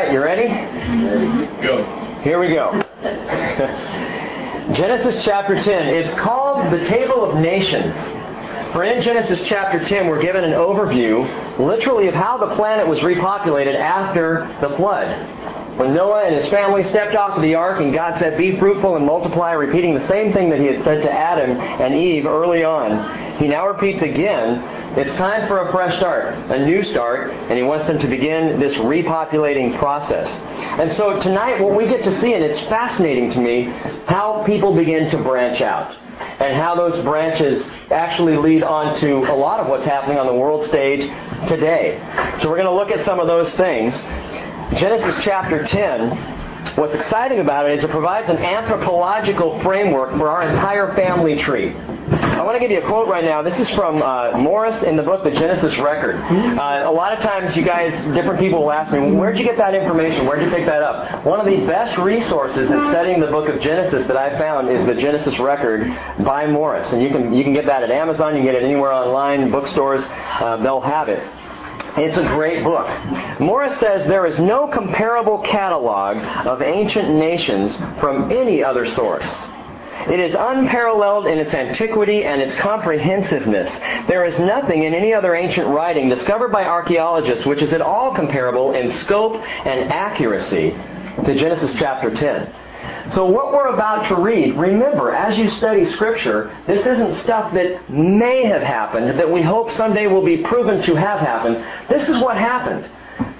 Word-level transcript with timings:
right, 0.00 0.12
you 0.12 0.22
ready? 0.22 0.48
Go. 1.62 1.84
Here 2.22 2.40
we 2.40 2.48
go. 2.48 2.72
Genesis 4.72 5.22
chapter 5.24 5.60
10. 5.60 5.88
It's 5.88 6.14
called 6.14 6.72
the 6.72 6.84
Table 6.86 7.24
of 7.24 7.36
Nations. 7.38 7.94
For 8.72 8.84
in 8.84 9.02
Genesis 9.02 9.46
chapter 9.46 9.84
10, 9.84 10.06
we're 10.06 10.22
given 10.22 10.44
an 10.44 10.52
overview, 10.52 11.58
literally, 11.58 12.06
of 12.08 12.14
how 12.14 12.38
the 12.38 12.54
planet 12.54 12.86
was 12.86 13.00
repopulated 13.00 13.74
after 13.74 14.46
the 14.66 14.74
flood. 14.76 15.78
When 15.78 15.94
Noah 15.94 16.24
and 16.24 16.36
his 16.36 16.48
family 16.48 16.82
stepped 16.84 17.14
off 17.14 17.36
of 17.36 17.42
the 17.42 17.54
ark 17.56 17.80
and 17.80 17.92
God 17.92 18.18
said, 18.18 18.38
Be 18.38 18.58
fruitful 18.58 18.96
and 18.96 19.04
multiply, 19.04 19.52
repeating 19.52 19.94
the 19.94 20.06
same 20.06 20.32
thing 20.32 20.50
that 20.50 20.60
he 20.60 20.66
had 20.66 20.84
said 20.84 21.02
to 21.02 21.10
Adam 21.10 21.50
and 21.50 21.94
Eve 21.94 22.26
early 22.26 22.64
on, 22.64 22.92
he 23.40 23.48
now 23.48 23.66
repeats 23.66 24.02
again, 24.02 24.98
it's 24.98 25.14
time 25.16 25.48
for 25.48 25.66
a 25.66 25.72
fresh 25.72 25.96
start, 25.96 26.34
a 26.50 26.64
new 26.64 26.82
start, 26.82 27.30
and 27.30 27.56
he 27.56 27.62
wants 27.62 27.86
them 27.86 27.98
to 27.98 28.06
begin 28.06 28.60
this 28.60 28.74
repopulating 28.74 29.78
process. 29.78 30.28
And 30.78 30.92
so 30.92 31.18
tonight 31.20 31.58
what 31.58 31.74
we 31.74 31.88
get 31.88 32.04
to 32.04 32.20
see, 32.20 32.34
and 32.34 32.44
it's 32.44 32.60
fascinating 32.68 33.30
to 33.30 33.40
me, 33.40 33.64
how 34.06 34.44
people 34.44 34.74
begin 34.76 35.10
to 35.10 35.18
branch 35.22 35.62
out 35.62 35.96
and 36.20 36.54
how 36.54 36.74
those 36.74 37.02
branches 37.02 37.66
actually 37.90 38.36
lead 38.36 38.62
on 38.62 38.94
to 39.00 39.16
a 39.32 39.36
lot 39.36 39.58
of 39.58 39.68
what's 39.68 39.86
happening 39.86 40.18
on 40.18 40.26
the 40.26 40.34
world 40.34 40.66
stage 40.66 41.00
today. 41.48 41.98
So 42.42 42.50
we're 42.50 42.56
going 42.56 42.66
to 42.66 42.74
look 42.74 42.90
at 42.90 43.06
some 43.06 43.20
of 43.20 43.26
those 43.26 43.54
things. 43.54 43.94
Genesis 44.78 45.16
chapter 45.24 45.64
10, 45.64 46.39
what's 46.76 46.94
exciting 46.94 47.40
about 47.40 47.68
it 47.68 47.78
is 47.78 47.84
it 47.84 47.90
provides 47.90 48.28
an 48.28 48.38
anthropological 48.38 49.62
framework 49.62 50.10
for 50.18 50.28
our 50.28 50.42
entire 50.42 50.94
family 50.94 51.38
tree. 51.38 51.74
I 51.76 52.42
want 52.42 52.56
to 52.56 52.60
give 52.60 52.70
you 52.70 52.78
a 52.82 52.86
quote 52.86 53.06
right 53.06 53.24
now. 53.24 53.42
This 53.42 53.58
is 53.58 53.68
from 53.70 54.02
uh, 54.02 54.38
Morris 54.38 54.82
in 54.82 54.96
the 54.96 55.02
book 55.02 55.22
The 55.24 55.30
Genesis 55.30 55.76
Record. 55.78 56.16
Uh, 56.16 56.84
a 56.86 56.90
lot 56.90 57.12
of 57.12 57.20
times, 57.20 57.54
you 57.54 57.62
guys, 57.62 57.92
different 58.14 58.40
people 58.40 58.62
will 58.62 58.72
ask 58.72 58.92
me, 58.92 59.12
where'd 59.12 59.38
you 59.38 59.44
get 59.44 59.58
that 59.58 59.74
information? 59.74 60.26
Where'd 60.26 60.42
you 60.42 60.50
pick 60.50 60.66
that 60.66 60.82
up? 60.82 61.24
One 61.24 61.38
of 61.38 61.46
the 61.46 61.66
best 61.66 61.98
resources 61.98 62.70
in 62.70 62.78
studying 62.90 63.20
the 63.20 63.26
book 63.26 63.48
of 63.48 63.60
Genesis 63.60 64.06
that 64.06 64.16
I 64.16 64.38
found 64.38 64.70
is 64.70 64.84
The 64.86 64.94
Genesis 64.94 65.38
Record 65.38 65.86
by 66.24 66.46
Morris. 66.46 66.90
And 66.92 67.02
you 67.02 67.10
can, 67.10 67.32
you 67.32 67.44
can 67.44 67.52
get 67.52 67.66
that 67.66 67.82
at 67.82 67.90
Amazon, 67.90 68.34
you 68.34 68.38
can 68.38 68.46
get 68.46 68.54
it 68.54 68.64
anywhere 68.64 68.92
online, 68.92 69.50
bookstores, 69.50 70.04
uh, 70.08 70.56
they'll 70.62 70.80
have 70.80 71.08
it. 71.08 71.22
It's 71.96 72.16
a 72.16 72.22
great 72.22 72.62
book. 72.62 72.88
Morris 73.40 73.78
says 73.80 74.06
there 74.06 74.26
is 74.26 74.38
no 74.38 74.68
comparable 74.68 75.38
catalog 75.38 76.18
of 76.46 76.62
ancient 76.62 77.10
nations 77.10 77.76
from 78.00 78.30
any 78.30 78.62
other 78.62 78.88
source. 78.88 79.28
It 80.08 80.18
is 80.18 80.34
unparalleled 80.34 81.26
in 81.26 81.38
its 81.38 81.52
antiquity 81.52 82.24
and 82.24 82.40
its 82.40 82.54
comprehensiveness. 82.54 83.70
There 84.08 84.24
is 84.24 84.38
nothing 84.38 84.84
in 84.84 84.94
any 84.94 85.12
other 85.12 85.34
ancient 85.34 85.68
writing 85.68 86.08
discovered 86.08 86.50
by 86.50 86.64
archaeologists 86.64 87.44
which 87.44 87.60
is 87.60 87.72
at 87.72 87.82
all 87.82 88.14
comparable 88.14 88.74
in 88.74 88.90
scope 88.98 89.34
and 89.34 89.92
accuracy 89.92 90.70
to 91.24 91.34
Genesis 91.34 91.74
chapter 91.78 92.14
10. 92.14 92.50
So 93.14 93.26
what 93.26 93.52
we're 93.52 93.68
about 93.68 94.08
to 94.08 94.16
read, 94.16 94.56
remember, 94.56 95.12
as 95.12 95.36
you 95.36 95.50
study 95.50 95.90
Scripture, 95.92 96.56
this 96.66 96.86
isn't 96.86 97.20
stuff 97.22 97.52
that 97.54 97.90
may 97.90 98.44
have 98.44 98.62
happened, 98.62 99.18
that 99.18 99.30
we 99.30 99.42
hope 99.42 99.72
someday 99.72 100.06
will 100.06 100.24
be 100.24 100.38
proven 100.38 100.82
to 100.82 100.94
have 100.94 101.18
happened. 101.18 101.56
This 101.88 102.08
is 102.08 102.22
what 102.22 102.36
happened. 102.36 102.88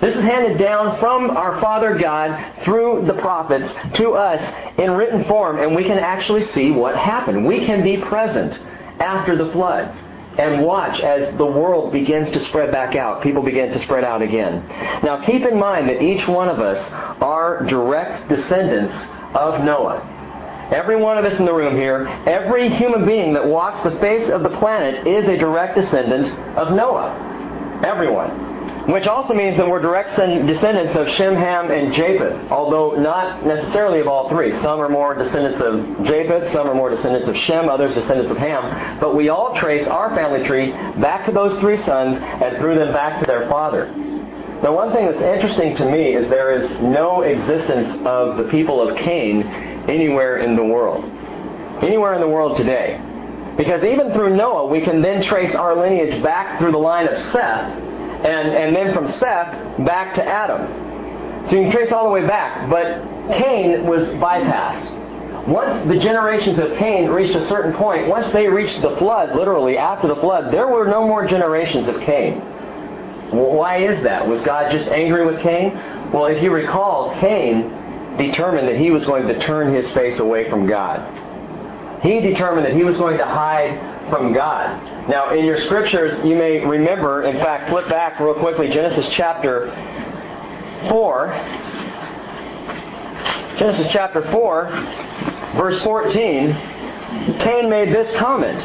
This 0.00 0.16
is 0.16 0.22
handed 0.22 0.58
down 0.58 0.98
from 0.98 1.30
our 1.30 1.60
Father 1.60 1.96
God 1.98 2.64
through 2.64 3.04
the 3.06 3.14
prophets 3.14 3.70
to 3.98 4.12
us 4.12 4.40
in 4.78 4.90
written 4.90 5.24
form, 5.24 5.58
and 5.58 5.74
we 5.74 5.84
can 5.84 5.98
actually 5.98 6.42
see 6.46 6.70
what 6.70 6.96
happened. 6.96 7.46
We 7.46 7.64
can 7.64 7.82
be 7.82 7.96
present 7.98 8.58
after 8.98 9.36
the 9.36 9.52
flood 9.52 9.94
and 10.38 10.64
watch 10.64 11.00
as 11.00 11.36
the 11.36 11.46
world 11.46 11.92
begins 11.92 12.30
to 12.30 12.40
spread 12.40 12.72
back 12.72 12.96
out. 12.96 13.22
People 13.22 13.42
begin 13.42 13.70
to 13.72 13.78
spread 13.80 14.04
out 14.04 14.22
again. 14.22 14.66
Now 15.02 15.22
keep 15.24 15.42
in 15.42 15.58
mind 15.58 15.88
that 15.88 16.02
each 16.02 16.26
one 16.26 16.48
of 16.48 16.60
us 16.60 16.88
are 17.20 17.64
direct 17.66 18.28
descendants 18.28 18.94
of 19.34 19.64
Noah. 19.64 20.18
Every 20.72 20.96
one 20.96 21.18
of 21.18 21.24
us 21.24 21.38
in 21.38 21.44
the 21.44 21.52
room 21.52 21.76
here, 21.76 22.06
every 22.26 22.68
human 22.68 23.04
being 23.04 23.32
that 23.34 23.44
walks 23.44 23.82
the 23.82 23.98
face 23.98 24.30
of 24.30 24.42
the 24.42 24.50
planet 24.50 25.06
is 25.06 25.28
a 25.28 25.36
direct 25.36 25.74
descendant 25.74 26.28
of 26.56 26.72
Noah. 26.72 27.80
Everyone. 27.84 28.50
Which 28.90 29.06
also 29.06 29.34
means 29.34 29.56
that 29.56 29.68
we're 29.68 29.80
direct 29.80 30.10
descendants 30.10 30.94
of 30.96 31.08
Shem, 31.10 31.34
Ham, 31.34 31.70
and 31.70 31.92
Japheth, 31.92 32.50
although 32.50 32.92
not 33.00 33.44
necessarily 33.44 34.00
of 34.00 34.06
all 34.06 34.28
three. 34.28 34.52
Some 34.60 34.80
are 34.80 34.88
more 34.88 35.14
descendants 35.14 35.60
of 35.60 36.06
Japheth, 36.06 36.52
some 36.52 36.68
are 36.68 36.74
more 36.74 36.90
descendants 36.90 37.26
of 37.28 37.36
Shem, 37.36 37.68
others 37.68 37.94
descendants 37.94 38.30
of 38.30 38.36
Ham. 38.36 38.98
But 39.00 39.16
we 39.16 39.28
all 39.28 39.56
trace 39.58 39.86
our 39.86 40.14
family 40.14 40.46
tree 40.46 40.70
back 41.00 41.26
to 41.26 41.32
those 41.32 41.58
three 41.60 41.76
sons 41.78 42.16
and 42.16 42.58
through 42.58 42.76
them 42.76 42.92
back 42.92 43.20
to 43.20 43.26
their 43.26 43.48
father. 43.48 43.92
Now, 44.62 44.74
one 44.74 44.92
thing 44.92 45.06
that's 45.06 45.22
interesting 45.22 45.74
to 45.76 45.90
me 45.90 46.14
is 46.14 46.28
there 46.28 46.52
is 46.52 46.70
no 46.82 47.22
existence 47.22 48.06
of 48.06 48.36
the 48.36 48.44
people 48.50 48.86
of 48.86 48.94
Cain 48.96 49.42
anywhere 49.88 50.38
in 50.38 50.54
the 50.54 50.64
world. 50.64 51.02
Anywhere 51.82 52.12
in 52.12 52.20
the 52.20 52.28
world 52.28 52.58
today. 52.58 53.00
Because 53.56 53.82
even 53.82 54.12
through 54.12 54.36
Noah, 54.36 54.66
we 54.66 54.82
can 54.82 55.00
then 55.00 55.22
trace 55.22 55.54
our 55.54 55.74
lineage 55.74 56.22
back 56.22 56.58
through 56.58 56.72
the 56.72 56.78
line 56.78 57.08
of 57.08 57.18
Seth, 57.32 57.72
and, 57.72 58.48
and 58.50 58.76
then 58.76 58.92
from 58.92 59.08
Seth 59.12 59.84
back 59.86 60.14
to 60.16 60.24
Adam. 60.24 61.46
So 61.46 61.56
you 61.56 61.62
can 61.62 61.72
trace 61.72 61.90
all 61.90 62.04
the 62.04 62.10
way 62.10 62.26
back. 62.26 62.68
But 62.68 63.02
Cain 63.38 63.86
was 63.86 64.08
bypassed. 64.08 65.48
Once 65.48 65.88
the 65.88 65.98
generations 65.98 66.58
of 66.58 66.76
Cain 66.76 67.08
reached 67.08 67.34
a 67.34 67.48
certain 67.48 67.72
point, 67.72 68.08
once 68.08 68.30
they 68.34 68.46
reached 68.46 68.82
the 68.82 68.94
flood, 68.96 69.34
literally 69.34 69.78
after 69.78 70.06
the 70.06 70.16
flood, 70.16 70.52
there 70.52 70.68
were 70.68 70.86
no 70.86 71.06
more 71.06 71.26
generations 71.26 71.88
of 71.88 71.98
Cain. 72.02 72.42
Why 73.30 73.78
is 73.78 74.02
that? 74.02 74.26
Was 74.26 74.42
God 74.42 74.72
just 74.72 74.88
angry 74.88 75.24
with 75.24 75.40
Cain? 75.40 75.72
Well, 76.12 76.26
if 76.26 76.42
you 76.42 76.50
recall, 76.50 77.14
Cain 77.20 78.16
determined 78.16 78.68
that 78.68 78.76
he 78.76 78.90
was 78.90 79.04
going 79.04 79.28
to 79.28 79.38
turn 79.38 79.72
his 79.72 79.90
face 79.92 80.18
away 80.18 80.50
from 80.50 80.66
God. 80.66 81.00
He 82.02 82.20
determined 82.20 82.66
that 82.66 82.72
he 82.74 82.82
was 82.82 82.96
going 82.96 83.18
to 83.18 83.24
hide 83.26 84.08
from 84.10 84.32
God. 84.32 85.08
Now, 85.08 85.34
in 85.34 85.44
your 85.44 85.60
scriptures, 85.62 86.18
you 86.24 86.34
may 86.34 86.64
remember, 86.64 87.22
in 87.24 87.36
fact, 87.36 87.70
flip 87.70 87.88
back 87.88 88.18
real 88.18 88.34
quickly, 88.34 88.68
Genesis 88.68 89.08
chapter 89.10 89.70
4. 90.88 91.28
Genesis 93.58 93.86
chapter 93.92 94.22
4, 94.32 94.70
verse 95.56 95.82
14, 95.82 96.54
Cain 97.38 97.68
made 97.68 97.90
this 97.90 98.10
comment. 98.16 98.58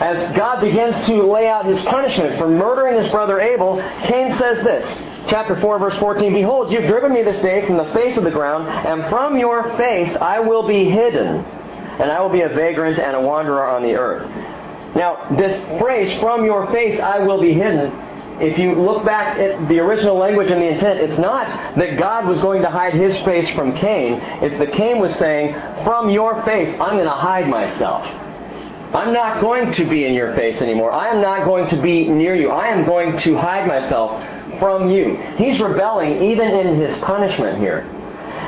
As 0.00 0.34
God 0.34 0.62
begins 0.62 0.96
to 1.06 1.30
lay 1.30 1.46
out 1.46 1.66
his 1.66 1.80
punishment 1.82 2.38
for 2.38 2.48
murdering 2.48 3.02
his 3.02 3.10
brother 3.10 3.38
Abel, 3.38 3.76
Cain 4.04 4.36
says 4.38 4.64
this, 4.64 5.28
chapter 5.28 5.60
4, 5.60 5.78
verse 5.78 5.96
14, 5.98 6.32
Behold, 6.32 6.72
you've 6.72 6.86
driven 6.86 7.12
me 7.12 7.22
this 7.22 7.38
day 7.42 7.66
from 7.66 7.76
the 7.76 7.92
face 7.92 8.16
of 8.16 8.24
the 8.24 8.30
ground, 8.30 8.66
and 8.66 9.10
from 9.10 9.38
your 9.38 9.76
face 9.76 10.16
I 10.16 10.40
will 10.40 10.66
be 10.66 10.88
hidden, 10.88 11.44
and 11.44 12.10
I 12.10 12.18
will 12.22 12.30
be 12.30 12.40
a 12.40 12.48
vagrant 12.48 12.98
and 12.98 13.14
a 13.14 13.20
wanderer 13.20 13.68
on 13.68 13.82
the 13.82 13.94
earth. 13.94 14.26
Now, 14.96 15.36
this 15.36 15.62
phrase, 15.78 16.18
from 16.18 16.46
your 16.46 16.66
face 16.72 16.98
I 16.98 17.18
will 17.18 17.40
be 17.40 17.52
hidden, 17.52 17.92
if 18.40 18.58
you 18.58 18.74
look 18.74 19.04
back 19.04 19.38
at 19.38 19.68
the 19.68 19.80
original 19.80 20.16
language 20.16 20.50
and 20.50 20.62
the 20.62 20.68
intent, 20.68 20.98
it's 20.98 21.18
not 21.18 21.46
that 21.76 21.98
God 21.98 22.26
was 22.26 22.40
going 22.40 22.62
to 22.62 22.70
hide 22.70 22.94
his 22.94 23.14
face 23.18 23.50
from 23.50 23.76
Cain. 23.76 24.14
It's 24.42 24.58
that 24.58 24.72
Cain 24.72 24.98
was 24.98 25.14
saying, 25.16 25.52
from 25.84 26.08
your 26.08 26.42
face, 26.44 26.72
I'm 26.80 26.94
going 26.94 27.04
to 27.04 27.10
hide 27.10 27.48
myself. 27.48 28.02
I'm 28.92 29.12
not 29.12 29.40
going 29.40 29.72
to 29.72 29.84
be 29.88 30.04
in 30.04 30.14
your 30.14 30.34
face 30.34 30.60
anymore. 30.60 30.90
I 30.92 31.08
am 31.08 31.22
not 31.22 31.44
going 31.44 31.68
to 31.70 31.80
be 31.80 32.08
near 32.08 32.34
you. 32.34 32.50
I 32.50 32.68
am 32.68 32.84
going 32.84 33.16
to 33.18 33.36
hide 33.36 33.68
myself 33.68 34.20
from 34.58 34.90
you. 34.90 35.16
He's 35.36 35.60
rebelling 35.60 36.24
even 36.24 36.48
in 36.48 36.80
his 36.80 36.96
punishment 36.98 37.58
here. 37.58 37.86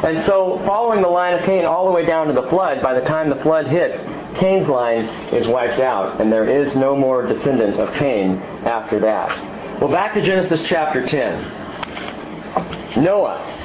And 0.05 0.25
so, 0.27 0.61
following 0.67 1.01
the 1.01 1.09
line 1.09 1.35
of 1.35 1.45
Cain 1.45 1.65
all 1.65 1.87
the 1.87 1.93
way 1.93 2.05
down 2.05 2.27
to 2.27 2.33
the 2.33 2.49
flood, 2.49 2.83
by 2.83 2.93
the 2.99 3.07
time 3.07 3.31
the 3.31 3.37
flood 3.37 3.69
hits, 3.69 3.97
Cain's 4.41 4.69
line 4.69 5.05
is 5.33 5.47
wiped 5.47 5.79
out, 5.79 6.21
and 6.21 6.33
there 6.33 6.49
is 6.49 6.75
no 6.75 6.97
more 6.97 7.25
descendant 7.25 7.79
of 7.79 7.95
Cain 7.95 8.39
after 8.65 8.99
that. 8.99 9.81
Well, 9.81 9.93
back 9.93 10.15
to 10.15 10.23
Genesis 10.23 10.63
chapter 10.67 11.07
10. 11.07 13.03
Noah 13.03 13.62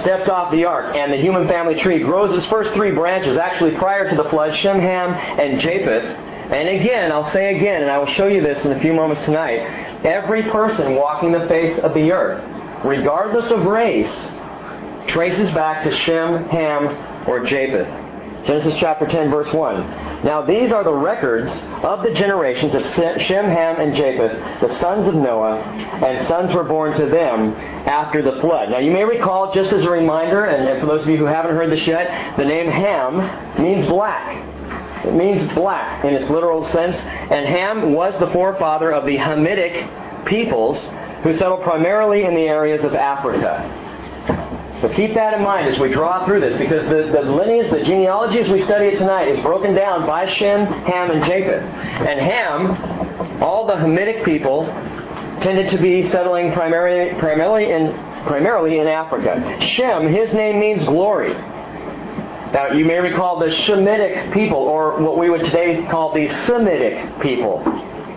steps 0.00 0.28
off 0.28 0.52
the 0.52 0.64
ark, 0.64 0.94
and 0.94 1.12
the 1.12 1.16
human 1.16 1.48
family 1.48 1.74
tree 1.74 2.02
grows 2.02 2.32
its 2.32 2.46
first 2.46 2.72
three 2.72 2.92
branches, 2.92 3.36
actually 3.36 3.76
prior 3.76 4.08
to 4.10 4.16
the 4.16 4.28
flood, 4.28 4.56
Shem, 4.56 4.78
Ham, 4.78 5.10
and 5.12 5.60
Japheth. 5.60 6.04
And 6.04 6.68
again, 6.68 7.10
I'll 7.10 7.30
say 7.30 7.56
again, 7.56 7.82
and 7.82 7.90
I 7.90 7.98
will 7.98 8.06
show 8.06 8.28
you 8.28 8.40
this 8.40 8.64
in 8.64 8.72
a 8.72 8.80
few 8.80 8.92
moments 8.92 9.24
tonight, 9.24 9.60
every 10.04 10.44
person 10.44 10.94
walking 10.94 11.32
the 11.32 11.46
face 11.48 11.78
of 11.80 11.92
the 11.94 12.12
earth, 12.12 12.84
regardless 12.84 13.50
of 13.50 13.64
race, 13.64 14.14
traces 15.08 15.50
back 15.50 15.84
to 15.84 15.92
Shem, 15.96 16.44
Ham, 16.48 17.28
or 17.28 17.44
Japheth. 17.44 18.05
Genesis 18.46 18.74
chapter 18.78 19.06
10, 19.06 19.28
verse 19.28 19.52
1. 19.52 20.24
Now 20.24 20.40
these 20.40 20.70
are 20.70 20.84
the 20.84 20.92
records 20.92 21.50
of 21.82 22.04
the 22.04 22.12
generations 22.12 22.76
of 22.76 22.84
Shem, 22.94 23.44
Ham, 23.44 23.80
and 23.80 23.92
Japheth, 23.92 24.60
the 24.60 24.78
sons 24.78 25.08
of 25.08 25.16
Noah, 25.16 25.58
and 25.58 26.28
sons 26.28 26.54
were 26.54 26.62
born 26.62 26.96
to 26.96 27.06
them 27.06 27.54
after 27.88 28.22
the 28.22 28.40
flood. 28.40 28.70
Now 28.70 28.78
you 28.78 28.92
may 28.92 29.02
recall, 29.02 29.52
just 29.52 29.72
as 29.72 29.84
a 29.84 29.90
reminder, 29.90 30.44
and 30.44 30.80
for 30.80 30.86
those 30.86 31.02
of 31.02 31.08
you 31.08 31.16
who 31.16 31.24
haven't 31.24 31.56
heard 31.56 31.70
this 31.70 31.88
yet, 31.88 32.36
the 32.36 32.44
name 32.44 32.70
Ham 32.70 33.60
means 33.60 33.84
black. 33.86 34.36
It 35.04 35.12
means 35.12 35.52
black 35.52 36.04
in 36.04 36.14
its 36.14 36.30
literal 36.30 36.64
sense, 36.68 36.96
and 36.98 37.46
Ham 37.46 37.94
was 37.94 38.16
the 38.20 38.30
forefather 38.30 38.92
of 38.92 39.06
the 39.06 39.16
Hamitic 39.16 40.24
peoples 40.24 40.88
who 41.24 41.34
settled 41.34 41.62
primarily 41.62 42.22
in 42.22 42.34
the 42.36 42.46
areas 42.46 42.84
of 42.84 42.94
Africa. 42.94 43.82
So 44.80 44.88
keep 44.90 45.14
that 45.14 45.32
in 45.32 45.42
mind 45.42 45.72
as 45.72 45.80
we 45.80 45.90
draw 45.90 46.26
through 46.26 46.40
this, 46.40 46.58
because 46.58 46.84
the, 46.84 47.10
the 47.10 47.22
lineage, 47.22 47.70
the 47.70 47.82
genealogy 47.82 48.40
as 48.40 48.48
we 48.50 48.62
study 48.62 48.88
it 48.88 48.98
tonight 48.98 49.28
is 49.28 49.40
broken 49.40 49.74
down 49.74 50.06
by 50.06 50.26
Shem, 50.26 50.66
Ham, 50.66 51.10
and 51.10 51.24
Japheth. 51.24 51.62
And 51.62 52.20
Ham, 52.20 53.42
all 53.42 53.66
the 53.66 53.74
Hamitic 53.74 54.24
people, 54.24 54.66
tended 55.40 55.70
to 55.70 55.78
be 55.78 56.10
settling 56.10 56.52
primarily, 56.52 57.18
primarily 57.18 57.70
in 57.70 57.92
primarily 58.26 58.78
in 58.78 58.86
Africa. 58.86 59.58
Shem, 59.60 60.08
his 60.12 60.32
name 60.34 60.58
means 60.58 60.84
glory. 60.84 61.32
Now, 61.32 62.72
you 62.72 62.84
may 62.84 62.98
recall 62.98 63.38
the 63.38 63.46
Shemitic 63.46 64.32
people, 64.32 64.58
or 64.58 65.00
what 65.00 65.18
we 65.18 65.30
would 65.30 65.42
today 65.42 65.86
call 65.90 66.12
the 66.12 66.28
Semitic 66.46 67.20
people. 67.20 67.62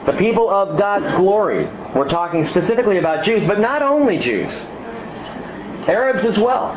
The 0.06 0.14
people 0.18 0.50
of 0.50 0.78
God's 0.78 1.16
glory. 1.18 1.66
We're 1.96 2.10
talking 2.10 2.46
specifically 2.48 2.98
about 2.98 3.24
Jews, 3.24 3.46
but 3.46 3.60
not 3.60 3.82
only 3.82 4.18
Jews. 4.18 4.66
Arabs 5.90 6.24
as 6.24 6.38
well. 6.38 6.76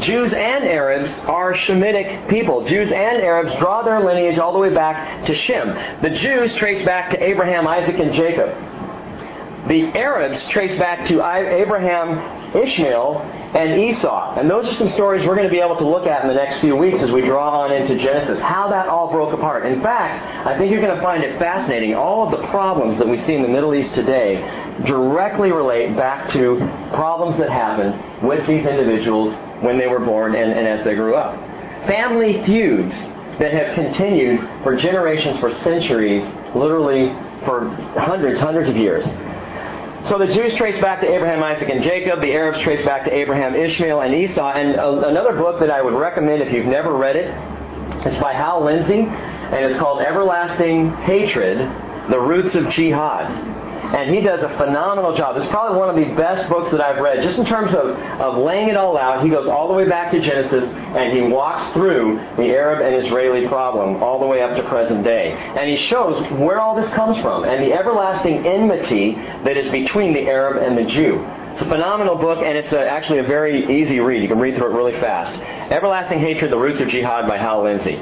Jews 0.00 0.32
and 0.32 0.64
Arabs 0.64 1.18
are 1.20 1.54
Shemitic 1.54 2.28
people. 2.28 2.64
Jews 2.64 2.92
and 2.92 3.22
Arabs 3.22 3.58
draw 3.58 3.82
their 3.82 4.00
lineage 4.00 4.38
all 4.38 4.52
the 4.52 4.58
way 4.58 4.72
back 4.72 5.24
to 5.26 5.34
Shem. 5.34 5.74
The 6.02 6.10
Jews 6.10 6.52
trace 6.52 6.82
back 6.82 7.10
to 7.10 7.22
Abraham, 7.22 7.66
Isaac, 7.66 7.98
and 7.98 8.12
Jacob. 8.12 8.50
The 9.68 9.86
Arabs 9.98 10.44
trace 10.44 10.78
back 10.78 11.06
to 11.08 11.24
Abraham, 11.24 12.54
Ishmael, 12.54 13.20
and 13.54 13.78
Esau. 13.80 14.34
And 14.38 14.50
those 14.50 14.66
are 14.66 14.74
some 14.74 14.88
stories 14.88 15.24
we're 15.26 15.36
going 15.36 15.46
to 15.46 15.52
be 15.52 15.60
able 15.60 15.76
to 15.76 15.86
look 15.86 16.06
at 16.06 16.22
in 16.22 16.28
the 16.28 16.34
next 16.34 16.58
few 16.58 16.76
weeks 16.76 17.00
as 17.00 17.10
we 17.10 17.22
draw 17.22 17.62
on 17.62 17.72
into 17.72 17.96
Genesis, 17.96 18.40
how 18.40 18.68
that 18.68 18.88
all 18.88 19.10
broke 19.10 19.32
apart. 19.32 19.66
In 19.66 19.80
fact, 19.82 20.46
I 20.46 20.58
think 20.58 20.70
you're 20.70 20.80
going 20.80 20.96
to 20.96 21.02
find 21.02 21.22
it 21.22 21.38
fascinating. 21.38 21.94
All 21.94 22.24
of 22.24 22.40
the 22.40 22.46
problems 22.48 22.98
that 22.98 23.08
we 23.08 23.18
see 23.18 23.34
in 23.34 23.42
the 23.42 23.48
Middle 23.48 23.74
East 23.74 23.94
today 23.94 24.36
directly 24.84 25.52
relate 25.52 25.96
back 25.96 26.32
to 26.32 26.56
problems 26.92 27.38
that 27.38 27.50
happened 27.50 28.26
with 28.26 28.46
these 28.46 28.66
individuals 28.66 29.34
when 29.62 29.78
they 29.78 29.86
were 29.86 30.00
born 30.00 30.34
and, 30.34 30.52
and 30.52 30.66
as 30.66 30.84
they 30.84 30.94
grew 30.94 31.14
up. 31.14 31.34
Family 31.86 32.44
feuds 32.44 32.94
that 33.38 33.52
have 33.52 33.74
continued 33.74 34.40
for 34.62 34.76
generations, 34.76 35.38
for 35.38 35.52
centuries, 35.56 36.24
literally 36.54 37.08
for 37.44 37.68
hundreds, 37.98 38.38
hundreds 38.40 38.68
of 38.68 38.76
years. 38.76 39.04
So 40.08 40.18
the 40.18 40.28
Jews 40.28 40.54
trace 40.54 40.80
back 40.80 41.00
to 41.00 41.12
Abraham, 41.12 41.42
Isaac, 41.42 41.68
and 41.68 41.82
Jacob. 41.82 42.20
The 42.20 42.32
Arabs 42.32 42.60
trace 42.60 42.84
back 42.84 43.02
to 43.06 43.12
Abraham, 43.12 43.56
Ishmael, 43.56 44.02
and 44.02 44.14
Esau. 44.14 44.52
And 44.52 44.78
uh, 44.78 45.08
another 45.08 45.32
book 45.32 45.58
that 45.58 45.68
I 45.68 45.82
would 45.82 45.94
recommend 45.94 46.42
if 46.42 46.52
you've 46.52 46.66
never 46.66 46.96
read 46.96 47.16
it, 47.16 47.34
it's 48.06 48.16
by 48.18 48.32
Hal 48.32 48.64
Lindsey, 48.64 49.00
and 49.00 49.64
it's 49.64 49.76
called 49.80 50.02
Everlasting 50.02 50.92
Hatred, 50.98 51.58
The 52.08 52.20
Roots 52.20 52.54
of 52.54 52.68
Jihad. 52.68 53.55
And 53.96 54.14
he 54.14 54.20
does 54.20 54.42
a 54.42 54.50
phenomenal 54.58 55.16
job. 55.16 55.38
It's 55.38 55.48
probably 55.48 55.78
one 55.78 55.88
of 55.88 55.96
the 55.96 56.14
best 56.14 56.50
books 56.50 56.70
that 56.70 56.82
I've 56.82 56.98
read, 56.98 57.22
just 57.22 57.38
in 57.38 57.46
terms 57.46 57.72
of, 57.72 57.96
of 58.20 58.36
laying 58.36 58.68
it 58.68 58.76
all 58.76 58.98
out. 58.98 59.24
He 59.24 59.30
goes 59.30 59.46
all 59.46 59.68
the 59.68 59.72
way 59.72 59.88
back 59.88 60.12
to 60.12 60.20
Genesis 60.20 60.64
and 60.70 61.16
he 61.16 61.22
walks 61.22 61.72
through 61.72 62.16
the 62.36 62.50
Arab 62.50 62.84
and 62.84 63.06
Israeli 63.06 63.48
problem 63.48 64.02
all 64.02 64.20
the 64.20 64.26
way 64.26 64.42
up 64.42 64.54
to 64.54 64.68
present 64.68 65.02
day. 65.02 65.32
And 65.32 65.70
he 65.70 65.76
shows 65.76 66.20
where 66.32 66.60
all 66.60 66.74
this 66.74 66.92
comes 66.92 67.18
from 67.22 67.44
and 67.44 67.64
the 67.64 67.72
everlasting 67.72 68.46
enmity 68.46 69.14
that 69.14 69.56
is 69.56 69.70
between 69.70 70.12
the 70.12 70.28
Arab 70.28 70.62
and 70.62 70.76
the 70.76 70.84
Jew. 70.84 71.24
It's 71.56 71.62
a 71.62 71.68
phenomenal 71.70 72.16
book, 72.16 72.40
and 72.44 72.54
it's 72.54 72.74
a, 72.74 72.86
actually 72.86 73.20
a 73.20 73.22
very 73.22 73.80
easy 73.80 73.98
read. 73.98 74.20
You 74.20 74.28
can 74.28 74.38
read 74.38 74.56
through 74.56 74.72
it 74.72 74.76
really 74.76 75.00
fast. 75.00 75.34
Everlasting 75.72 76.20
Hatred, 76.20 76.52
The 76.52 76.58
Roots 76.58 76.80
of 76.80 76.88
Jihad 76.88 77.26
by 77.26 77.38
Hal 77.38 77.62
Lindsey. 77.62 77.96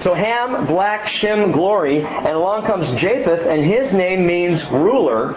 So 0.00 0.12
Ham, 0.12 0.66
black, 0.66 1.08
Shem, 1.08 1.50
glory, 1.50 2.04
and 2.04 2.26
along 2.26 2.66
comes 2.66 2.86
Japheth, 3.00 3.46
and 3.46 3.64
his 3.64 3.94
name 3.94 4.26
means 4.26 4.62
ruler, 4.66 5.32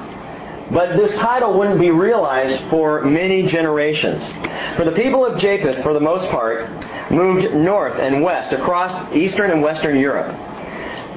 but 0.72 0.98
this 0.98 1.16
title 1.20 1.58
wouldn't 1.58 1.80
be 1.80 1.90
realized 1.90 2.70
for 2.70 3.02
many 3.06 3.44
generations. 3.44 4.28
For 4.76 4.84
the 4.84 4.92
people 4.92 5.26
of 5.26 5.40
Japheth, 5.40 5.84
for 5.84 5.94
the 5.94 6.02
most 6.02 6.30
part, 6.32 6.70
moved 7.10 7.54
north 7.54 7.98
and 7.98 8.22
west 8.24 8.52
across 8.52 9.16
eastern 9.16 9.52
and 9.52 9.62
western 9.62 9.98
Europe. 9.98 10.38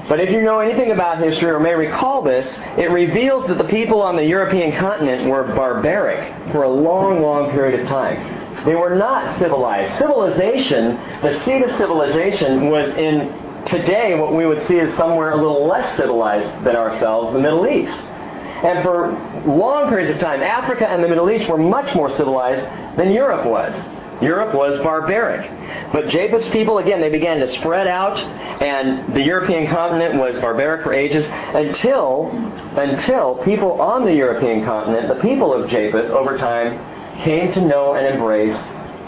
But 0.08 0.20
if 0.20 0.30
you 0.30 0.40
know 0.40 0.60
anything 0.60 0.92
about 0.92 1.18
history 1.18 1.50
or 1.50 1.58
may 1.58 1.74
recall 1.74 2.22
this, 2.22 2.46
it 2.78 2.90
reveals 2.90 3.46
that 3.48 3.58
the 3.58 3.64
people 3.64 4.00
on 4.00 4.14
the 4.14 4.24
European 4.24 4.72
continent 4.72 5.28
were 5.28 5.42
barbaric 5.42 6.52
for 6.52 6.62
a 6.62 6.68
long, 6.68 7.20
long 7.20 7.50
period 7.50 7.80
of 7.80 7.88
time. 7.88 8.64
They 8.64 8.74
were 8.74 8.94
not 8.94 9.38
civilized. 9.38 9.98
Civilization, 9.98 10.94
the 11.22 11.42
seat 11.44 11.62
of 11.62 11.76
civilization, 11.76 12.68
was 12.68 12.88
in 12.96 13.64
today 13.66 14.14
what 14.14 14.32
we 14.32 14.46
would 14.46 14.64
see 14.68 14.78
as 14.78 14.96
somewhere 14.96 15.32
a 15.32 15.36
little 15.36 15.66
less 15.66 15.96
civilized 15.96 16.64
than 16.64 16.76
ourselves, 16.76 17.32
the 17.32 17.40
Middle 17.40 17.66
East. 17.66 17.98
And 17.98 18.82
for 18.82 19.10
long 19.44 19.88
periods 19.88 20.10
of 20.10 20.18
time, 20.18 20.40
Africa 20.42 20.88
and 20.88 21.02
the 21.02 21.08
Middle 21.08 21.30
East 21.30 21.48
were 21.48 21.58
much 21.58 21.94
more 21.94 22.10
civilized 22.16 22.62
than 22.96 23.10
Europe 23.10 23.44
was. 23.44 23.74
Europe 24.22 24.54
was 24.54 24.78
barbaric. 24.78 25.50
But 25.92 26.08
Japheth's 26.08 26.48
people, 26.48 26.78
again, 26.78 27.00
they 27.00 27.10
began 27.10 27.38
to 27.40 27.46
spread 27.46 27.86
out, 27.86 28.18
and 28.62 29.14
the 29.14 29.22
European 29.22 29.66
continent 29.66 30.18
was 30.18 30.38
barbaric 30.38 30.82
for 30.82 30.94
ages 30.94 31.24
until, 31.28 32.30
until 32.76 33.36
people 33.44 33.80
on 33.80 34.04
the 34.04 34.14
European 34.14 34.64
continent, 34.64 35.08
the 35.08 35.20
people 35.20 35.52
of 35.52 35.68
Japheth, 35.68 36.10
over 36.10 36.38
time, 36.38 36.78
came 37.22 37.52
to 37.52 37.60
know 37.60 37.94
and 37.94 38.06
embrace 38.06 38.56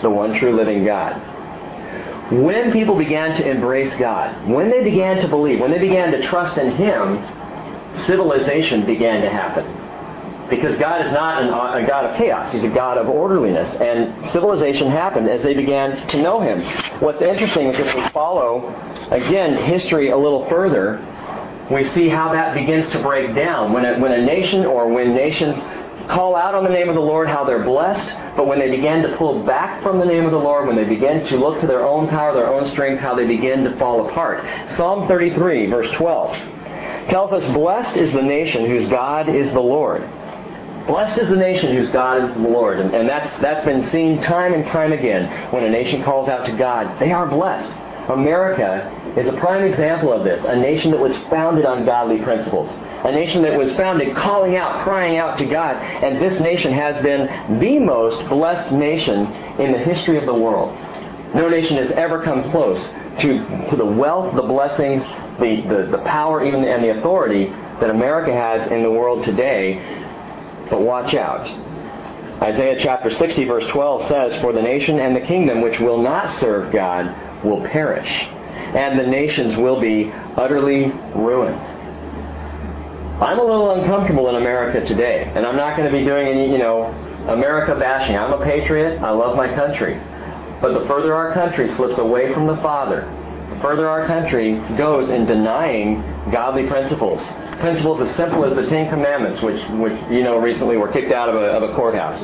the 0.02 0.10
one 0.10 0.34
true 0.34 0.54
living 0.54 0.84
God. 0.84 1.14
When 2.30 2.70
people 2.72 2.94
began 2.94 3.34
to 3.36 3.48
embrace 3.48 3.94
God, 3.96 4.46
when 4.46 4.70
they 4.70 4.84
began 4.84 5.22
to 5.22 5.28
believe, 5.28 5.60
when 5.60 5.70
they 5.70 5.78
began 5.78 6.12
to 6.12 6.26
trust 6.26 6.58
in 6.58 6.72
Him, 6.76 7.24
civilization 8.04 8.84
began 8.84 9.22
to 9.22 9.30
happen. 9.30 9.87
Because 10.50 10.78
God 10.78 11.04
is 11.04 11.12
not 11.12 11.42
an, 11.42 11.48
a 11.48 11.86
God 11.86 12.06
of 12.06 12.16
chaos. 12.16 12.52
He's 12.52 12.64
a 12.64 12.70
God 12.70 12.96
of 12.96 13.08
orderliness. 13.08 13.74
And 13.74 14.30
civilization 14.32 14.88
happened 14.88 15.28
as 15.28 15.42
they 15.42 15.54
began 15.54 16.06
to 16.08 16.22
know 16.22 16.40
Him. 16.40 16.62
What's 17.00 17.20
interesting 17.20 17.66
is 17.68 17.78
if 17.78 17.94
we 17.94 18.08
follow, 18.10 18.68
again, 19.10 19.62
history 19.64 20.10
a 20.10 20.16
little 20.16 20.48
further, 20.48 21.04
we 21.70 21.84
see 21.84 22.08
how 22.08 22.32
that 22.32 22.54
begins 22.54 22.88
to 22.90 23.02
break 23.02 23.34
down. 23.34 23.72
When 23.72 23.84
a, 23.84 23.98
when 23.98 24.12
a 24.12 24.24
nation 24.24 24.64
or 24.64 24.88
when 24.88 25.14
nations 25.14 25.56
call 26.08 26.34
out 26.34 26.54
on 26.54 26.64
the 26.64 26.70
name 26.70 26.88
of 26.88 26.94
the 26.94 27.00
Lord, 27.00 27.28
how 27.28 27.44
they're 27.44 27.64
blessed, 27.64 28.08
but 28.34 28.46
when 28.46 28.58
they 28.58 28.70
begin 28.70 29.02
to 29.02 29.14
pull 29.18 29.44
back 29.44 29.82
from 29.82 29.98
the 29.98 30.06
name 30.06 30.24
of 30.24 30.30
the 30.30 30.38
Lord, 30.38 30.66
when 30.66 30.76
they 30.76 30.84
begin 30.84 31.26
to 31.26 31.36
look 31.36 31.60
to 31.60 31.66
their 31.66 31.84
own 31.84 32.08
power, 32.08 32.32
their 32.32 32.48
own 32.48 32.64
strength, 32.64 33.00
how 33.00 33.14
they 33.14 33.26
begin 33.26 33.64
to 33.64 33.76
fall 33.76 34.08
apart. 34.08 34.42
Psalm 34.70 35.06
33, 35.06 35.66
verse 35.66 35.90
12, 35.96 36.36
tells 37.10 37.32
us, 37.32 37.52
Blessed 37.52 37.96
is 37.98 38.14
the 38.14 38.22
nation 38.22 38.64
whose 38.64 38.88
God 38.88 39.28
is 39.28 39.52
the 39.52 39.60
Lord 39.60 40.08
Blessed 40.88 41.18
is 41.18 41.28
the 41.28 41.36
nation 41.36 41.76
whose 41.76 41.90
God 41.90 42.24
is 42.24 42.34
the 42.34 42.40
Lord. 42.40 42.80
And, 42.80 42.94
and 42.94 43.06
that's, 43.06 43.30
that's 43.42 43.62
been 43.66 43.84
seen 43.90 44.22
time 44.22 44.54
and 44.54 44.64
time 44.66 44.92
again. 44.92 45.52
When 45.52 45.62
a 45.62 45.68
nation 45.68 46.02
calls 46.02 46.30
out 46.30 46.46
to 46.46 46.52
God, 46.56 46.98
they 46.98 47.12
are 47.12 47.26
blessed. 47.26 47.70
America 48.08 49.14
is 49.18 49.28
a 49.28 49.34
prime 49.34 49.64
example 49.64 50.10
of 50.10 50.24
this. 50.24 50.42
A 50.46 50.56
nation 50.56 50.90
that 50.92 50.98
was 50.98 51.14
founded 51.28 51.66
on 51.66 51.84
godly 51.84 52.22
principles. 52.22 52.70
A 53.04 53.12
nation 53.12 53.42
that 53.42 53.54
was 53.54 53.70
founded 53.74 54.16
calling 54.16 54.56
out, 54.56 54.82
crying 54.82 55.18
out 55.18 55.36
to 55.38 55.44
God. 55.44 55.76
And 55.76 56.22
this 56.22 56.40
nation 56.40 56.72
has 56.72 56.96
been 57.02 57.60
the 57.60 57.78
most 57.80 58.26
blessed 58.30 58.72
nation 58.72 59.26
in 59.60 59.72
the 59.72 59.78
history 59.78 60.16
of 60.16 60.24
the 60.24 60.34
world. 60.34 60.74
No 61.34 61.50
nation 61.50 61.76
has 61.76 61.90
ever 61.90 62.22
come 62.22 62.50
close 62.50 62.82
to, 63.20 63.66
to 63.68 63.76
the 63.76 63.84
wealth, 63.84 64.34
the 64.34 64.40
blessings, 64.40 65.02
the, 65.38 65.62
the, 65.68 65.96
the 65.98 66.02
power, 66.04 66.42
even 66.42 66.64
and 66.64 66.82
the 66.82 66.98
authority 66.98 67.50
that 67.78 67.90
America 67.90 68.32
has 68.32 68.72
in 68.72 68.82
the 68.82 68.90
world 68.90 69.22
today 69.22 70.06
but 70.70 70.82
watch 70.82 71.14
out. 71.14 71.46
Isaiah 72.42 72.78
chapter 72.80 73.10
60 73.10 73.44
verse 73.44 73.66
12 73.72 74.08
says, 74.08 74.40
For 74.40 74.52
the 74.52 74.62
nation 74.62 75.00
and 75.00 75.16
the 75.16 75.20
kingdom 75.20 75.60
which 75.60 75.80
will 75.80 76.02
not 76.02 76.30
serve 76.38 76.72
God 76.72 77.44
will 77.44 77.64
perish, 77.66 78.08
and 78.08 78.98
the 78.98 79.06
nations 79.06 79.56
will 79.56 79.80
be 79.80 80.10
utterly 80.36 80.92
ruined. 81.14 81.58
I'm 83.20 83.40
a 83.40 83.44
little 83.44 83.72
uncomfortable 83.72 84.28
in 84.28 84.36
America 84.36 84.86
today, 84.86 85.24
and 85.34 85.44
I'm 85.44 85.56
not 85.56 85.76
going 85.76 85.90
to 85.90 85.98
be 85.98 86.04
doing 86.04 86.28
any, 86.28 86.52
you 86.52 86.58
know, 86.58 86.84
America 87.26 87.74
bashing. 87.74 88.16
I'm 88.16 88.32
a 88.32 88.44
patriot. 88.44 89.02
I 89.02 89.10
love 89.10 89.36
my 89.36 89.52
country. 89.54 89.94
But 90.60 90.78
the 90.78 90.86
further 90.86 91.14
our 91.14 91.34
country 91.34 91.68
slips 91.74 91.98
away 91.98 92.32
from 92.32 92.46
the 92.46 92.56
Father, 92.58 93.02
the 93.50 93.60
further 93.60 93.88
our 93.88 94.06
country 94.06 94.54
goes 94.76 95.08
in 95.08 95.26
denying 95.26 96.00
godly 96.30 96.68
principles, 96.68 97.20
principles 97.60 98.00
as 98.00 98.14
simple 98.16 98.44
as 98.44 98.54
the 98.54 98.66
Ten 98.66 98.88
Commandments, 98.88 99.42
which, 99.42 99.60
which 99.70 99.98
you 100.10 100.22
know 100.22 100.38
recently 100.38 100.76
were 100.76 100.88
kicked 100.88 101.12
out 101.12 101.28
of 101.28 101.34
a, 101.34 101.38
of 101.38 101.70
a 101.70 101.74
courthouse. 101.74 102.22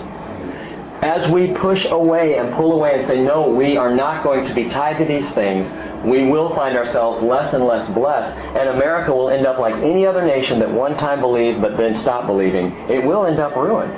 As 1.02 1.30
we 1.30 1.52
push 1.54 1.84
away 1.84 2.38
and 2.38 2.54
pull 2.54 2.72
away 2.72 2.98
and 2.98 3.06
say, 3.06 3.20
no, 3.20 3.50
we 3.50 3.76
are 3.76 3.94
not 3.94 4.24
going 4.24 4.46
to 4.46 4.54
be 4.54 4.70
tied 4.70 4.98
to 4.98 5.04
these 5.04 5.30
things, 5.32 5.66
we 6.06 6.24
will 6.24 6.54
find 6.54 6.78
ourselves 6.78 7.22
less 7.22 7.52
and 7.52 7.64
less 7.64 7.86
blessed, 7.92 8.34
and 8.56 8.70
America 8.70 9.12
will 9.12 9.28
end 9.28 9.46
up 9.46 9.58
like 9.58 9.74
any 9.74 10.06
other 10.06 10.24
nation 10.24 10.60
that 10.60 10.70
one 10.70 10.96
time 10.96 11.20
believed 11.20 11.60
but 11.60 11.76
then 11.76 11.98
stopped 12.00 12.26
believing. 12.26 12.72
It 12.88 13.04
will 13.04 13.26
end 13.26 13.38
up 13.38 13.54
ruined. 13.54 13.92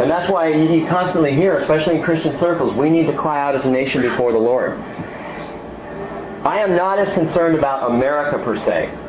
And 0.00 0.10
that's 0.10 0.30
why 0.30 0.48
you 0.48 0.86
constantly 0.88 1.34
hear, 1.34 1.56
especially 1.56 1.96
in 1.96 2.02
Christian 2.02 2.36
circles, 2.38 2.76
we 2.76 2.90
need 2.90 3.06
to 3.06 3.16
cry 3.16 3.40
out 3.40 3.54
as 3.54 3.64
a 3.64 3.70
nation 3.70 4.02
before 4.02 4.32
the 4.32 4.38
Lord. 4.38 4.72
I 6.44 6.58
am 6.58 6.74
not 6.74 6.98
as 6.98 7.12
concerned 7.14 7.56
about 7.56 7.92
America 7.92 8.42
per 8.44 8.56
se 8.58 9.05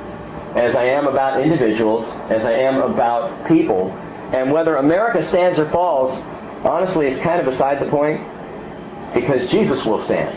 as 0.57 0.75
I 0.75 0.85
am 0.85 1.07
about 1.07 1.39
individuals, 1.41 2.05
as 2.31 2.45
I 2.45 2.53
am 2.53 2.81
about 2.81 3.47
people. 3.47 3.91
And 4.33 4.51
whether 4.51 4.75
America 4.77 5.23
stands 5.23 5.57
or 5.59 5.69
falls, 5.71 6.11
honestly, 6.65 7.07
is 7.07 7.21
kind 7.21 7.39
of 7.39 7.45
beside 7.45 7.79
the 7.85 7.89
point. 7.89 8.19
because 9.13 9.49
Jesus 9.49 9.85
will 9.85 10.03
stand. 10.05 10.35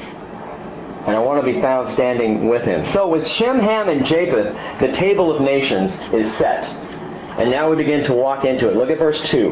And 1.06 1.16
I 1.16 1.18
want 1.18 1.44
to 1.44 1.52
be 1.52 1.60
found 1.60 1.92
standing 1.94 2.48
with 2.48 2.62
him. 2.62 2.84
So 2.92 3.08
with 3.08 3.26
Shem, 3.26 3.58
Ham, 3.58 3.88
and 3.88 4.04
Japheth, 4.04 4.80
the 4.80 4.92
table 4.92 5.34
of 5.34 5.40
nations 5.40 5.90
is 6.12 6.30
set. 6.36 6.64
And 7.38 7.50
now 7.50 7.70
we 7.70 7.76
begin 7.76 8.04
to 8.04 8.12
walk 8.12 8.44
into 8.44 8.68
it. 8.68 8.76
Look 8.76 8.90
at 8.90 8.98
verse 8.98 9.20
2. 9.30 9.50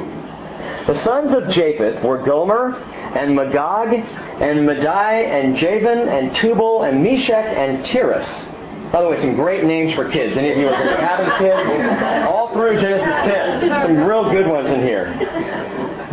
The 0.86 0.98
sons 1.02 1.32
of 1.32 1.48
Japheth 1.50 2.02
were 2.04 2.22
Gomer 2.24 2.74
and 2.76 3.34
Magog 3.34 3.88
and 3.94 4.66
Madai 4.66 5.22
and 5.22 5.56
Javan 5.56 6.08
and 6.08 6.34
Tubal 6.36 6.82
and 6.82 7.02
Meshech 7.02 7.46
and 7.56 7.84
Tiras. 7.84 8.46
By 8.92 9.02
the 9.02 9.08
way, 9.08 9.20
some 9.20 9.34
great 9.34 9.64
names 9.64 9.92
for 9.94 10.08
kids. 10.08 10.36
Any 10.36 10.50
of 10.50 10.56
you 10.56 10.68
are 10.68 10.74
having 10.74 11.30
kids? 11.38 12.26
All 12.26 12.52
through 12.54 12.80
Genesis 12.80 13.14
10. 13.24 13.80
Some 13.82 13.96
real 13.98 14.30
good 14.30 14.46
ones 14.46 14.70
in 14.70 14.80
here. 14.80 15.12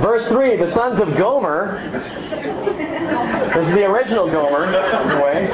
Verse 0.01 0.27
3, 0.27 0.57
the 0.57 0.73
sons 0.73 0.99
of 0.99 1.15
Gomer. 1.17 1.79
This 3.55 3.67
is 3.67 3.73
the 3.73 3.85
original 3.85 4.29
Gomer, 4.29 4.71
by 4.71 5.15
the 5.15 5.21
way. 5.23 5.45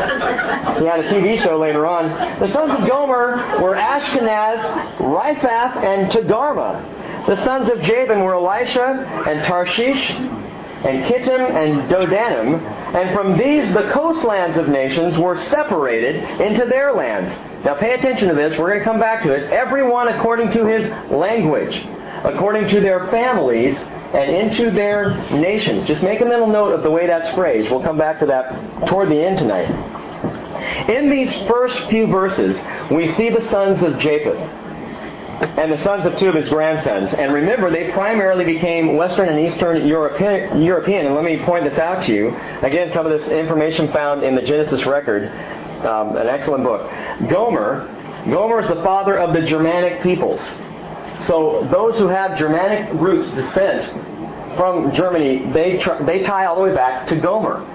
He 0.80 0.86
had 0.88 1.00
a 1.00 1.10
TV 1.14 1.42
show 1.44 1.60
later 1.60 1.86
on. 1.86 2.10
The 2.40 2.48
sons 2.48 2.72
of 2.72 2.88
Gomer 2.88 3.62
were 3.62 3.76
Ashkenaz, 3.76 4.98
Riphath, 4.98 5.76
and 5.84 6.12
Togarmah. 6.12 7.28
The 7.28 7.36
sons 7.46 7.70
of 7.70 7.82
Javan 7.84 8.24
were 8.24 8.34
Elisha 8.34 9.06
and 9.28 9.46
Tarshish 9.46 10.10
and 10.10 11.06
Kittim 11.06 11.52
and 11.52 11.88
Dodanim, 11.88 12.60
and 12.94 13.16
from 13.16 13.38
these 13.38 13.74
the 13.74 13.90
coastlands 13.94 14.58
of 14.58 14.68
nations 14.68 15.18
were 15.18 15.38
separated 15.46 16.16
into 16.42 16.66
their 16.66 16.94
lands. 16.94 17.32
Now 17.64 17.76
pay 17.76 17.94
attention 17.94 18.28
to 18.28 18.36
this, 18.36 18.58
we're 18.58 18.68
going 18.68 18.80
to 18.80 18.86
come 18.86 19.00
back 19.00 19.24
to 19.24 19.34
it. 19.34 19.52
Everyone 19.52 20.10
according 20.10 20.52
to 20.52 20.66
his 20.66 20.90
language, 21.12 21.76
according 22.24 22.68
to 22.70 22.82
their 22.82 23.08
families, 23.10 23.78
and 23.78 24.36
into 24.36 24.72
their 24.72 25.16
nations. 25.32 25.88
Just 25.88 26.04
make 26.04 26.20
a 26.20 26.26
mental 26.26 26.48
note 26.48 26.74
of 26.74 26.84
the 26.84 26.92
way 26.92 27.08
that's 27.08 27.34
phrased. 27.34 27.72
We'll 27.72 27.84
come 27.84 27.98
back 27.98 28.20
to 28.20 28.26
that 28.26 28.88
toward 28.88 29.10
the 29.10 29.24
end 29.26 29.38
tonight. 29.38 29.70
In 30.90 31.10
these 31.10 31.34
first 31.48 31.90
few 31.90 32.08
verses, 32.08 32.60
we 32.92 33.12
see 33.14 33.30
the 33.30 33.42
sons 33.50 33.82
of 33.82 33.98
Japheth 34.00 34.61
and 35.42 35.72
the 35.72 35.78
sons 35.78 36.06
of 36.06 36.16
two 36.18 36.30
of 36.30 36.36
his 36.36 36.50
grandsons. 36.50 37.14
And 37.14 37.34
remember, 37.34 37.72
they 37.72 37.92
primarily 37.92 38.46
became 38.46 38.96
Western 38.96 39.28
and 39.28 39.40
Eastern 39.40 39.88
European, 39.88 40.62
European. 40.62 41.08
And 41.08 41.16
let 41.16 41.24
me 41.24 41.44
point 41.44 41.64
this 41.64 41.80
out 41.80 42.04
to 42.04 42.14
you. 42.14 42.30
Again, 42.62 42.92
some 42.94 43.06
of 43.06 43.20
this 43.20 43.28
information 43.30 43.92
found 43.92 44.24
in 44.24 44.36
the 44.36 44.42
Genesis 44.44 44.86
record, 44.86 45.30
um, 45.84 46.16
an 46.16 46.28
excellent 46.28 46.64
book. 46.64 46.90
Gomer, 47.30 47.88
Gomer 48.30 48.60
is 48.60 48.68
the 48.68 48.84
father 48.84 49.18
of 49.18 49.34
the 49.34 49.42
Germanic 49.42 50.04
peoples. 50.04 50.42
So 51.26 51.68
those 51.72 51.98
who 51.98 52.08
have 52.08 52.38
Germanic 52.38 52.94
roots 53.02 53.30
descent 53.32 54.58
from 54.58 54.94
Germany, 54.94 55.52
they, 55.52 55.78
tr- 55.78 56.04
they 56.06 56.24
tie 56.24 56.46
all 56.46 56.56
the 56.56 56.62
way 56.62 56.76
back 56.76 57.08
to 57.10 57.16
Gomer. 57.16 57.66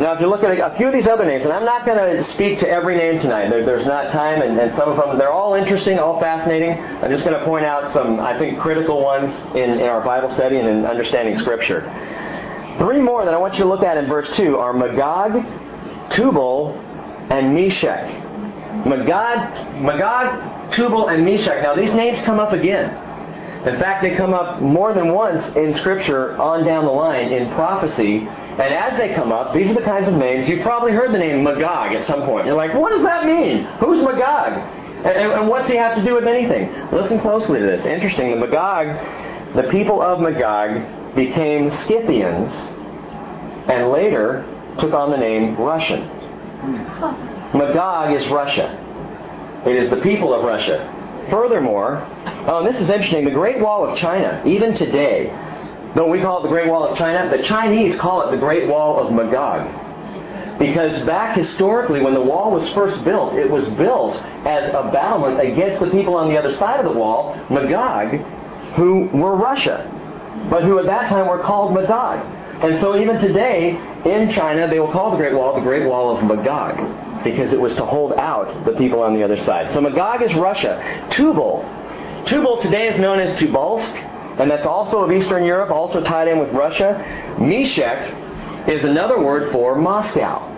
Now, 0.00 0.14
if 0.14 0.20
you 0.20 0.26
look 0.26 0.42
at 0.42 0.58
a, 0.58 0.76
few 0.76 0.86
of 0.86 0.94
these 0.94 1.06
other 1.06 1.26
names, 1.26 1.44
and 1.44 1.52
I'm 1.52 1.66
not 1.66 1.84
going 1.84 1.98
to 1.98 2.24
speak 2.32 2.60
to 2.60 2.68
every 2.68 2.96
name 2.96 3.20
tonight. 3.20 3.50
There, 3.50 3.64
there's 3.64 3.84
not 3.84 4.10
time, 4.10 4.40
and, 4.40 4.58
and, 4.58 4.74
some 4.74 4.88
of 4.88 4.96
them, 4.96 5.18
they're 5.18 5.32
all 5.32 5.52
interesting, 5.54 5.98
all 5.98 6.18
fascinating. 6.18 6.70
I'm 6.70 7.10
just 7.10 7.24
going 7.24 7.38
to 7.38 7.44
point 7.44 7.66
out 7.66 7.92
some, 7.92 8.18
I 8.18 8.38
think, 8.38 8.58
critical 8.58 9.02
ones 9.02 9.34
in, 9.54 9.70
in 9.70 9.82
our 9.82 10.00
Bible 10.02 10.30
study 10.30 10.58
and 10.58 10.66
in 10.66 10.86
understanding 10.86 11.38
Scripture. 11.38 11.82
Three 12.78 13.00
more 13.02 13.26
that 13.26 13.34
I 13.34 13.36
want 13.36 13.54
you 13.54 13.60
to 13.60 13.68
look 13.68 13.82
at 13.82 13.98
in 13.98 14.06
verse 14.06 14.34
2 14.34 14.56
are 14.56 14.72
Magog, 14.72 15.44
Tubal, 16.10 16.72
and 17.30 17.54
Meshech. 17.54 18.08
Magog, 18.86 19.82
Magog, 19.82 20.72
Tubal, 20.72 21.08
and 21.08 21.22
Meshech. 21.22 21.62
Now, 21.62 21.76
these 21.76 21.92
names 21.92 22.18
come 22.22 22.40
up 22.40 22.54
again. 22.54 22.96
In 23.66 23.78
fact, 23.78 24.02
they 24.02 24.16
come 24.16 24.32
up 24.32 24.62
more 24.62 24.94
than 24.94 25.12
once 25.12 25.54
in 25.54 25.74
Scripture 25.76 26.40
on 26.40 26.64
down 26.64 26.86
the 26.86 26.90
line 26.90 27.30
in 27.30 27.52
prophecy 27.54 28.26
and 28.58 28.74
as 28.74 28.98
they 28.98 29.14
come 29.14 29.32
up, 29.32 29.54
these 29.54 29.70
are 29.70 29.74
the 29.74 29.82
kinds 29.82 30.08
of 30.08 30.14
names. 30.14 30.46
You've 30.46 30.62
probably 30.62 30.92
heard 30.92 31.12
the 31.12 31.18
name 31.18 31.42
Magog 31.42 31.94
at 31.94 32.04
some 32.04 32.24
point. 32.24 32.46
You're 32.46 32.56
like, 32.56 32.74
what 32.74 32.90
does 32.90 33.02
that 33.02 33.24
mean? 33.24 33.64
Who's 33.80 34.02
Magog? 34.02 34.52
And, 34.52 35.06
and, 35.06 35.32
and 35.32 35.48
what's 35.48 35.68
he 35.68 35.76
have 35.76 35.96
to 35.96 36.04
do 36.04 36.14
with 36.14 36.26
anything? 36.26 36.70
Listen 36.92 37.18
closely 37.20 37.60
to 37.60 37.66
this. 37.66 37.84
Interesting. 37.86 38.30
The 38.30 38.36
Magog, 38.36 39.56
the 39.56 39.70
people 39.70 40.02
of 40.02 40.20
Magog 40.20 41.14
became 41.14 41.70
Scythians 41.70 42.52
and 43.68 43.90
later 43.90 44.44
took 44.78 44.92
on 44.92 45.10
the 45.10 45.16
name 45.16 45.56
Russian. 45.56 46.06
Magog 47.54 48.14
is 48.14 48.26
Russia. 48.28 48.78
It 49.66 49.76
is 49.76 49.90
the 49.90 49.96
people 49.98 50.34
of 50.34 50.44
Russia. 50.44 51.26
Furthermore, 51.30 52.06
oh, 52.46 52.64
and 52.64 52.66
this 52.66 52.80
is 52.80 52.90
interesting. 52.90 53.24
The 53.24 53.30
Great 53.30 53.60
Wall 53.60 53.88
of 53.88 53.96
China, 53.96 54.42
even 54.44 54.74
today, 54.74 55.30
Though 55.94 56.08
we 56.08 56.20
call 56.20 56.40
it 56.40 56.42
the 56.44 56.48
Great 56.48 56.68
Wall 56.68 56.88
of 56.88 56.96
China, 56.96 57.34
the 57.34 57.42
Chinese 57.42 57.98
call 58.00 58.26
it 58.26 58.30
the 58.30 58.38
Great 58.38 58.66
Wall 58.66 58.98
of 58.98 59.12
Magog. 59.12 59.68
Because 60.58 61.04
back 61.04 61.36
historically, 61.36 62.00
when 62.00 62.14
the 62.14 62.20
wall 62.20 62.50
was 62.50 62.68
first 62.72 63.04
built, 63.04 63.34
it 63.34 63.50
was 63.50 63.68
built 63.70 64.16
as 64.46 64.68
a 64.72 64.90
battlement 64.92 65.40
against 65.40 65.80
the 65.80 65.90
people 65.90 66.14
on 66.14 66.28
the 66.28 66.38
other 66.38 66.56
side 66.56 66.78
of 66.78 66.90
the 66.90 66.98
wall, 66.98 67.34
Magog, 67.50 68.14
who 68.74 69.08
were 69.08 69.36
Russia, 69.36 69.86
but 70.48 70.62
who 70.62 70.78
at 70.78 70.86
that 70.86 71.08
time 71.08 71.26
were 71.28 71.42
called 71.42 71.74
Magog. 71.74 72.24
And 72.62 72.80
so 72.80 72.96
even 72.96 73.18
today, 73.18 73.70
in 74.04 74.30
China, 74.30 74.68
they 74.68 74.78
will 74.78 74.92
call 74.92 75.10
the 75.10 75.16
Great 75.16 75.34
Wall 75.34 75.54
the 75.54 75.60
Great 75.60 75.86
Wall 75.86 76.16
of 76.16 76.24
Magog, 76.24 77.24
because 77.24 77.52
it 77.52 77.60
was 77.60 77.74
to 77.74 77.84
hold 77.84 78.12
out 78.14 78.64
the 78.64 78.72
people 78.72 79.02
on 79.02 79.14
the 79.14 79.22
other 79.24 79.36
side. 79.44 79.72
So 79.72 79.80
Magog 79.80 80.22
is 80.22 80.32
Russia. 80.34 81.08
Tubal. 81.10 81.64
Tubal 82.26 82.62
today 82.62 82.88
is 82.88 83.00
known 83.00 83.18
as 83.18 83.38
Tobolsk, 83.38 84.11
and 84.38 84.50
that's 84.50 84.66
also 84.66 85.04
of 85.04 85.12
Eastern 85.12 85.44
Europe, 85.44 85.70
also 85.70 86.02
tied 86.02 86.28
in 86.28 86.38
with 86.38 86.52
Russia. 86.52 87.36
Meshech 87.38 88.68
is 88.68 88.84
another 88.84 89.20
word 89.20 89.52
for 89.52 89.76
Moscow. 89.76 90.48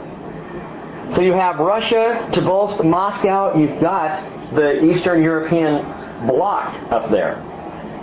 So 1.15 1.21
you 1.21 1.33
have 1.33 1.59
Russia, 1.59 2.29
Tobolsk, 2.33 2.85
Moscow, 2.85 3.57
you've 3.57 3.81
got 3.81 4.55
the 4.55 4.85
Eastern 4.85 5.23
European 5.23 6.27
bloc 6.27 6.75
up 6.91 7.11
there. 7.11 7.37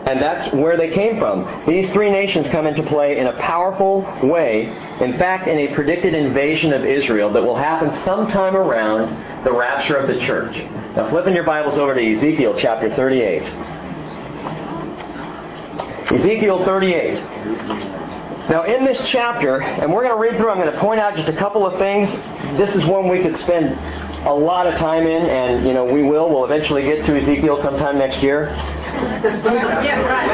And 0.07 0.19
that's 0.19 0.51
where 0.53 0.77
they 0.77 0.89
came 0.89 1.19
from. 1.19 1.65
These 1.67 1.91
three 1.91 2.09
nations 2.09 2.47
come 2.47 2.65
into 2.65 2.81
play 2.83 3.19
in 3.19 3.27
a 3.27 3.37
powerful 3.39 4.01
way. 4.23 4.65
In 4.99 5.17
fact, 5.17 5.47
in 5.47 5.57
a 5.59 5.75
predicted 5.75 6.15
invasion 6.15 6.73
of 6.73 6.83
Israel 6.83 7.31
that 7.33 7.43
will 7.43 7.55
happen 7.55 7.93
sometime 8.03 8.55
around 8.55 9.43
the 9.43 9.53
rapture 9.53 9.95
of 9.95 10.07
the 10.07 10.19
church. 10.25 10.55
Now, 10.95 11.09
flipping 11.09 11.35
your 11.35 11.43
Bibles 11.43 11.77
over 11.77 11.93
to 11.93 12.13
Ezekiel 12.13 12.55
chapter 12.57 12.93
38. 12.95 13.80
Ezekiel 16.11 16.65
38. 16.65 17.13
Now, 18.49 18.63
in 18.63 18.83
this 18.83 19.01
chapter, 19.07 19.61
and 19.61 19.93
we're 19.93 20.03
going 20.03 20.13
to 20.13 20.19
read 20.19 20.35
through, 20.35 20.49
I'm 20.49 20.57
going 20.57 20.73
to 20.73 20.79
point 20.79 20.99
out 20.99 21.15
just 21.15 21.29
a 21.29 21.35
couple 21.37 21.65
of 21.65 21.79
things. 21.79 22.09
This 22.57 22.75
is 22.75 22.85
one 22.85 23.07
we 23.07 23.21
could 23.21 23.37
spend 23.37 23.77
a 24.25 24.33
lot 24.33 24.67
of 24.67 24.75
time 24.75 25.07
in, 25.07 25.23
and 25.23 25.65
you 25.65 25.73
know 25.73 25.85
we 25.85 26.03
will. 26.03 26.29
We'll 26.29 26.45
eventually 26.45 26.83
get 26.83 27.05
to 27.05 27.19
Ezekiel 27.19 27.61
sometime 27.61 27.97
next 27.97 28.21
year. 28.21 28.49
yeah, 28.53 29.99
right. 30.01 30.31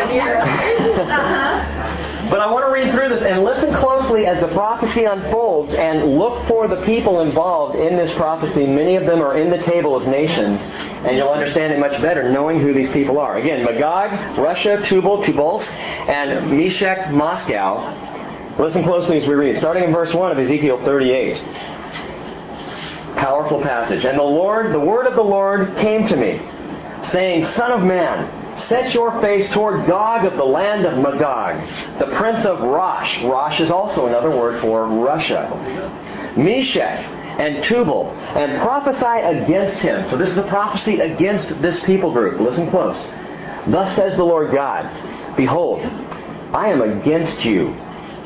Uh-huh. 1.07 2.29
but 2.29 2.39
I 2.39 2.51
want 2.51 2.65
to 2.65 2.71
read 2.71 2.91
through 2.93 3.15
this 3.15 3.23
and 3.23 3.43
listen 3.43 3.73
closely 3.75 4.25
as 4.25 4.41
the 4.41 4.49
prophecy 4.49 5.05
unfolds, 5.05 5.73
and 5.73 6.17
look 6.17 6.47
for 6.47 6.67
the 6.67 6.83
people 6.85 7.21
involved 7.21 7.77
in 7.77 7.95
this 7.95 8.13
prophecy. 8.17 8.65
Many 8.65 8.95
of 8.95 9.05
them 9.05 9.21
are 9.21 9.37
in 9.37 9.49
the 9.49 9.63
table 9.63 9.95
of 9.95 10.05
nations, 10.07 10.59
and 10.59 11.15
you'll 11.15 11.29
understand 11.29 11.71
it 11.71 11.79
much 11.79 12.01
better 12.01 12.29
knowing 12.29 12.59
who 12.59 12.73
these 12.73 12.89
people 12.89 13.17
are. 13.19 13.37
Again, 13.37 13.63
Magog, 13.63 14.37
Russia, 14.37 14.81
Tubal, 14.83 15.23
Tobolsk, 15.23 15.67
and 15.67 16.51
Meshech, 16.51 17.11
Moscow. 17.11 18.15
Listen 18.59 18.83
closely 18.83 19.21
as 19.21 19.27
we 19.27 19.35
read, 19.35 19.57
starting 19.57 19.83
in 19.83 19.93
verse 19.93 20.13
1 20.13 20.31
of 20.31 20.39
Ezekiel 20.39 20.83
38 20.83 21.76
powerful 23.17 23.61
passage. 23.61 24.05
And 24.05 24.17
the 24.17 24.23
Lord, 24.23 24.73
the 24.73 24.79
word 24.79 25.07
of 25.07 25.15
the 25.15 25.21
Lord 25.21 25.75
came 25.77 26.07
to 26.07 26.15
me, 26.15 26.39
saying, 27.09 27.45
Son 27.45 27.71
of 27.71 27.81
man, 27.81 28.57
set 28.57 28.93
your 28.93 29.19
face 29.21 29.49
toward 29.51 29.87
Gog 29.87 30.25
of 30.25 30.37
the 30.37 30.43
land 30.43 30.85
of 30.85 30.97
Magog, 30.97 31.99
the 31.99 32.15
prince 32.15 32.45
of 32.45 32.61
Rosh. 32.61 33.23
Rosh 33.23 33.59
is 33.59 33.69
also 33.69 34.07
another 34.07 34.29
word 34.29 34.61
for 34.61 34.87
Russia. 34.87 36.33
Meshech 36.37 37.05
and 37.39 37.63
Tubal, 37.63 38.09
and 38.35 38.59
prophesy 38.61 39.43
against 39.43 39.77
him. 39.77 40.09
So 40.09 40.17
this 40.17 40.29
is 40.29 40.37
a 40.37 40.47
prophecy 40.47 40.99
against 40.99 41.61
this 41.61 41.79
people 41.81 42.11
group. 42.11 42.39
Listen 42.39 42.69
close. 42.69 42.97
Thus 43.67 43.95
says 43.95 44.17
the 44.17 44.23
Lord 44.23 44.53
God, 44.53 45.35
Behold, 45.35 45.81
I 45.81 46.69
am 46.69 46.81
against 46.81 47.45
you, 47.45 47.75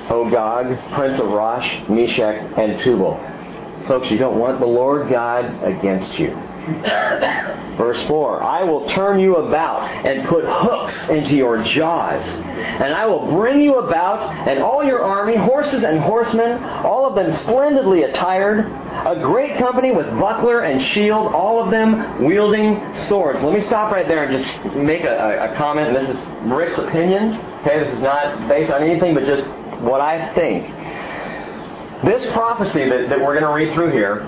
O 0.10 0.30
Gog, 0.30 0.78
prince 0.94 1.20
of 1.20 1.28
Rosh, 1.28 1.90
Meshech, 1.90 2.58
and 2.58 2.80
Tubal 2.80 3.20
Folks, 3.88 4.10
you 4.12 4.18
don't 4.18 4.38
want 4.38 4.60
the 4.60 4.66
Lord 4.66 5.10
God 5.10 5.64
against 5.64 6.18
you. 6.20 6.38
Verse 7.78 8.00
4 8.08 8.44
I 8.44 8.64
will 8.64 8.88
turn 8.90 9.20
you 9.20 9.38
about 9.38 9.82
and 10.06 10.28
put 10.28 10.44
hooks 10.46 11.10
into 11.10 11.36
your 11.36 11.64
jaws. 11.64 12.24
And 12.24 12.94
I 12.94 13.08
will 13.08 13.32
bring 13.32 13.62
you 13.62 13.80
about 13.80 14.48
and 14.48 14.60
all 14.60 14.84
your 14.84 15.02
army, 15.04 15.36
horses 15.36 15.84
and 15.84 16.00
horsemen, 16.00 16.64
all 16.64 17.08
of 17.08 17.16
them 17.16 17.36
splendidly 17.40 18.04
attired, 18.04 18.60
a 18.60 19.20
great 19.24 19.58
company 19.58 19.92
with 19.92 20.06
buckler 20.20 20.62
and 20.62 20.80
shield, 20.80 21.34
all 21.34 21.64
of 21.64 21.72
them 21.72 22.24
wielding 22.24 22.80
swords. 23.08 23.42
Let 23.42 23.54
me 23.54 23.62
stop 23.62 23.92
right 23.92 24.08
there 24.08 24.26
and 24.26 24.38
just 24.38 24.76
make 24.76 25.04
a, 25.04 25.52
a 25.52 25.56
comment. 25.56 25.98
This 25.98 26.10
is 26.10 26.18
Rick's 26.52 26.78
opinion. 26.78 27.36
Okay, 27.62 27.80
this 27.80 27.92
is 27.92 28.02
not 28.02 28.48
based 28.48 28.72
on 28.72 28.84
anything 28.84 29.16
but 29.16 29.26
just 29.26 29.48
what 29.82 30.00
I 30.02 30.34
think. 30.36 30.68
This 32.04 32.32
prophecy 32.34 32.90
that, 32.90 33.10
that 33.10 33.20
we're 33.20 33.40
going 33.40 33.44
to 33.44 33.54
read 33.54 33.74
through 33.76 33.92
here 33.92 34.22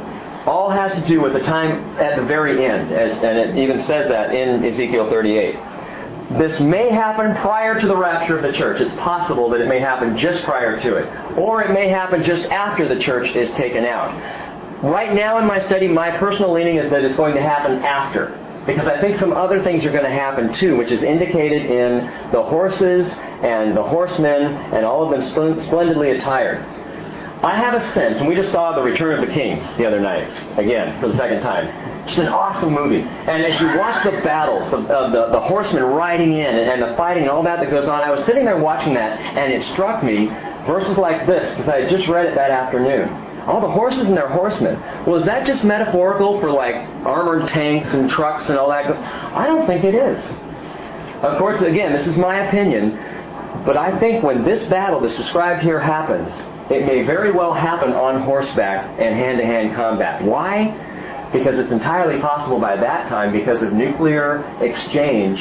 all 0.46 0.70
has 0.70 0.92
to 0.94 1.08
do 1.08 1.22
with 1.22 1.34
the 1.34 1.40
time 1.40 1.98
at 1.98 2.16
the 2.16 2.24
very 2.24 2.66
end, 2.66 2.92
as, 2.92 3.18
and 3.18 3.38
it 3.38 3.58
even 3.58 3.82
says 3.86 4.08
that 4.10 4.36
in 4.36 4.64
Ezekiel 4.64 5.10
38. 5.10 5.56
This 6.38 6.60
may 6.60 6.90
happen 6.90 7.36
prior 7.38 7.80
to 7.80 7.88
the 7.88 7.96
rapture 7.96 8.38
of 8.38 8.44
the 8.44 8.58
church. 8.58 8.82
It's 8.82 8.94
possible 8.96 9.50
that 9.50 9.62
it 9.62 9.68
may 9.68 9.80
happen 9.80 10.18
just 10.18 10.44
prior 10.44 10.80
to 10.82 10.96
it. 10.98 11.38
Or 11.38 11.64
it 11.64 11.72
may 11.72 11.90
happen 11.90 12.24
just 12.24 12.46
after 12.46 12.88
the 12.88 13.00
church 13.00 13.36
is 13.36 13.52
taken 13.52 13.86
out. 13.86 14.14
Right 14.84 15.14
now 15.14 15.38
in 15.40 15.46
my 15.46 15.60
study, 15.60 15.88
my 15.88 16.12
personal 16.18 16.52
leaning 16.52 16.78
is 16.78 16.90
that 16.92 17.04
it's 17.04 17.16
going 17.16 17.36
to 17.36 17.42
happen 17.42 17.80
after. 17.80 18.40
Because 18.66 18.88
I 18.88 19.00
think 19.02 19.20
some 19.20 19.34
other 19.34 19.62
things 19.64 19.86
are 19.86 19.92
going 19.92 20.04
to 20.06 20.10
happen 20.10 20.54
too, 20.54 20.78
which 20.78 20.92
is 20.92 21.02
indicated 21.02 21.66
in 21.66 22.32
the 22.32 22.42
horses 22.42 23.12
and 23.14 23.76
the 23.76 23.84
horsemen 23.84 24.44
and 24.74 24.86
all 24.86 25.04
of 25.04 25.12
them 25.12 25.60
splendidly 25.60 26.12
attired. 26.12 26.66
I 27.44 27.58
have 27.58 27.74
a 27.74 27.94
sense, 27.94 28.20
and 28.20 28.28
we 28.28 28.36
just 28.36 28.54
saw 28.54 28.74
The 28.74 28.82
Return 28.82 29.20
of 29.20 29.28
the 29.28 29.34
King 29.34 29.60
the 29.78 29.86
other 29.86 30.00
night, 30.00 30.30
again, 30.58 31.00
for 31.02 31.10
the 31.10 31.18
second 31.18 31.42
time. 31.42 31.68
Just 32.06 32.18
an 32.20 32.28
awesome 32.28 32.74
movie. 32.74 33.02
And 33.02 33.44
as 33.44 33.60
you 33.60 33.68
watch 33.78 34.02
the 34.06 34.12
battles 34.24 34.72
of, 34.72 34.90
of 34.90 35.12
the, 35.12 35.28
the 35.28 35.42
horsemen 35.42 35.84
riding 35.84 36.32
in 36.32 36.56
and, 36.56 36.70
and 36.70 36.82
the 36.82 36.96
fighting 36.96 37.24
and 37.24 37.32
all 37.32 37.44
that 37.44 37.60
that 37.60 37.70
goes 37.70 37.90
on, 37.90 38.02
I 38.02 38.12
was 38.12 38.24
sitting 38.24 38.46
there 38.46 38.58
watching 38.58 38.94
that, 38.94 39.20
and 39.20 39.52
it 39.52 39.62
struck 39.64 40.06
me 40.06 40.28
verses 40.66 40.98
like 40.98 41.28
this, 41.28 41.50
because 41.52 41.68
I 41.68 41.82
had 41.82 41.90
just 41.90 42.08
read 42.08 42.28
it 42.28 42.36
that 42.36 42.50
afternoon. 42.50 43.10
All 43.46 43.60
the 43.60 43.70
horses 43.70 44.08
and 44.08 44.16
their 44.16 44.30
horsemen. 44.30 44.82
Was 45.06 45.26
that 45.26 45.46
just 45.46 45.66
metaphorical 45.66 46.40
for 46.40 46.50
like 46.50 46.76
armored 47.06 47.50
tanks 47.50 47.94
and 47.94 48.10
trucks 48.10 48.48
and 48.48 48.58
all 48.58 48.70
that? 48.70 48.90
I 48.90 49.48
don't 49.48 49.68
think 49.68 49.84
it 49.84 49.96
is. 49.96 50.24
Of 51.22 51.38
course, 51.40 51.62
again, 51.62 51.92
this 51.92 52.08
is 52.08 52.16
my 52.16 52.48
opinion, 52.48 52.92
but 53.66 53.76
I 53.76 54.00
think 54.00 54.24
when 54.24 54.46
this 54.46 54.64
battle 54.70 55.02
that's 55.02 55.16
described 55.16 55.62
here 55.62 55.80
happens, 55.80 56.32
it 56.70 56.86
may 56.86 57.04
very 57.04 57.32
well 57.32 57.54
happen 57.54 57.92
on 57.92 58.22
horseback 58.22 58.86
and 59.00 59.16
hand-to-hand 59.16 59.76
combat. 59.76 60.24
Why? 60.24 60.72
Because 61.34 61.60
it's 61.60 61.72
entirely 61.72 62.22
possible 62.22 62.60
by 62.60 62.78
that 62.78 63.10
time, 63.10 63.34
because 63.34 63.62
of 63.62 63.74
nuclear 63.74 64.44
exchange, 64.62 65.40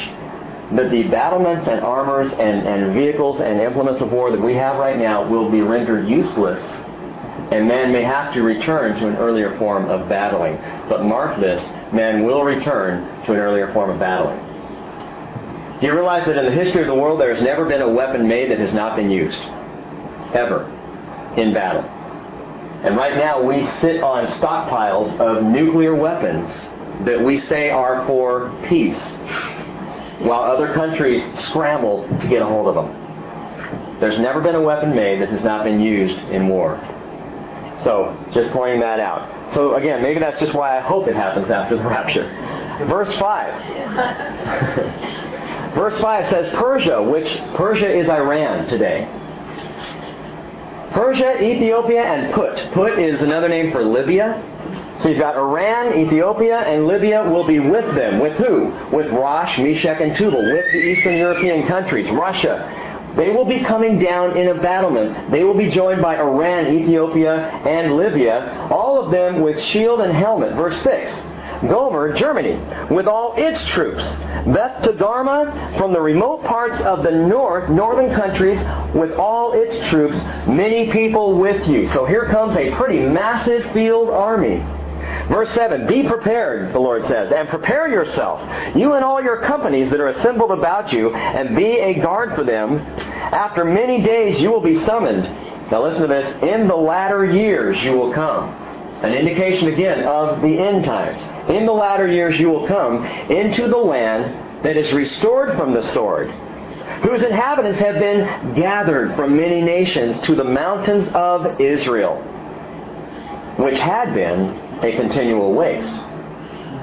that 0.75 0.89
the 0.91 1.03
battlements 1.03 1.67
and 1.67 1.81
armors 1.81 2.31
and, 2.31 2.67
and 2.67 2.93
vehicles 2.93 3.39
and 3.39 3.61
implements 3.61 4.01
of 4.01 4.11
war 4.11 4.31
that 4.31 4.41
we 4.41 4.53
have 4.55 4.77
right 4.77 4.97
now 4.97 5.27
will 5.27 5.49
be 5.49 5.61
rendered 5.61 6.07
useless 6.07 6.61
and 7.51 7.67
man 7.67 7.91
may 7.91 8.03
have 8.03 8.33
to 8.33 8.41
return 8.41 8.99
to 8.99 9.07
an 9.07 9.15
earlier 9.17 9.55
form 9.57 9.89
of 9.89 10.09
battling. 10.09 10.55
But 10.89 11.03
mark 11.03 11.39
this, 11.39 11.69
man 11.93 12.23
will 12.23 12.43
return 12.43 13.23
to 13.25 13.33
an 13.33 13.39
earlier 13.39 13.71
form 13.73 13.91
of 13.91 13.99
battling. 13.99 14.39
Do 15.79 15.87
you 15.87 15.93
realize 15.93 16.25
that 16.25 16.37
in 16.37 16.45
the 16.45 16.63
history 16.63 16.81
of 16.81 16.87
the 16.87 16.95
world 16.95 17.19
there 17.19 17.33
has 17.33 17.43
never 17.43 17.65
been 17.65 17.81
a 17.81 17.89
weapon 17.89 18.27
made 18.27 18.49
that 18.49 18.59
has 18.59 18.73
not 18.73 18.95
been 18.95 19.11
used? 19.11 19.39
Ever 20.33 20.71
in 21.37 21.53
battle. 21.53 21.83
And 22.83 22.97
right 22.97 23.15
now 23.15 23.41
we 23.41 23.65
sit 23.79 24.03
on 24.03 24.27
stockpiles 24.27 25.17
of 25.19 25.43
nuclear 25.43 25.95
weapons 25.95 26.49
that 27.05 27.23
we 27.23 27.37
say 27.37 27.69
are 27.69 28.05
for 28.05 28.51
peace, 28.67 29.01
while 30.19 30.43
other 30.43 30.73
countries 30.73 31.23
scramble 31.39 32.05
to 32.07 32.27
get 32.27 32.41
a 32.41 32.45
hold 32.45 32.67
of 32.67 32.75
them. 32.75 33.99
There's 33.99 34.19
never 34.19 34.41
been 34.41 34.55
a 34.55 34.61
weapon 34.61 34.93
made 34.93 35.21
that 35.21 35.29
has 35.29 35.43
not 35.43 35.63
been 35.63 35.79
used 35.79 36.17
in 36.29 36.49
war. 36.49 36.77
So, 37.83 38.15
just 38.33 38.51
pointing 38.51 38.81
that 38.81 38.99
out. 38.99 39.53
So 39.53 39.75
again, 39.75 40.01
maybe 40.01 40.19
that's 40.19 40.39
just 40.39 40.53
why 40.53 40.77
I 40.77 40.81
hope 40.81 41.07
it 41.07 41.15
happens 41.15 41.49
after 41.49 41.77
the 41.77 41.83
rapture. 41.83 42.27
Verse 42.87 43.13
5. 43.17 45.73
Verse 45.75 45.99
5 46.01 46.29
says 46.29 46.53
Persia, 46.53 47.01
which 47.01 47.27
Persia 47.55 47.89
is 47.91 48.09
Iran 48.09 48.67
today. 48.67 49.07
Persia, 51.03 51.43
Ethiopia, 51.43 52.01
and 52.01 52.33
Put. 52.33 52.71
Put 52.71 52.97
is 52.97 53.21
another 53.21 53.49
name 53.49 53.73
for 53.73 53.83
Libya. 53.83 54.41
So 54.99 55.09
you've 55.09 55.19
got 55.19 55.35
Iran, 55.35 55.93
Ethiopia, 55.99 56.59
and 56.59 56.87
Libya 56.87 57.29
will 57.29 57.45
be 57.45 57.59
with 57.59 57.93
them. 57.93 58.21
With 58.21 58.37
who? 58.37 58.71
With 58.95 59.11
Rosh, 59.11 59.57
Meshech, 59.57 59.99
and 59.99 60.15
Tubal. 60.15 60.41
With 60.41 60.63
the 60.71 60.77
Eastern 60.77 61.17
European 61.17 61.67
countries. 61.67 62.09
Russia. 62.09 63.11
They 63.17 63.31
will 63.31 63.43
be 63.43 63.59
coming 63.59 63.99
down 63.99 64.37
in 64.37 64.47
a 64.47 64.61
battlement. 64.61 65.29
They 65.29 65.43
will 65.43 65.57
be 65.57 65.69
joined 65.69 66.01
by 66.01 66.15
Iran, 66.15 66.67
Ethiopia, 66.67 67.49
and 67.67 67.97
Libya. 67.97 68.69
All 68.71 69.03
of 69.03 69.11
them 69.11 69.41
with 69.41 69.59
shield 69.59 69.99
and 69.99 70.13
helmet. 70.13 70.53
Verse 70.53 70.81
6. 70.83 71.11
Gomer, 71.69 72.13
Germany, 72.13 72.59
with 72.93 73.07
all 73.07 73.33
its 73.37 73.63
troops. 73.67 74.03
Beth 74.03 74.83
Togarmah 74.83 75.77
from 75.77 75.93
the 75.93 76.01
remote 76.01 76.43
parts 76.43 76.81
of 76.81 77.03
the 77.03 77.11
north, 77.11 77.69
northern 77.69 78.13
countries, 78.13 78.59
with 78.93 79.11
all 79.13 79.53
its 79.53 79.89
troops, 79.89 80.17
many 80.47 80.91
people 80.91 81.37
with 81.37 81.67
you. 81.67 81.87
So 81.89 82.05
here 82.05 82.25
comes 82.29 82.55
a 82.55 82.71
pretty 82.75 82.99
massive 82.99 83.71
field 83.73 84.09
army. 84.09 84.57
Verse 85.27 85.51
7, 85.53 85.87
Be 85.87 86.07
prepared, 86.07 86.73
the 86.73 86.79
Lord 86.79 87.05
says, 87.05 87.31
and 87.31 87.47
prepare 87.47 87.87
yourself, 87.87 88.41
you 88.75 88.93
and 88.93 89.05
all 89.05 89.23
your 89.23 89.41
companies 89.41 89.89
that 89.91 89.99
are 89.99 90.09
assembled 90.09 90.51
about 90.51 90.91
you, 90.91 91.13
and 91.13 91.55
be 91.55 91.79
a 91.79 92.01
guard 92.01 92.35
for 92.35 92.43
them. 92.43 92.79
After 92.79 93.63
many 93.63 94.01
days 94.01 94.41
you 94.41 94.51
will 94.51 94.61
be 94.61 94.79
summoned. 94.83 95.23
Now 95.71 95.83
listen 95.83 96.01
to 96.01 96.07
this. 96.07 96.43
In 96.43 96.67
the 96.67 96.75
latter 96.75 97.25
years 97.25 97.81
you 97.83 97.93
will 97.93 98.13
come. 98.13 98.62
An 99.03 99.13
indication 99.13 99.67
again 99.67 100.05
of 100.05 100.41
the 100.41 100.57
end 100.57 100.85
times. 100.85 101.21
In 101.49 101.65
the 101.65 101.73
latter 101.73 102.07
years 102.07 102.39
you 102.39 102.49
will 102.49 102.65
come 102.65 103.05
into 103.29 103.67
the 103.67 103.77
land 103.77 104.63
that 104.63 104.77
is 104.77 104.93
restored 104.93 105.57
from 105.57 105.73
the 105.73 105.83
sword, 105.91 106.29
whose 107.03 107.21
inhabitants 107.21 107.79
have 107.79 107.99
been 107.99 108.53
gathered 108.55 109.13
from 109.17 109.35
many 109.35 109.61
nations 109.61 110.17
to 110.19 110.35
the 110.35 110.43
mountains 110.45 111.09
of 111.13 111.59
Israel, 111.59 112.15
which 113.57 113.77
had 113.77 114.13
been 114.13 114.57
a 114.81 114.95
continual 114.95 115.53
waste. 115.53 115.93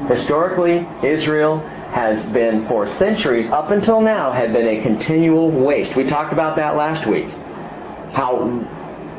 Historically, 0.09 0.87
Israel 1.02 1.59
has 1.92 2.22
been 2.33 2.68
for 2.68 2.87
centuries, 2.98 3.50
up 3.50 3.70
until 3.70 4.00
now, 4.02 4.30
had 4.30 4.52
been 4.52 4.68
a 4.68 4.83
continual 4.83 5.50
waste. 5.50 5.96
We 5.96 6.04
talked 6.04 6.33
about 6.35 6.56
that 6.56 6.76
last 6.76 7.06
week. 7.06 7.30
How 8.12 8.66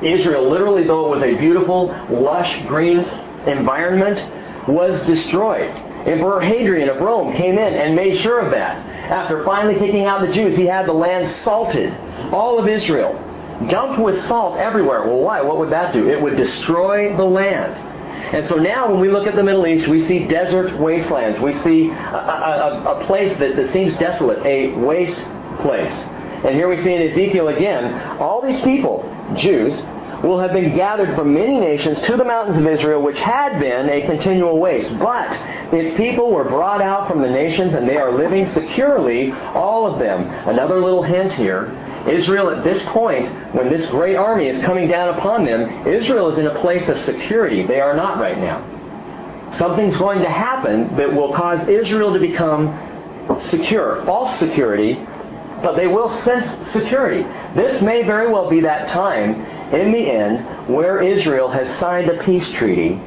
Israel, 0.04 0.50
literally, 0.50 0.86
though 0.86 1.08
it 1.08 1.10
was 1.16 1.24
a 1.24 1.36
beautiful, 1.36 1.88
lush, 2.10 2.66
green 2.68 3.00
environment, 3.46 4.68
was 4.68 5.02
destroyed. 5.06 5.70
Emperor 6.08 6.42
Hadrian 6.42 6.90
of 6.90 7.00
Rome 7.00 7.34
came 7.34 7.58
in 7.58 7.74
and 7.74 7.96
made 7.96 8.20
sure 8.22 8.40
of 8.40 8.52
that. 8.52 8.78
After 9.12 9.44
finally 9.44 9.78
kicking 9.78 10.06
out 10.06 10.26
the 10.26 10.34
Jews, 10.34 10.56
he 10.56 10.66
had 10.66 10.88
the 10.88 10.94
land 10.94 11.32
salted. 11.44 11.94
All 12.34 12.60
of 12.60 12.68
Israel. 12.68 13.14
Dumped 13.70 14.02
with 14.02 14.26
salt 14.26 14.58
everywhere. 14.58 15.06
Well, 15.06 15.20
why? 15.20 15.42
What 15.42 15.58
would 15.60 15.70
that 15.70 15.94
do? 15.94 16.10
It 16.10 16.20
would 16.20 16.38
destroy 16.38 17.16
the 17.16 17.24
land. 17.24 17.74
And 18.34 18.48
so 18.48 18.56
now 18.56 18.90
when 18.90 19.00
we 19.00 19.10
look 19.10 19.28
at 19.28 19.36
the 19.36 19.44
Middle 19.44 19.68
East, 19.68 19.88
we 19.88 20.08
see 20.08 20.26
desert 20.26 20.80
wastelands. 20.80 21.40
We 21.40 21.54
see 21.56 21.90
a, 21.90 21.94
a, 21.94 22.98
a 23.00 23.06
place 23.06 23.38
that, 23.38 23.56
that 23.56 23.70
seems 23.72 23.96
desolate, 23.96 24.44
a 24.46 24.74
waste 24.74 25.18
place. 25.60 25.94
And 26.44 26.56
here 26.56 26.68
we 26.68 26.82
see 26.82 26.94
in 26.94 27.02
Ezekiel 27.04 27.50
again, 27.50 28.18
all 28.18 28.42
these 28.42 28.62
people, 28.62 29.04
Jews, 29.36 29.80
will 30.24 30.40
have 30.40 30.54
been 30.54 30.76
gathered 30.76 31.16
from 31.16 31.34
many 31.34 31.60
nations 31.60 32.00
to 32.02 32.16
the 32.16 32.24
mountains 32.24 32.58
of 32.58 32.68
Israel, 32.68 33.02
which 33.02 33.18
had 33.18 33.60
been 33.60 33.90
a 33.90 34.06
continual 34.06 34.60
waste. 34.60 34.98
But 35.00 35.32
its 35.74 35.96
people 35.98 36.32
were 36.32 36.44
brought 36.44 36.82
out 36.82 37.08
from 37.08 37.22
the 37.22 37.30
nations, 37.30 37.74
and 37.74 37.88
they 37.90 37.98
are 37.98 38.12
living 38.16 38.46
securely, 38.48 39.32
all 39.32 39.92
of 39.92 40.00
them. 40.00 40.24
Another 40.48 40.82
little 40.82 41.04
hint 41.04 41.34
here. 41.34 41.72
Israel, 42.08 42.50
at 42.50 42.64
this 42.64 42.84
point, 42.88 43.30
when 43.54 43.70
this 43.70 43.90
great 43.90 44.16
army 44.16 44.48
is 44.48 44.64
coming 44.64 44.88
down 44.88 45.18
upon 45.18 45.46
them, 45.46 45.88
Israel 45.88 46.30
is 46.30 46.38
in 46.38 46.48
a 46.48 46.60
place 46.60 46.88
of 46.90 46.98
security. 47.00 47.66
They 47.66 47.80
are 47.80 47.96
not 47.96 48.20
right 48.20 48.38
now. 48.38 48.64
Something's 49.52 49.98
going 49.98 50.20
to 50.20 50.30
happen 50.30 50.96
that 50.98 51.14
will 51.14 51.34
cause 51.34 51.68
Israel 51.68 52.14
to 52.14 52.20
become 52.20 53.38
secure. 53.50 54.04
False 54.06 54.40
security, 54.40 54.96
but 55.62 55.76
they 55.76 55.88
will 55.88 56.10
sense 56.24 56.72
security. 56.72 57.24
This 57.56 57.82
may 57.82 58.04
very 58.04 58.32
well 58.32 58.50
be 58.50 58.62
that 58.62 58.90
time 58.90 59.46
in 59.74 59.92
the 59.92 60.12
end 60.12 60.70
where 60.70 61.02
Israel 61.02 61.50
has 61.50 61.68
signed 61.80 62.10
a 62.10 62.24
peace 62.24 62.50
treaty 62.54 63.00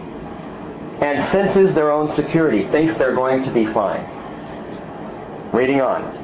and 1.00 1.31
senses 1.31 1.74
their 1.74 1.90
own 1.90 2.14
security, 2.14 2.66
thinks 2.70 2.96
they're 2.96 3.14
going 3.14 3.44
to 3.44 3.53
be 3.53 3.66
fine. 3.72 4.03
Reading 5.53 5.81
on. 5.81 6.22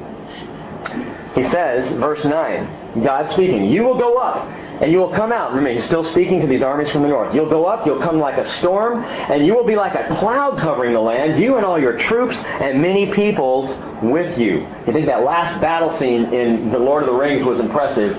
He 1.35 1.43
says, 1.49 1.89
verse 1.97 2.23
9, 2.25 3.03
God 3.03 3.31
speaking, 3.31 3.65
You 3.65 3.83
will 3.83 3.97
go 3.97 4.17
up 4.17 4.47
and 4.81 4.91
you 4.91 4.97
will 4.97 5.13
come 5.13 5.31
out. 5.31 5.51
Remember, 5.51 5.71
he's 5.71 5.83
still 5.85 6.03
speaking 6.03 6.41
to 6.41 6.47
these 6.47 6.63
armies 6.63 6.91
from 6.91 7.03
the 7.03 7.07
north. 7.07 7.33
You'll 7.35 7.49
go 7.49 7.65
up, 7.65 7.85
you'll 7.85 8.01
come 8.01 8.19
like 8.19 8.37
a 8.37 8.51
storm, 8.57 9.03
and 9.03 9.45
you 9.45 9.53
will 9.53 9.65
be 9.65 9.75
like 9.75 9.93
a 9.93 10.07
cloud 10.19 10.57
covering 10.59 10.93
the 10.93 10.99
land, 10.99 11.41
you 11.41 11.57
and 11.57 11.65
all 11.65 11.79
your 11.79 11.97
troops 11.99 12.35
and 12.35 12.81
many 12.81 13.13
peoples 13.13 13.69
with 14.01 14.37
you. 14.39 14.67
You 14.87 14.93
think 14.93 15.05
that 15.05 15.23
last 15.23 15.61
battle 15.61 15.95
scene 15.97 16.33
in 16.33 16.71
The 16.71 16.79
Lord 16.79 17.03
of 17.03 17.07
the 17.07 17.15
Rings 17.15 17.45
was 17.45 17.59
impressive? 17.59 18.15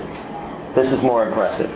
This 0.73 0.91
is 0.91 1.01
more 1.03 1.27
impressive. 1.27 1.69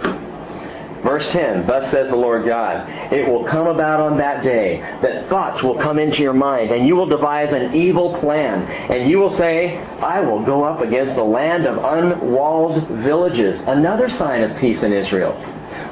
Verse 1.04 1.28
10, 1.32 1.68
Thus 1.68 1.90
says 1.92 2.10
the 2.10 2.16
Lord 2.16 2.46
God, 2.46 2.90
It 3.14 3.28
will 3.28 3.44
come 3.46 3.68
about 3.68 4.00
on 4.00 4.18
that 4.18 4.44
day 4.44 4.80
that 5.02 5.30
thoughts 5.30 5.62
will 5.64 5.76
come 5.76 6.00
into 6.00 6.22
your 6.22 6.34
mind, 6.34 6.72
and 6.72 6.88
you 6.88 6.96
will 6.96 7.06
devise 7.06 7.54
an 7.54 7.76
evil 7.76 8.20
plan. 8.20 8.64
And 8.92 9.10
you 9.10 9.20
will 9.20 9.36
say, 9.38 9.78
I 9.78 10.22
will 10.22 10.44
go 10.44 10.64
up 10.64 10.82
against 10.82 11.16
the 11.16 11.24
land 11.24 11.66
of 11.66 11.78
unwalled 11.78 12.88
villages. 12.88 13.62
Another 13.68 14.10
sign 14.10 14.44
of 14.44 14.58
peace 14.58 14.84
in 14.84 14.92
Israel. 14.92 15.34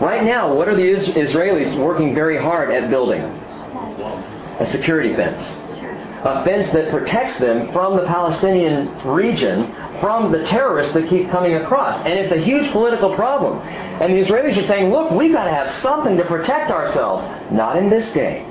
Right 0.01 0.23
now, 0.23 0.53
what 0.53 0.67
are 0.67 0.75
the 0.75 0.91
Israelis 0.91 1.77
working 1.77 2.15
very 2.15 2.37
hard 2.37 2.71
at 2.71 2.89
building? 2.89 3.21
A 3.21 4.67
security 4.71 5.15
fence. 5.15 5.41
A 6.23 6.43
fence 6.43 6.71
that 6.71 6.89
protects 6.89 7.37
them 7.37 7.71
from 7.71 7.97
the 7.97 8.05
Palestinian 8.07 8.87
region 9.07 9.71
from 9.99 10.31
the 10.31 10.43
terrorists 10.45 10.93
that 10.93 11.09
keep 11.09 11.29
coming 11.29 11.55
across. 11.55 12.03
And 12.05 12.13
it's 12.13 12.31
a 12.31 12.37
huge 12.37 12.71
political 12.71 13.15
problem. 13.15 13.59
And 13.59 14.13
the 14.13 14.21
Israelis 14.21 14.57
are 14.57 14.67
saying, 14.67 14.91
look, 14.91 15.11
we've 15.11 15.31
got 15.31 15.45
to 15.45 15.51
have 15.51 15.69
something 15.81 16.17
to 16.17 16.25
protect 16.25 16.71
ourselves. 16.71 17.25
Not 17.51 17.77
in 17.77 17.89
this 17.89 18.11
day. 18.11 18.45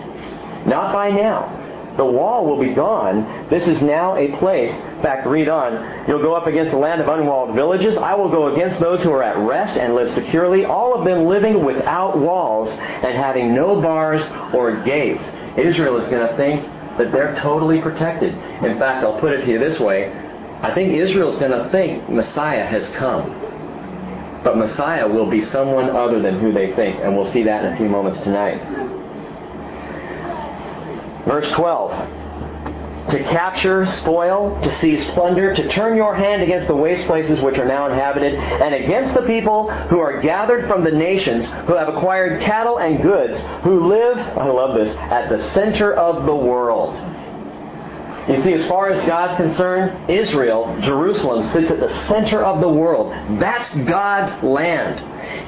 Not 0.67 0.93
by 0.93 1.11
now. 1.11 1.61
The 1.97 2.05
wall 2.05 2.45
will 2.47 2.59
be 2.59 2.75
gone. 2.75 3.49
This 3.51 3.69
is 3.69 3.81
now 3.81 4.17
a 4.17 4.37
place. 4.39 4.73
In 4.73 5.03
fact, 5.03 5.27
read 5.29 5.49
on. 5.49 6.09
You'll 6.09 6.23
go 6.23 6.35
up 6.35 6.49
against 6.49 6.73
a 6.73 6.77
land 6.77 7.01
of 7.01 7.07
unwalled 7.07 7.55
villages. 7.55 7.97
I 7.97 8.15
will 8.15 8.29
go 8.29 8.53
against 8.53 8.81
those 8.81 9.03
who 9.03 9.13
are 9.13 9.23
at 9.23 9.37
rest 9.39 9.77
and 9.77 9.95
live 9.95 10.11
securely, 10.11 10.65
all 10.65 10.99
of 10.99 11.05
them 11.05 11.27
living 11.27 11.65
without 11.65 12.19
walls 12.19 12.71
and 12.71 13.17
having 13.17 13.55
no 13.55 13.81
bars 13.81 14.23
or 14.53 14.83
gates. 14.83 15.23
Israel 15.57 15.99
is 15.99 16.09
going 16.09 16.27
to 16.27 16.37
think 16.37 16.65
that 16.99 17.13
they're 17.13 17.37
totally 17.41 17.81
protected. 17.81 18.35
In 18.35 18.79
fact, 18.79 19.05
I'll 19.05 19.21
put 19.21 19.33
it 19.33 19.45
to 19.45 19.51
you 19.53 19.59
this 19.61 19.79
way. 19.79 20.11
I 20.65 20.73
think 20.73 20.95
Israel's 20.95 21.37
going 21.37 21.51
to 21.51 21.69
think 21.69 22.09
Messiah 22.09 22.65
has 22.65 22.89
come. 22.91 23.31
But 24.43 24.57
Messiah 24.57 25.07
will 25.07 25.29
be 25.29 25.43
someone 25.43 25.91
other 25.91 26.23
than 26.23 26.41
who 26.41 26.53
they 26.53 26.73
think, 26.75 27.01
and 27.01 27.15
we'll 27.15 27.31
see 27.31 27.43
that 27.43 27.67
in 27.67 27.75
a 27.75 27.77
few 27.77 27.89
moments 27.91 28.21
tonight. 28.21 28.63
Verse 31.27 31.51
12 31.53 32.23
to 33.11 33.23
capture 33.25 33.85
spoil, 33.85 34.59
to 34.63 34.75
seize 34.79 35.05
plunder, 35.11 35.55
to 35.55 35.69
turn 35.69 35.95
your 35.95 36.17
hand 36.17 36.43
against 36.43 36.67
the 36.67 36.75
waste 36.75 37.07
places 37.07 37.39
which 37.43 37.59
are 37.59 37.67
now 37.67 37.87
inhabited, 37.87 38.35
and 38.35 38.75
against 38.75 39.13
the 39.13 39.21
people 39.23 39.71
who 39.89 39.99
are 39.99 40.23
gathered 40.23 40.67
from 40.67 40.83
the 40.83 40.91
nations, 40.91 41.45
who 41.67 41.77
have 41.77 41.89
acquired 41.89 42.41
cattle 42.41 42.79
and 42.79 43.03
goods, 43.03 43.39
who 43.63 43.87
live, 43.89 44.17
I 44.17 44.47
love 44.47 44.75
this, 44.75 44.97
at 44.97 45.29
the 45.29 45.51
center 45.53 45.93
of 45.93 46.25
the 46.25 46.35
world. 46.35 46.95
You 48.29 48.43
see, 48.43 48.55
as 48.55 48.67
far 48.69 48.89
as 48.89 49.05
God's 49.07 49.37
concerned, 49.37 50.09
Israel, 50.11 50.79
Jerusalem, 50.81 51.53
sits 51.53 51.71
at 51.71 51.79
the 51.79 51.93
center 52.09 52.43
of 52.43 52.63
the 52.63 52.69
world. 52.69 53.13
That's 53.39 53.69
God's 53.87 54.43
land. 54.43 55.03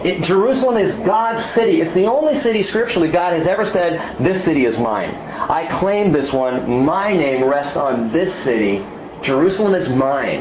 It, 0.05 0.23
Jerusalem 0.25 0.77
is 0.77 0.95
God's 1.07 1.55
city. 1.55 1.81
It's 1.81 1.95
the 1.95 2.05
only 2.05 2.39
city 2.41 2.63
scripturally 2.63 3.11
God 3.11 3.33
has 3.33 3.47
ever 3.47 3.65
said, 3.71 4.19
This 4.23 4.45
city 4.45 4.67
is 4.67 4.77
mine. 4.79 5.09
I 5.15 5.67
claim 5.79 6.13
this 6.13 6.31
one. 6.33 6.85
My 6.85 7.15
name 7.15 7.45
rests 7.45 7.77
on 7.77 8.13
this 8.13 8.35
city. 8.45 8.85
Jerusalem 9.23 9.75
is 9.75 9.89
mine. 9.89 10.41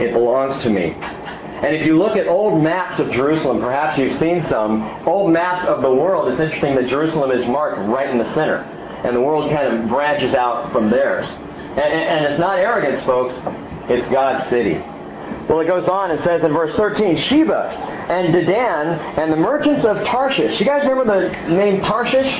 It 0.00 0.14
belongs 0.14 0.62
to 0.62 0.70
me. 0.70 0.94
And 0.94 1.76
if 1.76 1.84
you 1.84 1.98
look 1.98 2.16
at 2.16 2.26
old 2.26 2.62
maps 2.62 2.98
of 2.98 3.10
Jerusalem, 3.10 3.60
perhaps 3.60 3.98
you've 3.98 4.18
seen 4.18 4.46
some, 4.46 4.82
old 5.06 5.30
maps 5.30 5.66
of 5.66 5.82
the 5.82 5.90
world, 5.90 6.32
it's 6.32 6.40
interesting 6.40 6.74
that 6.76 6.88
Jerusalem 6.88 7.30
is 7.32 7.46
marked 7.46 7.78
right 7.80 8.08
in 8.08 8.16
the 8.16 8.32
center. 8.32 8.56
And 9.04 9.14
the 9.14 9.20
world 9.20 9.50
kind 9.50 9.76
of 9.76 9.88
branches 9.88 10.34
out 10.34 10.72
from 10.72 10.88
theirs. 10.88 11.28
And, 11.70 11.80
and 11.80 12.24
it's 12.26 12.38
not 12.38 12.58
arrogance, 12.58 13.04
folks. 13.04 13.34
It's 13.88 14.08
God's 14.08 14.48
city. 14.48 14.74
Well, 15.48 15.60
it 15.60 15.66
goes 15.66 15.88
on 15.88 16.10
and 16.10 16.22
says 16.22 16.44
in 16.44 16.52
verse 16.52 16.74
13, 16.76 17.16
Sheba 17.16 17.68
and 18.08 18.34
Dedan 18.34 19.18
and 19.18 19.32
the 19.32 19.36
merchants 19.36 19.84
of 19.84 20.04
Tarshish. 20.04 20.58
You 20.60 20.66
guys 20.66 20.86
remember 20.86 21.28
the 21.28 21.54
name 21.54 21.82
Tarshish? 21.82 22.32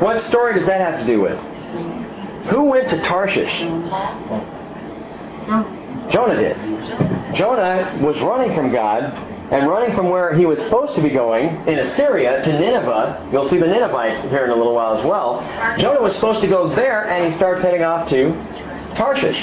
What 0.00 0.22
story 0.24 0.54
does 0.54 0.66
that 0.66 0.80
have 0.80 1.00
to 1.00 1.06
do 1.06 1.20
with? 1.20 1.38
Who 2.50 2.64
went 2.64 2.90
to 2.90 3.00
Tarshish? 3.02 3.52
Jonah 6.10 6.36
did. 6.36 6.56
Jonah 7.34 7.98
was 8.02 8.16
running 8.20 8.54
from 8.54 8.72
God 8.72 9.12
and 9.50 9.68
running 9.68 9.94
from 9.94 10.08
where 10.08 10.34
he 10.34 10.46
was 10.46 10.58
supposed 10.60 10.94
to 10.94 11.02
be 11.02 11.10
going 11.10 11.48
in 11.68 11.78
Assyria 11.78 12.42
to 12.42 12.52
Nineveh. 12.52 13.28
You'll 13.30 13.48
see 13.48 13.58
the 13.58 13.66
Ninevites 13.66 14.22
here 14.30 14.44
in 14.44 14.50
a 14.50 14.56
little 14.56 14.74
while 14.74 14.96
as 14.98 15.04
well. 15.04 15.40
Jonah 15.78 16.00
was 16.00 16.14
supposed 16.14 16.40
to 16.40 16.48
go 16.48 16.74
there, 16.74 17.10
and 17.10 17.30
he 17.30 17.36
starts 17.36 17.62
heading 17.62 17.82
off 17.82 18.08
to 18.08 18.32
Tarshish, 18.96 19.38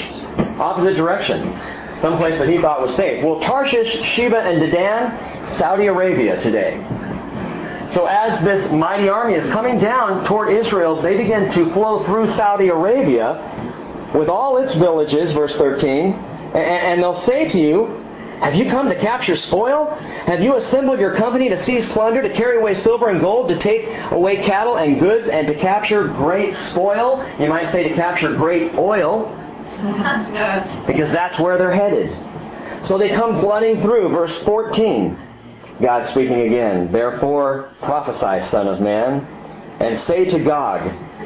opposite 0.58 0.96
direction, 0.96 1.58
someplace 2.00 2.38
that 2.38 2.48
he 2.48 2.58
thought 2.58 2.80
was 2.80 2.94
safe. 2.96 3.24
Well, 3.24 3.40
Tarshish, 3.40 4.04
Sheba, 4.14 4.40
and 4.40 4.60
Dedan, 4.60 5.58
Saudi 5.58 5.86
Arabia 5.86 6.42
today. 6.42 6.80
So 7.94 8.06
as 8.06 8.42
this 8.42 8.72
mighty 8.72 9.08
army 9.08 9.34
is 9.34 9.48
coming 9.52 9.78
down 9.78 10.24
toward 10.26 10.50
Israel, 10.50 11.00
they 11.00 11.16
begin 11.16 11.52
to 11.52 11.72
flow 11.74 12.04
through 12.06 12.34
Saudi 12.34 12.68
Arabia 12.68 14.10
with 14.14 14.28
all 14.28 14.56
its 14.58 14.74
villages, 14.74 15.32
verse 15.32 15.54
13, 15.56 16.12
and 16.54 17.02
they'll 17.02 17.20
say 17.22 17.48
to 17.48 17.58
you, 17.58 18.01
have 18.42 18.56
you 18.56 18.64
come 18.70 18.88
to 18.88 18.96
capture 18.96 19.36
spoil? 19.36 19.86
Have 20.26 20.42
you 20.42 20.56
assembled 20.56 20.98
your 20.98 21.14
company 21.14 21.48
to 21.48 21.64
seize 21.64 21.86
plunder, 21.90 22.22
to 22.22 22.32
carry 22.34 22.58
away 22.58 22.74
silver 22.74 23.08
and 23.08 23.20
gold, 23.20 23.48
to 23.50 23.58
take 23.58 23.86
away 24.10 24.36
cattle 24.42 24.76
and 24.76 24.98
goods, 24.98 25.28
and 25.28 25.46
to 25.46 25.54
capture 25.54 26.08
great 26.08 26.56
spoil? 26.70 27.24
You 27.38 27.48
might 27.48 27.70
say 27.70 27.88
to 27.88 27.94
capture 27.94 28.34
great 28.34 28.74
oil, 28.74 29.28
because 30.86 31.12
that's 31.12 31.38
where 31.38 31.56
they're 31.56 31.72
headed. 31.72 32.10
So 32.84 32.98
they 32.98 33.10
come 33.10 33.40
flooding 33.40 33.80
through. 33.80 34.08
Verse 34.08 34.36
14. 34.42 35.16
God 35.80 36.08
speaking 36.08 36.40
again. 36.40 36.90
Therefore 36.90 37.72
prophesy, 37.80 38.48
Son 38.50 38.66
of 38.66 38.80
Man, 38.80 39.24
and 39.80 39.98
say 40.00 40.24
to 40.24 40.38
Gog, 40.40 40.80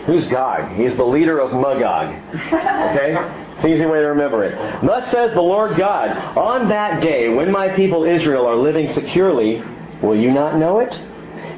Who's 0.04 0.26
Gog? 0.26 0.72
He's 0.76 0.96
the 0.96 1.04
leader 1.04 1.40
of 1.40 1.52
Magog. 1.52 2.14
Okay? 2.52 3.45
It's 3.56 3.64
an 3.64 3.70
easy 3.70 3.86
way 3.86 4.00
to 4.00 4.08
remember 4.08 4.44
it. 4.44 4.54
Thus 4.84 5.10
says 5.10 5.32
the 5.32 5.40
Lord 5.40 5.76
God, 5.78 6.10
on 6.36 6.68
that 6.68 7.02
day 7.02 7.28
when 7.30 7.50
my 7.50 7.74
people 7.74 8.04
Israel 8.04 8.46
are 8.46 8.56
living 8.56 8.92
securely, 8.92 9.62
will 10.02 10.16
you 10.16 10.30
not 10.30 10.58
know 10.58 10.80
it? 10.80 10.98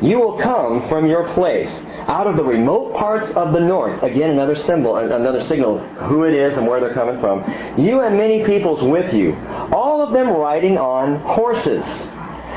You 0.00 0.18
will 0.20 0.38
come 0.38 0.88
from 0.88 1.06
your 1.06 1.32
place, 1.34 1.70
out 2.06 2.28
of 2.28 2.36
the 2.36 2.44
remote 2.44 2.94
parts 2.94 3.30
of 3.32 3.52
the 3.52 3.58
north. 3.58 4.00
Again, 4.04 4.30
another 4.30 4.54
symbol, 4.54 4.96
another 4.96 5.40
signal, 5.40 5.78
who 5.78 6.22
it 6.22 6.34
is 6.34 6.56
and 6.56 6.68
where 6.68 6.78
they're 6.78 6.94
coming 6.94 7.20
from. 7.20 7.42
You 7.76 8.00
and 8.02 8.16
many 8.16 8.44
peoples 8.44 8.82
with 8.82 9.12
you, 9.12 9.34
all 9.72 10.00
of 10.00 10.12
them 10.12 10.28
riding 10.28 10.78
on 10.78 11.18
horses. 11.20 11.84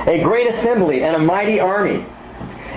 A 0.08 0.22
great 0.24 0.54
assembly 0.54 1.04
and 1.04 1.16
a 1.16 1.20
mighty 1.20 1.60
army. 1.60 2.06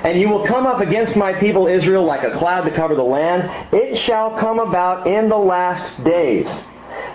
And 0.05 0.21
you 0.21 0.29
will 0.29 0.47
come 0.47 0.67
up 0.67 0.81
against 0.81 1.17
my 1.17 1.33
people 1.33 1.67
Israel 1.67 2.05
like 2.05 2.23
a 2.23 2.39
cloud 2.39 2.63
to 2.63 2.71
cover 2.71 2.95
the 2.95 3.03
land. 3.03 3.73
It 3.73 3.99
shall 4.01 4.39
come 4.39 4.59
about 4.59 5.07
in 5.07 5.31
the 5.31 5.37
last 5.37 6.05
days 6.05 6.47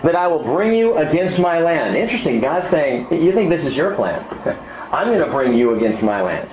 that 0.02 0.16
I 0.16 0.26
will 0.26 0.42
bring 0.42 0.74
you 0.74 0.96
against 0.96 1.38
my 1.38 1.60
land. 1.60 1.96
Interesting. 1.96 2.40
God's 2.40 2.68
saying, 2.70 3.06
you 3.12 3.32
think 3.32 3.48
this 3.48 3.64
is 3.64 3.76
your 3.76 3.94
plan. 3.94 4.24
I'm 4.92 5.08
going 5.08 5.24
to 5.24 5.32
bring 5.32 5.54
you 5.54 5.76
against 5.76 6.02
my 6.02 6.20
land. 6.20 6.50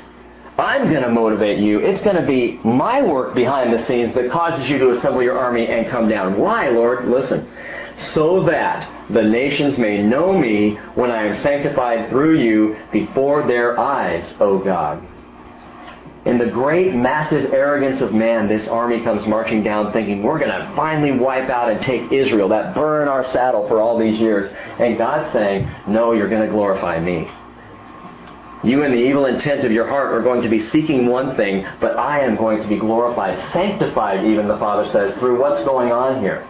I'm 0.59 0.89
going 0.89 1.03
to 1.03 1.09
motivate 1.09 1.59
you. 1.59 1.79
It's 1.79 2.01
going 2.01 2.15
to 2.15 2.25
be 2.25 2.59
my 2.63 3.01
work 3.01 3.35
behind 3.35 3.73
the 3.73 3.83
scenes 3.85 4.13
that 4.15 4.31
causes 4.31 4.67
you 4.67 4.77
to 4.79 4.91
assemble 4.91 5.21
your 5.21 5.37
army 5.37 5.67
and 5.67 5.87
come 5.87 6.09
down. 6.09 6.37
Why, 6.37 6.69
Lord? 6.69 7.07
Listen. 7.07 7.49
So 8.13 8.43
that 8.43 9.09
the 9.09 9.23
nations 9.23 9.77
may 9.77 10.01
know 10.01 10.37
me 10.37 10.75
when 10.95 11.09
I 11.09 11.27
am 11.27 11.35
sanctified 11.35 12.09
through 12.09 12.39
you 12.39 12.77
before 12.91 13.47
their 13.47 13.79
eyes, 13.79 14.33
O 14.39 14.59
God. 14.59 15.06
In 16.27 16.37
the 16.37 16.45
great, 16.45 16.93
massive 16.93 17.53
arrogance 17.53 18.01
of 18.01 18.13
man, 18.13 18.49
this 18.49 18.67
army 18.67 19.01
comes 19.01 19.25
marching 19.25 19.63
down 19.63 19.93
thinking, 19.93 20.23
we're 20.23 20.39
going 20.39 20.51
to 20.51 20.73
finally 20.75 21.17
wipe 21.17 21.49
out 21.49 21.71
and 21.71 21.81
take 21.81 22.11
Israel, 22.11 22.49
that 22.49 22.75
burn 22.75 23.07
our 23.07 23.23
saddle 23.31 23.65
for 23.69 23.79
all 23.79 23.97
these 23.97 24.19
years. 24.19 24.53
And 24.77 24.97
God's 24.97 25.31
saying, 25.31 25.71
no, 25.87 26.11
you're 26.11 26.27
going 26.27 26.45
to 26.45 26.51
glorify 26.53 26.99
me. 26.99 27.31
You 28.61 28.83
and 28.83 28.93
the 28.93 28.97
evil 28.97 29.25
intent 29.25 29.63
of 29.63 29.71
your 29.71 29.87
heart 29.87 30.13
are 30.13 30.21
going 30.21 30.41
to 30.41 30.49
be 30.49 30.59
seeking 30.59 31.05
one 31.05 31.37
thing, 31.37 31.65
but 31.79 31.97
I 31.97 32.19
am 32.19 32.35
going 32.35 32.61
to 32.61 32.67
be 32.67 32.77
glorified, 32.77 33.39
sanctified, 33.53 34.25
even 34.25 34.49
the 34.49 34.57
Father 34.57 34.91
says, 34.91 35.17
through 35.19 35.39
what's 35.39 35.63
going 35.63 35.93
on 35.93 36.19
here. 36.19 36.45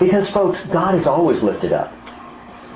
Because, 0.00 0.28
folks, 0.30 0.58
God 0.72 0.96
is 0.96 1.06
always 1.06 1.44
lifted 1.44 1.72
up. 1.72 1.94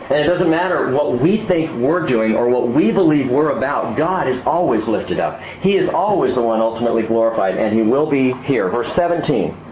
And 0.08 0.20
it 0.20 0.26
doesn't 0.28 0.50
matter 0.50 0.92
what 0.92 1.20
we 1.20 1.46
think 1.46 1.72
we're 1.80 2.06
doing 2.06 2.36
or 2.36 2.48
what 2.48 2.68
we 2.68 2.92
believe 2.92 3.28
we're 3.28 3.50
about. 3.50 3.96
God 3.96 4.28
is 4.28 4.40
always 4.46 4.86
lifted 4.86 5.18
up. 5.18 5.40
He 5.60 5.76
is 5.76 5.88
always 5.88 6.34
the 6.34 6.42
one 6.42 6.60
ultimately 6.60 7.02
glorified, 7.02 7.56
and 7.56 7.74
He 7.74 7.82
will 7.82 8.08
be 8.08 8.32
here. 8.44 8.68
Verse 8.70 8.92
17. 8.94 9.64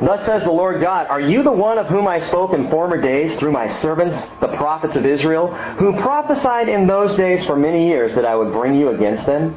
Thus 0.00 0.24
says 0.26 0.44
the 0.44 0.50
Lord 0.50 0.80
God, 0.80 1.06
Are 1.08 1.20
you 1.20 1.42
the 1.42 1.50
one 1.50 1.78
of 1.78 1.86
whom 1.86 2.06
I 2.06 2.20
spoke 2.20 2.52
in 2.52 2.70
former 2.70 3.00
days 3.00 3.38
through 3.38 3.52
my 3.52 3.72
servants, 3.80 4.22
the 4.40 4.48
prophets 4.56 4.96
of 4.96 5.06
Israel, 5.06 5.52
who 5.78 5.92
prophesied 6.00 6.68
in 6.68 6.86
those 6.86 7.16
days 7.16 7.44
for 7.46 7.56
many 7.56 7.88
years 7.88 8.14
that 8.14 8.24
I 8.24 8.36
would 8.36 8.52
bring 8.52 8.74
you 8.74 8.90
against 8.90 9.26
them? 9.26 9.56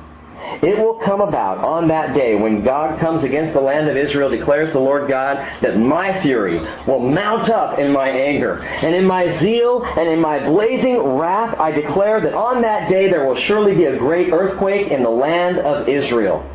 It 0.62 0.78
will 0.78 0.96
come 0.96 1.22
about 1.22 1.60
on 1.60 1.88
that 1.88 2.14
day 2.16 2.36
when 2.36 2.64
God 2.64 3.00
comes 3.00 3.24
against 3.24 3.54
the 3.54 3.62
land 3.62 3.90
of 3.90 3.98
Israel, 3.98 4.30
declares 4.30 4.72
the 4.72 4.80
Lord 4.80 5.10
God, 5.10 5.38
that 5.62 5.78
my 5.78 6.22
fury 6.22 6.60
will 6.88 7.00
mount 7.00 7.50
up 7.50 7.80
in 7.80 7.92
my 7.92 8.10
anger. 8.10 8.62
And 8.62 8.94
in 8.96 9.06
my 9.06 9.38
zeal 9.40 9.84
and 9.84 10.08
in 10.08 10.20
my 10.20 10.46
blazing 10.46 10.98
wrath, 10.98 11.60
I 11.60 11.72
declare 11.72 12.22
that 12.22 12.34
on 12.34 12.62
that 12.62 12.90
day 12.90 13.10
there 13.10 13.26
will 13.26 13.36
surely 13.36 13.76
be 13.76 13.86
a 13.86 13.98
great 13.98 14.32
earthquake 14.32 14.88
in 14.92 15.04
the 15.04 15.10
land 15.10 15.60
of 15.60 15.88
Israel. 15.88 16.46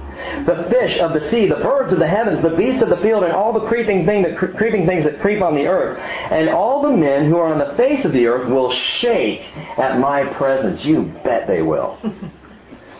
The 0.47 0.67
fish 0.71 0.99
of 0.99 1.13
the 1.13 1.29
sea, 1.29 1.47
the 1.47 1.57
birds 1.57 1.93
of 1.93 1.99
the 1.99 2.09
heavens, 2.09 2.41
the 2.41 2.57
beasts 2.57 2.81
of 2.81 2.89
the 2.89 2.97
field, 2.99 3.23
and 3.23 3.33
all 3.33 3.53
the 3.53 3.67
creeping, 3.67 4.07
thing 4.07 4.25
creeping 4.35 4.87
things 4.87 5.05
that 5.05 5.21
creep 5.21 5.43
on 5.43 5.55
the 5.55 5.67
earth, 5.67 5.99
and 5.99 6.49
all 6.49 6.83
the 6.83 6.97
men 6.97 7.27
who 7.27 7.37
are 7.37 7.53
on 7.53 7.59
the 7.59 7.77
face 7.77 8.05
of 8.05 8.13
the 8.13 8.27
earth 8.27 8.49
will 8.49 8.71
shake 8.71 9.43
at 9.77 9.99
my 9.99 10.25
presence. 10.25 10.85
You 10.85 11.03
bet 11.23 11.47
they 11.47 11.61
will. 11.61 11.99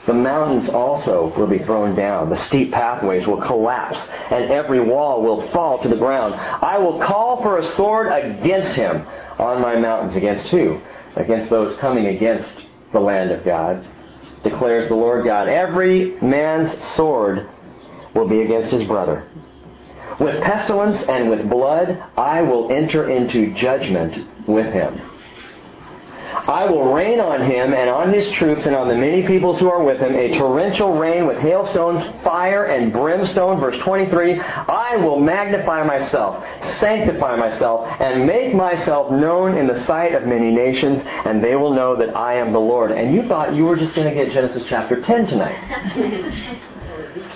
The 0.07 0.15
mountains 0.15 0.69
also 0.69 1.33
will 1.37 1.49
be 1.49 1.59
thrown 1.59 1.97
down. 1.97 2.31
The 2.31 2.43
steep 2.45 2.73
pathways 2.73 3.27
will 3.27 3.41
collapse, 3.41 3.99
and 4.31 4.51
every 4.51 4.81
wall 4.81 5.21
will 5.23 5.51
fall 5.51 5.83
to 5.83 5.89
the 5.89 5.97
ground. 5.97 6.35
I 6.35 6.79
will 6.79 7.01
call 7.01 7.43
for 7.43 7.59
a 7.59 7.67
sword 7.75 8.13
against 8.13 8.75
him 8.75 9.05
on 9.39 9.61
my 9.61 9.77
mountains. 9.77 10.15
Against 10.15 10.47
who? 10.47 10.81
Against 11.17 11.51
those 11.51 11.77
coming 11.79 12.07
against 12.07 12.63
the 12.93 13.01
land 13.01 13.33
of 13.33 13.45
God, 13.45 13.85
declares 14.45 14.89
the 14.89 14.95
Lord 14.95 15.25
God. 15.25 15.49
Every 15.49 16.21
man's 16.21 16.73
sword 16.95 17.49
will 18.15 18.29
be 18.29 18.43
against 18.43 18.71
his 18.71 18.85
brother. 18.85 19.27
With 20.21 20.41
pestilence 20.43 21.03
and 21.09 21.29
with 21.29 21.51
blood, 21.51 22.03
I 22.17 22.43
will 22.43 22.71
enter 22.73 23.11
into 23.11 23.53
judgment 23.55 24.49
with 24.49 24.73
him. 24.73 25.01
I 26.49 26.67
will 26.67 26.93
rain 26.93 27.19
on 27.21 27.43
him 27.43 27.73
and 27.73 27.89
on 27.89 28.13
his 28.13 28.31
troops 28.33 28.67
and 28.67 28.77
on 28.77 28.89
the 28.89 28.95
many 28.95 29.27
peoples 29.27 29.59
who 29.59 29.69
are 29.71 29.83
with 29.83 30.01
him 30.01 30.15
a 30.15 30.37
torrential 30.37 30.93
rain 30.95 31.27
with 31.27 31.39
hailstones, 31.39 32.03
fire, 32.23 32.67
and 32.67 32.93
brimstone. 32.93 33.59
Verse 33.61 33.79
23 33.83 34.39
I 34.41 34.97
will 34.97 35.19
magnify 35.19 35.85
myself, 35.85 36.45
sanctify 36.79 37.37
myself, 37.37 37.89
and 38.01 38.27
make 38.27 38.55
myself 38.55 39.11
known 39.11 39.57
in 39.57 39.67
the 39.67 39.85
sight 39.87 40.15
of 40.15 40.25
many 40.27 40.51
nations, 40.51 41.03
and 41.25 41.43
they 41.43 41.57
will 41.57 41.73
know 41.73 41.97
that 41.97 42.17
I 42.17 42.35
am 42.35 42.53
the 42.53 42.61
Lord. 42.61 42.93
And 42.93 43.15
you 43.15 43.27
thought 43.27 43.55
you 43.55 43.65
were 43.65 43.77
just 43.77 43.95
going 43.95 44.09
to 44.09 44.15
get 44.15 44.33
Genesis 44.33 44.63
chapter 44.69 45.01
10 45.01 45.27
tonight. 45.27 46.63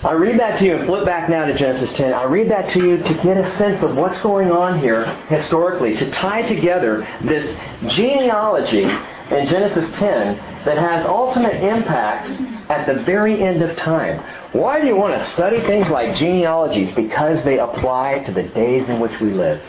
I 0.03 0.13
read 0.13 0.41
that 0.41 0.59
to 0.59 0.65
you 0.65 0.77
and 0.77 0.87
flip 0.87 1.05
back 1.05 1.29
now 1.29 1.45
to 1.45 1.53
Genesis 1.53 1.95
10. 1.95 2.15
I 2.15 2.25
read 2.25 2.51
that 2.51 2.73
to 2.73 2.79
you 2.79 2.97
to 2.97 3.15
get 3.23 3.37
a 3.37 3.57
sense 3.59 3.83
of 3.83 3.97
what's 3.97 4.19
going 4.23 4.51
on 4.51 4.81
here 4.81 5.05
historically, 5.27 5.95
to 5.99 6.11
tie 6.11 6.41
together 6.41 7.07
this 7.23 7.55
genealogy 7.95 8.85
in 8.85 9.47
Genesis 9.47 9.91
10 9.99 10.37
that 10.65 10.79
has 10.79 11.05
ultimate 11.05 11.63
impact 11.63 12.31
at 12.71 12.87
the 12.87 13.03
very 13.03 13.43
end 13.43 13.61
of 13.63 13.77
time. 13.77 14.25
Why 14.53 14.81
do 14.81 14.87
you 14.87 14.97
want 14.97 15.21
to 15.21 15.27
study 15.33 15.61
things 15.67 15.91
like 15.91 16.17
genealogies? 16.17 16.95
Because 16.95 17.45
they 17.45 17.59
apply 17.59 18.21
to 18.25 18.33
the 18.33 18.45
days 18.45 18.89
in 18.89 19.01
which 19.01 19.21
we 19.21 19.33
live. 19.33 19.63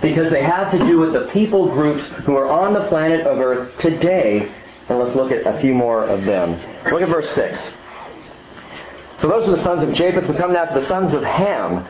Because 0.00 0.30
they 0.30 0.42
have 0.42 0.72
to 0.72 0.78
do 0.78 0.98
with 0.98 1.12
the 1.12 1.28
people 1.34 1.68
groups 1.68 2.06
who 2.24 2.34
are 2.36 2.48
on 2.48 2.72
the 2.72 2.88
planet 2.88 3.26
of 3.26 3.38
Earth 3.38 3.76
today. 3.78 4.50
And 4.88 4.98
let's 4.98 5.14
look 5.14 5.30
at 5.32 5.46
a 5.46 5.60
few 5.60 5.74
more 5.74 6.04
of 6.06 6.24
them. 6.24 6.52
Look 6.90 7.02
at 7.02 7.08
verse 7.08 7.30
6. 7.34 7.72
So 9.20 9.28
those 9.28 9.48
are 9.48 9.56
the 9.56 9.62
sons 9.62 9.82
of 9.82 9.94
Japheth. 9.94 10.28
We 10.28 10.34
come 10.36 10.52
now 10.52 10.64
to 10.64 10.80
the 10.80 10.86
sons 10.86 11.12
of 11.12 11.22
Ham, 11.22 11.86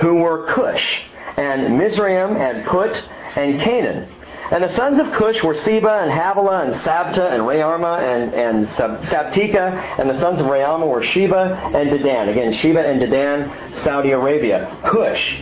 who 0.00 0.14
were 0.16 0.46
Cush, 0.46 1.02
and 1.36 1.76
Mizraim, 1.76 2.36
and 2.36 2.66
Put, 2.66 3.04
and 3.36 3.60
Canaan. 3.60 4.08
And 4.50 4.64
the 4.64 4.72
sons 4.72 4.98
of 4.98 5.12
Cush 5.12 5.42
were 5.42 5.54
Seba, 5.54 6.00
and 6.02 6.10
Havilah, 6.10 6.66
and 6.66 6.74
Sabta, 6.76 7.32
and 7.32 7.42
Raama, 7.42 8.00
and, 8.00 8.32
and 8.32 8.66
Sabteka. 8.68 9.98
And 10.00 10.08
the 10.08 10.18
sons 10.20 10.40
of 10.40 10.46
Raama 10.46 10.86
were 10.86 11.02
Sheba 11.02 11.72
and 11.74 11.90
Dedan. 11.90 12.30
Again, 12.30 12.52
Sheba 12.52 12.80
and 12.80 13.00
Dedan, 13.00 13.74
Saudi 13.82 14.12
Arabia. 14.12 14.74
Cush. 14.84 15.38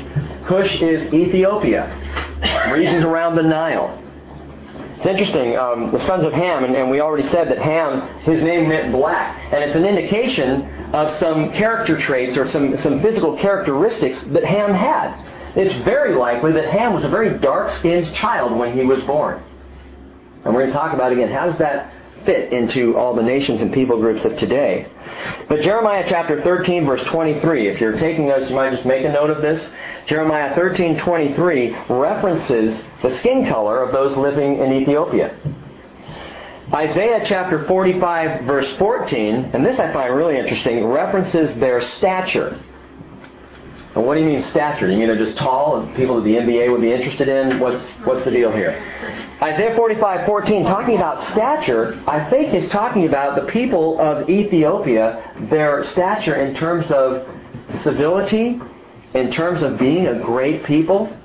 Cush 0.47 0.81
is 0.81 1.13
Ethiopia, 1.13 1.87
regions 2.73 3.05
around 3.05 3.37
the 3.37 3.43
Nile. 3.43 4.03
It's 4.97 5.07
interesting, 5.07 5.57
um, 5.57 5.93
the 5.93 6.05
sons 6.07 6.25
of 6.25 6.33
Ham, 6.33 6.65
and, 6.65 6.75
and, 6.75 6.91
we 6.91 7.01
already 7.01 7.29
said 7.29 7.49
that 7.49 7.59
Ham, 7.59 8.09
his 8.21 8.43
name 8.43 8.69
meant 8.69 8.93
black. 8.93 9.53
And 9.53 9.63
it's 9.63 9.77
an 9.77 9.85
indication 9.85 10.63
of 10.93 11.13
some 11.17 11.53
character 11.53 11.99
traits 11.99 12.37
or 12.37 12.47
some, 12.47 12.77
some 12.77 13.01
physical 13.03 13.37
characteristics 13.37 14.21
that 14.29 14.45
Ham 14.45 14.73
had. 14.73 15.15
It's 15.57 15.75
very 15.85 16.15
likely 16.15 16.53
that 16.53 16.67
Ham 16.67 16.93
was 16.93 17.05
a 17.05 17.09
very 17.09 17.39
dark-skinned 17.39 18.15
child 18.15 18.59
when 18.59 18.77
he 18.77 18.85
was 18.85 19.03
born. 19.05 19.43
And 20.45 20.55
we're 20.55 20.61
going 20.61 20.73
to 20.73 20.73
talk 20.73 20.95
about 20.95 21.13
again, 21.13 21.31
how 21.31 21.47
does 21.47 21.59
that 21.59 21.93
fit 22.25 22.53
into 22.53 22.97
all 22.97 23.15
the 23.15 23.23
nations 23.23 23.63
and 23.63 23.73
people 23.73 23.99
groups 23.99 24.25
of 24.25 24.37
today? 24.39 24.87
But 25.49 25.63
Jeremiah 25.63 26.05
chapter 26.09 26.43
13 26.43 26.85
verse 26.85 27.03
23, 27.05 27.69
if 27.69 27.81
you're 27.81 27.97
taking 27.97 28.29
notes, 28.29 28.51
you 28.51 28.57
might 28.57 28.71
just 28.71 28.85
make 28.85 29.05
a 29.05 29.13
note 29.13 29.31
of 29.31 29.43
this. 29.43 29.69
Jeremiah 30.07 30.55
13, 30.55 30.99
23 30.99 31.77
references 31.89 32.83
the 33.03 33.17
skin 33.19 33.49
color 33.49 33.83
of 33.83 33.93
those 33.93 34.17
living 34.17 34.59
in 34.59 34.73
Ethiopia. 34.73 35.35
Isaiah 36.75 37.23
chapter 37.25 37.65
45 37.67 38.45
verse 38.45 38.73
14, 38.73 39.51
and 39.53 39.65
this 39.65 39.79
I 39.79 39.93
find 39.93 40.15
really 40.15 40.37
interesting, 40.37 40.85
references 40.85 41.55
their 41.61 41.81
stature. 41.81 42.61
And 43.95 44.05
what 44.05 44.17
do 44.17 44.21
you 44.21 44.27
mean 44.27 44.43
stature? 44.43 44.91
You 44.91 44.99
mean 44.99 45.07
they're 45.07 45.17
just 45.17 45.39
tall 45.39 45.77
and 45.77 45.95
people 45.97 46.17
that 46.17 46.25
the 46.25 46.35
NBA 46.35 46.71
would 46.73 46.81
be 46.81 46.93
interested 46.93 47.29
in? 47.29 47.61
What's, 47.61 47.83
what's 48.05 48.25
the 48.25 48.33
deal 48.33 48.51
here? 48.51 48.83
Isaiah 49.41 49.77
45, 49.77 50.27
14, 50.27 50.65
talking 50.65 50.97
about 50.97 51.23
stature, 51.29 52.03
I 52.07 52.29
think 52.29 52.53
is 52.53 52.69
talking 52.69 53.07
about 53.07 53.41
the 53.41 53.51
people 53.51 54.01
of 54.01 54.29
Ethiopia, 54.29 55.33
their 55.49 55.85
stature 55.85 56.35
in 56.35 56.55
terms 56.55 56.91
of 56.91 57.29
civility, 57.83 58.61
in 59.15 59.31
terms 59.31 59.63
of 59.63 59.79
being 59.79 60.09
a 60.09 60.19
great 60.19 60.65
people, 60.65 61.17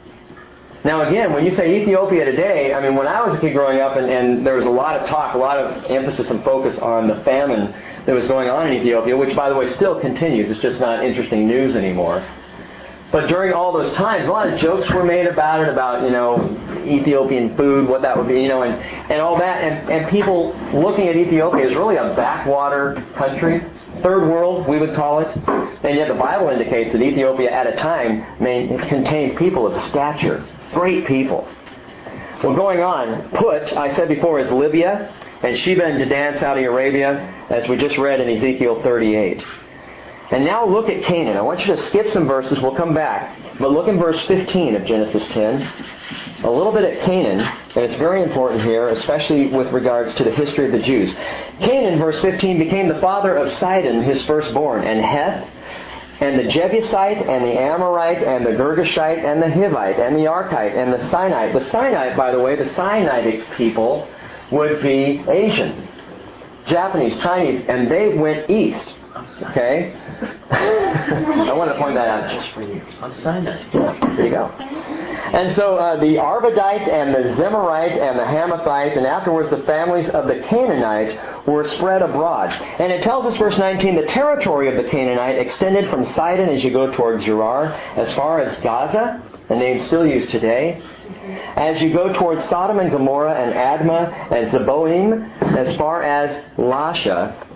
now, 0.84 1.08
again, 1.08 1.32
when 1.32 1.46
you 1.46 1.52
say 1.52 1.80
Ethiopia 1.80 2.26
today, 2.26 2.74
I 2.74 2.82
mean, 2.82 2.96
when 2.96 3.06
I 3.06 3.22
was 3.22 3.38
a 3.38 3.40
kid 3.40 3.54
growing 3.54 3.80
up, 3.80 3.98
and, 3.98 4.10
and, 4.10 4.46
there 4.46 4.56
was 4.56 4.66
a 4.66 4.70
lot 4.70 4.96
of 4.96 5.08
talk, 5.08 5.36
a 5.36 5.38
lot 5.38 5.58
of 5.58 5.86
emphasis 5.92 6.32
and 6.32 6.44
focus 6.44 6.80
on 6.80 7.08
the 7.08 7.18
famine 7.24 7.72
that 8.06 8.16
was 8.16 8.26
going 8.26 8.50
on 8.50 8.68
in 8.68 8.74
Ethiopia, 8.74 9.16
which, 9.16 9.36
by 9.36 9.50
the 9.50 9.56
way, 9.56 9.70
still 9.70 10.00
continues. 10.00 10.50
It's 10.50 10.60
just 10.60 10.80
not 10.80 11.06
interesting 11.06 11.48
news 11.48 11.76
anymore. 11.76 12.26
But 13.12 13.28
during 13.28 13.54
all 13.54 13.74
those 13.74 13.94
times, 13.94 14.28
a 14.28 14.32
lot 14.32 14.52
of 14.52 14.60
jokes 14.60 14.90
were 14.90 15.04
made 15.04 15.28
about 15.28 15.62
it, 15.62 15.70
about, 15.70 16.04
you 16.04 16.10
know, 16.10 16.58
Ethiopian 16.84 17.56
food, 17.56 17.88
what 17.88 18.02
that 18.02 18.18
would 18.18 18.28
be, 18.28 18.42
you 18.42 18.48
know, 18.48 18.64
and, 18.64 18.74
and 19.12 19.22
all 19.22 19.38
that. 19.38 19.62
And, 19.62 19.92
and 19.92 20.10
people 20.10 20.56
looking 20.74 21.10
at 21.10 21.16
Ethiopia 21.16 21.70
as 21.70 21.76
really 21.76 21.98
a 21.98 22.16
backwater 22.16 23.06
country, 23.16 23.64
third 24.02 24.28
world, 24.28 24.68
we 24.68 24.80
would 24.80 24.96
call 24.96 25.20
it. 25.20 25.28
And 25.38 25.96
yet 25.96 26.08
the 26.08 26.16
Bible 26.16 26.50
indicates 26.50 26.94
that 26.94 27.04
Ethiopia 27.04 27.52
at 27.52 27.68
a 27.68 27.76
time 27.76 28.42
may 28.42 28.68
contained 28.88 29.38
people 29.38 29.68
of 29.68 29.80
stature 29.90 30.44
Great 30.74 31.06
people. 31.06 31.48
Well, 32.44 32.56
going 32.56 32.80
on, 32.80 33.30
Put, 33.32 33.74
I 33.74 33.94
said 33.94 34.08
before, 34.08 34.40
is 34.40 34.52
Libya, 34.52 35.14
and 35.44 35.58
Sheba 35.58 35.84
and 35.84 36.02
Dedan, 36.02 36.40
Saudi 36.40 36.64
Arabia, 36.64 37.46
as 37.50 37.68
we 37.70 37.78
just 37.78 37.98
read 37.98 38.20
in 38.20 38.30
Ezekiel 38.30 38.82
38. 38.82 39.46
And 40.32 40.46
now 40.46 40.66
look 40.66 40.90
at 40.90 41.04
Canaan. 41.04 41.36
I 41.36 41.42
want 41.42 41.60
you 41.60 41.68
to 41.68 41.78
skip 41.78 42.10
some 42.10 42.26
verses. 42.26 42.60
We'll 42.60 42.76
come 42.76 42.94
back. 42.94 43.38
But 43.60 43.72
look 43.72 43.88
in 43.88 44.00
verse 44.00 44.20
15 44.28 44.76
of 44.76 44.86
Genesis 44.86 45.28
10. 45.28 45.62
A 46.44 46.50
little 46.50 46.72
bit 46.72 46.84
at 46.84 47.06
Canaan, 47.06 47.42
and 47.42 47.86
it's 47.86 47.96
very 47.96 48.24
important 48.24 48.62
here, 48.64 48.90
especially 48.90 49.48
with 49.48 49.72
regards 49.72 50.14
to 50.16 50.24
the 50.24 50.32
history 50.32 50.66
of 50.66 50.72
the 50.72 50.80
Jews. 50.80 51.14
Canaan, 51.60 52.00
verse 52.00 52.20
15, 52.22 52.58
became 52.58 52.88
the 52.88 53.00
father 53.00 53.36
of 53.36 53.52
Sidon, 53.60 54.02
his 54.02 54.24
firstborn, 54.26 54.88
and 54.88 55.06
Heth, 55.06 55.48
and 56.22 56.38
the 56.38 56.44
Jebusite 56.44 57.18
and 57.18 57.44
the 57.44 57.60
Amorite 57.60 58.22
and 58.24 58.46
the 58.46 58.52
Girgashite 58.52 59.24
and 59.24 59.42
the 59.42 59.48
Hivite 59.48 60.00
and 60.00 60.16
the 60.16 60.26
Archite 60.26 60.76
and 60.78 60.94
the 60.94 61.00
Sinite. 61.10 61.52
The 61.52 61.66
Sinite, 61.72 62.16
by 62.16 62.32
the 62.32 62.40
way, 62.40 62.56
the 62.56 62.64
Sinitic 62.64 63.56
people 63.58 64.08
would 64.52 64.84
be 64.84 65.24
Asian, 65.28 65.88
Japanese, 66.68 67.18
Chinese, 67.22 67.66
and 67.68 67.90
they 67.90 68.16
went 68.16 68.50
east. 68.52 68.94
Okay? 69.16 69.94
I 70.52 71.54
want 71.54 71.72
to 71.72 71.78
point 71.78 71.96
that 71.96 72.08
out 72.08 72.32
just 72.32 72.50
for 72.52 72.62
you. 72.62 72.82
On 73.02 73.14
Sinai. 73.16 73.70
There 73.72 74.26
you 74.26 74.32
go. 74.32 74.48
And 74.48 75.54
so 75.54 75.78
uh, 75.78 76.00
the 76.00 76.16
Arvadite 76.16 76.90
and 76.90 77.14
the 77.14 77.42
Zemarite 77.42 77.98
and 77.98 78.20
the 78.20 78.24
Hamathite 78.24 78.98
and 78.98 79.06
afterwards 79.06 79.50
the 79.50 79.64
families 79.64 80.10
of 80.10 80.28
the 80.28 80.40
Canaanite 80.48 81.48
were 81.48 81.68
spread 81.68 82.02
abroad. 82.02 82.50
And 82.52 82.92
it 82.92 83.02
tells 83.04 83.26
us, 83.26 83.38
verse 83.38 83.58
19, 83.58 83.96
the 83.96 84.08
territory 84.08 84.68
of 84.70 84.84
the 84.84 84.90
Canaanite 84.90 85.40
extended 85.40 85.90
from 85.90 86.06
Sidon 86.06 86.50
as 86.50 86.64
you 86.64 86.72
go 86.72 86.92
toward 86.92 87.22
Gerar 87.22 87.68
as 87.96 88.14
far 88.14 88.42
as 88.42 88.58
Gaza, 88.58 89.24
a 89.50 89.56
name 89.56 89.80
still 89.80 90.06
used 90.06 90.30
today, 90.30 90.82
as 91.56 91.82
you 91.82 91.94
go 91.94 92.14
towards 92.14 92.48
Sodom 92.50 92.80
and 92.80 92.92
Gomorrah 92.92 93.36
and 93.36 93.54
Admah 93.54 94.32
and 94.32 94.52
Zeboim 94.52 95.58
as 95.58 95.76
far 95.78 96.04
as 96.04 96.44
Lasha. 96.58 97.48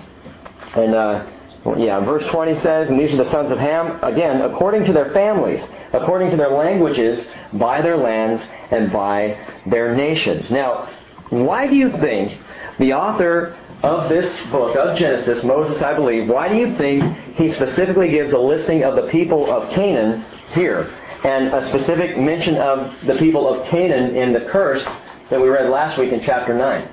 And 0.76 0.96
uh, 0.96 1.26
yeah, 1.74 2.00
verse 2.00 2.24
20 2.28 2.60
says, 2.60 2.90
and 2.90 3.00
these 3.00 3.12
are 3.14 3.18
the 3.18 3.32
sons 3.32 3.52
of 3.52 3.58
Ham, 3.58 4.00
again, 4.04 4.42
according 4.42 4.86
to 4.86 4.94
their 4.94 5.12
families, 5.12 5.64
according 5.94 6.30
to 6.30 6.38
their 6.38 6.52
languages, 6.52 7.26
by 7.54 7.82
their 7.82 7.98
lands, 7.98 8.44
and 8.70 8.92
by 8.92 9.38
their 9.66 9.96
nations. 9.96 10.52
Now, 10.52 10.90
why 11.30 11.68
do 11.68 11.76
you 11.76 11.90
think 11.90 12.40
the 12.78 12.94
author 12.94 13.58
of 13.82 14.10
this 14.10 14.32
book, 14.52 14.76
of 14.76 14.98
Genesis, 14.98 15.44
Moses, 15.44 15.82
I 15.82 15.96
believe, 15.96 16.30
why 16.30 16.50
do 16.50 16.56
you 16.56 16.78
think 16.78 17.04
he 17.36 17.52
specifically 17.52 18.10
gives 18.10 18.34
a 18.34 18.40
listing 18.40 18.84
of 18.84 18.96
the 18.96 19.10
people 19.10 19.52
of 19.52 19.72
Canaan 19.72 20.24
here? 20.54 20.94
And 21.24 21.48
a 21.48 21.68
specific 21.68 22.18
mention 22.20 22.58
of 22.58 22.94
the 23.08 23.16
people 23.16 23.48
of 23.52 23.68
Canaan 23.68 24.16
in 24.16 24.34
the 24.34 24.42
curse 24.52 24.86
that 25.32 25.42
we 25.42 25.50
read 25.50 25.72
last 25.72 25.98
week 25.98 26.12
in 26.12 26.22
chapter 26.22 26.54
9. 26.54 26.90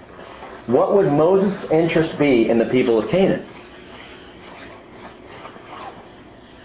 What 0.67 0.95
would 0.95 1.13
Moses' 1.13 1.71
interest 1.71 2.19
be 2.19 2.49
in 2.49 2.59
the 2.59 2.65
people 2.67 2.99
of 2.99 3.11
Canaan? 3.11 3.47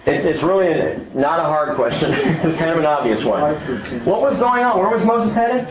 It's, 0.08 0.26
it's 0.26 0.42
really 0.42 1.04
not 1.14 1.40
a 1.40 1.44
hard 1.44 1.76
question. 1.76 2.12
it's 2.14 2.56
kind 2.56 2.72
of 2.72 2.78
an 2.78 2.86
obvious 2.86 3.24
one. 3.26 3.42
What 4.06 4.22
was 4.22 4.40
going 4.40 4.64
on? 4.64 4.80
Where 4.80 4.90
was 4.90 5.04
Moses 5.04 5.36
headed? 5.36 5.68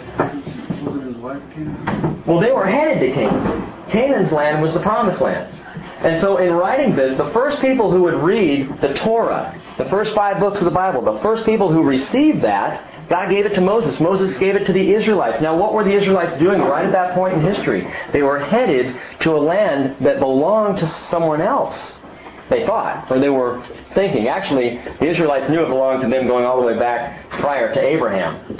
Well, 2.26 2.40
they 2.40 2.52
were 2.52 2.66
headed 2.66 3.00
to 3.00 3.14
Canaan. 3.14 3.72
Canaan's 3.88 4.32
land 4.32 4.62
was 4.62 4.74
the 4.74 4.80
promised 4.80 5.22
land. 5.22 5.52
And 6.00 6.20
so 6.20 6.36
in 6.36 6.52
writing 6.52 6.94
this, 6.94 7.16
the 7.16 7.30
first 7.30 7.60
people 7.60 7.90
who 7.90 8.02
would 8.02 8.22
read 8.22 8.80
the 8.82 8.92
Torah, 8.94 9.58
the 9.78 9.86
first 9.86 10.14
five 10.14 10.38
books 10.38 10.58
of 10.58 10.66
the 10.66 10.70
Bible, 10.70 11.00
the 11.00 11.20
first 11.22 11.46
people 11.46 11.72
who 11.72 11.82
received 11.82 12.42
that, 12.42 13.08
God 13.08 13.30
gave 13.30 13.46
it 13.46 13.54
to 13.54 13.60
Moses. 13.60 13.98
Moses 14.00 14.36
gave 14.36 14.56
it 14.56 14.66
to 14.66 14.72
the 14.72 14.94
Israelites. 14.94 15.40
Now 15.40 15.56
what 15.56 15.72
were 15.72 15.84
the 15.84 15.94
Israelites 15.94 16.38
doing 16.38 16.60
right 16.60 16.84
at 16.84 16.92
that 16.92 17.14
point 17.14 17.34
in 17.34 17.40
history? 17.40 17.88
They 18.12 18.22
were 18.22 18.38
headed 18.38 18.94
to 19.20 19.30
a 19.34 19.38
land 19.38 19.96
that 20.04 20.18
belonged 20.18 20.78
to 20.78 20.86
someone 21.08 21.40
else. 21.40 21.94
They 22.48 22.64
thought, 22.64 23.10
or 23.10 23.18
they 23.18 23.28
were 23.28 23.64
thinking. 23.94 24.28
Actually, 24.28 24.76
the 25.00 25.06
Israelites 25.06 25.48
knew 25.48 25.62
it 25.62 25.68
belonged 25.68 26.02
to 26.02 26.08
them 26.08 26.26
going 26.26 26.44
all 26.44 26.60
the 26.60 26.66
way 26.66 26.78
back 26.78 27.28
prior 27.30 27.74
to 27.74 27.80
Abraham. 27.80 28.58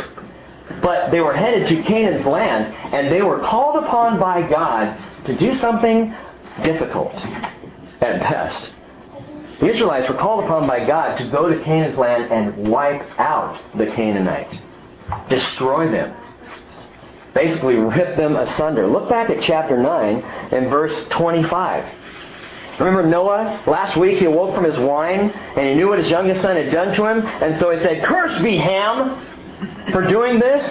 But 0.83 1.11
they 1.11 1.21
were 1.21 1.33
headed 1.33 1.69
to 1.69 1.83
Canaan's 1.83 2.27
land, 2.27 2.75
and 2.93 3.13
they 3.13 3.23
were 3.23 3.39
called 3.39 3.85
upon 3.85 4.19
by 4.19 4.43
God 4.49 4.99
to 5.27 5.37
do 5.37 5.55
something 5.55 6.15
difficult 6.63 7.25
at 8.01 8.21
best. 8.21 8.73
The 9.61 9.67
Israelites 9.67 10.09
were 10.09 10.17
called 10.17 10.45
upon 10.45 10.67
by 10.67 10.85
God 10.85 11.17
to 11.19 11.29
go 11.29 11.49
to 11.49 11.63
Canaan's 11.63 11.97
land 11.97 12.31
and 12.33 12.69
wipe 12.69 13.19
out 13.19 13.59
the 13.77 13.87
Canaanite, 13.87 14.61
destroy 15.29 15.91
them, 15.91 16.15
basically 17.35 17.77
rip 17.77 18.17
them 18.17 18.37
asunder. 18.37 18.87
Look 18.87 19.09
back 19.09 19.31
at 19.31 19.43
chapter 19.43 19.79
9 19.79 20.17
and 20.53 20.69
verse 20.69 21.07
25. 21.11 21.85
Remember 22.79 23.07
Noah? 23.07 23.63
Last 23.67 23.97
week 23.97 24.19
he 24.19 24.27
awoke 24.27 24.55
from 24.55 24.65
his 24.65 24.79
wine 24.79 25.31
and 25.31 25.69
he 25.69 25.75
knew 25.75 25.89
what 25.89 25.99
his 25.99 26.11
youngest 26.11 26.43
son 26.43 26.57
had 26.57 26.73
done 26.73 26.95
to 26.95 27.07
him, 27.07 27.27
and 27.27 27.59
so 27.59 27.71
he 27.71 27.81
said, 27.81 28.05
Cursed 28.05 28.43
be 28.43 28.57
Ham 28.57 29.25
for 29.93 30.07
doing 30.07 30.39
this. 30.39 30.63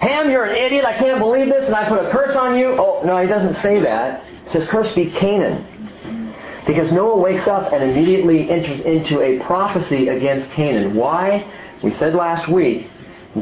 Ham, 0.00 0.30
you're 0.30 0.44
an 0.44 0.56
idiot. 0.56 0.84
I 0.84 0.96
can't 0.98 1.18
believe 1.18 1.48
this, 1.48 1.66
and 1.66 1.74
I 1.74 1.88
put 1.88 2.04
a 2.04 2.10
curse 2.10 2.36
on 2.36 2.58
you. 2.58 2.76
Oh, 2.78 3.02
no, 3.04 3.20
he 3.20 3.26
doesn't 3.26 3.54
say 3.54 3.80
that. 3.80 4.24
He 4.44 4.50
says, 4.50 4.66
Cursed 4.66 4.94
be 4.94 5.10
Canaan. 5.10 5.64
Because 6.66 6.90
Noah 6.92 7.18
wakes 7.18 7.46
up 7.46 7.72
and 7.72 7.82
immediately 7.82 8.50
enters 8.50 8.80
into 8.80 9.20
a 9.20 9.38
prophecy 9.44 10.08
against 10.08 10.50
Canaan. 10.50 10.94
Why? 10.94 11.46
We 11.82 11.92
said 11.92 12.14
last 12.14 12.48
week, 12.48 12.90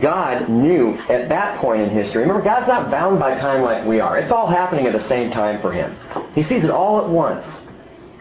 God 0.00 0.48
knew 0.48 0.98
at 1.08 1.28
that 1.28 1.60
point 1.60 1.82
in 1.82 1.90
history. 1.90 2.22
Remember, 2.22 2.42
God's 2.42 2.68
not 2.68 2.90
bound 2.90 3.18
by 3.18 3.38
time 3.38 3.62
like 3.62 3.86
we 3.86 4.00
are. 4.00 4.18
It's 4.18 4.30
all 4.30 4.46
happening 4.46 4.86
at 4.86 4.92
the 4.92 5.00
same 5.00 5.30
time 5.30 5.60
for 5.60 5.72
Him. 5.72 5.96
He 6.34 6.42
sees 6.42 6.64
it 6.64 6.70
all 6.70 7.00
at 7.00 7.08
once. 7.08 7.46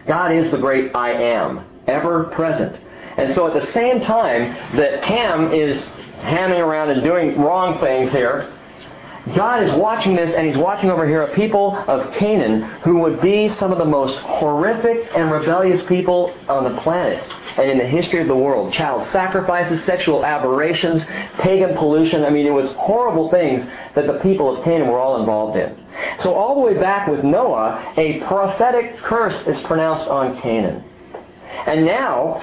God 0.06 0.32
is 0.32 0.50
the 0.50 0.58
great 0.58 0.94
I 0.94 1.12
am, 1.12 1.64
ever 1.86 2.24
present. 2.24 2.80
And 3.16 3.34
so 3.34 3.46
at 3.46 3.60
the 3.60 3.66
same 3.72 4.00
time 4.00 4.52
that 4.76 5.04
Ham 5.04 5.52
is 5.52 5.82
hamming 6.20 6.58
around 6.58 6.90
and 6.90 7.02
doing 7.02 7.40
wrong 7.40 7.78
things 7.80 8.12
here, 8.12 8.52
God 9.34 9.62
is 9.62 9.72
watching 9.72 10.16
this 10.16 10.34
and 10.34 10.46
He's 10.46 10.58
watching 10.58 10.90
over 10.90 11.06
here 11.06 11.22
a 11.22 11.34
people 11.34 11.76
of 11.88 12.12
Canaan 12.12 12.62
who 12.82 12.98
would 12.98 13.22
be 13.22 13.48
some 13.48 13.72
of 13.72 13.78
the 13.78 13.84
most 13.84 14.16
horrific 14.18 15.08
and 15.14 15.30
rebellious 15.30 15.82
people 15.84 16.34
on 16.48 16.64
the 16.64 16.80
planet 16.80 17.22
and 17.56 17.70
in 17.70 17.78
the 17.78 17.86
history 17.86 18.20
of 18.20 18.28
the 18.28 18.36
world. 18.36 18.72
Child 18.72 19.06
sacrifices, 19.08 19.82
sexual 19.84 20.24
aberrations, 20.24 21.04
pagan 21.38 21.76
pollution. 21.76 22.24
I 22.24 22.30
mean, 22.30 22.46
it 22.46 22.50
was 22.50 22.72
horrible 22.72 23.30
things 23.30 23.66
that 23.94 24.06
the 24.06 24.18
people 24.20 24.56
of 24.56 24.64
Canaan 24.64 24.88
were 24.88 24.98
all 24.98 25.20
involved 25.20 25.56
in. 25.56 25.76
So 26.20 26.34
all 26.34 26.54
the 26.54 26.60
way 26.60 26.74
back 26.74 27.08
with 27.08 27.24
Noah, 27.24 27.94
a 27.96 28.20
prophetic 28.20 28.98
curse 28.98 29.46
is 29.46 29.60
pronounced 29.62 30.08
on 30.08 30.40
Canaan. 30.40 30.84
And 31.66 31.84
now, 31.84 32.42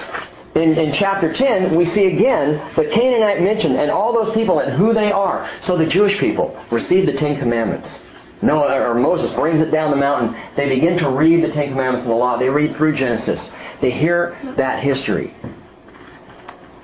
in, 0.54 0.76
in 0.78 0.92
chapter 0.92 1.32
10, 1.32 1.76
we 1.76 1.84
see 1.86 2.06
again 2.06 2.74
the 2.76 2.84
Canaanite 2.84 3.42
mentioned 3.42 3.76
and 3.76 3.90
all 3.90 4.12
those 4.12 4.34
people 4.34 4.60
and 4.60 4.72
who 4.74 4.92
they 4.92 5.10
are. 5.10 5.50
So 5.62 5.76
the 5.76 5.86
Jewish 5.86 6.18
people 6.18 6.58
receive 6.70 7.06
the 7.06 7.12
Ten 7.12 7.38
Commandments. 7.38 7.98
Noah 8.42 8.90
or 8.90 8.94
Moses 8.94 9.32
brings 9.34 9.60
it 9.60 9.70
down 9.70 9.92
the 9.92 9.96
mountain. 9.96 10.38
They 10.56 10.68
begin 10.68 10.98
to 10.98 11.08
read 11.10 11.44
the 11.44 11.52
Ten 11.52 11.70
Commandments 11.70 12.04
and 12.04 12.12
the 12.12 12.16
law. 12.16 12.38
They 12.38 12.48
read 12.48 12.76
through 12.76 12.96
Genesis. 12.96 13.50
They 13.80 13.92
hear 13.92 14.36
that 14.56 14.82
history. 14.82 15.34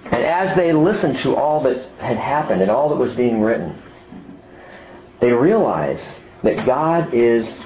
And 0.04 0.24
as 0.24 0.56
they 0.56 0.72
listen 0.72 1.14
to 1.16 1.36
all 1.36 1.62
that 1.64 1.84
had 1.98 2.16
happened 2.16 2.62
and 2.62 2.70
all 2.70 2.88
that 2.90 2.96
was 2.96 3.12
being 3.12 3.42
written, 3.42 3.82
they 5.20 5.32
realize 5.32 6.20
that 6.44 6.64
God 6.64 7.12
is 7.12 7.60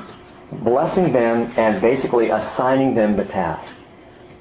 blessing 0.50 1.12
them 1.12 1.52
and 1.56 1.80
basically 1.80 2.30
assigning 2.30 2.94
them 2.94 3.16
the 3.16 3.24
task. 3.26 3.70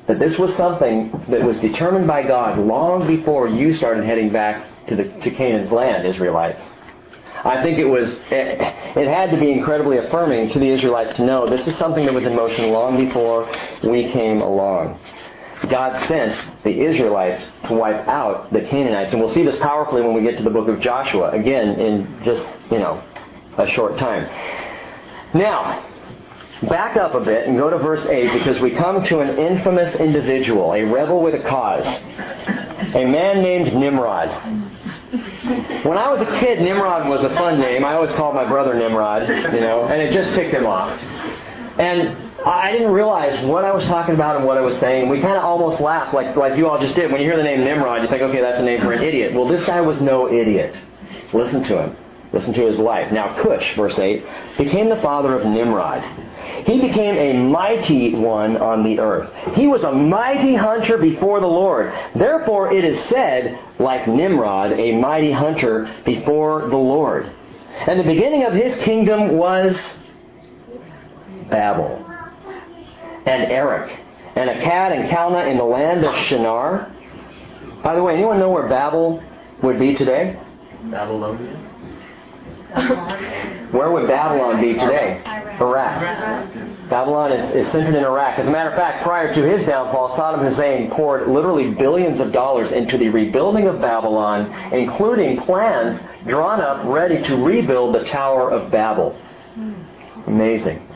That 0.07 0.19
this 0.19 0.37
was 0.37 0.55
something 0.55 1.11
that 1.29 1.43
was 1.43 1.59
determined 1.59 2.07
by 2.07 2.23
God 2.23 2.57
long 2.57 3.05
before 3.05 3.47
you 3.47 3.73
started 3.73 4.03
heading 4.05 4.31
back 4.31 4.87
to, 4.87 4.95
the, 4.95 5.03
to 5.03 5.31
Canaan's 5.31 5.71
land, 5.71 6.07
Israelites. 6.07 6.61
I 7.43 7.63
think 7.63 7.79
it 7.79 7.85
was, 7.85 8.19
it 8.29 9.07
had 9.07 9.31
to 9.31 9.37
be 9.39 9.51
incredibly 9.51 9.97
affirming 9.97 10.51
to 10.51 10.59
the 10.59 10.69
Israelites 10.69 11.15
to 11.17 11.25
know 11.25 11.49
this 11.49 11.67
is 11.67 11.75
something 11.75 12.05
that 12.05 12.13
was 12.13 12.23
in 12.23 12.35
motion 12.35 12.69
long 12.69 13.03
before 13.03 13.49
we 13.83 14.11
came 14.11 14.41
along. 14.41 14.99
God 15.69 16.07
sent 16.07 16.63
the 16.63 16.71
Israelites 16.71 17.43
to 17.67 17.73
wipe 17.73 18.07
out 18.07 18.51
the 18.51 18.61
Canaanites. 18.61 19.11
And 19.11 19.21
we'll 19.21 19.33
see 19.33 19.43
this 19.43 19.57
powerfully 19.57 20.01
when 20.01 20.13
we 20.13 20.21
get 20.21 20.37
to 20.37 20.43
the 20.43 20.49
book 20.49 20.67
of 20.67 20.81
Joshua, 20.81 21.31
again, 21.31 21.79
in 21.79 22.23
just, 22.23 22.43
you 22.71 22.79
know, 22.79 23.03
a 23.57 23.67
short 23.67 23.97
time. 23.97 24.23
Now, 25.33 25.85
back 26.67 26.97
up 26.97 27.15
a 27.15 27.19
bit 27.19 27.47
and 27.47 27.57
go 27.57 27.69
to 27.69 27.77
verse 27.77 28.05
8 28.05 28.33
because 28.33 28.59
we 28.59 28.71
come 28.71 29.03
to 29.05 29.19
an 29.19 29.37
infamous 29.37 29.95
individual, 29.95 30.73
a 30.73 30.83
rebel 30.83 31.21
with 31.21 31.35
a 31.35 31.47
cause, 31.47 31.85
a 31.85 33.05
man 33.05 33.41
named 33.41 33.73
Nimrod. 33.75 34.70
When 35.11 35.97
I 35.97 36.09
was 36.09 36.21
a 36.21 36.39
kid, 36.39 36.61
Nimrod 36.61 37.09
was 37.09 37.23
a 37.23 37.29
fun 37.31 37.59
name. 37.59 37.83
I 37.83 37.93
always 37.93 38.11
called 38.13 38.33
my 38.33 38.47
brother 38.47 38.73
Nimrod, 38.73 39.27
you 39.27 39.59
know, 39.59 39.85
and 39.85 40.01
it 40.01 40.13
just 40.13 40.33
ticked 40.33 40.53
him 40.53 40.65
off. 40.65 40.97
And 41.77 42.15
I 42.45 42.71
didn't 42.71 42.91
realize 42.91 43.45
what 43.45 43.65
I 43.65 43.73
was 43.73 43.83
talking 43.85 44.15
about 44.15 44.37
and 44.37 44.45
what 44.45 44.57
I 44.57 44.61
was 44.61 44.79
saying. 44.79 45.09
We 45.09 45.19
kind 45.19 45.37
of 45.37 45.43
almost 45.43 45.81
laughed 45.81 46.13
like, 46.13 46.35
like 46.37 46.57
you 46.57 46.69
all 46.69 46.79
just 46.79 46.95
did. 46.95 47.11
When 47.11 47.21
you 47.21 47.27
hear 47.27 47.37
the 47.37 47.43
name 47.43 47.61
Nimrod, 47.61 48.01
you 48.01 48.07
think, 48.07 48.21
okay, 48.21 48.39
that's 48.39 48.59
a 48.59 48.63
name 48.63 48.81
for 48.81 48.93
an 48.93 49.03
idiot. 49.03 49.33
Well, 49.33 49.47
this 49.47 49.65
guy 49.65 49.81
was 49.81 50.01
no 50.01 50.31
idiot. 50.31 50.77
Listen 51.33 51.61
to 51.63 51.77
him. 51.83 51.97
Listen 52.31 52.53
to 52.53 52.65
his 52.65 52.79
life. 52.79 53.11
Now 53.11 53.41
Cush, 53.43 53.75
verse 53.75 53.99
8, 53.99 54.23
became 54.57 54.87
the 54.87 55.01
father 55.01 55.37
of 55.37 55.45
Nimrod. 55.45 56.03
He 56.65 56.79
became 56.79 57.15
a 57.15 57.33
mighty 57.33 58.15
one 58.15 58.57
on 58.57 58.83
the 58.83 58.99
earth. 58.99 59.31
He 59.55 59.67
was 59.67 59.83
a 59.83 59.91
mighty 59.91 60.55
hunter 60.55 60.97
before 60.97 61.39
the 61.39 61.47
Lord. 61.47 61.93
Therefore 62.15 62.71
it 62.71 62.83
is 62.83 63.03
said, 63.05 63.59
like 63.79 64.07
Nimrod, 64.07 64.73
a 64.73 64.97
mighty 64.97 65.31
hunter 65.31 65.93
before 66.05 66.61
the 66.69 66.77
Lord. 66.77 67.31
And 67.87 67.99
the 67.99 68.03
beginning 68.03 68.43
of 68.43 68.53
his 68.53 68.75
kingdom 68.83 69.37
was 69.37 69.77
Babel 71.49 72.05
and 73.25 73.51
Erech 73.51 73.99
and 74.35 74.49
Akkad 74.49 74.91
and 74.91 75.09
Calneh 75.09 75.49
in 75.49 75.57
the 75.57 75.63
land 75.63 76.05
of 76.05 76.15
Shinar. 76.25 76.91
By 77.83 77.95
the 77.95 78.03
way, 78.03 78.13
anyone 78.15 78.39
know 78.39 78.49
where 78.49 78.67
Babel 78.67 79.23
would 79.61 79.79
be 79.79 79.95
today? 79.95 80.39
Babylonia. 80.83 81.59
Where 83.71 83.91
would 83.91 84.07
Babylon 84.07 84.61
be 84.61 84.73
today? 84.73 85.21
Iraq. 85.59 86.49
Babylon 86.89 87.31
is, 87.33 87.55
is 87.55 87.71
centered 87.71 87.95
in 87.95 88.03
Iraq. 88.03 88.39
As 88.39 88.47
a 88.47 88.51
matter 88.51 88.69
of 88.69 88.75
fact, 88.75 89.03
prior 89.03 89.33
to 89.33 89.43
his 89.43 89.65
downfall, 89.65 90.15
Saddam 90.17 90.47
Hussein 90.49 90.89
poured 90.91 91.27
literally 91.27 91.71
billions 91.71 92.19
of 92.19 92.31
dollars 92.31 92.71
into 92.71 92.97
the 92.97 93.09
rebuilding 93.09 93.67
of 93.67 93.79
Babylon, 93.79 94.51
including 94.73 95.41
plans 95.41 96.01
drawn 96.25 96.61
up 96.61 96.85
ready 96.85 97.21
to 97.23 97.35
rebuild 97.37 97.95
the 97.95 98.05
Tower 98.05 98.49
of 98.51 98.71
Babel. 98.71 99.17
Amazing. 100.27 100.87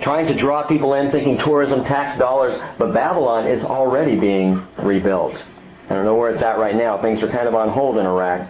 Trying 0.00 0.28
to 0.28 0.34
draw 0.34 0.66
people 0.66 0.94
in 0.94 1.10
thinking 1.10 1.38
tourism, 1.38 1.84
tax 1.84 2.18
dollars, 2.18 2.58
but 2.78 2.92
Babylon 2.92 3.48
is 3.48 3.64
already 3.64 4.18
being 4.18 4.66
rebuilt. 4.78 5.44
I 5.90 5.94
don't 5.94 6.04
know 6.04 6.14
where 6.14 6.30
it's 6.30 6.42
at 6.42 6.58
right 6.58 6.76
now. 6.76 7.00
Things 7.00 7.22
are 7.22 7.28
kind 7.28 7.48
of 7.48 7.54
on 7.54 7.70
hold 7.70 7.98
in 7.98 8.06
Iraq. 8.06 8.48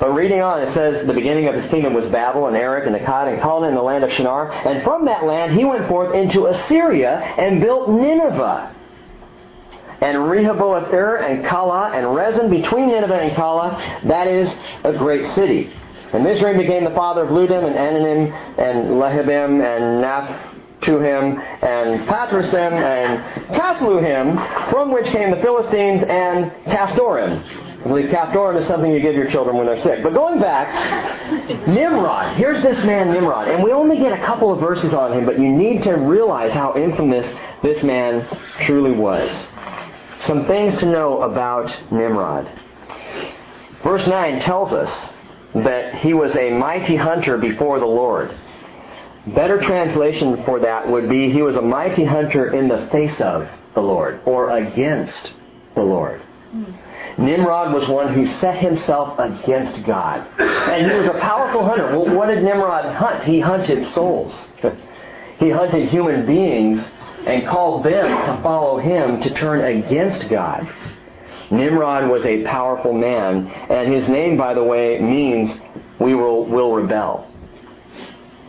But 0.00 0.14
reading 0.14 0.40
on, 0.40 0.62
it 0.62 0.72
says 0.72 1.06
the 1.06 1.12
beginning 1.12 1.46
of 1.46 1.54
his 1.54 1.66
kingdom 1.66 1.92
was 1.92 2.08
Babel 2.08 2.46
and 2.46 2.56
Erech 2.56 2.86
and 2.86 2.96
Akkad 2.96 3.30
and 3.30 3.38
Calneh 3.42 3.68
in 3.68 3.74
the 3.74 3.82
land 3.82 4.02
of 4.02 4.10
Shinar. 4.12 4.50
And 4.50 4.82
from 4.82 5.04
that 5.04 5.26
land 5.26 5.52
he 5.52 5.66
went 5.66 5.86
forth 5.88 6.14
into 6.14 6.46
Assyria 6.46 7.18
and 7.18 7.60
built 7.60 7.90
Nineveh. 7.90 8.74
And 10.00 10.30
Rehoboth-ir 10.30 11.16
and 11.16 11.44
Calah 11.44 11.94
and 11.94 12.06
Resen 12.06 12.48
between 12.48 12.88
Nineveh 12.88 13.20
and 13.20 13.36
Calah, 13.36 13.78
that 14.04 14.26
is 14.26 14.50
a 14.84 14.94
great 14.96 15.26
city. 15.34 15.70
And 16.14 16.24
Mizraim 16.24 16.56
became 16.56 16.84
the 16.84 16.94
father 16.94 17.24
of 17.24 17.28
Ludim 17.28 17.62
and 17.62 17.76
Ananim 17.76 18.32
and 18.58 18.92
Lehabim 18.92 19.60
and 19.62 20.02
Naphtuhim 20.02 21.38
and 21.62 22.08
Pathrusim 22.08 22.72
and 22.72 23.22
Casluhim, 23.54 24.70
from 24.70 24.92
which 24.92 25.04
came 25.08 25.30
the 25.30 25.42
Philistines 25.42 26.02
and 26.02 26.50
Caphtorim. 26.64 27.69
Believe 27.82 28.10
Caphtorim 28.10 28.58
is 28.58 28.66
something 28.66 28.92
you 28.92 29.00
give 29.00 29.14
your 29.14 29.28
children 29.28 29.56
when 29.56 29.66
they're 29.66 29.80
sick. 29.80 30.02
But 30.02 30.12
going 30.12 30.38
back, 30.38 31.66
Nimrod. 31.66 32.36
Here's 32.36 32.62
this 32.62 32.84
man 32.84 33.10
Nimrod. 33.10 33.48
And 33.48 33.62
we 33.62 33.72
only 33.72 33.96
get 33.98 34.12
a 34.12 34.22
couple 34.24 34.52
of 34.52 34.60
verses 34.60 34.92
on 34.92 35.14
him, 35.14 35.24
but 35.24 35.38
you 35.38 35.50
need 35.50 35.82
to 35.84 35.92
realize 35.94 36.52
how 36.52 36.76
infamous 36.76 37.26
this 37.62 37.82
man 37.82 38.26
truly 38.60 38.92
was. 38.92 39.30
Some 40.24 40.46
things 40.46 40.76
to 40.78 40.86
know 40.86 41.22
about 41.22 41.74
Nimrod. 41.90 42.50
Verse 43.82 44.06
9 44.06 44.40
tells 44.40 44.72
us 44.72 44.90
that 45.54 45.94
he 45.96 46.12
was 46.12 46.36
a 46.36 46.50
mighty 46.50 46.96
hunter 46.96 47.38
before 47.38 47.80
the 47.80 47.86
Lord. 47.86 48.36
Better 49.28 49.58
translation 49.58 50.44
for 50.44 50.60
that 50.60 50.86
would 50.86 51.08
be 51.08 51.30
he 51.30 51.40
was 51.40 51.56
a 51.56 51.62
mighty 51.62 52.04
hunter 52.04 52.52
in 52.52 52.68
the 52.68 52.88
face 52.92 53.20
of 53.22 53.48
the 53.74 53.80
Lord 53.80 54.20
or 54.26 54.50
against 54.50 55.32
the 55.74 55.82
Lord. 55.82 56.20
Hmm. 56.50 56.64
Nimrod 57.18 57.72
was 57.72 57.88
one 57.88 58.14
who 58.14 58.26
set 58.26 58.58
himself 58.58 59.18
against 59.18 59.84
God. 59.86 60.26
And 60.38 60.90
he 60.90 60.96
was 60.96 61.06
a 61.06 61.18
powerful 61.20 61.64
hunter. 61.64 61.86
Well, 61.86 62.14
what 62.14 62.26
did 62.26 62.42
Nimrod 62.42 62.94
hunt? 62.94 63.24
He 63.24 63.40
hunted 63.40 63.86
souls. 63.92 64.34
He 65.40 65.48
hunted 65.48 65.88
human 65.88 66.26
beings 66.26 66.86
and 67.26 67.46
called 67.48 67.82
them 67.82 68.06
to 68.06 68.42
follow 68.42 68.78
him 68.78 69.22
to 69.22 69.34
turn 69.34 69.64
against 69.64 70.28
God. 70.28 70.70
Nimrod 71.50 72.10
was 72.10 72.24
a 72.26 72.44
powerful 72.44 72.92
man, 72.92 73.46
and 73.48 73.90
his 73.90 74.06
name, 74.08 74.36
by 74.36 74.52
the 74.52 74.62
way, 74.62 75.00
means 75.00 75.58
we 75.98 76.14
will, 76.14 76.44
will 76.44 76.74
rebel. 76.74 77.26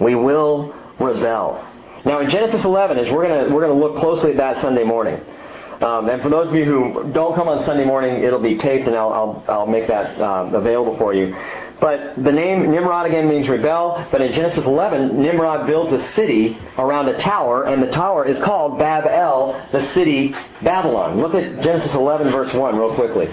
We 0.01 0.15
will 0.15 0.75
rebel. 0.99 1.65
Now 2.05 2.19
in 2.19 2.29
Genesis 2.29 2.63
11, 2.63 2.97
as 2.97 3.11
we're 3.11 3.27
going 3.27 3.53
we're 3.53 3.65
going 3.65 3.79
to 3.79 3.85
look 3.87 3.97
closely 3.97 4.31
at 4.31 4.37
that 4.37 4.61
Sunday 4.61 4.83
morning. 4.83 5.19
Um, 5.81 6.09
and 6.09 6.21
for 6.21 6.29
those 6.29 6.49
of 6.49 6.55
you 6.55 6.65
who 6.65 7.11
don't 7.11 7.33
come 7.33 7.47
on 7.47 7.63
Sunday 7.65 7.85
morning, 7.85 8.23
it'll 8.23 8.39
be 8.39 8.55
taped, 8.57 8.87
and 8.87 8.95
I'll 8.95 9.11
I'll, 9.11 9.43
I'll 9.47 9.67
make 9.67 9.87
that 9.87 10.19
um, 10.21 10.53
available 10.53 10.95
for 10.97 11.13
you. 11.13 11.35
But 11.81 12.23
the 12.23 12.31
name 12.31 12.69
Nimrod 12.69 13.07
again 13.07 13.27
means 13.27 13.49
rebel. 13.49 14.07
But 14.11 14.21
in 14.21 14.31
Genesis 14.33 14.63
11, 14.63 15.19
Nimrod 15.19 15.65
builds 15.65 15.91
a 15.91 16.07
city 16.11 16.55
around 16.77 17.09
a 17.09 17.17
tower, 17.17 17.63
and 17.63 17.81
the 17.81 17.89
tower 17.89 18.23
is 18.25 18.41
called 18.43 18.77
Bab 18.77 19.07
El, 19.07 19.67
the 19.71 19.89
city 19.89 20.35
Babylon. 20.61 21.19
Look 21.19 21.33
at 21.33 21.63
Genesis 21.63 21.95
11, 21.95 22.31
verse 22.31 22.53
1, 22.53 22.77
real 22.77 22.93
quickly. 22.93 23.27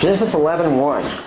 Genesis 0.00 0.34
11, 0.34 0.76
1. 0.76 1.24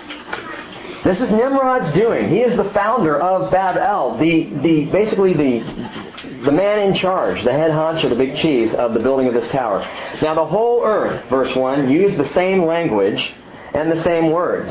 This 1.04 1.20
is 1.22 1.30
Nimrod's 1.30 1.92
doing. 1.94 2.28
He 2.28 2.40
is 2.40 2.56
the 2.58 2.70
founder 2.70 3.18
of 3.18 3.50
Bab 3.50 3.78
El, 3.78 4.18
the, 4.18 4.44
the 4.62 4.86
basically 4.86 5.32
the 5.32 6.03
the 6.44 6.52
man 6.52 6.78
in 6.78 6.94
charge, 6.94 7.42
the 7.44 7.52
head 7.52 7.70
honcho, 7.70 8.08
the 8.08 8.16
big 8.16 8.36
cheese 8.36 8.74
of 8.74 8.94
the 8.94 9.00
building 9.00 9.26
of 9.28 9.34
this 9.34 9.48
tower. 9.50 9.80
Now 10.22 10.34
the 10.34 10.44
whole 10.44 10.84
earth, 10.84 11.28
verse 11.28 11.54
1, 11.54 11.90
used 11.90 12.16
the 12.16 12.26
same 12.26 12.64
language 12.64 13.32
and 13.72 13.90
the 13.90 14.02
same 14.02 14.30
words. 14.30 14.70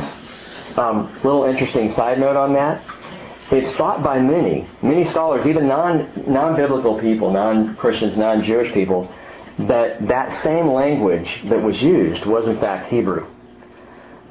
Um, 0.78 1.14
little 1.24 1.46
interesting 1.46 1.94
side 1.94 2.20
note 2.20 2.36
on 2.36 2.54
that. 2.54 2.84
It's 3.52 3.76
thought 3.76 4.04
by 4.04 4.20
many, 4.20 4.68
many 4.82 5.06
scholars, 5.06 5.46
even 5.46 5.68
non, 5.68 6.10
non-biblical 6.28 7.00
people, 7.00 7.32
non-Christians, 7.32 8.18
non-Jewish 8.18 8.74
people, 8.74 9.14
that 9.60 10.08
that 10.08 10.42
same 10.42 10.72
language 10.72 11.42
that 11.50 11.62
was 11.62 11.80
used 11.82 12.26
was 12.26 12.48
in 12.48 12.60
fact 12.60 12.90
Hebrew 12.90 13.28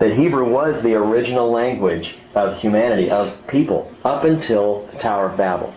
that 0.03 0.16
Hebrew 0.16 0.51
was 0.51 0.82
the 0.82 0.95
original 0.95 1.53
language 1.53 2.12
of 2.34 2.59
humanity, 2.59 3.09
of 3.09 3.47
people, 3.47 3.88
up 4.05 4.24
until 4.24 4.88
the 4.93 4.99
Tower 4.99 5.30
of 5.30 5.36
Babel. 5.36 5.72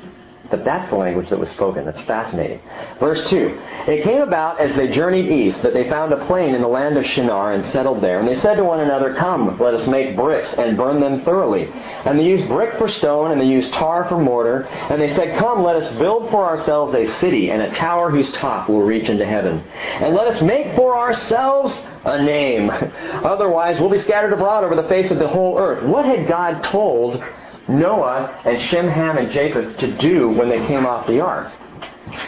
But 0.49 0.63
that's 0.63 0.89
the 0.89 0.95
language 0.95 1.29
that 1.29 1.39
was 1.39 1.49
spoken. 1.49 1.85
That's 1.85 1.99
fascinating. 2.01 2.61
Verse 2.99 3.27
2. 3.29 3.59
It 3.87 4.03
came 4.03 4.21
about 4.21 4.59
as 4.59 4.75
they 4.75 4.87
journeyed 4.87 5.31
east 5.31 5.61
that 5.63 5.73
they 5.73 5.89
found 5.89 6.13
a 6.13 6.25
plain 6.27 6.53
in 6.53 6.61
the 6.61 6.67
land 6.67 6.97
of 6.97 7.05
Shinar 7.05 7.53
and 7.53 7.65
settled 7.65 8.01
there. 8.01 8.19
And 8.19 8.27
they 8.27 8.35
said 8.35 8.55
to 8.55 8.63
one 8.63 8.79
another, 8.79 9.15
Come, 9.15 9.57
let 9.59 9.73
us 9.73 9.87
make 9.87 10.15
bricks 10.15 10.53
and 10.53 10.77
burn 10.77 11.01
them 11.01 11.23
thoroughly. 11.23 11.67
And 11.71 12.19
they 12.19 12.23
used 12.25 12.47
brick 12.47 12.77
for 12.77 12.87
stone 12.87 13.31
and 13.31 13.41
they 13.41 13.45
used 13.45 13.73
tar 13.73 14.07
for 14.07 14.19
mortar. 14.19 14.63
And 14.63 15.01
they 15.01 15.13
said, 15.15 15.37
Come, 15.37 15.63
let 15.63 15.75
us 15.75 15.97
build 15.97 16.29
for 16.29 16.45
ourselves 16.45 16.93
a 16.93 17.11
city 17.19 17.51
and 17.51 17.61
a 17.61 17.71
tower 17.71 18.11
whose 18.11 18.31
top 18.31 18.69
will 18.69 18.83
reach 18.83 19.09
into 19.09 19.25
heaven. 19.25 19.59
And 19.59 20.13
let 20.13 20.27
us 20.27 20.41
make 20.41 20.75
for 20.75 20.95
ourselves 20.97 21.73
a 22.03 22.23
name. 22.23 22.69
Otherwise, 23.23 23.79
we'll 23.79 23.89
be 23.89 23.99
scattered 23.99 24.33
abroad 24.33 24.63
over 24.63 24.75
the 24.75 24.87
face 24.87 25.09
of 25.09 25.17
the 25.17 25.27
whole 25.27 25.57
earth. 25.57 25.83
What 25.83 26.05
had 26.05 26.27
God 26.27 26.63
told 26.65 27.23
Noah 27.68 28.41
and 28.45 28.61
Shem, 28.70 28.88
Ham, 28.88 29.18
and 29.18 29.32
Japheth 29.32 29.78
to 29.78 29.97
do 29.97 30.30
when 30.30 30.49
they 30.49 30.66
came 30.68 30.86
off 30.86 31.07
the 31.07 31.20
ark? 31.20 31.51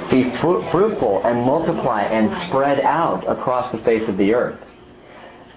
Be 0.10 0.36
fruitful 0.38 1.22
and 1.24 1.42
multiply 1.42 2.02
and 2.04 2.36
spread 2.48 2.80
out 2.80 3.30
across 3.30 3.72
the 3.72 3.78
face 3.80 4.08
of 4.10 4.18
the 4.18 4.34
earth. 4.34 4.60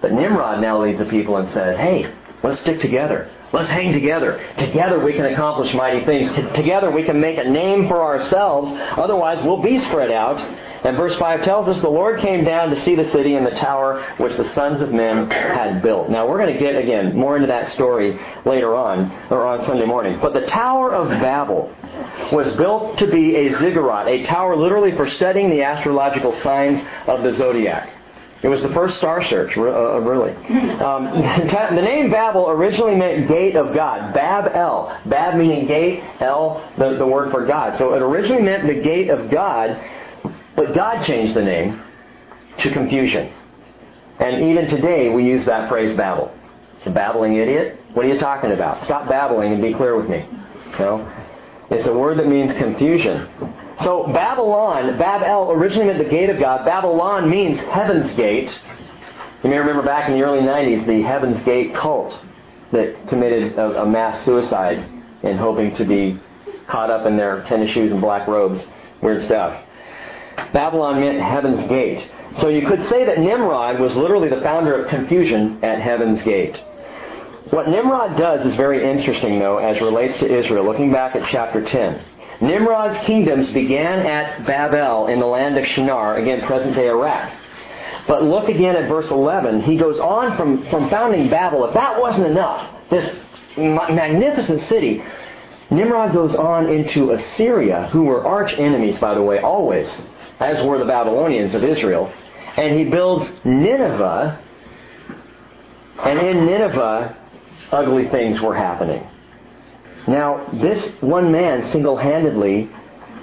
But 0.01 0.13
Nimrod 0.13 0.61
now 0.61 0.83
leads 0.83 0.99
the 0.99 1.05
people 1.05 1.37
and 1.37 1.49
says, 1.49 1.77
hey, 1.77 2.13
let's 2.43 2.59
stick 2.59 2.79
together. 2.79 3.31
Let's 3.53 3.69
hang 3.69 3.91
together. 3.91 4.39
Together 4.57 5.03
we 5.03 5.13
can 5.13 5.25
accomplish 5.25 5.73
mighty 5.73 6.05
things. 6.05 6.31
together 6.55 6.89
we 6.91 7.03
can 7.03 7.19
make 7.19 7.37
a 7.37 7.43
name 7.43 7.87
for 7.87 8.01
ourselves. 8.01 8.71
Otherwise 8.97 9.43
we'll 9.43 9.61
be 9.61 9.79
spread 9.79 10.11
out. 10.11 10.37
And 10.83 10.97
verse 10.97 11.15
5 11.17 11.43
tells 11.43 11.67
us 11.67 11.79
the 11.81 11.89
Lord 11.89 12.19
came 12.19 12.43
down 12.43 12.71
to 12.71 12.81
see 12.83 12.95
the 12.95 13.09
city 13.11 13.35
and 13.35 13.45
the 13.45 13.51
tower 13.51 14.03
which 14.17 14.35
the 14.37 14.51
sons 14.53 14.81
of 14.81 14.91
men 14.91 15.29
had 15.29 15.83
built. 15.83 16.09
Now 16.09 16.27
we're 16.27 16.39
going 16.39 16.53
to 16.53 16.59
get, 16.59 16.75
again, 16.75 17.15
more 17.15 17.35
into 17.35 17.47
that 17.47 17.69
story 17.69 18.19
later 18.45 18.75
on, 18.75 19.11
or 19.29 19.45
on 19.45 19.63
Sunday 19.65 19.85
morning. 19.85 20.19
But 20.19 20.33
the 20.33 20.41
Tower 20.41 20.91
of 20.91 21.09
Babel 21.09 21.73
was 22.31 22.55
built 22.57 22.97
to 22.97 23.07
be 23.07 23.35
a 23.35 23.57
ziggurat, 23.59 24.07
a 24.07 24.23
tower 24.23 24.55
literally 24.55 24.95
for 24.95 25.07
studying 25.07 25.49
the 25.49 25.61
astrological 25.61 26.33
signs 26.33 26.81
of 27.07 27.23
the 27.23 27.31
zodiac. 27.33 27.97
It 28.41 28.47
was 28.47 28.63
the 28.63 28.73
first 28.73 28.97
star 28.97 29.23
search, 29.23 29.55
uh, 29.55 29.61
uh, 29.61 29.99
really. 29.99 30.31
Um, 30.81 31.05
the 31.75 31.81
name 31.81 32.09
Babel 32.09 32.49
originally 32.49 32.95
meant 32.95 33.27
gate 33.27 33.55
of 33.55 33.75
God. 33.75 34.15
Bab 34.15 34.55
El. 34.55 34.99
Bab 35.05 35.35
meaning 35.35 35.67
gate, 35.67 36.03
El, 36.19 36.67
the, 36.77 36.95
the 36.95 37.05
word 37.05 37.29
for 37.29 37.45
God. 37.45 37.77
So 37.77 37.93
it 37.93 38.01
originally 38.01 38.41
meant 38.41 38.65
the 38.65 38.81
gate 38.81 39.09
of 39.09 39.29
God, 39.29 39.79
but 40.61 40.75
God 40.75 41.01
changed 41.01 41.33
the 41.33 41.41
name 41.41 41.81
to 42.59 42.71
confusion. 42.71 43.33
And 44.19 44.43
even 44.43 44.67
today 44.67 45.09
we 45.09 45.25
use 45.25 45.43
that 45.47 45.67
phrase 45.67 45.97
Babel. 45.97 46.31
The 46.83 46.91
babbling 46.91 47.35
idiot? 47.37 47.81
What 47.93 48.05
are 48.05 48.09
you 48.09 48.19
talking 48.19 48.51
about? 48.51 48.83
Stop 48.83 49.09
babbling 49.09 49.53
and 49.53 49.61
be 49.61 49.73
clear 49.73 49.97
with 49.97 50.07
me. 50.07 50.27
Know? 50.77 51.11
It's 51.71 51.87
a 51.87 51.93
word 51.93 52.19
that 52.19 52.27
means 52.27 52.55
confusion. 52.57 53.27
So 53.81 54.05
Babylon, 54.13 54.99
Babel 54.99 55.51
originally 55.51 55.87
meant 55.87 55.97
the 55.97 56.09
gate 56.09 56.29
of 56.29 56.39
God. 56.39 56.63
Babylon 56.63 57.27
means 57.27 57.59
heaven's 57.59 58.13
gate. 58.13 58.55
You 59.43 59.49
may 59.49 59.57
remember 59.57 59.81
back 59.81 60.09
in 60.09 60.13
the 60.13 60.23
early 60.23 60.41
90s 60.41 60.85
the 60.85 61.01
Heaven's 61.01 61.43
Gate 61.43 61.73
cult 61.73 62.19
that 62.71 63.07
committed 63.07 63.53
a, 63.57 63.81
a 63.81 63.85
mass 63.87 64.23
suicide 64.23 64.87
in 65.23 65.37
hoping 65.37 65.75
to 65.77 65.85
be 65.85 66.19
caught 66.67 66.91
up 66.91 67.07
in 67.07 67.17
their 67.17 67.41
tennis 67.45 67.71
shoes 67.71 67.91
and 67.91 67.99
black 67.99 68.27
robes. 68.27 68.63
Weird 69.01 69.23
stuff. 69.23 69.65
Babylon 70.53 70.99
meant 70.99 71.21
Heaven's 71.21 71.67
Gate. 71.67 72.09
So 72.39 72.47
you 72.47 72.67
could 72.67 72.85
say 72.87 73.05
that 73.05 73.19
Nimrod 73.19 73.79
was 73.79 73.95
literally 73.95 74.29
the 74.29 74.41
founder 74.41 74.81
of 74.81 74.89
confusion 74.89 75.63
at 75.63 75.81
Heaven's 75.81 76.21
Gate. 76.23 76.61
What 77.49 77.67
Nimrod 77.67 78.17
does 78.17 78.45
is 78.45 78.55
very 78.55 78.89
interesting, 78.89 79.39
though, 79.39 79.57
as 79.57 79.81
relates 79.81 80.17
to 80.19 80.39
Israel. 80.39 80.63
Looking 80.63 80.91
back 80.91 81.15
at 81.15 81.27
chapter 81.29 81.63
10. 81.63 82.01
Nimrod's 82.41 82.97
kingdoms 83.05 83.51
began 83.51 83.99
at 84.05 84.45
Babel 84.45 85.07
in 85.07 85.19
the 85.19 85.25
land 85.25 85.57
of 85.57 85.65
Shinar, 85.67 86.17
again, 86.17 86.45
present 86.47 86.75
day 86.75 86.87
Iraq. 86.87 87.31
But 88.07 88.23
look 88.23 88.49
again 88.49 88.75
at 88.75 88.89
verse 88.89 89.11
11. 89.11 89.61
He 89.61 89.77
goes 89.77 89.99
on 89.99 90.35
from, 90.37 90.67
from 90.69 90.89
founding 90.89 91.29
Babel. 91.29 91.65
If 91.65 91.73
that 91.73 91.99
wasn't 92.01 92.27
enough, 92.27 92.89
this 92.89 93.15
magnificent 93.57 94.61
city, 94.61 95.03
Nimrod 95.69 96.13
goes 96.13 96.35
on 96.35 96.67
into 96.67 97.11
Assyria, 97.11 97.89
who 97.91 98.03
were 98.03 98.25
arch 98.25 98.53
enemies, 98.53 98.97
by 98.97 99.13
the 99.13 99.21
way, 99.21 99.39
always, 99.39 99.87
as 100.41 100.61
were 100.65 100.79
the 100.79 100.85
Babylonians 100.85 101.53
of 101.53 101.63
Israel. 101.63 102.11
And 102.57 102.77
he 102.77 102.85
builds 102.85 103.31
Nineveh, 103.45 104.39
and 106.03 106.19
in 106.19 106.45
Nineveh, 106.45 107.15
ugly 107.71 108.09
things 108.09 108.41
were 108.41 108.55
happening. 108.55 109.07
Now, 110.07 110.49
this 110.51 110.87
one 111.01 111.31
man 111.31 111.69
single-handedly 111.69 112.69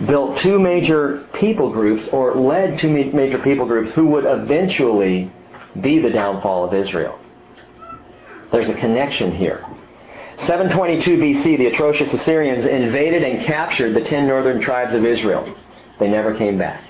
built 0.06 0.38
two 0.38 0.60
major 0.60 1.26
people 1.34 1.72
groups 1.72 2.06
or 2.12 2.36
led 2.36 2.78
two 2.78 2.88
major 2.88 3.38
people 3.38 3.66
groups 3.66 3.92
who 3.94 4.06
would 4.06 4.24
eventually 4.24 5.30
be 5.80 5.98
the 5.98 6.10
downfall 6.10 6.64
of 6.64 6.72
Israel. 6.72 7.18
There's 8.52 8.68
a 8.68 8.74
connection 8.74 9.32
here. 9.32 9.66
722 10.38 11.18
BC, 11.18 11.58
the 11.58 11.66
atrocious 11.66 12.12
Assyrians 12.14 12.64
invaded 12.64 13.24
and 13.24 13.44
captured 13.44 13.92
the 13.94 14.02
ten 14.02 14.28
northern 14.28 14.60
tribes 14.60 14.94
of 14.94 15.04
Israel. 15.04 15.52
They 15.98 16.08
never 16.08 16.34
came 16.36 16.56
back. 16.58 16.87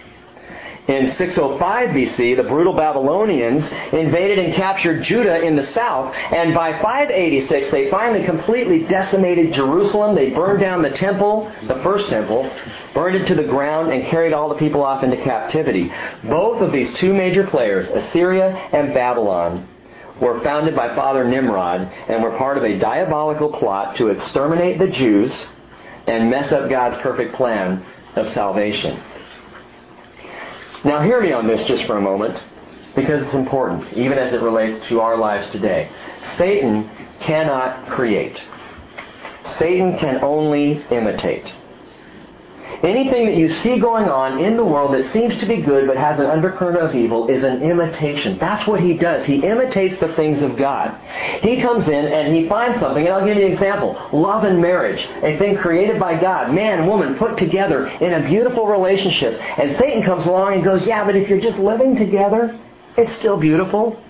In 0.89 1.11
605 1.11 1.91
BC, 1.91 2.35
the 2.37 2.45
brutal 2.45 2.73
Babylonians 2.73 3.63
invaded 3.93 4.39
and 4.39 4.55
captured 4.55 5.03
Judah 5.03 5.43
in 5.43 5.55
the 5.55 5.63
south, 5.63 6.15
and 6.15 6.55
by 6.55 6.81
586 6.81 7.71
they 7.71 7.91
finally 7.91 8.25
completely 8.25 8.85
decimated 8.85 9.53
Jerusalem. 9.53 10.15
They 10.15 10.31
burned 10.31 10.61
down 10.61 10.81
the 10.81 10.89
temple, 10.89 11.53
the 11.67 11.83
first 11.83 12.09
temple, 12.09 12.51
burned 12.95 13.17
it 13.17 13.27
to 13.27 13.35
the 13.35 13.45
ground, 13.45 13.93
and 13.93 14.07
carried 14.07 14.33
all 14.33 14.49
the 14.49 14.55
people 14.55 14.83
off 14.83 15.05
into 15.05 15.19
captivity. 15.19 15.93
Both 16.25 16.63
of 16.63 16.73
these 16.73 16.91
two 16.95 17.13
major 17.13 17.47
players, 17.47 17.91
Assyria 17.91 18.57
and 18.73 18.95
Babylon, 18.95 19.69
were 20.23 20.41
founded 20.41 20.75
by 20.75 20.95
Father 20.97 21.23
Nimrod 21.23 21.83
and 22.09 22.23
were 22.23 22.37
part 22.39 22.57
of 22.57 22.65
a 22.65 22.79
diabolical 22.79 23.53
plot 23.53 23.97
to 23.99 24.09
exterminate 24.09 24.79
the 24.79 24.89
Jews 24.89 25.49
and 26.07 26.31
mess 26.31 26.51
up 26.51 26.71
God's 26.71 26.97
perfect 27.03 27.35
plan 27.35 27.85
of 28.17 28.31
salvation. 28.31 28.99
Now 30.85 31.03
hear 31.03 31.21
me 31.21 31.33
on 31.33 31.47
this 31.47 31.65
just 31.65 31.85
for 31.85 31.97
a 31.97 32.01
moment, 32.01 32.41
because 32.95 33.23
it's 33.23 33.35
important, 33.35 33.93
even 33.95 34.19
as 34.19 34.33
it 34.33 34.41
relates 34.41 34.87
to 34.89 35.01
our 35.01 35.17
lives 35.17 35.51
today. 35.51 35.91
Satan 36.37 36.89
cannot 37.21 37.89
create. 37.89 38.43
Satan 39.45 39.99
can 39.99 40.23
only 40.23 40.85
imitate. 40.91 41.57
Anything 42.83 43.27
that 43.27 43.35
you 43.35 43.49
see 43.49 43.81
going 43.81 44.09
on 44.09 44.39
in 44.39 44.57
the 44.57 44.65
world 44.65 44.95
that 44.95 45.11
seems 45.13 45.37
to 45.39 45.47
be 45.47 45.57
good 45.57 45.89
but 45.89 45.97
has 45.97 46.21
an 46.21 46.27
undercurrent 46.27 46.79
of 46.79 46.95
evil 46.95 47.27
is 47.29 47.43
an 47.43 47.61
imitation. 47.63 48.39
That's 48.39 48.69
what 48.69 48.79
he 48.79 48.97
does. 48.97 49.25
He 49.25 49.37
imitates 49.45 49.99
the 49.99 50.15
things 50.15 50.43
of 50.43 50.57
God. 50.57 50.97
He 51.43 51.61
comes 51.61 51.89
in 51.89 52.05
and 52.07 52.37
he 52.37 52.49
finds 52.49 52.79
something, 52.79 53.05
and 53.05 53.13
I'll 53.13 53.27
give 53.27 53.37
you 53.37 53.47
an 53.47 53.53
example. 53.53 54.01
Love 54.13 54.45
and 54.45 54.61
marriage, 54.63 55.05
a 55.25 55.37
thing 55.39 55.57
created 55.57 55.99
by 55.99 56.21
God, 56.21 56.55
man 56.55 56.79
and 56.79 56.89
woman 56.89 57.17
put 57.17 57.37
together 57.37 57.89
in 57.89 58.13
a 58.13 58.29
beautiful 58.29 58.67
relationship. 58.67 59.41
And 59.59 59.77
Satan 59.77 60.05
comes 60.05 60.27
along 60.27 60.55
and 60.55 60.63
goes, 60.63 60.87
yeah, 60.87 61.05
but 61.05 61.17
if 61.17 61.29
you're 61.29 61.41
just 61.41 61.59
living 61.59 61.97
together, 61.97 62.57
it's 62.97 63.13
still 63.15 63.39
beautiful. 63.39 64.01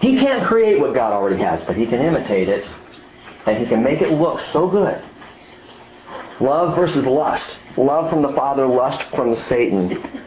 He 0.00 0.18
can't 0.18 0.44
create 0.46 0.80
what 0.80 0.92
God 0.92 1.12
already 1.12 1.40
has, 1.42 1.62
but 1.62 1.76
he 1.76 1.86
can 1.86 2.00
imitate 2.00 2.48
it, 2.48 2.68
and 3.46 3.58
he 3.58 3.66
can 3.66 3.84
make 3.84 4.00
it 4.00 4.10
look 4.10 4.40
so 4.40 4.68
good. 4.68 5.00
Love 6.40 6.74
versus 6.74 7.06
lust 7.06 7.56
love 7.76 8.10
from 8.10 8.22
the 8.22 8.32
Father, 8.32 8.66
lust 8.66 9.02
from 9.14 9.34
Satan. 9.34 10.22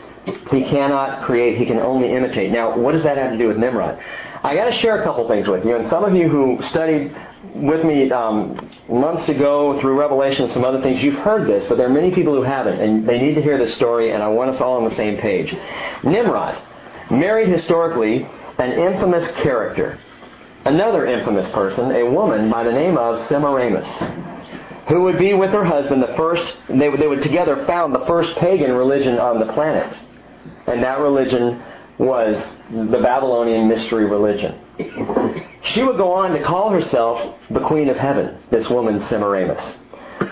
He 0.52 0.64
cannot 0.64 1.24
create, 1.26 1.58
he 1.58 1.66
can 1.66 1.80
only 1.80 2.12
imitate. 2.12 2.52
Now, 2.52 2.78
what 2.78 2.92
does 2.92 3.04
that 3.04 3.18
have 3.18 3.32
to 3.32 3.38
do 3.38 3.48
with 3.48 3.58
Nimrod? 3.58 4.00
I 4.44 4.56
got 4.56 4.66
to 4.66 4.72
share 4.72 5.02
a 5.02 5.04
couple 5.04 5.28
things 5.28 5.48
with 5.48 5.66
you. 5.66 5.76
And 5.76 5.90
some 5.90 6.04
of 6.04 6.16
you 6.16 6.30
who 6.30 6.60
studied 6.70 7.16
with 7.56 7.84
me 7.84 8.12
um, 8.12 8.70
months 8.88 9.28
ago 9.30 9.80
through 9.82 10.00
Revelation 10.00 10.46
and 10.46 10.54
some 10.54 10.64
other 10.64 10.82
things, 10.82 11.02
you've 11.02 11.20
heard 11.20 11.48
this, 11.48 11.68
but 11.68 11.78
there 11.78 11.88
are 11.88 11.94
many 11.94 12.12
people 12.12 12.34
who 12.34 12.44
haven't, 12.44 12.80
and 12.80 13.08
they 13.08 13.20
need 13.20 13.36
to 13.36 13.42
hear 13.42 13.58
this 13.58 13.74
story, 13.76 14.12
and 14.12 14.24
I 14.24 14.28
want 14.28 14.52
us 14.52 14.62
all 14.62 14.78
on 14.78 14.84
the 14.84 14.96
same 14.96 15.18
page. 15.18 15.56
Nimrod, 16.04 16.62
married 17.10 17.50
historically, 17.50 18.28
an 18.58 18.72
infamous 18.72 19.30
character. 19.42 20.00
Another 20.66 21.06
infamous 21.06 21.50
person, 21.52 21.92
a 21.92 22.10
woman 22.10 22.52
by 22.52 22.64
the 22.64 22.72
name 22.72 22.98
of 22.98 23.28
Semiramis 23.30 23.88
who 24.90 25.04
would 25.04 25.18
be 25.18 25.34
with 25.34 25.52
her 25.52 25.64
husband 25.64 26.02
the 26.02 26.14
first, 26.18 26.54
they, 26.68 26.90
they 26.98 27.08
would 27.08 27.22
together 27.22 27.64
found 27.66 27.94
the 27.94 28.06
first 28.06 28.36
pagan 28.38 28.72
religion 28.72 29.18
on 29.18 29.40
the 29.40 29.54
planet. 29.54 29.96
And 30.68 30.84
that 30.84 31.00
religion 31.00 31.62
was 32.00 32.44
the 32.72 33.00
Babylonian 33.02 33.68
mystery 33.68 34.06
religion. 34.06 34.60
She 35.62 35.84
would 35.84 35.98
go 35.98 36.12
on 36.14 36.32
to 36.32 36.44
call 36.44 36.72
herself 36.72 37.36
the 37.50 37.60
Queen 37.62 37.90
of 37.90 37.98
Heaven, 37.98 38.38
this 38.50 38.70
woman 38.70 39.02
Semiramis. 39.08 39.78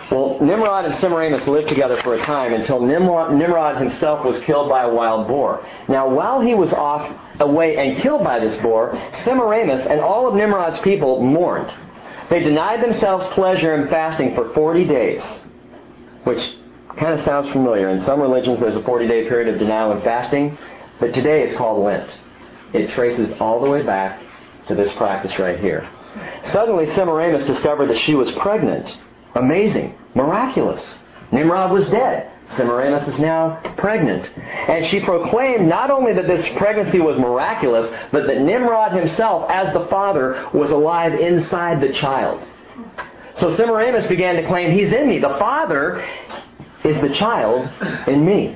Well, 0.09 0.39
Nimrod 0.41 0.85
and 0.85 0.95
Semiramis 0.95 1.47
lived 1.47 1.67
together 1.67 2.01
for 2.01 2.15
a 2.15 2.21
time 2.23 2.53
until 2.53 2.81
Nimrod, 2.81 3.33
Nimrod 3.33 3.77
himself 3.77 4.25
was 4.25 4.41
killed 4.43 4.69
by 4.69 4.83
a 4.83 4.93
wild 4.93 5.27
boar. 5.27 5.65
Now, 5.87 6.09
while 6.09 6.41
he 6.41 6.55
was 6.55 6.71
off 6.73 7.13
away 7.39 7.77
and 7.77 7.97
killed 7.97 8.23
by 8.23 8.39
this 8.39 8.59
boar, 8.61 8.97
Semiramis 9.23 9.85
and 9.85 9.99
all 9.99 10.27
of 10.27 10.35
Nimrod's 10.35 10.79
people 10.79 11.21
mourned. 11.21 11.71
They 12.29 12.39
denied 12.39 12.83
themselves 12.83 13.25
pleasure 13.27 13.73
and 13.73 13.89
fasting 13.89 14.35
for 14.35 14.53
40 14.53 14.85
days, 14.85 15.23
which 16.23 16.55
kind 16.97 17.17
of 17.17 17.23
sounds 17.23 17.51
familiar. 17.51 17.89
In 17.89 18.01
some 18.01 18.19
religions, 18.19 18.59
there's 18.59 18.75
a 18.75 18.83
40 18.83 19.07
day 19.07 19.27
period 19.27 19.53
of 19.53 19.59
denial 19.59 19.91
and 19.91 20.03
fasting, 20.03 20.57
but 20.99 21.13
today 21.13 21.43
it's 21.43 21.57
called 21.57 21.83
Lent. 21.83 22.09
It 22.73 22.89
traces 22.89 23.33
all 23.39 23.61
the 23.63 23.69
way 23.69 23.83
back 23.83 24.21
to 24.67 24.75
this 24.75 24.91
practice 24.93 25.39
right 25.39 25.59
here. 25.59 25.87
Suddenly, 26.45 26.87
Semiramis 26.93 27.45
discovered 27.45 27.89
that 27.89 27.99
she 27.99 28.15
was 28.15 28.31
pregnant. 28.33 28.97
Amazing. 29.35 29.95
Miraculous. 30.15 30.95
Nimrod 31.31 31.71
was 31.71 31.87
dead. 31.87 32.31
Semiramis 32.49 33.07
is 33.07 33.19
now 33.19 33.59
pregnant. 33.77 34.31
And 34.37 34.85
she 34.87 34.99
proclaimed 35.01 35.67
not 35.67 35.91
only 35.91 36.13
that 36.13 36.27
this 36.27 36.47
pregnancy 36.57 36.99
was 36.99 37.17
miraculous, 37.17 37.91
but 38.11 38.27
that 38.27 38.41
Nimrod 38.41 38.93
himself, 38.93 39.49
as 39.51 39.73
the 39.73 39.85
father, 39.87 40.49
was 40.53 40.71
alive 40.71 41.13
inside 41.13 41.81
the 41.81 41.91
child. 41.93 42.41
So 43.35 43.53
Semiramis 43.53 44.07
began 44.07 44.35
to 44.35 44.47
claim, 44.47 44.71
He's 44.71 44.91
in 44.93 45.07
me. 45.07 45.19
The 45.19 45.37
father 45.37 46.03
is 46.83 46.99
the 47.01 47.13
child 47.13 47.69
in 48.07 48.25
me. 48.25 48.55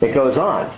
It 0.00 0.14
goes 0.14 0.38
on. 0.38 0.76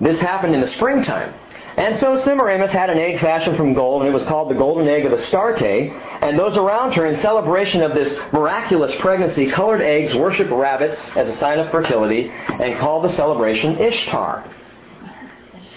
This 0.00 0.18
happened 0.18 0.54
in 0.54 0.60
the 0.60 0.66
springtime. 0.66 1.34
And 1.76 1.98
so 1.98 2.22
Semiramis 2.22 2.72
had 2.72 2.88
an 2.88 2.98
egg 2.98 3.20
fashioned 3.20 3.56
from 3.58 3.74
gold, 3.74 4.02
and 4.02 4.10
it 4.10 4.14
was 4.14 4.24
called 4.24 4.48
the 4.48 4.54
golden 4.54 4.88
egg 4.88 5.04
of 5.04 5.12
Astarte. 5.12 5.62
And 5.62 6.38
those 6.38 6.56
around 6.56 6.92
her, 6.94 7.06
in 7.06 7.20
celebration 7.20 7.82
of 7.82 7.94
this 7.94 8.16
miraculous 8.32 8.94
pregnancy, 8.96 9.50
colored 9.50 9.82
eggs, 9.82 10.14
worshiped 10.14 10.50
rabbits 10.50 10.98
as 11.16 11.28
a 11.28 11.36
sign 11.36 11.58
of 11.58 11.70
fertility, 11.70 12.30
and 12.30 12.78
called 12.78 13.04
the 13.04 13.12
celebration 13.12 13.76
Ishtar. 13.78 14.44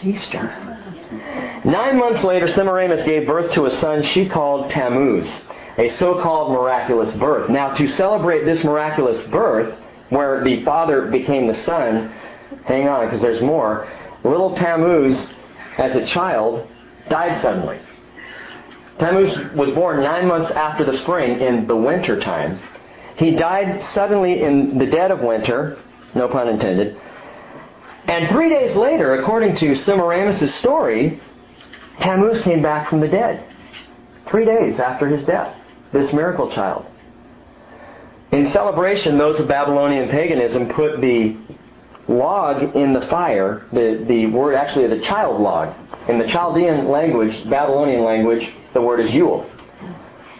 Easter. 0.02 0.42
Nine 1.66 1.98
months 1.98 2.24
later, 2.24 2.50
Semiramis 2.50 3.06
gave 3.06 3.28
birth 3.28 3.52
to 3.54 3.66
a 3.66 3.78
son 3.80 4.04
she 4.04 4.30
called 4.30 4.70
Tammuz, 4.70 5.30
a 5.78 5.90
so-called 5.90 6.54
miraculous 6.54 7.14
birth. 7.16 7.50
Now, 7.50 7.74
to 7.74 7.88
celebrate 7.90 8.46
this 8.46 8.64
miraculous 8.64 9.28
birth, 9.28 9.78
where 10.10 10.42
the 10.46 10.64
father 10.64 11.08
became 11.08 11.48
the 11.48 11.56
son, 11.56 12.14
hang 12.64 12.88
on, 12.88 13.06
because 13.06 13.22
there's 13.22 13.42
more. 13.42 13.88
Little 14.24 14.56
Tammuz 14.56 15.28
as 15.78 15.96
a 15.96 16.06
child, 16.06 16.68
died 17.10 17.42
suddenly. 17.42 17.80
Tammuz 19.00 19.38
was 19.56 19.72
born 19.72 20.04
nine 20.04 20.28
months 20.28 20.52
after 20.52 20.84
the 20.84 20.98
spring 20.98 21.40
in 21.40 21.68
the 21.68 21.76
winter 21.76 22.20
time. 22.20 22.60
He 23.16 23.32
died 23.32 23.82
suddenly 23.94 24.42
in 24.42 24.78
the 24.78 24.86
dead 24.86 25.12
of 25.12 25.22
winter, 25.22 25.78
no 26.16 26.28
pun 26.28 26.50
intended. 26.50 27.00
And 28.06 28.30
three 28.30 28.50
days 28.50 28.76
later, 28.76 29.16
according 29.16 29.56
to 29.58 29.76
Semiramis' 29.76 30.54
story, 30.56 31.22
Tammuz 32.00 32.42
came 32.42 32.62
back 32.62 32.90
from 32.90 33.02
the 33.02 33.08
dead. 33.08 33.46
Three 34.28 34.46
days 34.46 34.80
after 34.80 35.08
his 35.08 35.26
death, 35.26 35.56
this 35.92 36.12
miracle 36.14 36.52
child. 36.52 36.86
In 38.32 38.52
celebration, 38.52 39.18
those 39.18 39.40
of 39.40 39.48
Babylonian 39.48 40.10
paganism 40.10 40.70
put 40.70 41.02
the 41.02 41.38
log 42.10 42.76
in 42.76 42.94
the 42.94 43.02
fire, 43.08 43.66
the, 43.72 44.04
the 44.08 44.26
word 44.26 44.56
actually 44.56 44.88
the 44.88 45.00
child 45.04 45.40
log. 45.40 45.76
In 46.10 46.18
the 46.18 46.28
Chaldean 46.28 46.90
language, 46.90 47.50
Babylonian 47.50 48.04
language, 48.04 48.52
the 48.74 48.82
word 48.82 49.00
is 49.00 49.14
Yule. 49.14 49.50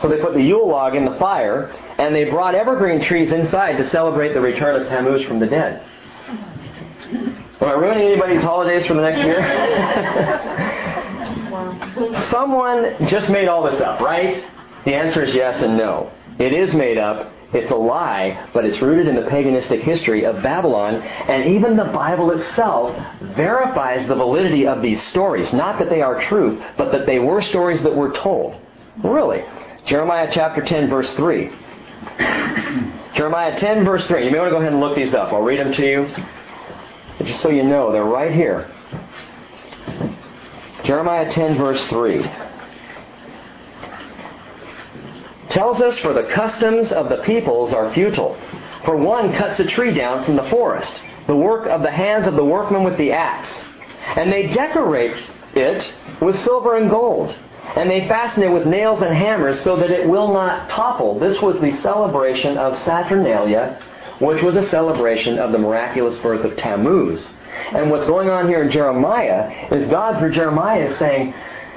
So 0.02 0.08
they 0.08 0.20
put 0.20 0.34
the 0.34 0.42
Yule 0.42 0.68
log 0.68 0.96
in 0.96 1.06
the 1.06 1.16
fire, 1.18 1.72
and 1.98 2.16
they 2.16 2.26
brought 2.26 2.56
evergreen 2.56 3.02
trees 3.02 3.32
inside 3.32 3.78
to 3.78 3.88
celebrate 3.90 4.34
the 4.34 4.42
return 4.42 4.82
of 4.82 4.88
Tammuz 4.88 5.26
from 5.28 5.40
the 5.40 5.46
dead. 5.46 5.84
Am 7.62 7.68
I 7.68 7.74
ruining 7.74 8.08
anybody's 8.08 8.42
holidays 8.42 8.88
for 8.88 8.94
the 8.94 9.02
next 9.02 9.20
year? 9.20 9.42
Someone 12.30 12.96
just 13.08 13.30
made 13.30 13.48
all 13.48 13.70
this 13.70 13.82
up, 13.82 14.00
right? 14.00 14.46
The 14.86 14.96
answer 14.96 15.24
is 15.24 15.36
yes 15.36 15.62
and 15.62 15.78
no. 15.78 16.12
It 16.40 16.54
is 16.54 16.74
made 16.74 16.98
up, 16.98 17.32
it's 17.52 17.72
a 17.72 17.76
lie, 17.76 18.48
but 18.54 18.64
it's 18.64 18.80
rooted 18.80 19.08
in 19.08 19.16
the 19.16 19.30
paganistic 19.30 19.82
history 19.82 20.24
of 20.24 20.44
Babylon, 20.44 20.96
and 20.96 21.50
even 21.56 21.76
the 21.76 21.86
Bible 21.86 22.30
itself 22.32 22.96
verifies 23.36 24.08
the 24.08 24.16
validity 24.16 24.68
of 24.68 24.84
these 24.84 25.02
stories. 25.08 25.52
Not 25.52 25.80
that 25.80 25.90
they 25.90 26.02
are 26.02 26.24
true, 26.28 26.64
but 26.78 26.92
that 26.92 27.08
they 27.08 27.18
were 27.18 27.42
stories 27.42 27.82
that 27.82 27.96
were 27.96 28.12
told. 28.12 28.56
Really. 29.04 29.44
Jeremiah 29.86 30.30
chapter 30.32 30.64
10, 30.64 30.90
verse 30.90 31.12
3. 31.16 31.50
Jeremiah 33.14 33.58
10, 33.58 33.84
verse 33.84 34.06
3. 34.08 34.26
You 34.26 34.32
may 34.32 34.38
want 34.38 34.50
to 34.50 34.52
go 34.52 34.60
ahead 34.60 34.74
and 34.74 34.80
look 34.82 34.96
these 34.96 35.16
up. 35.16 35.34
I'll 35.34 35.42
read 35.42 35.60
them 35.60 35.74
to 35.74 35.90
you. 35.90 37.26
Just 37.26 37.42
so 37.42 37.50
you 37.50 37.64
know, 37.64 37.92
they're 37.92 38.04
right 38.04 38.32
here. 38.32 38.70
Jeremiah 40.84 41.32
10, 41.32 41.58
verse 41.58 41.84
3 41.88 42.30
tells 45.50 45.82
us, 45.82 45.98
For 46.00 46.14
the 46.14 46.24
customs 46.24 46.92
of 46.92 47.10
the 47.10 47.24
peoples 47.24 47.74
are 47.74 47.94
futile. 47.94 48.38
For 48.86 48.96
one 48.98 49.34
cuts 49.34 49.60
a 49.60 49.66
tree 49.66 49.94
down 49.94 50.26
from 50.26 50.36
the 50.36 50.50
forest, 50.50 50.94
the 51.28 51.36
work 51.36 51.68
of 51.68 51.82
the 51.82 51.92
hands 51.92 52.28
of 52.28 52.36
the 52.36 52.46
workman 52.46 52.84
with 52.84 52.98
the 52.98 53.12
axe. 53.12 53.52
And 54.16 54.32
they 54.32 54.48
decorate 54.48 55.22
it 55.54 55.96
with 56.22 56.40
silver 56.40 56.78
and 56.78 56.90
gold. 56.90 57.38
And 57.76 57.90
they 57.90 58.08
fasten 58.08 58.44
it 58.44 58.52
with 58.52 58.66
nails 58.66 59.02
and 59.02 59.14
hammers 59.16 59.62
so 59.62 59.76
that 59.76 59.92
it 59.92 60.08
will 60.08 60.34
not 60.34 60.70
topple. 60.70 61.20
This 61.20 61.42
was 61.42 61.62
the 61.62 61.76
celebration 61.78 62.58
of 62.58 62.76
Saturnalia, 62.80 63.80
which 64.20 64.42
was 64.42 64.56
a 64.56 64.68
celebration 64.68 65.38
of 65.38 65.52
the 65.52 65.60
miraculous 65.60 66.18
birth 66.18 66.46
of 66.46 66.58
Tammuz. 66.58 67.28
And 67.72 67.92
what's 67.92 68.08
going 68.08 68.30
on 68.30 68.48
here 68.48 68.64
in 68.64 68.72
Jeremiah 68.72 69.68
is 69.72 69.90
God, 69.90 70.20
through 70.20 70.34
Jeremiah, 70.34 70.86
is 70.86 70.98
saying, 70.98 71.34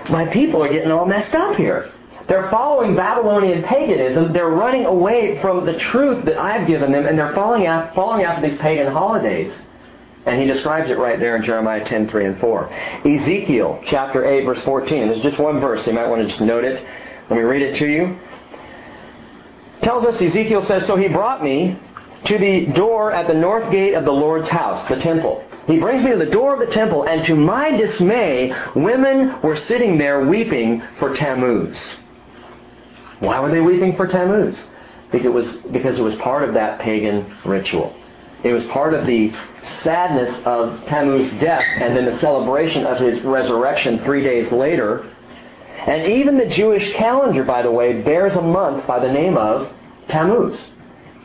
My 0.08 0.26
people 0.26 0.62
are 0.62 0.72
getting 0.72 0.90
all 0.90 1.06
messed 1.06 1.34
up 1.34 1.56
here. 1.56 1.92
They're 2.32 2.48
following 2.48 2.96
Babylonian 2.96 3.62
paganism. 3.62 4.32
They're 4.32 4.48
running 4.48 4.86
away 4.86 5.38
from 5.42 5.66
the 5.66 5.74
truth 5.74 6.24
that 6.24 6.38
I've 6.38 6.66
given 6.66 6.90
them, 6.90 7.04
and 7.04 7.18
they're 7.18 7.34
following 7.34 7.66
after, 7.66 7.94
following 7.94 8.24
after 8.24 8.48
these 8.48 8.58
pagan 8.58 8.90
holidays. 8.90 9.54
And 10.24 10.40
he 10.40 10.46
describes 10.46 10.88
it 10.88 10.96
right 10.96 11.20
there 11.20 11.36
in 11.36 11.44
Jeremiah 11.44 11.84
10, 11.84 12.08
3 12.08 12.24
and 12.24 12.40
4. 12.40 12.72
Ezekiel 13.04 13.82
chapter 13.86 14.24
8, 14.24 14.46
verse 14.46 14.64
14. 14.64 15.08
There's 15.08 15.20
just 15.20 15.38
one 15.38 15.60
verse. 15.60 15.86
You 15.86 15.92
might 15.92 16.06
want 16.06 16.22
to 16.22 16.28
just 16.28 16.40
note 16.40 16.64
it. 16.64 16.82
Let 17.28 17.36
me 17.36 17.42
read 17.42 17.60
it 17.60 17.76
to 17.76 17.86
you. 17.86 18.18
tells 19.82 20.06
us, 20.06 20.18
Ezekiel 20.18 20.64
says, 20.64 20.86
So 20.86 20.96
he 20.96 21.08
brought 21.08 21.44
me 21.44 21.78
to 22.24 22.38
the 22.38 22.64
door 22.72 23.12
at 23.12 23.28
the 23.28 23.34
north 23.34 23.70
gate 23.70 23.92
of 23.92 24.06
the 24.06 24.10
Lord's 24.10 24.48
house, 24.48 24.88
the 24.88 24.96
temple. 24.96 25.44
He 25.66 25.78
brings 25.78 26.02
me 26.02 26.12
to 26.12 26.16
the 26.16 26.24
door 26.24 26.54
of 26.54 26.66
the 26.66 26.74
temple, 26.74 27.02
and 27.02 27.26
to 27.26 27.36
my 27.36 27.72
dismay, 27.72 28.54
women 28.74 29.38
were 29.42 29.54
sitting 29.54 29.98
there 29.98 30.24
weeping 30.24 30.82
for 30.98 31.14
Tammuz. 31.14 31.98
Why 33.22 33.40
were 33.40 33.50
they 33.50 33.60
weeping 33.60 33.96
for 33.96 34.06
Tammuz? 34.06 34.58
because 35.12 35.26
it 35.26 35.32
was, 35.32 35.52
because 35.70 35.98
it 35.98 36.02
was 36.02 36.16
part 36.16 36.42
of 36.42 36.54
that 36.54 36.80
pagan 36.80 37.32
ritual. 37.44 37.94
It 38.42 38.52
was 38.52 38.66
part 38.66 38.94
of 38.94 39.06
the 39.06 39.32
sadness 39.82 40.34
of 40.44 40.84
Tammuz's 40.86 41.30
death 41.38 41.64
and 41.76 41.96
then 41.96 42.06
the 42.06 42.18
celebration 42.18 42.84
of 42.86 42.98
his 42.98 43.20
resurrection 43.20 44.00
three 44.00 44.24
days 44.24 44.50
later. 44.50 45.08
And 45.86 46.10
even 46.10 46.38
the 46.38 46.46
Jewish 46.46 46.92
calendar, 46.94 47.44
by 47.44 47.62
the 47.62 47.70
way, 47.70 48.02
bears 48.02 48.34
a 48.34 48.42
month 48.42 48.86
by 48.86 48.98
the 48.98 49.12
name 49.12 49.36
of 49.36 49.72
Tammuz. 50.08 50.58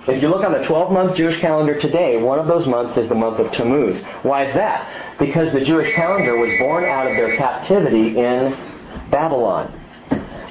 If 0.08 0.22
you 0.22 0.30
look 0.30 0.46
on 0.46 0.54
the 0.54 0.60
12-month 0.60 1.18
Jewish 1.18 1.40
calendar 1.40 1.80
today, 1.80 2.22
one 2.22 2.40
of 2.40 2.48
those 2.48 2.68
months 2.68 2.98
is 2.98 3.10
the 3.10 3.16
month 3.16 3.40
of 3.40 3.52
Tammuz. 3.52 4.02
Why 4.22 4.44
is 4.46 4.54
that? 4.54 5.18
Because 5.18 5.52
the 5.52 5.62
Jewish 5.62 5.94
calendar 5.96 6.38
was 6.38 6.58
born 6.60 6.86
out 6.86 7.08
of 7.08 7.18
their 7.18 7.36
captivity 7.36 8.18
in 8.18 8.56
Babylon. 9.10 9.77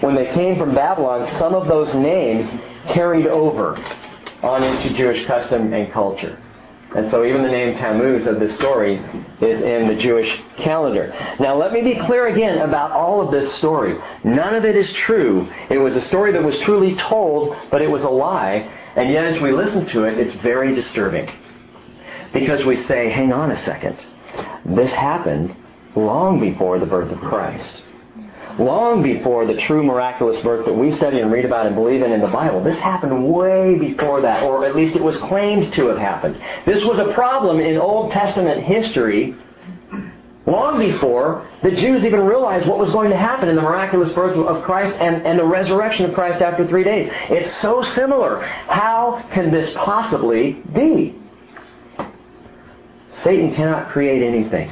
When 0.01 0.15
they 0.15 0.27
came 0.27 0.59
from 0.59 0.75
Babylon, 0.75 1.27
some 1.39 1.55
of 1.55 1.69
those 1.69 1.95
names 1.95 2.49
carried 2.89 3.27
over 3.27 3.77
on 4.43 4.63
into 4.63 4.95
Jewish 4.95 5.27
custom 5.27 5.73
and 5.73 5.91
culture. 5.93 6.39
And 6.95 7.11
so 7.11 7.25
even 7.25 7.43
the 7.43 7.49
name 7.49 7.77
Tammuz 7.77 8.27
of 8.27 8.39
this 8.39 8.55
story 8.55 8.97
is 9.41 9.61
in 9.61 9.89
the 9.89 9.97
Jewish 9.97 10.41
calendar. 10.57 11.13
Now 11.41 11.57
let 11.57 11.73
me 11.73 11.83
be 11.83 11.97
clear 11.97 12.29
again 12.29 12.59
about 12.59 12.93
all 12.93 13.21
of 13.21 13.33
this 13.33 13.53
story. 13.55 13.99
None 14.23 14.55
of 14.55 14.65
it 14.65 14.77
is 14.77 14.93
true. 14.93 15.51
It 15.69 15.79
was 15.79 15.97
a 15.97 16.01
story 16.01 16.33
that 16.33 16.43
was 16.43 16.59
truly 16.59 16.95
told, 16.97 17.57
but 17.71 17.83
it 17.83 17.91
was 17.91 18.03
a 18.03 18.09
lie. 18.09 18.71
And 18.95 19.11
yet 19.11 19.25
as 19.25 19.41
we 19.41 19.53
listen 19.53 19.87
to 19.87 20.05
it, 20.05 20.19
it's 20.19 20.35
very 20.43 20.75
disturbing. 20.75 21.31
Because 22.33 22.65
we 22.65 22.77
say, 22.77 23.11
hang 23.11 23.33
on 23.33 23.51
a 23.51 23.57
second. 23.57 23.97
This 24.65 24.93
happened 24.93 25.57
long 25.95 26.39
before 26.39 26.79
the 26.79 26.87
birth 26.87 27.11
of 27.11 27.19
Christ 27.21 27.83
long 28.59 29.03
before 29.03 29.47
the 29.47 29.57
true 29.57 29.83
miraculous 29.83 30.43
birth 30.43 30.65
that 30.67 30.73
we 30.73 30.91
study 30.93 31.21
and 31.21 31.31
read 31.31 31.45
about 31.45 31.67
and 31.67 31.75
believe 31.75 32.03
in 32.03 32.13
in 32.13 32.21
the 32.21 32.29
Bible. 32.29 32.63
This 32.63 32.79
happened 32.79 33.33
way 33.33 33.79
before 33.79 34.23
that, 34.23 34.43
or 34.43 34.65
at 34.65 34.75
least 34.75 34.97
it 34.97 35.03
was 35.03 35.17
claimed 35.19 35.73
to 35.75 35.89
have 35.89 35.99
happened. 35.99 36.41
This 36.65 36.85
was 36.85 36.99
a 36.99 37.13
problem 37.13 37.61
in 37.61 37.77
Old 37.77 38.13
Testament 38.13 38.65
history 38.65 39.37
long 40.47 40.79
before 40.79 41.47
the 41.63 41.73
Jews 41.73 42.05
even 42.05 42.21
realized 42.21 42.69
what 42.69 42.79
was 42.79 42.91
going 42.93 43.11
to 43.11 43.17
happen 43.17 43.49
in 43.49 43.57
the 43.57 43.63
miraculous 43.63 44.13
birth 44.13 44.37
of 44.37 44.63
Christ 44.63 44.97
and, 45.01 45.27
and 45.27 45.39
the 45.39 45.45
resurrection 45.45 46.07
of 46.07 46.15
Christ 46.15 46.41
after 46.41 46.67
three 46.67 46.85
days. 46.85 47.11
It's 47.29 47.55
so 47.57 47.83
similar. 47.83 48.41
How 48.41 49.25
can 49.33 49.51
this 49.51 49.73
possibly 49.75 50.53
be? 50.53 51.19
Satan 53.23 53.55
cannot 53.55 53.89
create 53.89 54.23
anything, 54.23 54.71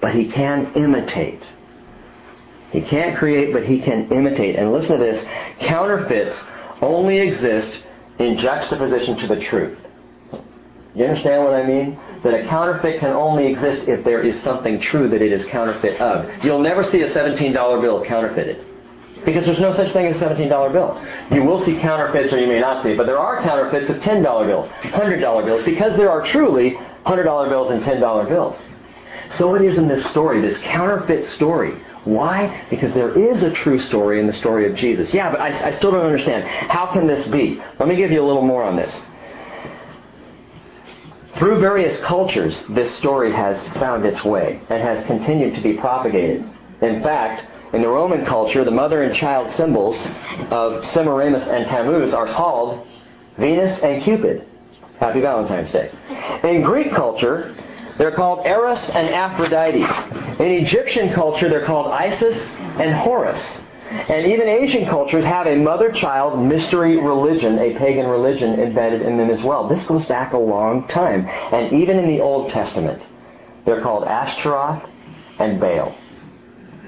but 0.00 0.14
he 0.14 0.30
can 0.30 0.72
imitate. 0.74 1.42
He 2.72 2.80
can't 2.82 3.16
create, 3.16 3.52
but 3.52 3.64
he 3.64 3.80
can 3.80 4.10
imitate. 4.10 4.56
And 4.56 4.72
listen 4.72 4.98
to 4.98 5.04
this 5.04 5.24
counterfeits 5.60 6.42
only 6.80 7.18
exist 7.18 7.84
in 8.18 8.36
juxtaposition 8.38 9.16
to 9.18 9.26
the 9.26 9.40
truth. 9.40 9.78
You 10.94 11.04
understand 11.04 11.44
what 11.44 11.54
I 11.54 11.66
mean? 11.66 11.98
That 12.22 12.34
a 12.34 12.46
counterfeit 12.48 13.00
can 13.00 13.10
only 13.10 13.46
exist 13.46 13.86
if 13.86 14.02
there 14.02 14.22
is 14.22 14.40
something 14.40 14.80
true 14.80 15.08
that 15.08 15.20
it 15.20 15.30
is 15.30 15.44
counterfeit 15.44 16.00
of. 16.00 16.44
You'll 16.44 16.62
never 16.62 16.82
see 16.82 17.02
a 17.02 17.08
$17 17.08 17.82
bill 17.82 18.02
counterfeited. 18.04 18.64
Because 19.24 19.44
there's 19.44 19.60
no 19.60 19.72
such 19.72 19.92
thing 19.92 20.06
as 20.06 20.20
a 20.20 20.24
$17 20.24 20.72
bills. 20.72 21.02
You 21.32 21.42
will 21.42 21.64
see 21.64 21.78
counterfeits 21.80 22.32
or 22.32 22.38
you 22.38 22.46
may 22.46 22.60
not 22.60 22.82
see, 22.82 22.94
but 22.94 23.06
there 23.06 23.18
are 23.18 23.42
counterfeits 23.42 23.90
of 23.90 23.96
$10 23.96 24.46
bills, 24.46 24.68
$100 24.68 25.44
bills, 25.44 25.62
because 25.64 25.96
there 25.96 26.10
are 26.10 26.24
truly 26.24 26.78
$100 27.04 27.48
bills 27.48 27.70
and 27.72 27.82
$10 27.82 28.28
bills. 28.28 28.56
So 29.36 29.54
it 29.54 29.62
is 29.62 29.76
in 29.76 29.88
this 29.88 30.06
story, 30.06 30.40
this 30.40 30.58
counterfeit 30.58 31.26
story, 31.26 31.76
why? 32.06 32.64
Because 32.70 32.92
there 32.92 33.18
is 33.18 33.42
a 33.42 33.50
true 33.50 33.80
story 33.80 34.20
in 34.20 34.28
the 34.28 34.32
story 34.32 34.70
of 34.70 34.76
Jesus. 34.76 35.12
Yeah, 35.12 35.28
but 35.32 35.40
I, 35.40 35.68
I, 35.68 35.70
still 35.72 35.90
don't 35.90 36.06
understand. 36.06 36.44
How 36.44 36.86
can 36.92 37.08
this 37.08 37.26
be? 37.26 37.60
Let 37.80 37.88
me 37.88 37.96
give 37.96 38.12
you 38.12 38.22
a 38.22 38.26
little 38.26 38.46
more 38.46 38.62
on 38.62 38.76
this. 38.76 38.96
Through 41.34 41.58
various 41.58 41.98
cultures, 42.00 42.62
this 42.70 42.94
story 42.94 43.32
has 43.32 43.60
found 43.80 44.06
its 44.06 44.24
way 44.24 44.60
and 44.70 44.80
has 44.80 45.04
continued 45.06 45.56
to 45.56 45.60
be 45.60 45.74
propagated. 45.74 46.48
In 46.80 47.02
fact, 47.02 47.44
in 47.74 47.82
the 47.82 47.88
Roman 47.88 48.24
culture, 48.24 48.64
the 48.64 48.70
mother 48.70 49.02
and 49.02 49.12
child 49.12 49.52
symbols 49.54 49.98
of 50.50 50.84
Semiramis 50.84 51.42
and 51.48 51.66
Tammuz 51.66 52.14
are 52.14 52.32
called 52.32 52.86
Venus 53.36 53.80
and 53.80 54.04
Cupid. 54.04 54.46
Happy 55.00 55.20
Valentine's 55.20 55.72
Day. 55.72 55.90
In 56.44 56.62
Greek 56.62 56.92
culture, 56.92 57.52
they're 57.98 58.12
called 58.12 58.46
Eros 58.46 58.88
and 58.90 59.08
Aphrodite. 59.08 59.82
In 60.42 60.50
Egyptian 60.50 61.12
culture, 61.12 61.48
they're 61.48 61.64
called 61.64 61.92
Isis 61.92 62.36
and 62.78 62.94
Horus. 62.94 63.40
And 63.88 64.26
even 64.26 64.48
Asian 64.48 64.86
cultures 64.86 65.24
have 65.24 65.46
a 65.46 65.54
mother-child 65.54 66.44
mystery 66.44 66.96
religion, 66.96 67.58
a 67.58 67.78
pagan 67.78 68.06
religion 68.06 68.60
embedded 68.60 69.02
in 69.02 69.16
them 69.16 69.30
as 69.30 69.42
well. 69.42 69.68
This 69.68 69.84
goes 69.86 70.04
back 70.06 70.32
a 70.32 70.38
long 70.38 70.88
time. 70.88 71.26
And 71.26 71.72
even 71.72 71.96
in 71.98 72.08
the 72.08 72.20
Old 72.20 72.50
Testament, 72.50 73.02
they're 73.64 73.80
called 73.80 74.04
Ashtaroth 74.04 74.82
and 75.38 75.60
Baal. 75.60 75.96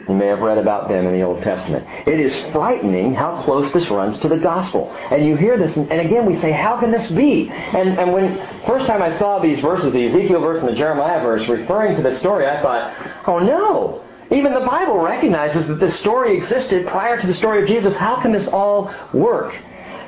You 0.08 0.14
may 0.14 0.28
have 0.28 0.40
read 0.40 0.56
about 0.56 0.88
them 0.88 1.06
in 1.06 1.12
the 1.12 1.22
Old 1.22 1.42
Testament. 1.42 1.86
It 2.06 2.18
is 2.18 2.34
frightening 2.52 3.14
how 3.14 3.42
close 3.42 3.70
this 3.72 3.90
runs 3.90 4.18
to 4.20 4.28
the 4.28 4.38
gospel. 4.38 4.90
And 5.10 5.26
you 5.26 5.36
hear 5.36 5.58
this, 5.58 5.76
and 5.76 6.00
again 6.00 6.24
we 6.24 6.38
say, 6.40 6.50
how 6.50 6.80
can 6.80 6.90
this 6.90 7.10
be? 7.10 7.50
And, 7.50 7.98
and 7.98 8.12
when 8.12 8.36
first 8.66 8.86
time 8.86 9.02
I 9.02 9.18
saw 9.18 9.38
these 9.38 9.60
verses, 9.60 9.92
the 9.92 10.06
Ezekiel 10.06 10.40
verse 10.40 10.60
and 10.60 10.68
the 10.68 10.74
Jeremiah 10.74 11.20
verse, 11.20 11.46
referring 11.46 11.96
to 11.96 12.02
this 12.02 12.18
story, 12.20 12.46
I 12.46 12.62
thought, 12.62 13.26
oh 13.26 13.38
no! 13.38 14.02
Even 14.30 14.54
the 14.54 14.60
Bible 14.60 14.98
recognizes 14.98 15.66
that 15.68 15.80
this 15.80 15.98
story 15.98 16.36
existed 16.36 16.86
prior 16.86 17.20
to 17.20 17.26
the 17.26 17.34
story 17.34 17.62
of 17.62 17.68
Jesus. 17.68 17.94
How 17.96 18.20
can 18.20 18.32
this 18.32 18.46
all 18.48 18.92
work? 19.12 19.58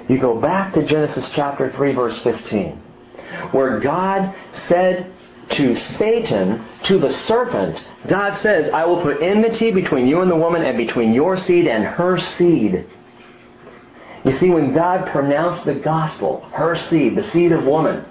You 0.09 0.19
go 0.19 0.41
back 0.41 0.75
to 0.75 0.85
Genesis 0.85 1.31
chapter 1.35 1.73
3 1.73 1.93
verse 1.93 2.19
15, 2.23 2.73
where 3.53 3.81
God 3.81 4.35
said 4.53 5.13
to 5.51 5.75
Satan, 5.75 6.65
to 6.85 6.99
the 6.99 7.13
serpent, 7.13 7.83
God 8.07 8.37
says, 8.39 8.73
I 8.73 8.85
will 8.85 9.03
put 9.03 9.23
enmity 9.23 9.71
between 9.71 10.07
you 10.07 10.21
and 10.21 10.31
the 10.31 10.37
woman 10.37 10.63
and 10.63 10.77
between 10.77 11.13
your 11.13 11.37
seed 11.37 11.67
and 11.67 11.85
her 11.85 12.19
seed. 12.19 12.87
You 14.25 14.33
see, 14.33 14.51
when 14.51 14.75
God 14.75 15.09
pronounced 15.09 15.65
the 15.65 15.75
gospel, 15.75 16.41
her 16.53 16.77
seed, 16.77 17.17
the 17.17 17.29
seed 17.31 17.53
of 17.53 17.65
woman, 17.65 18.05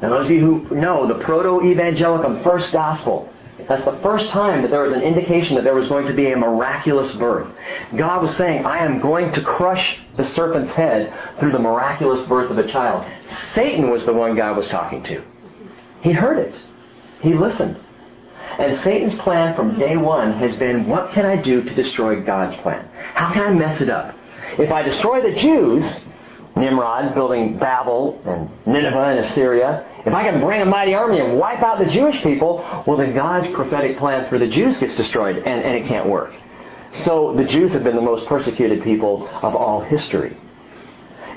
now 0.00 0.10
those 0.10 0.26
of 0.26 0.30
you 0.30 0.40
who 0.40 0.76
know 0.76 1.06
the 1.06 1.22
proto-evangelical 1.24 2.42
first 2.42 2.72
gospel, 2.72 3.30
that's 3.68 3.84
the 3.84 3.98
first 4.02 4.28
time 4.30 4.62
that 4.62 4.70
there 4.70 4.82
was 4.82 4.92
an 4.92 5.02
indication 5.02 5.54
that 5.54 5.64
there 5.64 5.74
was 5.74 5.88
going 5.88 6.06
to 6.06 6.12
be 6.12 6.32
a 6.32 6.36
miraculous 6.36 7.12
birth. 7.12 7.48
God 7.96 8.22
was 8.22 8.36
saying, 8.36 8.66
I 8.66 8.84
am 8.84 9.00
going 9.00 9.32
to 9.32 9.42
crush 9.42 9.98
the 10.16 10.24
serpent's 10.24 10.72
head 10.72 11.12
through 11.38 11.52
the 11.52 11.58
miraculous 11.58 12.26
birth 12.28 12.50
of 12.50 12.58
a 12.58 12.70
child. 12.70 13.10
Satan 13.54 13.90
was 13.90 14.04
the 14.04 14.12
one 14.12 14.36
God 14.36 14.56
was 14.56 14.68
talking 14.68 15.02
to. 15.04 15.22
He 16.04 16.12
heard 16.12 16.38
it. 16.38 16.54
He 17.22 17.32
listened. 17.32 17.80
And 18.58 18.78
Satan's 18.82 19.18
plan 19.20 19.56
from 19.56 19.72
hmm. 19.72 19.80
day 19.80 19.96
one 19.96 20.34
has 20.34 20.54
been, 20.56 20.86
what 20.86 21.10
can 21.10 21.24
I 21.24 21.40
do 21.40 21.62
to 21.62 21.74
destroy 21.74 22.20
God's 22.20 22.54
plan? 22.56 22.88
How 23.14 23.32
can 23.32 23.42
I 23.42 23.50
mess 23.50 23.80
it 23.80 23.88
up? 23.88 24.14
If 24.58 24.70
I 24.70 24.82
destroy 24.82 25.22
the 25.22 25.34
Jews, 25.40 25.82
Nimrod 26.54 27.14
building 27.14 27.58
Babel 27.58 28.20
and 28.26 28.50
Nineveh 28.66 29.16
and 29.16 29.20
Assyria, 29.20 29.86
if 30.04 30.12
I 30.12 30.30
can 30.30 30.40
bring 30.40 30.60
a 30.60 30.66
mighty 30.66 30.94
army 30.94 31.18
and 31.18 31.38
wipe 31.38 31.62
out 31.62 31.78
the 31.78 31.90
Jewish 31.90 32.22
people, 32.22 32.58
well 32.86 32.98
then 32.98 33.14
God's 33.14 33.52
prophetic 33.54 33.96
plan 33.96 34.28
for 34.28 34.38
the 34.38 34.46
Jews 34.46 34.76
gets 34.76 34.94
destroyed 34.94 35.38
and, 35.38 35.46
and 35.46 35.74
it 35.74 35.88
can't 35.88 36.06
work. 36.06 36.34
So 37.04 37.34
the 37.34 37.44
Jews 37.44 37.72
have 37.72 37.82
been 37.82 37.96
the 37.96 38.02
most 38.02 38.26
persecuted 38.26 38.84
people 38.84 39.26
of 39.42 39.56
all 39.56 39.80
history 39.80 40.36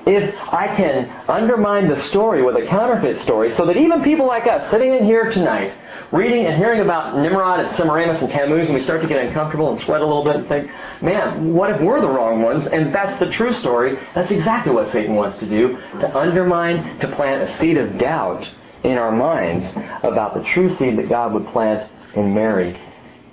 if 0.07 0.33
I 0.53 0.73
can 0.75 1.09
undermine 1.27 1.89
the 1.89 2.01
story 2.03 2.41
with 2.41 2.55
a 2.55 2.65
counterfeit 2.65 3.21
story 3.23 3.53
so 3.55 3.65
that 3.65 3.75
even 3.75 4.03
people 4.03 4.25
like 4.25 4.47
us 4.47 4.71
sitting 4.71 4.93
in 4.93 5.03
here 5.03 5.29
tonight, 5.29 5.73
reading 6.13 6.45
and 6.45 6.55
hearing 6.55 6.81
about 6.81 7.17
Nimrod 7.17 7.59
and 7.59 7.75
Semiramis 7.75 8.21
and 8.21 8.31
Tammuz, 8.31 8.69
and 8.69 8.75
we 8.75 8.81
start 8.81 9.01
to 9.01 9.07
get 9.07 9.23
uncomfortable 9.23 9.69
and 9.71 9.79
sweat 9.81 9.99
a 9.99 10.05
little 10.05 10.23
bit 10.23 10.37
and 10.37 10.47
think, 10.47 10.71
man, 11.01 11.53
what 11.53 11.69
if 11.69 11.81
we're 11.81 11.99
the 11.99 12.09
wrong 12.09 12.41
ones? 12.41 12.65
And 12.67 12.95
that's 12.95 13.19
the 13.19 13.29
true 13.29 13.51
story. 13.51 13.97
That's 14.15 14.31
exactly 14.31 14.73
what 14.73 14.91
Satan 14.93 15.15
wants 15.15 15.39
to 15.39 15.45
do, 15.45 15.77
to 15.99 16.17
undermine, 16.17 16.99
to 16.99 17.07
plant 17.15 17.41
a 17.43 17.57
seed 17.57 17.77
of 17.77 17.97
doubt 17.97 18.49
in 18.83 18.97
our 18.97 19.11
minds 19.11 19.65
about 20.03 20.35
the 20.35 20.43
true 20.53 20.73
seed 20.77 20.97
that 20.97 21.09
God 21.09 21.33
would 21.33 21.47
plant 21.47 21.91
in 22.15 22.33
Mary 22.33 22.79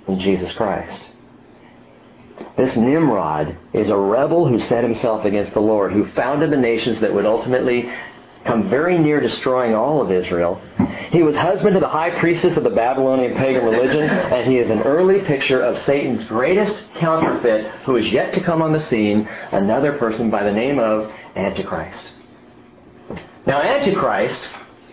in 0.07 0.19
Jesus 0.19 0.51
Christ. 0.53 1.01
This 2.57 2.75
Nimrod 2.75 3.55
is 3.73 3.89
a 3.89 3.97
rebel 3.97 4.47
who 4.47 4.59
set 4.59 4.83
himself 4.83 5.25
against 5.25 5.53
the 5.53 5.61
Lord, 5.61 5.91
who 5.91 6.05
founded 6.05 6.51
the 6.51 6.57
nations 6.57 6.99
that 7.01 7.13
would 7.13 7.25
ultimately 7.25 7.91
come 8.45 8.69
very 8.69 8.97
near 8.97 9.19
destroying 9.19 9.73
all 9.73 10.01
of 10.01 10.11
Israel. 10.11 10.61
He 11.11 11.23
was 11.23 11.35
husband 11.35 11.73
to 11.73 11.79
the 11.79 11.87
high 11.87 12.19
priestess 12.19 12.57
of 12.57 12.63
the 12.63 12.69
Babylonian 12.69 13.35
pagan 13.35 13.65
religion, 13.65 14.03
and 14.03 14.49
he 14.49 14.59
is 14.59 14.69
an 14.69 14.81
early 14.83 15.21
picture 15.21 15.61
of 15.61 15.77
Satan's 15.79 16.23
greatest 16.25 16.79
counterfeit 16.95 17.67
who 17.85 17.95
is 17.95 18.11
yet 18.11 18.33
to 18.33 18.41
come 18.41 18.61
on 18.61 18.71
the 18.71 18.79
scene, 18.79 19.27
another 19.51 19.97
person 19.97 20.29
by 20.29 20.43
the 20.43 20.51
name 20.51 20.79
of 20.79 21.11
Antichrist. 21.35 22.03
Now, 23.47 23.61
Antichrist, 23.61 24.39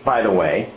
by 0.03 0.21
the 0.21 0.31
way, 0.31 0.71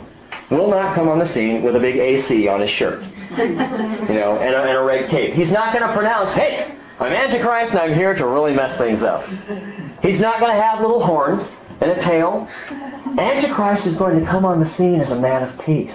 will 0.49 0.69
not 0.69 0.95
come 0.95 1.07
on 1.09 1.19
the 1.19 1.27
scene 1.27 1.63
with 1.63 1.75
a 1.75 1.79
big 1.79 1.97
AC 1.97 2.47
on 2.47 2.61
his 2.61 2.69
shirt, 2.69 3.03
you 3.37 3.47
know, 3.55 4.37
and 4.39 4.55
a, 4.55 4.61
and 4.61 4.77
a 4.77 4.81
red 4.83 5.09
cape. 5.09 5.33
He's 5.33 5.51
not 5.51 5.73
going 5.73 5.87
to 5.87 5.93
pronounce, 5.93 6.31
"Hey, 6.33 6.77
I'm 6.99 7.13
Antichrist 7.13 7.71
and 7.71 7.79
I'm 7.79 7.93
here 7.93 8.15
to 8.15 8.25
really 8.25 8.53
mess 8.53 8.75
things 8.77 9.03
up. 9.03 9.23
He's 10.01 10.19
not 10.19 10.39
going 10.39 10.55
to 10.55 10.61
have 10.61 10.81
little 10.81 11.05
horns 11.05 11.47
and 11.79 11.91
a 11.91 12.01
tail. 12.01 12.47
Antichrist 13.19 13.85
is 13.85 13.95
going 13.97 14.19
to 14.19 14.25
come 14.25 14.45
on 14.45 14.59
the 14.59 14.73
scene 14.75 14.99
as 14.99 15.11
a 15.11 15.15
man 15.15 15.43
of 15.43 15.59
peace. 15.63 15.93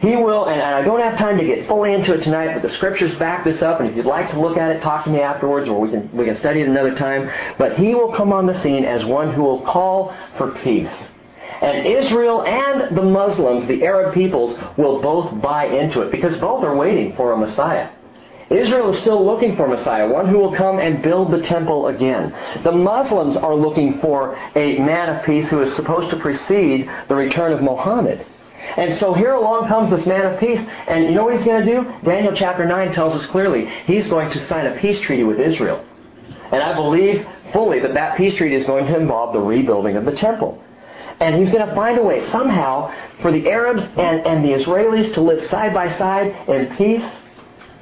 He 0.00 0.16
will, 0.16 0.46
and 0.46 0.60
I 0.60 0.82
don't 0.82 1.00
have 1.00 1.16
time 1.16 1.38
to 1.38 1.44
get 1.44 1.66
fully 1.66 1.94
into 1.94 2.12
it 2.12 2.22
tonight, 2.22 2.52
but 2.52 2.62
the 2.62 2.70
scriptures 2.70 3.16
back 3.16 3.44
this 3.44 3.62
up, 3.62 3.80
and 3.80 3.88
if 3.88 3.96
you'd 3.96 4.04
like 4.04 4.30
to 4.32 4.40
look 4.40 4.58
at 4.58 4.74
it, 4.74 4.82
talk 4.82 5.04
to 5.04 5.10
me 5.10 5.20
afterwards, 5.20 5.68
or 5.68 5.80
we 5.80 5.90
can, 5.90 6.10
we 6.12 6.24
can 6.24 6.34
study 6.34 6.60
it 6.60 6.68
another 6.68 6.94
time. 6.94 7.30
But 7.56 7.78
he 7.78 7.94
will 7.94 8.12
come 8.12 8.32
on 8.32 8.46
the 8.46 8.60
scene 8.62 8.84
as 8.84 9.04
one 9.04 9.32
who 9.32 9.42
will 9.42 9.62
call 9.62 10.14
for 10.36 10.50
peace. 10.62 10.92
And 11.62 11.86
Israel 11.86 12.42
and 12.42 12.96
the 12.96 13.02
Muslims, 13.02 13.66
the 13.66 13.84
Arab 13.84 14.14
peoples, 14.14 14.58
will 14.76 15.00
both 15.00 15.40
buy 15.40 15.66
into 15.66 16.02
it 16.02 16.10
because 16.10 16.38
both 16.38 16.62
are 16.64 16.76
waiting 16.76 17.16
for 17.16 17.32
a 17.32 17.36
Messiah. 17.36 17.90
Israel 18.48 18.90
is 18.90 19.00
still 19.00 19.24
looking 19.24 19.56
for 19.56 19.66
a 19.66 19.68
Messiah, 19.68 20.08
one 20.08 20.28
who 20.28 20.38
will 20.38 20.54
come 20.54 20.78
and 20.78 21.02
build 21.02 21.32
the 21.32 21.42
temple 21.42 21.88
again. 21.88 22.32
The 22.62 22.70
Muslims 22.72 23.36
are 23.36 23.56
looking 23.56 24.00
for 24.00 24.36
a 24.54 24.78
man 24.78 25.08
of 25.16 25.24
peace 25.24 25.48
who 25.48 25.62
is 25.62 25.74
supposed 25.74 26.10
to 26.10 26.16
precede 26.16 26.88
the 27.08 27.16
return 27.16 27.52
of 27.52 27.60
Muhammad. 27.60 28.24
And 28.76 28.96
so 28.98 29.14
here 29.14 29.32
along 29.32 29.68
comes 29.68 29.90
this 29.90 30.06
man 30.06 30.26
of 30.26 30.38
peace, 30.38 30.60
and 30.86 31.04
you 31.04 31.12
know 31.12 31.24
what 31.24 31.36
he's 31.36 31.44
going 31.44 31.66
to 31.66 31.72
do? 31.72 31.92
Daniel 32.04 32.34
chapter 32.36 32.64
9 32.64 32.92
tells 32.92 33.14
us 33.14 33.26
clearly 33.26 33.66
he's 33.86 34.06
going 34.06 34.30
to 34.30 34.40
sign 34.40 34.66
a 34.66 34.78
peace 34.78 35.00
treaty 35.00 35.24
with 35.24 35.40
Israel. 35.40 35.84
And 36.52 36.62
I 36.62 36.74
believe 36.74 37.26
fully 37.52 37.80
that 37.80 37.94
that 37.94 38.16
peace 38.16 38.34
treaty 38.36 38.54
is 38.54 38.66
going 38.66 38.86
to 38.86 38.96
involve 38.96 39.32
the 39.32 39.40
rebuilding 39.40 39.96
of 39.96 40.04
the 40.04 40.12
temple. 40.12 40.62
And 41.20 41.34
he's 41.36 41.50
going 41.50 41.66
to 41.66 41.74
find 41.74 41.98
a 41.98 42.02
way 42.02 42.26
somehow 42.30 42.94
for 43.22 43.32
the 43.32 43.48
Arabs 43.48 43.82
and, 43.82 44.26
and 44.26 44.44
the 44.44 44.50
Israelis 44.50 45.14
to 45.14 45.20
live 45.20 45.42
side 45.46 45.72
by 45.72 45.88
side 45.88 46.48
in 46.48 46.76
peace 46.76 47.10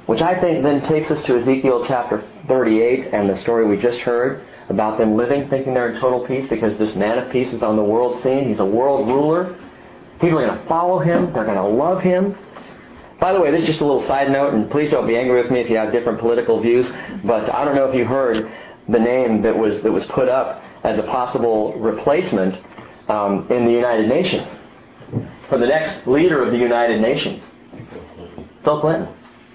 which 0.05 0.21
I 0.21 0.39
think 0.39 0.63
then 0.63 0.81
takes 0.87 1.09
us 1.09 1.23
to 1.25 1.37
Ezekiel 1.37 1.85
chapter 1.87 2.23
38 2.47 3.11
and 3.11 3.29
the 3.29 3.37
story 3.37 3.65
we 3.65 3.77
just 3.77 3.99
heard 3.99 4.45
about 4.69 4.97
them 4.97 5.15
living, 5.15 5.49
thinking 5.49 5.73
they're 5.73 5.93
in 5.93 5.99
total 5.99 6.25
peace 6.27 6.47
because 6.47 6.77
this 6.77 6.95
man 6.95 7.17
of 7.17 7.31
peace 7.31 7.53
is 7.53 7.63
on 7.63 7.75
the 7.75 7.83
world 7.83 8.21
scene. 8.21 8.47
He's 8.47 8.59
a 8.59 8.65
world 8.65 9.07
ruler. 9.07 9.57
People 10.21 10.39
are 10.39 10.47
going 10.47 10.59
to 10.59 10.67
follow 10.67 10.99
him. 10.99 11.33
They're 11.33 11.45
going 11.45 11.57
to 11.57 11.63
love 11.63 12.01
him. 12.01 12.37
By 13.19 13.33
the 13.33 13.39
way, 13.39 13.49
this 13.49 13.61
is 13.61 13.67
just 13.67 13.81
a 13.81 13.85
little 13.85 14.03
side 14.03 14.29
note, 14.29 14.53
and 14.53 14.69
please 14.69 14.91
don't 14.91 15.07
be 15.07 15.17
angry 15.17 15.41
with 15.41 15.51
me 15.51 15.61
if 15.61 15.69
you 15.69 15.77
have 15.77 15.91
different 15.91 16.19
political 16.19 16.59
views, 16.59 16.91
but 17.23 17.51
I 17.53 17.65
don't 17.65 17.75
know 17.75 17.89
if 17.89 17.95
you 17.95 18.05
heard 18.05 18.51
the 18.89 18.99
name 18.99 19.41
that 19.41 19.57
was, 19.57 19.81
that 19.81 19.91
was 19.91 20.05
put 20.07 20.29
up 20.29 20.61
as 20.83 20.99
a 20.99 21.03
possible 21.03 21.73
replacement 21.79 22.61
um, 23.07 23.47
in 23.49 23.65
the 23.65 23.71
United 23.71 24.07
Nations 24.07 24.47
for 25.49 25.57
the 25.57 25.67
next 25.67 26.07
leader 26.07 26.43
of 26.43 26.51
the 26.51 26.57
United 26.57 27.01
Nations. 27.01 27.43
Bill 28.63 28.81
Clinton. 28.81 29.07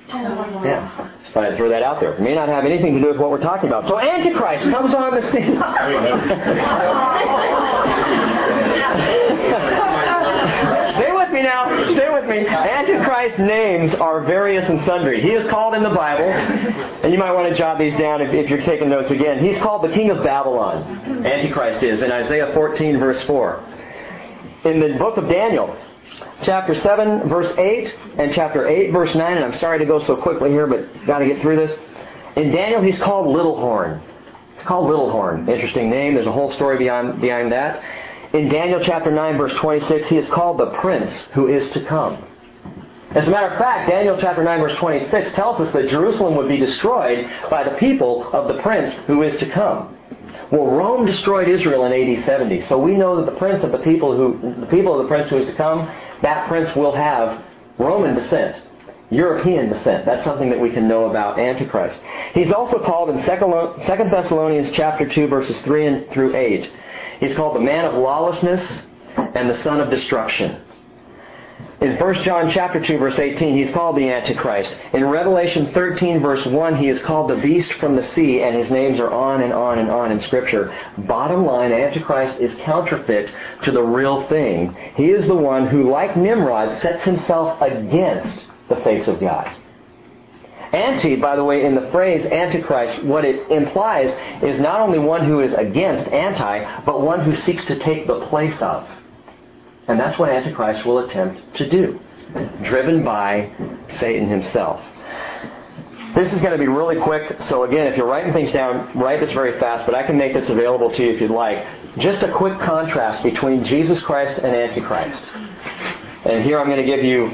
Yeah. 0.09 1.11
Just 1.23 1.33
thought 1.33 1.45
I'd 1.45 1.57
throw 1.57 1.69
that 1.69 1.83
out 1.83 2.01
there. 2.01 2.15
It 2.15 2.21
may 2.21 2.35
not 2.35 2.49
have 2.49 2.65
anything 2.65 2.95
to 2.95 3.01
do 3.01 3.09
with 3.09 3.19
what 3.19 3.31
we're 3.31 3.41
talking 3.41 3.69
about. 3.69 3.87
So 3.87 3.99
Antichrist 3.99 4.65
comes 4.65 4.95
on 4.95 5.15
the 5.15 5.23
scene. 5.31 5.57
Stay 10.93 11.13
with 11.13 11.31
me 11.31 11.43
now. 11.43 11.67
Stay 11.95 12.11
with 12.11 12.29
me. 12.29 12.47
Antichrist 12.47 13.39
names 13.39 13.95
are 13.95 14.23
various 14.23 14.69
and 14.69 14.85
sundry. 14.85 15.21
He 15.21 15.31
is 15.31 15.49
called 15.49 15.75
in 15.75 15.83
the 15.83 15.91
Bible, 15.91 16.25
and 16.25 17.13
you 17.13 17.19
might 17.19 17.33
want 17.33 17.49
to 17.49 17.55
jot 17.55 17.79
these 17.79 17.97
down 17.97 18.21
if, 18.21 18.33
if 18.33 18.49
you're 18.49 18.63
taking 18.63 18.89
notes 18.89 19.11
again. 19.11 19.45
He's 19.45 19.59
called 19.59 19.83
the 19.83 19.93
King 19.93 20.11
of 20.11 20.23
Babylon. 20.23 21.25
Antichrist 21.27 21.83
is 21.83 22.03
in 22.03 22.11
Isaiah 22.11 22.53
14 22.55 22.99
verse 22.99 23.23
4. 23.23 23.65
In 24.65 24.81
the 24.81 24.99
book 24.99 25.17
of 25.17 25.29
Daniel, 25.29 25.77
chapter 26.43 26.75
7, 26.75 27.29
verse 27.29 27.57
8, 27.57 27.99
and 28.19 28.33
chapter 28.33 28.67
8, 28.67 28.91
verse 28.91 29.15
9, 29.15 29.37
and 29.37 29.45
I'm 29.45 29.55
sorry 29.55 29.79
to 29.79 29.87
go 29.87 30.01
so 30.01 30.17
quickly 30.17 30.51
here, 30.51 30.67
but 30.67 31.07
got 31.07 31.21
to 31.21 31.27
get 31.27 31.41
through 31.41 31.57
this. 31.57 31.79
In 32.37 32.51
Daniel, 32.51 32.83
he's 32.83 32.99
called 32.99 33.27
Little 33.27 33.59
Horn. 33.59 34.03
It's 34.57 34.67
called 34.67 34.89
Little 34.89 35.11
Horn. 35.11 35.49
Interesting 35.49 35.89
name. 35.89 36.15
There's 36.15 36.27
a 36.27 36.33
whole 36.33 36.53
story 36.53 36.79
behind, 36.79 37.21
behind 37.21 37.53
that. 37.53 37.83
In 38.33 38.49
Daniel 38.49 38.81
chapter 38.85 39.11
9, 39.11 39.39
verse 39.39 39.55
26, 39.55 40.07
he 40.07 40.17
is 40.17 40.29
called 40.31 40.59
the 40.59 40.71
Prince 40.71 41.23
who 41.35 41.49
is 41.49 41.69
to 41.73 41.85
come. 41.85 42.25
As 43.11 43.27
a 43.27 43.31
matter 43.31 43.49
of 43.49 43.59
fact, 43.59 43.91
Daniel 43.91 44.17
chapter 44.21 44.45
9, 44.45 44.61
verse 44.61 44.79
26 44.79 45.33
tells 45.33 45.61
us 45.61 45.73
that 45.73 45.89
Jerusalem 45.89 46.37
would 46.37 46.47
be 46.47 46.57
destroyed 46.57 47.29
by 47.51 47.65
the 47.65 47.77
people 47.77 48.31
of 48.33 48.47
the 48.47 48.63
Prince 48.63 48.93
who 49.09 49.23
is 49.23 49.37
to 49.39 49.51
come. 49.51 49.97
Well, 50.53 50.67
Rome 50.67 51.07
destroyed 51.07 51.49
Israel 51.49 51.87
in 51.87 51.93
AD 51.93 52.25
70, 52.25 52.61
so 52.63 52.79
we 52.79 52.93
know 52.93 53.17
that 53.17 53.27
the 53.27 53.37
prince 53.37 53.65
of 53.65 53.73
the 53.73 53.79
people 53.79 54.17
who, 54.17 54.61
the 54.61 54.67
people 54.67 54.97
of 54.97 55.03
the 55.03 55.09
prince 55.09 55.29
who 55.29 55.39
is 55.39 55.47
to 55.49 55.55
come, 55.55 55.91
that 56.23 56.47
prince 56.47 56.75
will 56.77 56.93
have 56.93 57.43
Roman 57.79 58.15
descent, 58.15 58.63
European 59.11 59.71
descent. 59.71 60.07
That's 60.07 60.23
something 60.23 60.51
that 60.51 60.61
we 60.61 60.71
can 60.71 60.87
know 60.87 61.11
about 61.11 61.39
Antichrist. 61.39 61.99
He's 62.33 62.53
also 62.53 62.79
called 62.85 63.11
in 63.11 63.17
2 63.17 63.25
Thessalonians 63.25 64.71
chapter 64.71 65.09
2, 65.09 65.27
verses 65.27 65.61
3 65.63 65.87
and 65.87 66.11
through 66.11 66.37
8. 66.37 66.71
He's 67.21 67.35
called 67.35 67.55
the 67.55 67.61
man 67.61 67.85
of 67.85 67.95
lawlessness 67.95 68.83
and 69.17 69.49
the 69.49 69.55
son 69.55 69.81
of 69.81 69.91
destruction. 69.91 70.63
In 71.81 71.97
1 71.97 72.15
John 72.23 72.51
chapter 72.51 72.79
2 72.79 72.99
verse 72.99 73.19
18, 73.19 73.57
he's 73.57 73.73
called 73.73 73.97
the 73.97 74.11
Antichrist. 74.11 74.77
In 74.93 75.05
Revelation 75.05 75.73
13 75.73 76.21
verse 76.21 76.45
1, 76.45 76.77
he 76.77 76.89
is 76.89 77.01
called 77.01 77.31
the 77.31 77.37
beast 77.37 77.73
from 77.75 77.97
the 77.97 78.03
sea, 78.03 78.43
and 78.43 78.55
his 78.55 78.71
names 78.71 79.01
are 79.01 79.11
on 79.11 79.43
and 79.43 79.53
on 79.53 79.79
and 79.79 79.91
on 79.91 80.13
in 80.13 80.21
Scripture. 80.21 80.75
Bottom 80.99 81.47
line, 81.47 81.73
Antichrist 81.73 82.39
is 82.39 82.55
counterfeit 82.57 83.33
to 83.63 83.71
the 83.71 83.83
real 83.83 84.27
thing. 84.29 84.77
He 84.95 85.11
is 85.11 85.27
the 85.27 85.35
one 85.35 85.69
who, 85.69 85.91
like 85.91 86.19
Nimrod, 86.19 86.79
sets 86.81 87.03
himself 87.03 87.61
against 87.63 88.45
the 88.69 88.77
face 88.77 89.09
of 89.09 89.19
God. 89.19 89.51
Anti, 90.73 91.17
by 91.17 91.35
the 91.35 91.43
way, 91.43 91.65
in 91.65 91.75
the 91.75 91.91
phrase 91.91 92.25
Antichrist, 92.25 93.03
what 93.03 93.25
it 93.25 93.51
implies 93.51 94.11
is 94.43 94.61
not 94.61 94.81
only 94.81 95.01
one 95.01 95.25
who 95.25 95.41
is 95.41 95.53
against 95.53 96.11
anti, 96.13 96.83
but 96.85 97.01
one 97.03 97.21
who 97.21 97.35
seeks 97.35 97.65
to 97.67 97.79
take 97.79 98.07
the 98.07 98.21
place 98.27 98.61
of. 98.63 98.89
And 99.89 99.99
that's 99.99 100.19
what 100.19 100.29
Antichrist 100.29 100.87
will 100.87 101.01
attempt 101.01 101.57
to 101.57 101.69
do, 101.69 101.99
driven 102.63 103.03
by 103.03 103.51
Satan 103.89 104.29
himself. 104.29 104.81
This 106.15 106.33
is 106.33 106.41
going 106.41 106.53
to 106.53 106.59
be 106.59 106.69
really 106.69 107.01
quick, 107.01 107.41
so 107.43 107.65
again, 107.65 107.87
if 107.87 107.97
you're 107.97 108.07
writing 108.07 108.33
things 108.33 108.53
down, 108.53 108.97
write 108.97 109.21
this 109.21 109.33
very 109.33 109.59
fast, 109.59 109.87
but 109.87 109.95
I 109.95 110.05
can 110.05 110.17
make 110.17 110.35
this 110.35 110.49
available 110.49 110.91
to 110.93 111.03
you 111.05 111.13
if 111.13 111.21
you'd 111.21 111.31
like. 111.31 111.65
Just 111.99 112.23
a 112.23 112.33
quick 112.33 112.59
contrast 112.61 113.23
between 113.25 113.65
Jesus 113.65 114.01
Christ 114.01 114.39
and 114.39 114.55
Antichrist. 114.55 115.25
And 116.25 116.45
here 116.45 116.61
I'm 116.61 116.67
going 116.67 116.85
to 116.85 116.85
give 116.85 117.05
you 117.05 117.31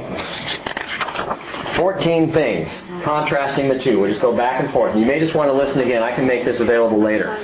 14 1.76 2.32
things 2.32 2.70
contrasting 3.07 3.68
the 3.68 3.78
two. 3.78 4.00
We'll 4.00 4.11
just 4.11 4.20
go 4.20 4.36
back 4.36 4.61
and 4.61 4.72
forth. 4.72 4.96
You 4.96 5.07
may 5.07 5.20
just 5.20 5.32
want 5.32 5.48
to 5.48 5.57
listen 5.57 5.78
again. 5.78 6.02
I 6.02 6.12
can 6.12 6.26
make 6.26 6.44
this 6.44 6.59
available 6.59 7.00
later. 7.00 7.36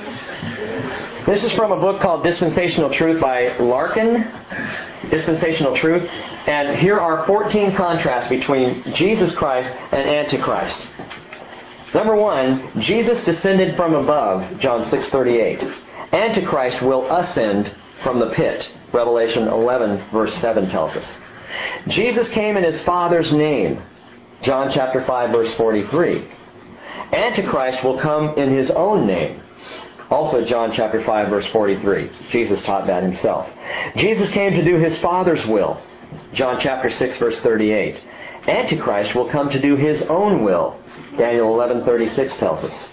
This 1.24 1.44
is 1.44 1.52
from 1.52 1.70
a 1.70 1.76
book 1.76 2.00
called 2.00 2.24
Dispensational 2.24 2.90
Truth 2.90 3.20
by 3.20 3.56
Larkin. 3.58 4.28
Dispensational 5.08 5.76
Truth. 5.76 6.02
And 6.48 6.76
here 6.80 6.98
are 6.98 7.24
14 7.28 7.76
contrasts 7.76 8.28
between 8.28 8.82
Jesus 8.94 9.32
Christ 9.36 9.70
and 9.92 10.02
Antichrist. 10.02 10.88
Number 11.94 12.16
one, 12.16 12.80
Jesus 12.80 13.22
descended 13.22 13.76
from 13.76 13.94
above, 13.94 14.58
John 14.58 14.90
6.38. 14.90 16.12
Antichrist 16.12 16.82
will 16.82 17.08
ascend 17.14 17.72
from 18.02 18.18
the 18.18 18.30
pit, 18.30 18.68
Revelation 18.92 19.46
11 19.46 20.10
verse 20.10 20.34
7 20.38 20.68
tells 20.70 20.96
us. 20.96 21.16
Jesus 21.86 22.28
came 22.30 22.56
in 22.56 22.64
his 22.64 22.82
Father's 22.82 23.32
name, 23.32 23.80
John 24.42 24.70
chapter 24.72 25.04
5 25.04 25.30
verse 25.30 25.54
43. 25.54 26.28
Antichrist 27.12 27.82
will 27.84 27.98
come 27.98 28.36
in 28.38 28.50
his 28.50 28.70
own 28.70 29.06
name, 29.06 29.42
also, 30.12 30.44
John 30.44 30.72
chapter 30.72 31.02
5, 31.02 31.30
verse 31.30 31.46
43. 31.46 32.10
Jesus 32.28 32.62
taught 32.64 32.86
that 32.86 33.02
himself. 33.02 33.48
Jesus 33.96 34.28
came 34.32 34.52
to 34.52 34.62
do 34.62 34.76
his 34.76 34.98
Father's 34.98 35.46
will. 35.46 35.80
John 36.34 36.60
chapter 36.60 36.90
6, 36.90 37.16
verse 37.16 37.38
38. 37.38 37.98
Antichrist 38.46 39.14
will 39.14 39.30
come 39.30 39.48
to 39.48 39.58
do 39.58 39.74
his 39.74 40.02
own 40.02 40.44
will. 40.44 40.78
Daniel 41.16 41.54
11:36 41.54 42.36
tells 42.36 42.62
us. 42.62 42.88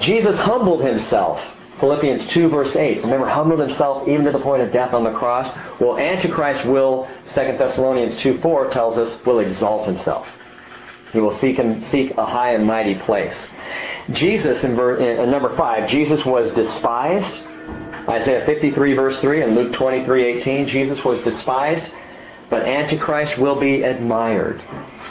Jesus 0.00 0.36
humbled 0.36 0.84
himself. 0.84 1.40
Philippians 1.80 2.26
2 2.26 2.50
verse 2.50 2.76
8. 2.76 3.04
Remember, 3.04 3.26
humbled 3.26 3.60
himself 3.60 4.06
even 4.06 4.26
to 4.26 4.32
the 4.32 4.40
point 4.40 4.62
of 4.62 4.70
death 4.70 4.92
on 4.92 5.04
the 5.04 5.12
cross. 5.12 5.50
Well, 5.80 5.96
Antichrist 5.96 6.66
will, 6.66 7.08
2 7.28 7.56
Thessalonians 7.56 8.16
2 8.16 8.40
4 8.40 8.68
tells 8.68 8.98
us, 8.98 9.16
will 9.24 9.38
exalt 9.38 9.86
himself. 9.86 10.26
He 11.12 11.20
will 11.20 11.38
seek 11.38 11.58
and 11.58 11.82
seek 11.84 12.16
a 12.16 12.26
high 12.26 12.54
and 12.54 12.66
mighty 12.66 12.94
place. 12.96 13.48
Jesus, 14.12 14.62
in, 14.64 14.76
ver, 14.76 14.96
in 14.96 15.30
number 15.30 15.56
5, 15.56 15.88
Jesus 15.90 16.24
was 16.24 16.52
despised. 16.54 17.42
Isaiah 18.08 18.44
53 18.46 18.94
verse 18.94 19.20
3 19.20 19.42
and 19.42 19.54
Luke 19.54 19.74
23, 19.74 20.38
18, 20.38 20.68
Jesus 20.68 21.04
was 21.04 21.22
despised, 21.24 21.90
but 22.48 22.62
Antichrist 22.62 23.36
will 23.38 23.60
be 23.60 23.82
admired. 23.82 24.62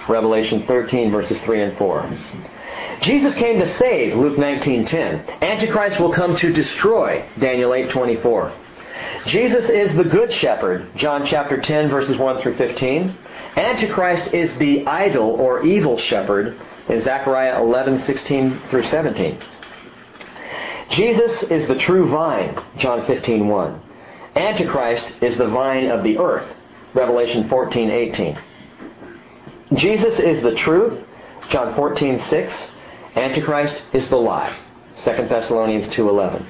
Revelation 0.09 0.65
13 0.65 1.11
verses 1.11 1.39
3 1.41 1.61
and 1.61 1.77
4. 1.77 2.17
Jesus 3.01 3.35
came 3.35 3.59
to 3.59 3.73
save, 3.75 4.15
Luke 4.15 4.37
19:10. 4.37 5.41
Antichrist 5.41 5.99
will 5.99 6.11
come 6.11 6.35
to 6.37 6.51
destroy, 6.51 7.23
Daniel 7.39 7.71
8:24. 7.73 8.51
Jesus 9.25 9.69
is 9.69 9.95
the 9.95 10.03
good 10.03 10.31
shepherd, 10.31 10.95
John 10.95 11.25
chapter 11.25 11.61
10 11.61 11.89
verses 11.89 12.17
1 12.17 12.41
through 12.41 12.57
15. 12.57 13.17
Antichrist 13.55 14.33
is 14.33 14.55
the 14.57 14.85
idol 14.87 15.31
or 15.31 15.63
evil 15.63 15.97
shepherd 15.97 16.57
in 16.87 17.01
Zechariah 17.01 17.61
11, 17.61 17.99
16 17.99 18.61
through 18.69 18.83
17. 18.83 19.39
Jesus 20.89 21.43
is 21.43 21.67
the 21.67 21.75
true 21.75 22.09
vine, 22.09 22.57
John 22.77 23.05
15, 23.05 23.47
1. 23.47 23.81
Antichrist 24.35 25.13
is 25.21 25.37
the 25.37 25.47
vine 25.47 25.87
of 25.87 26.03
the 26.03 26.17
earth, 26.17 26.55
Revelation 26.93 27.49
14, 27.49 27.89
18. 27.89 28.39
Jesus 29.73 30.19
is 30.19 30.41
the 30.41 30.55
truth, 30.55 31.03
John 31.49 31.75
14, 31.75 32.19
6. 32.19 32.53
Antichrist 33.15 33.83
is 33.93 34.07
the 34.09 34.15
lie, 34.15 34.55
2 35.03 35.11
Thessalonians 35.27 35.87
2, 35.89 36.07
11. 36.07 36.47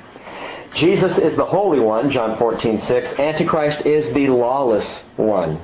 Jesus 0.78 1.18
is 1.18 1.36
the 1.36 1.44
Holy 1.44 1.80
One, 1.80 2.12
John 2.12 2.38
14, 2.38 2.82
6. 2.82 3.14
Antichrist 3.20 3.84
is 3.84 4.14
the 4.14 4.28
lawless 4.28 5.02
one. 5.16 5.60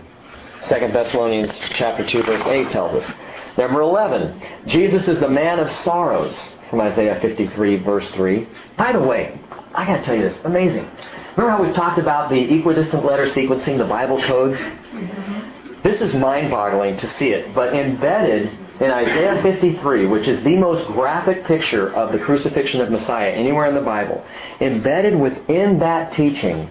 2 0.63 0.69
Thessalonians 0.91 1.51
chapter 1.69 2.03
2, 2.03 2.23
verse 2.23 2.41
8 2.43 2.71
tells 2.71 2.93
us. 2.95 3.13
Number 3.55 3.81
11, 3.81 4.41
Jesus 4.65 5.07
is 5.07 5.19
the 5.19 5.29
man 5.29 5.59
of 5.59 5.69
sorrows, 5.69 6.35
from 6.71 6.81
Isaiah 6.81 7.19
53, 7.21 7.83
verse 7.83 8.09
3. 8.09 8.47
By 8.75 8.91
the 8.91 9.01
way, 9.01 9.39
I 9.75 9.85
gotta 9.85 10.01
tell 10.01 10.15
you 10.15 10.23
this, 10.29 10.37
amazing. 10.45 10.89
Remember 11.37 11.57
how 11.57 11.63
we've 11.63 11.75
talked 11.75 11.99
about 11.99 12.31
the 12.31 12.51
equidistant 12.51 13.05
letter 13.05 13.27
sequencing, 13.27 13.77
the 13.77 13.85
Bible 13.85 14.19
codes? 14.23 14.59
Mm-hmm. 14.59 15.81
This 15.83 16.01
is 16.01 16.15
mind-boggling 16.15 16.97
to 16.97 17.07
see 17.07 17.29
it, 17.33 17.53
but 17.53 17.75
embedded 17.75 18.51
in 18.79 18.89
Isaiah 18.89 19.41
53, 19.41 20.07
which 20.07 20.27
is 20.27 20.43
the 20.43 20.57
most 20.57 20.87
graphic 20.87 21.45
picture 21.45 21.93
of 21.93 22.11
the 22.11 22.19
crucifixion 22.19 22.81
of 22.81 22.89
Messiah 22.89 23.29
anywhere 23.29 23.67
in 23.67 23.75
the 23.75 23.81
Bible, 23.81 24.25
embedded 24.59 25.15
within 25.19 25.79
that 25.79 26.13
teaching 26.13 26.69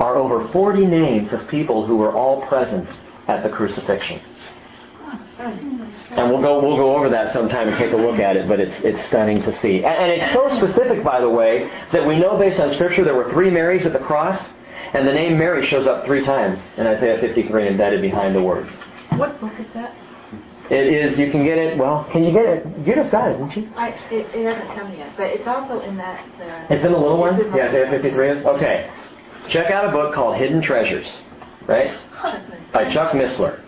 are 0.00 0.16
over 0.16 0.48
40 0.48 0.84
names 0.86 1.32
of 1.32 1.46
people 1.48 1.86
who 1.86 1.96
were 1.96 2.12
all 2.12 2.44
present 2.46 2.88
at 3.28 3.42
the 3.42 3.48
crucifixion. 3.48 4.20
And 5.38 6.30
we'll 6.30 6.42
go 6.42 6.60
we'll 6.60 6.76
go 6.76 6.96
over 6.96 7.08
that 7.08 7.32
sometime 7.32 7.68
and 7.68 7.76
take 7.76 7.92
a 7.92 7.96
look 7.96 8.18
at 8.18 8.36
it, 8.36 8.46
but 8.46 8.60
it's 8.60 8.80
it's 8.80 9.02
stunning 9.06 9.42
to 9.42 9.58
see. 9.60 9.76
And, 9.84 9.86
and 9.86 10.12
it's 10.12 10.32
so 10.32 10.48
specific, 10.56 11.02
by 11.02 11.20
the 11.20 11.28
way, 11.28 11.70
that 11.92 12.06
we 12.06 12.18
know 12.18 12.38
based 12.38 12.60
on 12.60 12.72
Scripture 12.74 13.04
there 13.04 13.14
were 13.14 13.30
three 13.30 13.50
Marys 13.50 13.86
at 13.86 13.92
the 13.92 13.98
cross, 13.98 14.38
and 14.92 15.06
the 15.06 15.12
name 15.12 15.38
Mary 15.38 15.64
shows 15.66 15.86
up 15.86 16.04
three 16.04 16.24
times 16.24 16.60
in 16.76 16.86
Isaiah 16.86 17.18
53 17.18 17.68
embedded 17.68 18.02
behind 18.02 18.34
the 18.34 18.42
words. 18.42 18.70
What 19.16 19.40
book 19.40 19.52
is 19.58 19.72
that? 19.74 19.94
It 20.70 20.86
is 20.86 21.18
you 21.18 21.30
can 21.30 21.44
get 21.44 21.58
it. 21.58 21.76
Well, 21.76 22.04
can 22.12 22.24
you 22.24 22.32
get 22.32 22.44
it? 22.46 22.66
You 22.86 22.94
just 22.94 23.10
got 23.10 23.30
it, 23.30 23.38
didn't 23.38 23.56
you? 23.56 23.72
I, 23.76 23.88
it, 24.10 24.34
it 24.34 24.44
hasn't 24.44 24.78
come 24.78 24.94
yet, 24.94 25.12
but 25.16 25.26
it's 25.26 25.46
also 25.46 25.80
in 25.80 25.96
that. 25.96 26.24
Uh, 26.40 26.66
It's 26.74 26.84
in 26.84 26.92
the 26.92 26.98
little 26.98 27.18
one. 27.18 27.34
It's 27.34 27.44
in 27.44 27.50
the- 27.50 27.58
Yeah, 27.58 27.68
Isaiah 27.68 27.90
53 27.90 28.28
is. 28.30 28.46
Okay, 28.46 28.90
check 29.48 29.70
out 29.70 29.86
a 29.88 29.92
book 29.92 30.14
called 30.14 30.36
Hidden 30.36 30.62
Treasures, 30.62 31.22
right? 31.66 31.90
by 32.72 32.88
Chuck 32.90 33.12
Missler. 33.12 33.60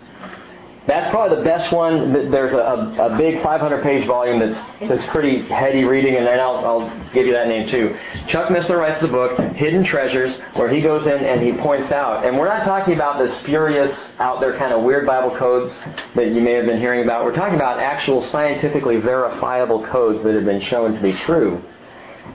That's 0.87 1.09
probably 1.09 1.37
the 1.37 1.43
best 1.43 1.71
one. 1.71 2.13
There's 2.29 2.53
a, 2.53 2.57
a, 2.57 3.17
big 3.17 3.41
500-page 3.41 4.05
volume 4.05 4.39
that's 4.39 4.87
that's 4.87 5.05
pretty 5.07 5.41
heady 5.41 5.83
reading, 5.83 6.15
and 6.15 6.27
then 6.27 6.39
I'll, 6.39 6.57
I'll 6.57 7.11
give 7.11 7.25
you 7.25 7.33
that 7.33 7.47
name 7.47 7.67
too. 7.67 7.97
Chuck 8.27 8.49
Missler 8.49 8.77
writes 8.77 9.01
the 9.01 9.07
book 9.07 9.39
Hidden 9.55 9.83
Treasures, 9.83 10.39
where 10.53 10.69
he 10.69 10.81
goes 10.81 11.07
in 11.07 11.25
and 11.25 11.41
he 11.41 11.53
points 11.53 11.91
out, 11.91 12.23
and 12.23 12.37
we're 12.37 12.47
not 12.47 12.65
talking 12.65 12.93
about 12.93 13.17
the 13.17 13.35
spurious, 13.37 13.91
out 14.19 14.39
there 14.39 14.55
kind 14.59 14.73
of 14.73 14.83
weird 14.83 15.07
Bible 15.07 15.35
codes 15.35 15.73
that 16.13 16.27
you 16.27 16.41
may 16.41 16.53
have 16.53 16.67
been 16.67 16.79
hearing 16.79 17.03
about. 17.03 17.25
We're 17.25 17.35
talking 17.35 17.55
about 17.55 17.79
actual 17.79 18.21
scientifically 18.21 18.97
verifiable 18.97 19.83
codes 19.87 20.23
that 20.23 20.35
have 20.35 20.45
been 20.45 20.61
shown 20.61 20.93
to 20.93 21.01
be 21.01 21.13
true. 21.13 21.63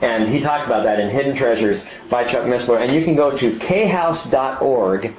And 0.01 0.33
he 0.33 0.41
talks 0.41 0.65
about 0.65 0.83
that 0.83 0.99
in 0.99 1.09
Hidden 1.09 1.37
Treasures 1.37 1.85
by 2.09 2.25
Chuck 2.25 2.43
Missler. 2.43 2.81
And 2.81 2.93
you 2.93 3.05
can 3.05 3.15
go 3.15 3.37
to 3.37 3.59
khouse.org, 3.59 5.15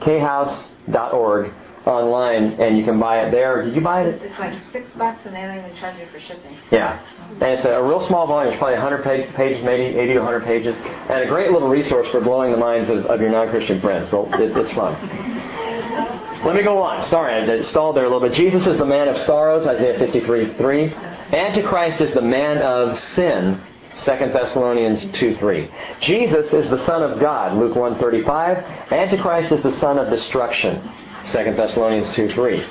khouse.org 0.00 1.54
online, 1.86 2.60
and 2.60 2.78
you 2.78 2.84
can 2.84 2.98
buy 2.98 3.24
it 3.24 3.30
there. 3.30 3.64
Did 3.64 3.74
you 3.74 3.80
buy 3.80 4.02
it? 4.02 4.22
It's 4.22 4.38
like 4.38 4.58
six 4.72 4.86
bucks, 4.96 5.20
and 5.24 5.34
they 5.34 5.42
don't 5.42 5.58
even 5.58 5.76
charge 5.78 5.98
you 5.98 6.06
for 6.12 6.20
shipping. 6.20 6.56
Yeah. 6.70 7.00
And 7.40 7.52
it's 7.54 7.64
a 7.64 7.82
real 7.82 8.00
small 8.06 8.26
volume. 8.26 8.52
It's 8.52 8.58
probably 8.58 8.78
100 8.78 9.02
pa- 9.04 9.36
pages, 9.36 9.64
maybe 9.64 9.98
80 9.98 10.14
to 10.14 10.20
100 10.20 10.44
pages. 10.44 10.76
And 10.76 11.24
a 11.24 11.26
great 11.26 11.50
little 11.50 11.68
resource 11.68 12.08
for 12.08 12.20
blowing 12.20 12.52
the 12.52 12.58
minds 12.58 12.90
of, 12.90 13.06
of 13.06 13.20
your 13.20 13.30
non-Christian 13.30 13.80
friends. 13.80 14.12
Well, 14.12 14.28
it's, 14.34 14.54
it's 14.54 14.72
fun. 14.72 14.94
Let 16.44 16.56
me 16.56 16.62
go 16.64 16.82
on. 16.82 17.04
Sorry, 17.08 17.34
I 17.34 17.62
stalled 17.62 17.96
there 17.96 18.04
a 18.04 18.10
little 18.10 18.26
bit. 18.28 18.36
Jesus 18.36 18.66
is 18.66 18.78
the 18.78 18.84
man 18.84 19.08
of 19.08 19.16
sorrows, 19.18 19.66
Isaiah 19.66 19.98
53, 19.98 20.54
3. 20.54 20.94
Antichrist 21.32 22.00
is 22.00 22.12
the 22.14 22.22
man 22.22 22.58
of 22.58 22.98
sin, 22.98 23.60
2 23.94 24.04
Thessalonians 24.04 25.04
2, 25.18 25.36
3. 25.36 25.70
Jesus 26.00 26.52
is 26.52 26.68
the 26.68 26.84
Son 26.84 27.02
of 27.02 27.20
God, 27.20 27.56
Luke 27.56 27.76
1, 27.76 27.98
35. 27.98 28.58
Antichrist 28.90 29.52
is 29.52 29.62
the 29.62 29.72
son 29.78 29.98
of 29.98 30.10
destruction, 30.10 30.90
2 31.24 31.54
Thessalonians 31.54 32.08
2, 32.14 32.32
3. 32.32 32.64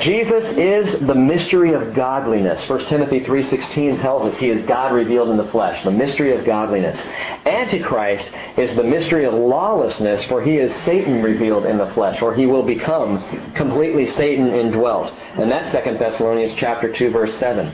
Jesus 0.00 0.44
is 0.56 1.00
the 1.06 1.14
mystery 1.14 1.72
of 1.72 1.94
godliness. 1.94 2.68
1 2.68 2.86
Timothy 2.86 3.20
3.16 3.20 4.00
tells 4.02 4.32
us 4.32 4.38
he 4.38 4.50
is 4.50 4.66
God 4.66 4.92
revealed 4.92 5.30
in 5.30 5.36
the 5.36 5.50
flesh, 5.50 5.82
the 5.84 5.90
mystery 5.90 6.36
of 6.36 6.44
godliness. 6.44 7.00
Antichrist 7.46 8.28
is 8.56 8.76
the 8.76 8.82
mystery 8.82 9.24
of 9.24 9.34
lawlessness, 9.34 10.24
for 10.24 10.42
he 10.42 10.56
is 10.56 10.74
Satan 10.84 11.22
revealed 11.22 11.66
in 11.66 11.78
the 11.78 11.90
flesh, 11.92 12.20
or 12.20 12.34
he 12.34 12.46
will 12.46 12.64
become 12.64 13.52
completely 13.54 14.06
Satan 14.06 14.48
indwelt. 14.48 15.12
And 15.34 15.50
that's 15.50 15.70
2 15.70 15.98
Thessalonians 15.98 16.54
chapter 16.56 16.92
2, 16.92 17.10
verse 17.10 17.34
7. 17.38 17.72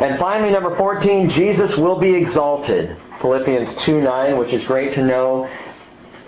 And 0.00 0.18
finally, 0.18 0.50
number 0.50 0.76
14, 0.76 1.30
Jesus 1.30 1.76
will 1.76 1.98
be 1.98 2.14
exalted. 2.14 2.96
Philippians 3.20 3.68
2.9, 3.84 4.38
which 4.38 4.52
is 4.52 4.66
great 4.66 4.92
to 4.94 5.02
know. 5.02 5.48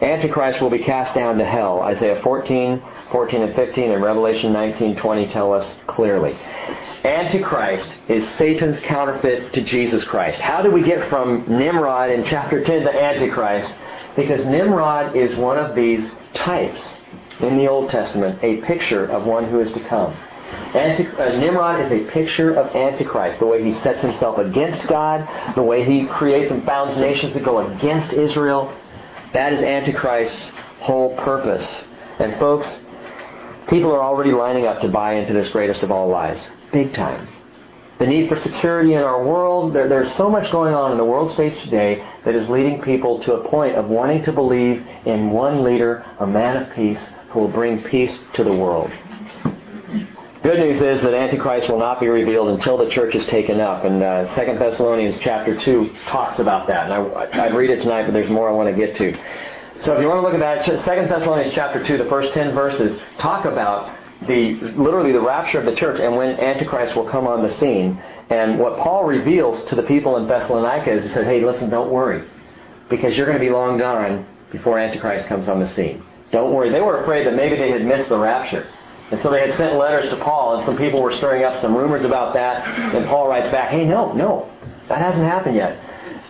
Antichrist 0.01 0.63
will 0.63 0.71
be 0.71 0.79
cast 0.79 1.15
down 1.15 1.39
to 1.39 1.45
hell. 1.45 1.81
Isaiah 1.81 2.23
14, 2.23 2.81
14 3.11 3.43
and 3.43 3.55
15 3.55 3.91
and 3.91 4.03
Revelation 4.03 4.53
19, 4.53 4.97
20 4.97 5.27
tell 5.29 5.53
us 5.53 5.75
clearly. 5.87 6.39
Antichrist 7.05 7.91
is 8.09 8.29
Satan's 8.33 8.81
counterfeit 8.81 9.53
to 9.53 9.63
Jesus 9.63 10.05
Christ. 10.05 10.41
How 10.41 10.63
do 10.63 10.71
we 10.71 10.83
get 10.83 11.09
from 11.09 11.45
Nimrod 11.49 12.11
in 12.11 12.25
chapter 12.25 12.63
10 12.63 12.83
to 12.83 12.91
Antichrist? 12.91 13.73
Because 14.17 14.45
Nimrod 14.45 15.17
is 15.17 15.37
one 15.37 15.59
of 15.59 15.77
these 15.77 16.11
types 16.35 16.81
in 17.41 17.57
the 17.57 17.69
Old 17.69 17.91
Testament, 17.91 18.43
a 18.43 18.57
picture 18.63 19.07
of 19.07 19.25
one 19.25 19.49
who 19.49 19.61
is 19.61 19.73
to 19.73 19.81
come. 19.89 20.13
Uh, 20.75 21.39
Nimrod 21.39 21.81
is 21.81 21.93
a 21.93 22.11
picture 22.11 22.55
of 22.55 22.75
Antichrist, 22.75 23.39
the 23.39 23.47
way 23.47 23.63
he 23.63 23.73
sets 23.81 24.01
himself 24.01 24.39
against 24.39 24.87
God, 24.89 25.55
the 25.55 25.63
way 25.63 25.85
he 25.85 26.07
creates 26.07 26.51
and 26.51 26.65
founds 26.65 26.99
nations 26.99 27.35
that 27.35 27.45
go 27.45 27.59
against 27.59 28.13
Israel. 28.13 28.75
That 29.33 29.53
is 29.53 29.63
Antichrist's 29.63 30.51
whole 30.81 31.17
purpose. 31.17 31.85
And 32.19 32.39
folks, 32.39 32.67
people 33.69 33.93
are 33.93 34.03
already 34.03 34.33
lining 34.33 34.67
up 34.67 34.81
to 34.81 34.89
buy 34.89 35.15
into 35.15 35.33
this 35.33 35.49
greatest 35.49 35.83
of 35.83 35.91
all 35.91 36.09
lies. 36.09 36.49
Big 36.73 36.95
time. 36.95 37.29
The 37.99 38.07
need 38.07 38.29
for 38.29 38.37
security 38.37 38.95
in 38.95 39.01
our 39.01 39.25
world, 39.25 39.75
there, 39.75 39.89
there's 39.89 40.15
so 40.15 40.31
much 40.31 40.53
going 40.53 40.73
on 40.73 40.93
in 40.93 40.99
the 40.99 41.05
world 41.05 41.33
space 41.33 41.61
today 41.63 42.07
that 42.25 42.35
is 42.35 42.49
leading 42.49 42.81
people 42.81 43.21
to 43.25 43.35
a 43.35 43.49
point 43.49 43.75
of 43.75 43.89
wanting 43.89 44.23
to 44.25 44.33
believe 44.33 44.87
in 45.05 45.31
one 45.31 45.65
leader, 45.65 46.05
a 46.21 46.27
man 46.27 46.63
of 46.63 46.73
peace, 46.75 47.01
who 47.31 47.41
will 47.41 47.49
bring 47.49 47.83
peace 47.83 48.21
to 48.35 48.45
the 48.45 48.55
world. 48.55 48.91
Good 50.45 50.61
news 50.61 50.81
is 50.81 51.03
that 51.03 51.13
Antichrist 51.13 51.69
will 51.69 51.81
not 51.81 51.99
be 51.99 52.07
revealed 52.07 52.51
until 52.51 52.79
the 52.79 52.89
church 52.89 53.17
is 53.17 53.27
taken 53.27 53.59
up. 53.59 53.85
And 53.85 54.01
uh, 54.01 54.33
2 54.37 54.59
Thessalonians 54.59 55.19
chapter 55.19 55.59
2 55.59 55.91
talks 56.07 56.39
about 56.39 56.69
that. 56.69 56.89
And 56.89 56.93
I, 56.93 57.47
I'd 57.47 57.55
read 57.55 57.71
it 57.71 57.83
tonight, 57.83 58.05
but 58.05 58.13
there's 58.13 58.31
more 58.31 58.49
I 58.49 58.53
want 58.53 58.75
to 58.75 58.87
get 58.87 58.95
to. 58.97 59.19
So 59.81 59.95
if 59.95 60.01
you 60.01 60.09
want 60.09 60.19
to 60.19 60.23
look 60.23 60.35
at 60.35 60.41
that, 60.41 60.65
2 60.65 61.09
Thessalonians 61.09 61.55
chapter 61.55 61.87
2, 61.87 61.99
the 61.99 62.07
first 62.07 62.35
10 62.35 62.53
verses 62.53 63.01
talk 63.19 63.45
about 63.45 63.97
the 64.27 64.55
literally 64.77 65.13
the 65.13 65.21
rapture 65.21 65.61
of 65.61 65.67
the 65.67 65.75
church 65.75 66.01
and 66.01 66.17
when 66.17 66.31
Antichrist 66.41 66.97
will 66.97 67.09
come 67.09 67.29
on 67.29 67.43
the 67.43 67.55
scene. 67.59 68.03
And 68.29 68.59
what 68.59 68.79
Paul 68.79 69.05
reveals 69.05 69.63
to 69.67 69.77
the 69.77 69.85
people 69.85 70.17
in 70.17 70.27
Thessalonica 70.27 70.91
is 70.91 71.05
he 71.05 71.11
said, 71.11 71.27
hey, 71.27 71.45
listen, 71.45 71.71
don't 71.71 71.91
worry. 71.91 72.29
Because 72.91 73.17
you're 73.17 73.27
going 73.27 73.39
to 73.39 73.45
be 73.45 73.51
long 73.51 73.79
gone 73.79 74.27
before 74.51 74.81
Antichrist 74.81 75.27
comes 75.27 75.49
on 75.49 75.61
the 75.61 75.67
scene. 75.67 76.03
Don't 76.33 76.53
worry. 76.53 76.71
They 76.71 76.81
were 76.81 77.03
afraid 77.03 77.27
that 77.27 77.35
maybe 77.35 77.57
they 77.57 77.71
had 77.71 77.85
missed 77.85 78.09
the 78.09 78.19
rapture. 78.19 78.67
And 79.11 79.23
so 79.23 79.31
they 79.31 79.47
had 79.47 79.57
sent 79.57 79.77
letters 79.77 80.11
to 80.11 80.17
Paul, 80.17 80.57
and 80.57 80.67
some 80.67 80.77
people 80.77 81.01
were 81.01 81.17
stirring 81.17 81.45
up 81.45 81.63
some 81.63 81.75
rumors 81.75 82.05
about 82.05 82.35
that. 82.35 82.67
And 82.95 83.07
Paul 83.07 83.29
writes 83.29 83.49
back, 83.49 83.71
hey, 83.71 83.87
no, 83.87 84.13
no, 84.13 84.51
that 84.89 84.99
hasn't 84.99 85.25
happened 85.25 85.57
yet. 85.57 85.79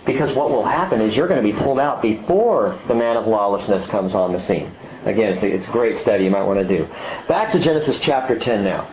Because 0.09 0.35
what 0.35 0.51
will 0.51 0.65
happen 0.65 1.03
is 1.03 1.15
you're 1.15 1.29
going 1.29 1.45
to 1.45 1.53
be 1.53 1.57
pulled 1.63 1.79
out 1.79 2.01
before 2.01 2.81
the 2.89 2.95
man 2.95 3.19
of 3.19 3.27
lawlessness 3.27 3.87
comes 3.91 4.15
on 4.15 4.33
the 4.33 4.41
scene. 4.41 4.75
Again, 5.05 5.35
it's 5.35 5.43
a, 5.43 5.47
it's 5.47 5.69
a 5.69 5.71
great 5.71 6.01
study 6.01 6.25
you 6.25 6.31
might 6.31 6.45
want 6.45 6.67
to 6.67 6.67
do. 6.67 6.87
Back 7.29 7.53
to 7.53 7.59
Genesis 7.59 7.99
chapter 8.01 8.39
10 8.39 8.65
now. 8.65 8.91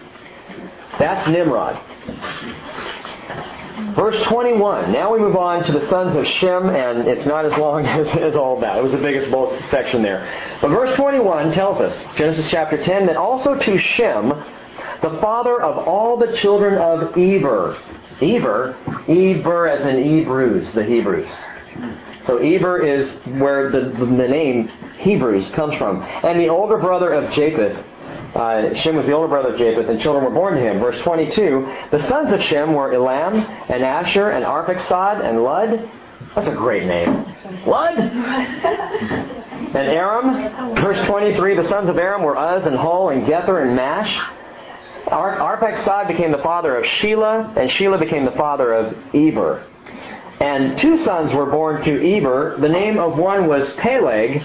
That's 0.99 1.26
Nimrod. 1.30 1.82
Verse 3.95 4.22
21. 4.26 4.91
Now 4.91 5.13
we 5.13 5.20
move 5.20 5.38
on 5.38 5.63
to 5.63 5.72
the 5.72 5.88
sons 5.88 6.18
of 6.18 6.28
Shem, 6.28 6.68
and 6.68 7.07
it's 7.07 7.26
not 7.26 7.45
as 7.45 7.57
long 7.57 7.86
as, 7.86 8.09
as 8.09 8.36
all 8.36 8.59
that. 8.59 8.78
It 8.78 8.84
was 8.84 8.91
the 8.91 8.97
biggest 8.97 9.32
bulk 9.32 9.57
section 9.70 10.01
there. 10.01 10.30
But 10.61 10.68
verse 10.68 10.97
21 10.97 11.53
tells 11.53 11.80
us, 11.80 11.95
Genesis 12.18 12.49
chapter 12.49 12.84
10, 12.84 13.05
that 13.05 13.16
also 13.16 13.57
to 13.57 13.80
Shem, 13.80 14.34
the 15.01 15.18
father 15.22 15.61
of 15.61 15.88
all 15.88 16.18
the 16.18 16.36
children 16.36 16.74
of 16.74 17.18
Eber. 17.18 17.78
Eber, 18.22 18.76
Eber 19.07 19.68
as 19.68 19.86
in 19.86 20.03
Hebrews, 20.03 20.74
the 20.74 20.84
Hebrews. 20.84 21.30
So 22.26 22.38
Eber 22.38 22.80
is 22.80 23.13
where 23.39 23.70
the, 23.70 23.82
the, 23.82 24.28
name 24.28 24.68
Hebrews 24.97 25.49
comes 25.51 25.76
from. 25.78 26.01
And 26.01 26.39
the 26.39 26.49
older 26.49 26.78
brother 26.78 27.13
of 27.13 27.32
Japheth, 27.34 27.78
uh, 28.36 28.74
Shem 28.76 28.95
was 28.95 29.05
the 29.05 29.11
older 29.11 29.28
brother 29.28 29.49
of 29.49 29.59
Japheth, 29.59 29.88
and 29.88 29.99
children 29.99 30.26
were 30.26 30.32
born 30.32 30.55
to 30.55 30.59
him. 30.59 30.80
Verse 30.80 30.97
22, 31.03 31.72
the 31.91 32.07
sons 32.07 32.34
of 32.34 32.41
Shem 32.41 32.74
were 32.74 32.93
Elam, 32.93 33.36
and 33.36 33.84
Asshur, 33.84 34.36
and 34.36 34.43
Arphaxad, 34.43 35.24
and 35.24 35.43
Lud. 35.43 35.89
That's 36.34 36.47
a 36.47 36.55
great 36.55 36.86
name. 36.86 37.26
Lud! 37.68 37.97
and 39.76 39.76
Aram. 39.76 40.76
Verse 40.76 41.05
23, 41.07 41.55
the 41.57 41.68
sons 41.70 41.89
of 41.89 41.97
Aram 41.97 42.24
were 42.24 42.36
Uz, 42.36 42.66
and 42.66 42.76
Hul, 42.76 43.09
and 43.09 43.28
Gether, 43.28 43.59
and 43.59 43.76
Mash. 43.76 44.20
Ar- 45.08 45.58
Arphaxad 45.58 46.08
became 46.08 46.32
the 46.32 46.39
father 46.39 46.78
of 46.78 46.86
Shelah, 46.86 47.56
and 47.58 47.70
Shelah 47.70 47.99
became 47.99 48.26
the 48.26 48.32
father 48.32 48.74
of 48.74 48.97
Eber. 49.14 49.64
And 50.39 50.78
two 50.78 50.97
sons 51.03 51.34
were 51.34 51.45
born 51.45 51.84
to 51.84 52.18
Eber. 52.18 52.58
The 52.60 52.70
name 52.70 52.97
of 52.99 53.18
one 53.18 53.47
was 53.47 53.72
Peleg. 53.74 54.43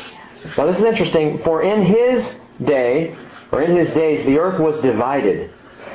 Now 0.57 0.67
this 0.67 0.79
is 0.79 0.85
interesting, 0.85 1.41
for 1.43 1.63
in 1.63 1.83
his 1.83 2.35
day, 2.65 3.17
or 3.51 3.63
in 3.63 3.75
his 3.77 3.91
days, 3.93 4.25
the 4.27 4.39
earth 4.39 4.61
was 4.61 4.81
divided. 4.81 5.51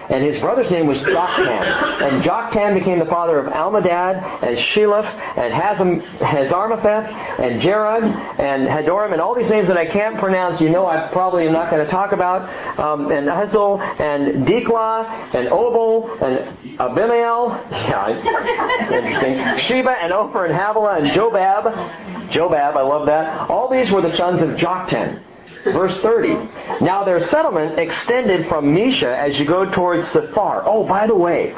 And 0.10 0.24
his 0.24 0.39
brother's 0.39 0.70
name 0.70 0.88
was 0.88 0.99
Joktan. 0.99 2.01
And 2.01 2.24
Joktan 2.24 2.78
became 2.78 2.99
the 2.99 3.06
father 3.06 3.39
of 3.39 3.51
Almodad, 3.51 4.43
and 4.43 4.58
Sheleph, 4.58 5.06
and 5.38 5.53
Hazam, 5.53 6.01
Hazarmaveth, 6.20 7.39
and 7.39 7.62
Jerad, 7.62 8.03
and 8.39 8.68
Hadoram, 8.68 9.14
and 9.14 9.22
all 9.22 9.36
these 9.36 9.49
names 9.49 9.68
that 9.68 9.78
I 9.78 9.86
can't 9.88 10.20
pronounce, 10.20 10.62
you 10.62 10.70
know 10.70 10.86
I 10.86 11.08
probably 11.12 11.47
am 11.47 11.53
not 11.53 11.72
going 11.72 11.84
to 11.84 11.91
talk 11.91 12.12
about, 12.12 12.47
um, 12.80 13.12
and 13.12 13.30
Hazel, 13.30 13.82
and 13.82 14.45
Diklah, 14.47 15.36
and 15.36 15.47
Obal, 15.49 16.22
and 16.22 16.80
Abimael, 16.80 17.66
yeah, 17.72 18.91
interesting, 18.91 19.66
Sheba, 19.66 19.91
and 20.01 20.14
Ophir, 20.14 20.45
and 20.45 20.53
Havilah, 20.53 20.97
and 21.01 21.12
Jobab, 21.12 22.32
Jobab, 22.32 22.76
I 22.76 22.82
love 22.82 23.08
that. 23.08 23.49
All 23.49 23.70
these 23.70 23.91
were 23.91 24.01
the 24.01 24.16
sons 24.16 24.41
of 24.41 24.49
Joktan. 24.51 25.22
Verse 25.66 25.99
30. 26.01 26.84
Now 26.84 27.03
their 27.03 27.28
settlement 27.28 27.80
extended 27.80 28.47
from 28.47 28.76
Mesha 28.76 29.18
as 29.18 29.39
you 29.39 29.45
go 29.45 29.70
towards 29.72 30.07
Sephar. 30.09 30.63
Oh, 30.66 30.88
by 30.88 31.07
the 31.07 31.16
way, 31.16 31.55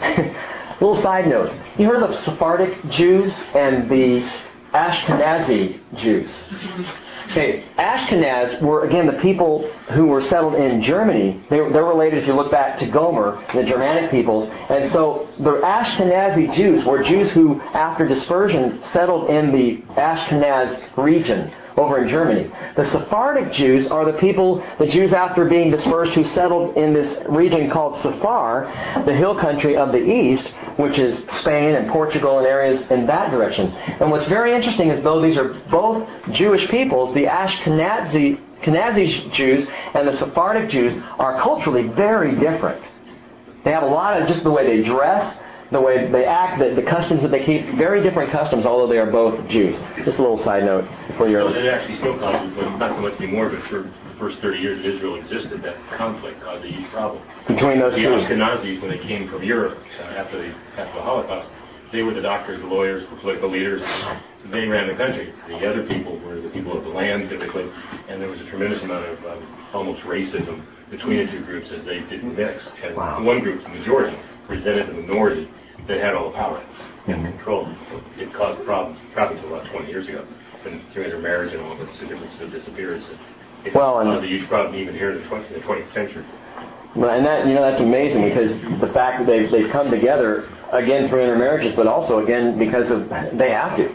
little 0.80 1.00
side 1.00 1.26
note. 1.26 1.50
You 1.78 1.86
heard 1.86 2.02
of 2.02 2.22
Sephardic 2.24 2.90
Jews 2.90 3.32
and 3.54 3.90
the 3.90 4.30
Ashkenazi 4.72 5.80
Jews? 5.96 6.30
Okay, 7.30 7.64
Ashkenaz 7.78 8.60
were, 8.60 8.84
again, 8.84 9.06
the 9.06 9.20
people 9.22 9.70
who 9.92 10.06
were 10.06 10.20
settled 10.20 10.54
in 10.54 10.82
Germany. 10.82 11.40
They're, 11.48 11.72
they're 11.72 11.84
related, 11.84 12.22
if 12.22 12.26
you 12.26 12.34
look 12.34 12.50
back 12.50 12.80
to 12.80 12.86
Gomer, 12.86 13.40
the 13.54 13.62
Germanic 13.62 14.10
peoples. 14.10 14.50
And 14.68 14.90
so 14.90 15.28
the 15.38 15.60
Ashkenazi 15.60 16.52
Jews 16.56 16.84
were 16.84 17.04
Jews 17.04 17.30
who, 17.30 17.60
after 17.60 18.08
dispersion, 18.08 18.82
settled 18.92 19.30
in 19.30 19.52
the 19.52 19.76
Ashkenaz 19.94 20.98
region 20.98 21.52
over 21.76 22.02
in 22.02 22.08
Germany. 22.08 22.50
The 22.76 22.90
Sephardic 22.90 23.52
Jews 23.52 23.86
are 23.86 24.04
the 24.10 24.18
people, 24.18 24.64
the 24.78 24.86
Jews 24.86 25.12
after 25.12 25.44
being 25.44 25.70
dispersed 25.70 26.14
who 26.14 26.24
settled 26.24 26.76
in 26.76 26.92
this 26.92 27.16
region 27.28 27.70
called 27.70 27.96
Sephar, 28.02 29.04
the 29.06 29.14
hill 29.14 29.34
country 29.34 29.76
of 29.76 29.92
the 29.92 30.02
east, 30.02 30.48
which 30.76 30.98
is 30.98 31.22
Spain 31.40 31.74
and 31.74 31.90
Portugal 31.90 32.38
and 32.38 32.46
areas 32.46 32.82
in 32.90 33.06
that 33.06 33.30
direction. 33.30 33.70
And 34.00 34.10
what's 34.10 34.26
very 34.26 34.54
interesting 34.54 34.88
is 34.90 35.02
though 35.02 35.20
these 35.22 35.36
are 35.36 35.54
both 35.70 36.08
Jewish 36.32 36.68
peoples, 36.68 37.14
the 37.14 37.24
Ashkenazi 37.24 38.40
Jews 39.32 39.66
and 39.94 40.08
the 40.08 40.16
Sephardic 40.16 40.70
Jews 40.70 41.02
are 41.18 41.40
culturally 41.40 41.88
very 41.88 42.38
different. 42.38 42.82
They 43.64 43.72
have 43.72 43.82
a 43.82 43.86
lot 43.86 44.20
of 44.20 44.28
just 44.28 44.42
the 44.42 44.50
way 44.50 44.66
they 44.66 44.82
dress, 44.86 45.36
the 45.72 45.80
way 45.80 46.10
they 46.10 46.24
act, 46.24 46.58
the, 46.58 46.74
the 46.74 46.82
customs 46.82 47.22
that 47.22 47.30
they 47.30 47.44
keep, 47.44 47.76
very 47.76 48.02
different 48.02 48.30
customs, 48.30 48.66
although 48.66 48.88
they 48.88 48.98
are 48.98 49.10
both 49.10 49.46
Jews. 49.48 49.76
Just 50.04 50.18
a 50.18 50.22
little 50.22 50.42
side 50.42 50.64
note 50.64 50.84
for 51.16 51.28
your. 51.28 51.44
Well, 51.44 51.54
it 51.54 51.66
actually 51.66 51.98
still 51.98 52.18
causes, 52.18 52.52
but 52.56 52.76
not 52.76 52.96
so 52.96 53.02
much 53.02 53.20
anymore, 53.20 53.48
but 53.50 53.62
for 53.68 53.82
the 53.82 54.14
first 54.18 54.38
30 54.40 54.58
years 54.58 54.78
that 54.82 54.86
Israel 54.86 55.14
existed, 55.16 55.62
that 55.62 55.76
conflict 55.96 56.40
caused 56.42 56.64
a 56.64 56.68
huge 56.68 56.90
problem. 56.90 57.22
Between 57.46 57.78
those 57.78 57.94
the 57.94 58.02
two. 58.02 58.08
Ashkenazis, 58.08 58.80
when 58.82 58.90
they 58.90 58.98
came 58.98 59.28
from 59.28 59.42
Europe 59.44 59.78
uh, 60.00 60.02
after, 60.02 60.38
the, 60.38 60.48
after 60.76 60.94
the 60.94 61.02
Holocaust, 61.02 61.48
they 61.92 62.02
were 62.02 62.14
the 62.14 62.22
doctors, 62.22 62.60
the 62.60 62.66
lawyers, 62.66 63.08
the 63.10 63.16
political 63.16 63.50
leaders. 63.50 63.82
They 64.50 64.66
ran 64.66 64.88
the 64.88 64.94
country. 64.94 65.34
The 65.48 65.68
other 65.68 65.86
people 65.86 66.18
were 66.20 66.40
the 66.40 66.48
people 66.50 66.76
of 66.76 66.84
the 66.84 66.90
land, 66.90 67.28
typically, 67.28 67.68
and 68.08 68.22
there 68.22 68.28
was 68.28 68.40
a 68.40 68.46
tremendous 68.48 68.82
amount 68.82 69.06
of 69.06 69.24
um, 69.26 69.66
almost 69.74 70.02
racism 70.02 70.64
between 70.90 71.26
the 71.26 71.30
two 71.30 71.44
groups 71.44 71.70
as 71.72 71.84
they 71.84 72.00
didn't 72.00 72.36
mix. 72.36 72.68
And 72.82 72.96
Wow. 72.96 73.22
one 73.22 73.40
group, 73.40 73.62
the 73.62 73.68
majority, 73.68 74.16
resented 74.50 74.88
the 74.88 74.92
minority 74.94 75.48
that 75.86 76.00
had 76.00 76.14
all 76.14 76.30
the 76.30 76.36
power 76.36 76.62
and 77.06 77.16
mm-hmm. 77.16 77.36
control. 77.36 77.68
So 77.88 78.02
it 78.18 78.32
caused 78.34 78.62
problems 78.64 79.00
probably 79.14 79.38
until 79.38 79.54
about 79.54 79.70
20 79.70 79.88
years 79.88 80.08
ago. 80.08 80.26
And 80.64 80.82
through 80.92 81.04
intermarriage 81.04 81.54
and 81.54 81.62
all 81.62 81.74
the 81.74 81.86
difference 82.06 82.38
of 82.40 82.50
disappearance. 82.50 83.08
It 83.64 83.74
Well, 83.74 84.00
and- 84.00 84.10
caused 84.10 84.24
a 84.24 84.28
huge 84.28 84.46
problem 84.48 84.74
even 84.76 84.94
here 84.94 85.12
in 85.12 85.22
the 85.22 85.28
20th, 85.28 85.54
the 85.54 85.60
20th 85.60 85.94
century. 85.94 86.24
Well, 86.94 87.10
And 87.10 87.24
that 87.24 87.46
you 87.46 87.54
know 87.54 87.62
that's 87.62 87.80
amazing 87.80 88.24
because 88.28 88.50
the 88.80 88.88
fact 88.92 89.20
that 89.20 89.26
they've 89.26 89.48
they've 89.48 89.70
come 89.70 89.92
together 89.92 90.48
again 90.72 91.08
through 91.08 91.22
intermarriages, 91.22 91.76
but 91.76 91.86
also 91.86 92.18
again 92.18 92.58
because 92.58 92.90
of 92.90 93.08
they 93.38 93.52
have 93.52 93.76
to. 93.76 93.94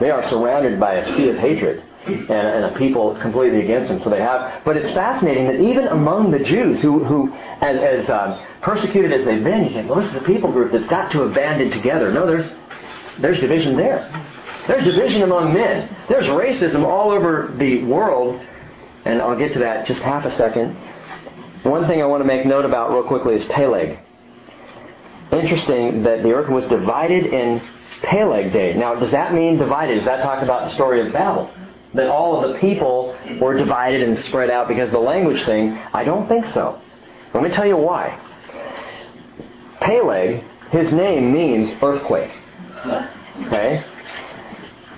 They 0.00 0.10
are 0.10 0.24
surrounded 0.24 0.80
by 0.80 0.94
a 0.94 1.04
sea 1.14 1.28
of 1.28 1.36
hatred 1.36 1.82
and, 2.06 2.30
and 2.30 2.64
a 2.64 2.78
people 2.78 3.16
completely 3.20 3.62
against 3.62 3.88
them. 3.88 4.00
So 4.02 4.10
they 4.10 4.20
have. 4.20 4.64
But 4.64 4.76
it's 4.76 4.90
fascinating 4.92 5.46
that 5.46 5.60
even 5.60 5.88
among 5.88 6.30
the 6.30 6.38
Jews, 6.38 6.80
who 6.80 7.04
who 7.04 7.32
as, 7.34 8.06
as 8.06 8.10
um, 8.10 8.40
persecuted 8.62 9.12
as 9.12 9.24
they've 9.24 9.42
been, 9.42 9.64
you 9.64 9.70
think, 9.70 9.88
well, 9.88 10.00
this 10.00 10.10
is 10.10 10.16
a 10.16 10.24
people 10.24 10.52
group 10.52 10.72
that's 10.72 10.86
got 10.88 11.10
to 11.12 11.20
have 11.22 11.34
banded 11.34 11.72
together. 11.72 12.12
No, 12.12 12.26
there's 12.26 12.52
there's 13.20 13.40
division 13.40 13.76
there. 13.76 14.10
There's 14.66 14.84
division 14.84 15.22
among 15.22 15.54
men. 15.54 15.94
There's 16.08 16.26
racism 16.26 16.84
all 16.84 17.10
over 17.10 17.54
the 17.56 17.84
world, 17.84 18.40
and 19.04 19.22
I'll 19.22 19.38
get 19.38 19.52
to 19.52 19.60
that 19.60 19.86
just 19.86 20.00
half 20.00 20.24
a 20.24 20.30
second. 20.30 20.76
One 21.62 21.86
thing 21.86 22.02
I 22.02 22.06
want 22.06 22.20
to 22.22 22.26
make 22.26 22.46
note 22.46 22.64
about 22.64 22.92
real 22.92 23.04
quickly 23.04 23.34
is 23.34 23.44
Peleg. 23.46 23.98
Interesting 25.32 26.04
that 26.04 26.22
the 26.22 26.30
earth 26.30 26.48
was 26.48 26.68
divided 26.68 27.26
in 27.26 27.60
Peleg 28.02 28.52
day. 28.52 28.74
Now, 28.74 28.94
does 28.94 29.10
that 29.10 29.34
mean 29.34 29.58
divided? 29.58 29.96
Does 29.96 30.04
that 30.04 30.22
talk 30.22 30.42
about 30.42 30.68
the 30.68 30.74
story 30.74 31.04
of 31.04 31.12
Babel? 31.12 31.50
That 31.96 32.08
all 32.08 32.44
of 32.44 32.52
the 32.52 32.58
people 32.58 33.16
were 33.40 33.56
divided 33.56 34.02
and 34.02 34.18
spread 34.18 34.50
out 34.50 34.68
because 34.68 34.88
of 34.88 34.92
the 34.92 34.98
language 35.00 35.44
thing? 35.44 35.78
I 35.92 36.04
don't 36.04 36.28
think 36.28 36.46
so. 36.48 36.80
Let 37.34 37.42
me 37.42 37.50
tell 37.50 37.66
you 37.66 37.76
why. 37.76 38.18
Peleg, 39.80 40.44
his 40.70 40.92
name 40.92 41.32
means 41.32 41.70
earthquake. 41.82 42.30
Okay? 43.46 43.84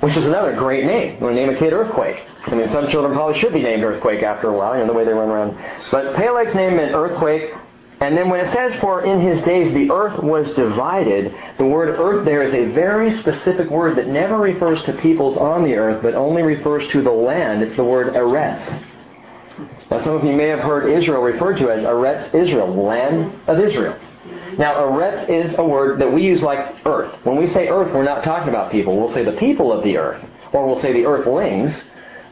Which 0.00 0.16
is 0.16 0.26
another 0.26 0.54
great 0.54 0.84
name. 0.84 1.16
You 1.16 1.24
want 1.24 1.34
to 1.36 1.40
name 1.40 1.54
a 1.54 1.58
kid 1.58 1.72
Earthquake. 1.72 2.24
I 2.46 2.54
mean, 2.54 2.68
some 2.68 2.88
children 2.88 3.14
probably 3.14 3.38
should 3.40 3.52
be 3.52 3.62
named 3.62 3.82
Earthquake 3.82 4.22
after 4.22 4.48
a 4.48 4.56
while, 4.56 4.74
you 4.74 4.80
know, 4.80 4.86
the 4.86 4.96
way 4.96 5.04
they 5.04 5.12
run 5.12 5.28
around. 5.28 5.58
But 5.90 6.14
Peleg's 6.14 6.54
name 6.54 6.76
meant 6.76 6.94
earthquake. 6.94 7.52
And 8.00 8.16
then 8.16 8.28
when 8.28 8.40
it 8.40 8.52
says, 8.52 8.78
for 8.80 9.04
in 9.04 9.20
his 9.20 9.42
days 9.42 9.74
the 9.74 9.90
earth 9.90 10.22
was 10.22 10.52
divided, 10.54 11.34
the 11.58 11.66
word 11.66 11.88
earth 11.98 12.24
there 12.24 12.42
is 12.42 12.54
a 12.54 12.66
very 12.66 13.12
specific 13.18 13.68
word 13.70 13.96
that 13.98 14.06
never 14.06 14.36
refers 14.36 14.80
to 14.84 14.92
peoples 14.94 15.36
on 15.36 15.64
the 15.64 15.74
earth, 15.74 16.00
but 16.02 16.14
only 16.14 16.42
refers 16.42 16.86
to 16.92 17.02
the 17.02 17.10
land. 17.10 17.62
It's 17.62 17.74
the 17.74 17.84
word 17.84 18.14
Eretz. 18.14 18.84
Now, 19.90 20.00
some 20.02 20.14
of 20.14 20.24
you 20.24 20.32
may 20.32 20.46
have 20.48 20.60
heard 20.60 20.92
Israel 20.92 21.22
referred 21.22 21.56
to 21.58 21.70
as 21.70 21.82
Eretz 21.82 22.32
Israel, 22.34 22.72
land 22.72 23.32
of 23.48 23.58
Israel. 23.58 23.98
Now, 24.56 24.74
Eretz 24.74 25.28
is 25.28 25.56
a 25.58 25.64
word 25.64 26.00
that 26.00 26.12
we 26.12 26.22
use 26.22 26.42
like 26.42 26.76
earth. 26.86 27.14
When 27.24 27.36
we 27.36 27.48
say 27.48 27.68
earth, 27.68 27.92
we're 27.92 28.04
not 28.04 28.22
talking 28.22 28.48
about 28.48 28.70
people. 28.70 28.96
We'll 28.96 29.12
say 29.12 29.24
the 29.24 29.32
people 29.32 29.72
of 29.72 29.82
the 29.82 29.96
earth, 29.96 30.24
or 30.52 30.66
we'll 30.66 30.80
say 30.80 30.92
the 30.92 31.04
earthlings. 31.04 31.82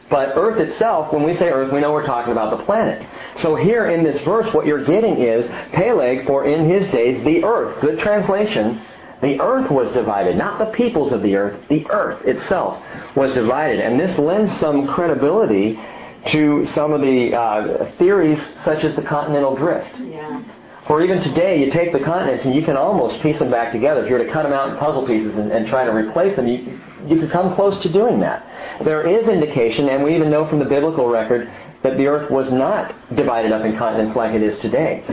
But 0.09 0.37
earth 0.37 0.59
itself, 0.59 1.11
when 1.11 1.23
we 1.23 1.33
say 1.33 1.49
earth, 1.49 1.71
we 1.71 1.81
know 1.81 1.91
we're 1.91 2.05
talking 2.05 2.31
about 2.31 2.57
the 2.57 2.63
planet. 2.63 3.05
So 3.37 3.55
here 3.55 3.87
in 3.87 4.03
this 4.03 4.21
verse, 4.21 4.53
what 4.53 4.65
you're 4.65 4.85
getting 4.85 5.17
is 5.17 5.47
Peleg, 5.73 6.25
for 6.25 6.45
in 6.45 6.69
his 6.69 6.87
days 6.89 7.23
the 7.23 7.43
earth. 7.43 7.81
Good 7.81 7.99
translation. 7.99 8.81
The 9.21 9.41
earth 9.41 9.69
was 9.71 9.91
divided, 9.93 10.37
not 10.37 10.59
the 10.59 10.65
peoples 10.67 11.11
of 11.11 11.23
the 11.23 11.35
earth. 11.35 11.67
The 11.67 11.89
earth 11.89 12.23
itself 12.25 12.81
was 13.15 13.33
divided. 13.33 13.81
And 13.81 13.99
this 13.99 14.17
lends 14.17 14.55
some 14.59 14.87
credibility 14.87 15.79
to 16.27 16.65
some 16.67 16.93
of 16.93 17.01
the 17.01 17.35
uh, 17.35 17.91
theories 17.97 18.39
such 18.63 18.83
as 18.83 18.95
the 18.95 19.01
continental 19.01 19.55
drift. 19.55 19.89
Yeah. 19.99 20.43
For 20.87 21.01
even 21.03 21.19
today, 21.19 21.59
you 21.59 21.69
take 21.71 21.91
the 21.91 21.99
continents 21.99 22.45
and 22.45 22.55
you 22.55 22.61
can 22.61 22.77
almost 22.77 23.21
piece 23.21 23.39
them 23.39 23.51
back 23.51 23.73
together. 23.73 24.03
If 24.03 24.09
you 24.09 24.17
were 24.17 24.23
to 24.23 24.31
cut 24.31 24.43
them 24.43 24.53
out 24.53 24.69
in 24.69 24.77
puzzle 24.77 25.05
pieces 25.05 25.35
and, 25.35 25.51
and 25.51 25.67
try 25.67 25.83
to 25.83 25.91
replace 25.91 26.37
them, 26.37 26.47
you, 26.47 26.79
you 27.09 27.19
could 27.19 27.31
come 27.31 27.55
close 27.55 27.81
to 27.83 27.91
doing 27.91 28.19
that. 28.19 28.45
There 28.83 29.07
is 29.07 29.27
indication, 29.27 29.89
and 29.89 30.03
we 30.03 30.15
even 30.15 30.29
know 30.29 30.47
from 30.47 30.59
the 30.59 30.65
biblical 30.65 31.07
record, 31.07 31.51
that 31.83 31.97
the 31.97 32.07
earth 32.07 32.29
was 32.31 32.51
not 32.51 32.93
divided 33.15 33.51
up 33.51 33.63
in 33.65 33.77
continents 33.77 34.15
like 34.15 34.33
it 34.33 34.41
is 34.41 34.59
today. 34.59 35.03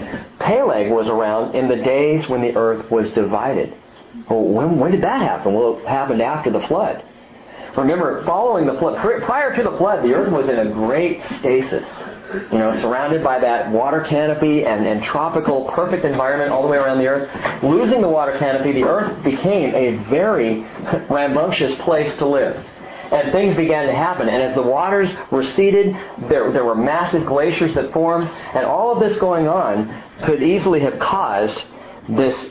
Peleg 0.41 0.91
was 0.91 1.09
around 1.09 1.55
in 1.55 1.69
the 1.69 1.77
days 1.77 2.29
when 2.29 2.41
the 2.41 2.57
earth 2.57 2.91
was 2.91 3.11
divided. 3.13 3.75
Well, 4.29 4.45
when, 4.45 4.79
when 4.79 4.91
did 4.93 5.03
that 5.03 5.21
happen? 5.23 5.55
Well, 5.55 5.79
it 5.79 5.87
happened 5.87 6.23
after 6.23 6.51
the 6.51 6.67
flood. 6.67 7.05
Remember, 7.77 8.25
following 8.25 8.67
the 8.67 8.79
flood, 8.79 8.97
prior 9.25 9.55
to 9.57 9.63
the 9.63 9.77
flood, 9.77 10.05
the 10.05 10.15
earth 10.15 10.33
was 10.33 10.49
in 10.49 10.59
a 10.59 10.73
great 10.73 11.23
stasis. 11.39 11.85
You 12.53 12.59
know, 12.59 12.81
surrounded 12.81 13.23
by 13.23 13.39
that 13.41 13.71
water 13.71 14.01
canopy 14.03 14.65
and, 14.65 14.87
and 14.87 15.03
tropical, 15.03 15.71
perfect 15.75 16.05
environment 16.05 16.51
all 16.51 16.63
the 16.63 16.69
way 16.69 16.77
around 16.77 16.99
the 16.99 17.07
earth. 17.07 17.63
Losing 17.63 18.01
the 18.01 18.09
water 18.09 18.37
canopy, 18.39 18.73
the 18.73 18.85
earth 18.85 19.23
became 19.23 19.75
a 19.75 19.97
very 20.09 20.61
rambunctious 21.11 21.75
place 21.81 22.15
to 22.19 22.27
live 22.27 22.65
and 23.13 23.33
things 23.33 23.57
began 23.57 23.87
to 23.87 23.95
happen. 23.95 24.29
And 24.29 24.43
as 24.43 24.55
the 24.55 24.63
waters 24.63 25.15
receded, 25.31 25.95
there, 26.29 26.51
there 26.53 26.65
were 26.65 26.75
massive 26.75 27.27
glaciers 27.27 27.75
that 27.75 27.93
formed, 27.93 28.29
and 28.29 28.65
all 28.65 28.93
of 28.93 29.01
this 29.01 29.19
going 29.19 29.47
on 29.47 30.03
could 30.25 30.43
easily 30.43 30.81
have 30.81 30.99
caused 30.99 31.63
this 32.09 32.51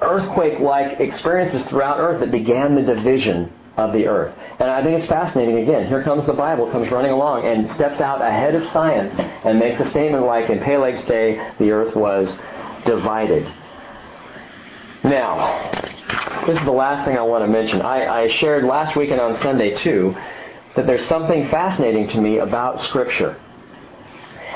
earthquake-like 0.00 1.00
experiences 1.00 1.66
throughout 1.68 1.98
Earth 1.98 2.20
that 2.20 2.30
began 2.30 2.74
the 2.74 2.82
division 2.82 3.52
of 3.76 3.92
the 3.92 4.06
earth. 4.06 4.34
And 4.58 4.70
I 4.70 4.82
think 4.82 4.98
it's 4.98 5.06
fascinating 5.06 5.58
again. 5.58 5.86
Here 5.88 6.02
comes 6.02 6.26
the 6.26 6.34
Bible, 6.34 6.70
comes 6.70 6.90
running 6.90 7.10
along 7.10 7.46
and 7.46 7.70
steps 7.70 8.00
out 8.00 8.20
ahead 8.20 8.54
of 8.54 8.68
science 8.70 9.14
and 9.18 9.58
makes 9.58 9.80
a 9.80 9.88
statement 9.90 10.26
like 10.26 10.50
in 10.50 10.60
Peleg's 10.60 11.04
day, 11.04 11.36
the 11.58 11.70
earth 11.70 11.96
was 11.96 12.36
divided. 12.84 13.50
Now, 15.04 15.80
this 16.46 16.58
is 16.58 16.64
the 16.64 16.72
last 16.72 17.06
thing 17.06 17.16
I 17.16 17.22
want 17.22 17.44
to 17.44 17.48
mention. 17.48 17.80
I, 17.80 18.24
I 18.24 18.28
shared 18.28 18.64
last 18.64 18.94
weekend 18.94 19.20
on 19.20 19.36
Sunday 19.36 19.74
too 19.74 20.14
that 20.76 20.86
there's 20.86 21.06
something 21.06 21.48
fascinating 21.48 22.08
to 22.08 22.20
me 22.20 22.38
about 22.38 22.80
Scripture. 22.82 23.40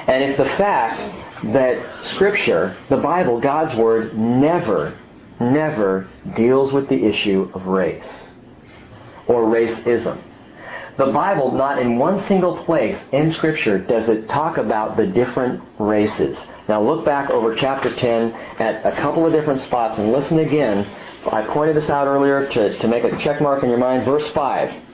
And 0.07 0.23
it's 0.23 0.39
the 0.39 0.45
fact 0.45 1.53
that 1.53 2.05
Scripture, 2.05 2.77
the 2.91 2.97
Bible, 2.99 3.41
God's 3.41 3.75
Word, 3.75 4.17
never, 4.17 4.97
never 5.41 6.09
deals 6.37 6.73
with 6.73 6.89
the 6.89 7.05
issue 7.05 7.51
of 7.55 7.67
race 7.67 8.26
or 9.27 9.45
racism. 9.45 10.21
The 10.97 11.07
Bible, 11.07 11.53
not 11.53 11.79
in 11.79 11.99
one 11.99 12.23
single 12.25 12.65
place 12.65 12.99
in 13.13 13.31
Scripture 13.33 13.79
does 13.79 14.09
it 14.09 14.29
talk 14.29 14.57
about 14.57 14.97
the 14.97 15.07
different 15.07 15.63
races. 15.79 16.39
Now 16.69 16.83
look 16.83 17.05
back 17.05 17.29
over 17.29 17.55
chapter 17.55 17.95
10 17.95 18.33
at 18.59 18.87
a 18.87 18.97
couple 18.97 19.27
of 19.27 19.33
different 19.33 19.61
spots 19.61 19.99
and 19.99 20.11
listen 20.11 20.39
again. 20.39 20.87
I 21.31 21.43
pointed 21.43 21.77
this 21.77 21.91
out 21.91 22.07
earlier 22.07 22.49
to, 22.49 22.79
to 22.79 22.89
make 22.89 23.05
a 23.05 23.15
check 23.19 23.43
mark 23.43 23.63
in 23.63 23.69
your 23.69 23.79
mind. 23.79 24.07
Verse 24.07 24.31
5 24.31 24.85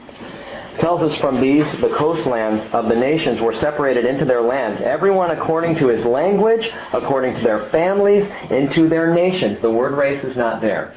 tells 0.79 1.03
us 1.03 1.15
from 1.19 1.41
these 1.41 1.71
the 1.81 1.95
coastlands 1.97 2.65
of 2.73 2.89
the 2.89 2.97
nations 2.97 3.41
were 3.41 3.55
separated 3.55 4.05
into 4.05 4.25
their 4.25 4.43
lands, 4.43 4.81
everyone 4.81 5.31
according 5.31 5.77
to 5.77 5.87
his 5.89 6.05
language, 6.05 6.69
according 6.93 7.37
to 7.37 7.43
their 7.43 7.69
families, 7.71 8.29
into 8.51 8.89
their 8.89 9.15
nations. 9.15 9.61
The 9.61 9.71
word 9.71 9.93
race 9.93 10.25
is 10.25 10.37
not 10.37 10.61
there. 10.61 10.95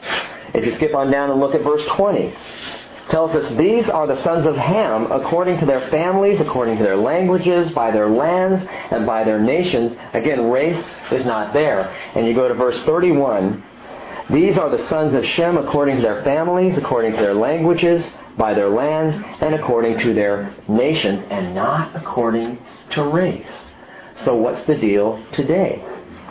If 0.53 0.65
you 0.65 0.71
skip 0.71 0.95
on 0.95 1.11
down 1.11 1.29
and 1.29 1.39
look 1.39 1.53
at 1.53 1.61
verse 1.61 1.85
20, 1.89 2.33
tells 3.09 3.35
us 3.35 3.47
these 3.55 3.89
are 3.89 4.07
the 4.07 4.21
sons 4.23 4.45
of 4.45 4.55
Ham 4.55 5.11
according 5.11 5.59
to 5.59 5.65
their 5.65 5.89
families, 5.89 6.39
according 6.39 6.77
to 6.77 6.83
their 6.83 6.97
languages, 6.97 7.71
by 7.73 7.91
their 7.91 8.09
lands, 8.09 8.65
and 8.91 9.05
by 9.05 9.23
their 9.23 9.39
nations. 9.39 9.95
Again, 10.13 10.49
race 10.49 10.83
is 11.11 11.25
not 11.25 11.53
there. 11.53 11.93
And 12.15 12.25
you 12.25 12.33
go 12.33 12.47
to 12.47 12.53
verse 12.55 12.81
31. 12.83 13.63
These 14.29 14.57
are 14.57 14.69
the 14.69 14.87
sons 14.87 15.13
of 15.13 15.25
Shem 15.25 15.57
according 15.57 15.97
to 15.97 16.01
their 16.01 16.23
families, 16.23 16.77
according 16.77 17.11
to 17.11 17.17
their 17.17 17.35
languages, 17.35 18.05
by 18.37 18.53
their 18.53 18.69
lands, 18.69 19.15
and 19.39 19.53
according 19.53 19.99
to 19.99 20.13
their 20.13 20.53
nations, 20.67 21.23
and 21.29 21.53
not 21.53 21.95
according 21.95 22.57
to 22.91 23.03
race. 23.03 23.51
So 24.23 24.35
what's 24.35 24.63
the 24.63 24.75
deal 24.75 25.23
today? 25.31 25.83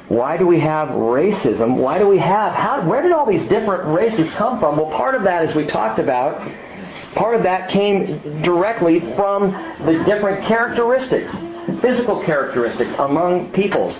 Why 0.09 0.37
do 0.37 0.47
we 0.47 0.61
have 0.61 0.89
racism? 0.89 1.77
Why 1.77 1.99
do 1.99 2.07
we 2.07 2.19
have, 2.19 2.53
how, 2.53 2.87
where 2.87 3.01
did 3.01 3.13
all 3.13 3.27
these 3.27 3.47
different 3.49 3.97
races 3.97 4.31
come 4.35 4.61
from? 4.61 4.77
Well, 4.77 4.91
part 4.91 5.15
of 5.15 5.23
that, 5.23 5.45
as 5.45 5.55
we 5.55 5.65
talked 5.65 5.99
about, 5.99 6.47
part 7.15 7.35
of 7.35 7.43
that 7.45 7.71
came 7.71 8.43
directly 8.43 9.01
from 9.15 9.53
the 9.87 10.03
different 10.05 10.45
characteristics, 10.47 11.31
physical 11.81 12.23
characteristics 12.25 12.93
among 12.99 13.53
peoples. 13.53 13.97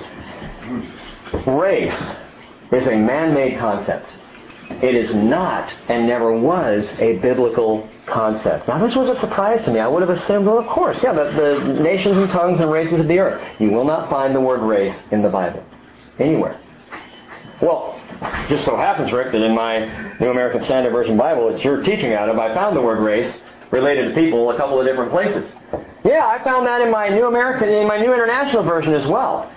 Race 1.47 2.15
is 2.73 2.87
a 2.87 2.97
man-made 2.97 3.59
concept. 3.59 4.07
It 4.83 4.95
is 4.95 5.15
not 5.15 5.75
and 5.89 6.07
never 6.07 6.33
was 6.33 6.93
a 6.99 7.19
biblical 7.19 7.89
concept. 8.07 8.67
Now, 8.69 8.79
this 8.79 8.97
was 8.97 9.09
a 9.09 9.21
surprise 9.21 9.65
to 9.65 9.71
me. 9.71 9.81
I 9.81 9.87
would 9.87 10.03
have 10.03 10.11
assumed, 10.11 10.47
well, 10.47 10.59
of 10.59 10.67
course, 10.67 10.99
yeah, 11.03 11.13
the, 11.13 11.31
the 11.31 11.83
nations 11.83 12.17
and 12.17 12.31
tongues 12.31 12.61
and 12.61 12.71
races 12.71 13.01
of 13.01 13.09
the 13.09 13.19
earth. 13.19 13.43
You 13.59 13.71
will 13.71 13.85
not 13.85 14.11
find 14.11 14.35
the 14.35 14.41
word 14.41 14.61
race 14.61 14.97
in 15.11 15.23
the 15.23 15.29
Bible. 15.29 15.63
Anywhere. 16.19 16.59
Well, 17.61 18.01
just 18.49 18.65
so 18.65 18.77
happens, 18.77 19.13
Rick, 19.13 19.33
that 19.33 19.43
in 19.43 19.55
my 19.55 20.17
New 20.19 20.31
American 20.31 20.63
Standard 20.63 20.93
Version 20.93 21.17
Bible, 21.17 21.55
it's 21.55 21.65
your 21.65 21.83
teaching 21.83 22.13
out 22.13 22.29
of, 22.29 22.39
I 22.39 22.55
found 22.55 22.77
the 22.77 22.83
word 22.83 23.01
race 23.01 23.41
related 23.71 24.09
to 24.09 24.15
people 24.15 24.51
a 24.51 24.57
couple 24.57 24.81
of 24.81 24.87
different 24.87 25.11
places. 25.11 25.53
Yeah, 26.05 26.27
I 26.27 26.43
found 26.45 26.67
that 26.67 26.81
in 26.81 26.91
my 26.91 27.09
New 27.09 27.27
American, 27.27 27.69
in 27.69 27.89
my 27.89 27.99
New 27.99 28.13
International 28.13 28.63
Version 28.63 28.95
as 28.95 29.07
well. 29.07 29.51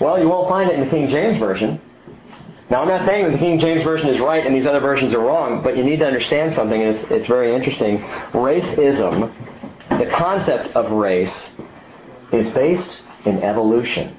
Well, 0.00 0.18
you 0.20 0.28
won't 0.28 0.48
find 0.48 0.70
it 0.70 0.78
in 0.78 0.84
the 0.84 0.90
King 0.90 1.08
James 1.08 1.38
Version. 1.38 1.80
Now, 2.68 2.82
I'm 2.82 2.88
not 2.88 3.06
saying 3.06 3.26
that 3.26 3.32
the 3.32 3.38
King 3.38 3.58
James 3.60 3.84
Version 3.84 4.08
is 4.08 4.20
right 4.20 4.44
and 4.44 4.54
these 4.54 4.66
other 4.66 4.80
versions 4.80 5.14
are 5.14 5.20
wrong, 5.20 5.62
but 5.62 5.76
you 5.76 5.84
need 5.84 6.00
to 6.00 6.06
understand 6.06 6.54
something, 6.54 6.80
it's, 6.80 7.04
it's 7.10 7.26
very 7.26 7.54
interesting. 7.54 7.98
Racism, 8.32 9.32
the 9.90 10.06
concept 10.06 10.74
of 10.74 10.90
race, 10.90 11.50
is 12.32 12.52
based 12.52 12.98
in 13.24 13.42
evolution. 13.42 14.16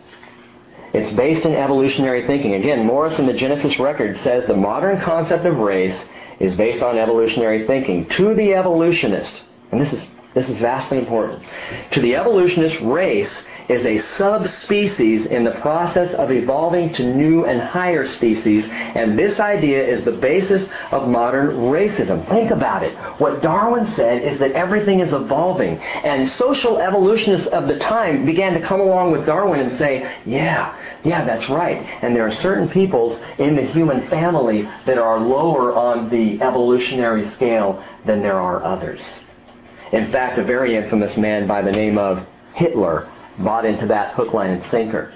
It's 0.97 1.15
based 1.15 1.45
in 1.45 1.53
evolutionary 1.53 2.25
thinking. 2.25 2.55
Again, 2.55 2.85
Morris 2.85 3.19
in 3.19 3.27
the 3.27 3.33
Genesis 3.33 3.77
record 3.79 4.17
says 4.21 4.47
the 4.47 4.55
modern 4.55 4.99
concept 4.99 5.45
of 5.45 5.57
race 5.57 6.05
is 6.39 6.55
based 6.55 6.81
on 6.81 6.97
evolutionary 6.97 7.67
thinking. 7.67 8.07
To 8.09 8.33
the 8.33 8.55
evolutionist, 8.55 9.43
and 9.71 9.79
this 9.79 9.93
is, 9.93 10.03
this 10.38 10.49
is 10.49 10.57
vastly 10.57 10.97
important, 10.97 11.43
to 11.91 12.01
the 12.01 12.15
evolutionist, 12.15 12.79
race 12.81 13.33
is 13.69 13.85
a 13.85 13.97
subspecies 13.97 15.25
in 15.25 15.43
the 15.43 15.51
process 15.59 16.13
of 16.15 16.31
evolving 16.31 16.93
to 16.93 17.03
new 17.03 17.45
and 17.45 17.59
higher 17.59 18.05
species, 18.05 18.65
and 18.69 19.19
this 19.19 19.39
idea 19.39 19.85
is 19.85 20.03
the 20.03 20.11
basis 20.11 20.67
of 20.91 21.09
modern 21.09 21.49
racism. 21.49 22.25
Think 22.29 22.51
about 22.51 22.83
it. 22.83 22.95
What 23.19 23.41
Darwin 23.41 23.85
said 23.88 24.23
is 24.23 24.39
that 24.39 24.53
everything 24.53 25.01
is 25.01 25.11
evolving, 25.11 25.77
and 25.79 26.29
social 26.29 26.77
evolutionists 26.77 27.47
of 27.47 27.67
the 27.67 27.77
time 27.79 28.25
began 28.25 28.53
to 28.53 28.61
come 28.61 28.79
along 28.79 29.11
with 29.11 29.25
Darwin 29.25 29.59
and 29.59 29.71
say, 29.71 30.15
yeah, 30.25 30.77
yeah, 31.03 31.25
that's 31.25 31.49
right. 31.49 31.77
And 32.01 32.15
there 32.15 32.25
are 32.25 32.35
certain 32.35 32.69
peoples 32.69 33.19
in 33.38 33.55
the 33.55 33.65
human 33.65 34.07
family 34.07 34.61
that 34.85 34.97
are 34.97 35.19
lower 35.19 35.73
on 35.75 36.09
the 36.09 36.41
evolutionary 36.41 37.29
scale 37.31 37.83
than 38.05 38.21
there 38.21 38.39
are 38.39 38.63
others. 38.63 39.21
In 39.91 40.11
fact, 40.11 40.38
a 40.38 40.43
very 40.43 40.75
infamous 40.75 41.17
man 41.17 41.47
by 41.47 41.61
the 41.61 41.71
name 41.71 41.97
of 41.97 42.25
Hitler 42.53 43.09
bought 43.39 43.65
into 43.65 43.88
that 43.88 44.13
hook, 44.15 44.33
line, 44.33 44.51
and 44.51 44.63
sinker. 44.69 45.13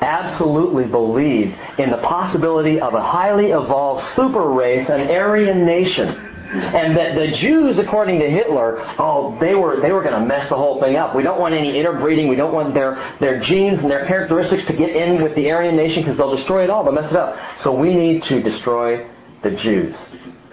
Absolutely 0.00 0.84
believed 0.84 1.56
in 1.78 1.90
the 1.90 1.98
possibility 1.98 2.80
of 2.80 2.94
a 2.94 3.02
highly 3.02 3.50
evolved 3.50 4.04
super 4.14 4.50
race, 4.50 4.88
an 4.88 5.10
Aryan 5.10 5.64
nation. 5.64 6.30
And 6.54 6.96
that 6.96 7.16
the 7.16 7.32
Jews, 7.32 7.78
according 7.78 8.20
to 8.20 8.30
Hitler, 8.30 8.76
oh, 8.98 9.36
they 9.40 9.56
were 9.56 9.80
they 9.80 9.90
were 9.90 10.02
going 10.02 10.20
to 10.20 10.24
mess 10.24 10.48
the 10.48 10.56
whole 10.56 10.80
thing 10.80 10.94
up. 10.94 11.16
We 11.16 11.24
don't 11.24 11.40
want 11.40 11.52
any 11.52 11.76
interbreeding. 11.76 12.28
We 12.28 12.36
don't 12.36 12.52
want 12.52 12.74
their 12.74 13.16
their 13.18 13.40
genes 13.40 13.80
and 13.80 13.90
their 13.90 14.06
characteristics 14.06 14.64
to 14.68 14.72
get 14.72 14.94
in 14.94 15.20
with 15.20 15.34
the 15.34 15.50
Aryan 15.50 15.74
nation 15.74 16.02
because 16.02 16.16
they'll 16.16 16.36
destroy 16.36 16.62
it 16.62 16.70
all. 16.70 16.84
They'll 16.84 16.92
mess 16.92 17.10
it 17.10 17.16
up. 17.16 17.36
So 17.62 17.74
we 17.74 17.92
need 17.92 18.22
to 18.24 18.40
destroy 18.40 19.08
the 19.42 19.50
Jews. 19.50 19.96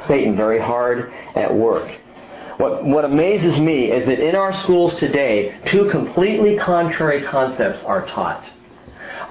Satan 0.08 0.36
very 0.36 0.60
hard 0.60 1.14
at 1.36 1.54
work. 1.54 2.01
What, 2.62 2.84
what 2.84 3.06
amazes 3.06 3.60
me 3.60 3.92
is 3.92 4.06
that 4.06 4.20
in 4.20 4.36
our 4.36 4.54
schools 4.54 4.94
today, 5.00 5.58
two 5.66 5.90
completely 5.90 6.58
contrary 6.58 7.24
concepts 7.24 7.84
are 7.86 8.06
taught. 8.06 8.46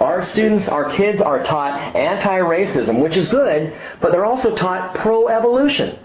Our 0.01 0.24
students, 0.24 0.66
our 0.66 0.90
kids 0.90 1.20
are 1.20 1.44
taught 1.44 1.94
anti-racism, 1.94 3.01
which 3.01 3.16
is 3.16 3.28
good, 3.28 3.73
but 4.01 4.11
they're 4.11 4.24
also 4.24 4.57
taught 4.57 4.97
pro-evolution. 4.97 5.97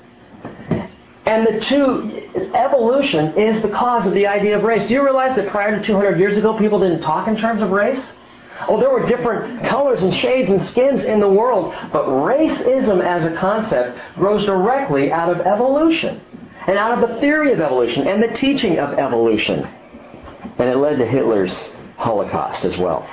And 1.26 1.48
the 1.48 1.60
two, 1.62 2.52
evolution 2.54 3.36
is 3.36 3.60
the 3.64 3.70
cause 3.70 4.06
of 4.06 4.14
the 4.14 4.28
idea 4.28 4.56
of 4.60 4.64
race. 4.64 4.88
Do 4.88 4.94
you 4.94 5.04
realize 5.04 5.36
that 5.36 5.50
prior 5.50 5.80
to 5.80 5.84
200 5.84 6.20
years 6.20 6.38
ago, 6.38 6.56
people 6.56 6.80
didn't 6.80 7.02
talk 7.02 7.28
in 7.28 7.38
terms 7.38 7.64
of 7.64 7.72
race? 7.72 8.06
Oh, 8.68 8.80
there 8.80 8.92
were 8.92 9.08
different 9.08 9.66
colors 9.66 10.04
and 10.04 10.14
shades 10.14 10.52
and 10.52 10.62
skins 10.62 11.04
in 11.04 11.20
the 11.20 11.30
world, 11.30 11.74
but 11.92 12.06
racism 12.06 13.04
as 13.04 13.26
a 13.26 13.36
concept 13.36 13.98
grows 14.14 14.46
directly 14.46 15.12
out 15.12 15.32
of 15.32 15.42
evolution 15.42 16.22
and 16.68 16.78
out 16.78 17.02
of 17.02 17.10
the 17.10 17.20
theory 17.20 17.54
of 17.54 17.60
evolution 17.60 18.08
and 18.08 18.22
the 18.22 18.34
teaching 18.34 18.80
of 18.80 18.98
evolution. 18.98 19.68
And 20.58 20.70
it 20.70 20.78
led 20.78 20.98
to 21.00 21.06
Hitler's 21.06 21.54
Holocaust 21.98 22.66
as 22.66 22.78
well. 22.78 23.08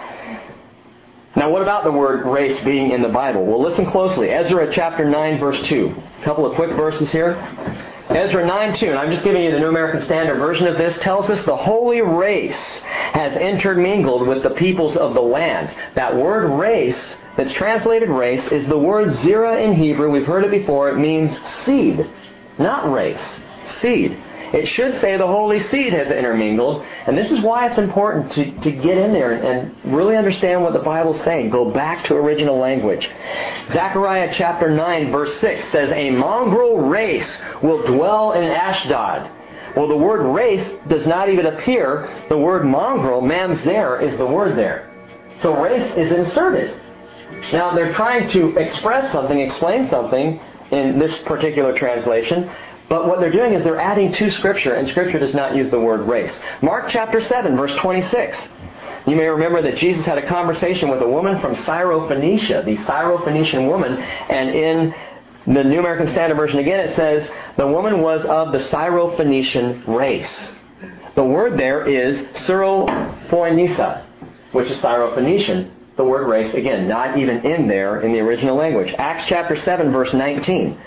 Now, 1.35 1.51
what 1.51 1.63
about 1.63 1.85
the 1.85 1.93
word 1.93 2.27
race 2.27 2.61
being 2.61 2.91
in 2.91 3.01
the 3.01 3.09
Bible? 3.09 3.47
Well, 3.47 3.63
listen 3.63 3.91
closely. 3.91 4.31
Ezra 4.31 4.71
chapter 4.73 5.09
9, 5.09 5.41
verse 5.41 5.67
2. 5.67 5.95
A 6.21 6.25
couple 6.25 6.45
of 6.45 6.55
quick 6.55 6.77
verses 6.77 7.11
here. 7.11 7.37
Ezra 8.11 8.47
9, 8.47 8.75
2, 8.75 8.91
and 8.91 8.99
I'm 8.99 9.11
just 9.11 9.25
giving 9.25 9.43
you 9.43 9.51
the 9.51 9.59
New 9.59 9.69
American 9.69 10.03
Standard 10.03 10.39
version 10.39 10.67
of 10.67 10.77
this, 10.77 10.99
tells 10.99 11.31
us 11.31 11.43
the 11.47 11.57
holy 11.57 12.03
race 12.03 12.81
has 13.15 13.35
intermingled 13.37 14.29
with 14.29 14.43
the 14.43 14.51
peoples 14.51 14.97
of 14.97 15.15
the 15.15 15.23
land. 15.23 15.75
That 15.95 16.15
word 16.15 16.47
race, 16.59 17.17
that's 17.37 17.53
translated 17.53 18.11
race, 18.11 18.47
is 18.49 18.67
the 18.67 18.77
word 18.77 19.09
zera 19.19 19.65
in 19.65 19.73
Hebrew. 19.73 20.11
We've 20.11 20.27
heard 20.27 20.45
it 20.45 20.51
before. 20.51 20.91
It 20.91 20.99
means 20.99 21.35
seed, 21.65 22.11
not 22.59 22.91
race 22.91 23.23
seed. 23.81 24.19
It 24.53 24.67
should 24.67 25.01
say 25.01 25.17
the 25.17 25.27
holy 25.27 25.61
seed 25.61 25.95
has 25.95 26.11
intermingled. 26.11 26.85
And 27.07 27.17
this 27.17 27.31
is 27.31 27.41
why 27.41 27.69
it's 27.69 27.79
important 27.79 28.33
to, 28.33 28.61
to 28.61 28.71
get 28.71 28.99
in 28.99 29.13
there 29.13 29.33
and 29.33 29.75
really 29.85 30.15
understand 30.15 30.63
what 30.63 30.75
the 30.75 30.79
Bible's 30.79 31.23
saying. 31.23 31.49
Go 31.49 31.71
back 31.71 32.05
to 32.07 32.15
original 32.15 32.59
language. 32.59 33.09
Zechariah 33.71 34.31
chapter 34.33 34.71
9 34.71 35.11
verse 35.11 35.35
6 35.41 35.65
says, 35.71 35.91
A 35.91 36.11
mongrel 36.11 36.77
race 36.77 37.39
will 37.63 37.83
dwell 37.87 38.33
in 38.33 38.45
Ashdod. 38.45 39.31
Well, 39.75 39.89
the 39.89 39.97
word 39.97 40.23
race 40.35 40.71
does 40.87 41.07
not 41.07 41.31
even 41.31 41.47
appear. 41.47 42.27
The 42.29 42.37
word 42.37 42.67
mongrel, 42.67 43.23
mamzer, 43.23 44.03
is 44.03 44.19
the 44.19 44.27
word 44.27 44.59
there. 44.59 44.91
So 45.41 45.59
race 45.63 45.97
is 45.97 46.13
inserted. 46.13 46.79
Now, 47.55 47.75
they're 47.75 47.95
trying 47.95 48.29
to 48.31 48.57
express 48.59 49.11
something, 49.11 49.39
explain 49.41 49.89
something 49.89 50.41
in 50.73 50.99
this 50.99 51.17
particular 51.21 51.77
translation, 51.79 52.51
but 52.89 53.07
what 53.07 53.21
they're 53.21 53.31
doing 53.31 53.55
is 53.55 53.63
they're 53.63 53.81
adding 53.81 54.13
to 54.13 54.31
Scripture, 54.31 54.75
and 54.75 54.89
Scripture 54.89 55.19
does 55.19 55.35
not 55.35 55.55
use 55.55 55.71
the 55.71 55.81
word 55.81 56.01
race. 56.09 56.39
Mark 56.61 56.89
chapter 56.89 57.21
7, 57.21 57.57
verse 57.57 57.75
26. 57.77 58.37
You 59.07 59.17
may 59.17 59.27
remember 59.27 59.63
that 59.63 59.77
Jesus 59.77 60.05
had 60.05 60.19
a 60.19 60.27
conversation 60.27 60.89
with 60.91 61.01
a 61.03 61.09
woman 61.09 61.41
from 61.41 61.55
Syrophoenicia, 61.55 62.65
the 62.65 62.77
Syrophoenician 62.79 63.67
woman, 63.69 63.95
and 63.95 64.51
in 64.51 64.95
the 65.47 65.65
New 65.65 65.81
American 65.81 66.07
Standard 66.09 66.37
Version 66.37 66.59
again 66.61 66.81
it 66.81 66.95
says, 66.95 67.29
the 67.57 67.67
woman 67.67 68.01
was 68.01 68.25
of 68.25 68.53
the 68.53 68.59
Syrophoenician 68.59 69.87
race. 69.89 70.53
The 71.15 71.25
word 71.25 71.59
there 71.59 71.87
is 71.87 72.23
Syrophoenisa, 72.47 74.05
which 74.53 74.71
is 74.71 74.79
Syrophoenician. 74.79 75.71
The 75.97 76.05
word 76.05 76.27
race, 76.27 76.55
again, 76.55 76.89
not 76.89 77.19
even 77.19 77.45
in 77.45 77.69
there 77.69 78.01
in 78.01 78.13
the 78.13 78.21
original 78.21 78.57
language. 78.57 78.95
Acts 78.97 79.25
chapter 79.27 79.57
7, 79.57 79.91
verse 79.93 80.13
19. 80.13 80.81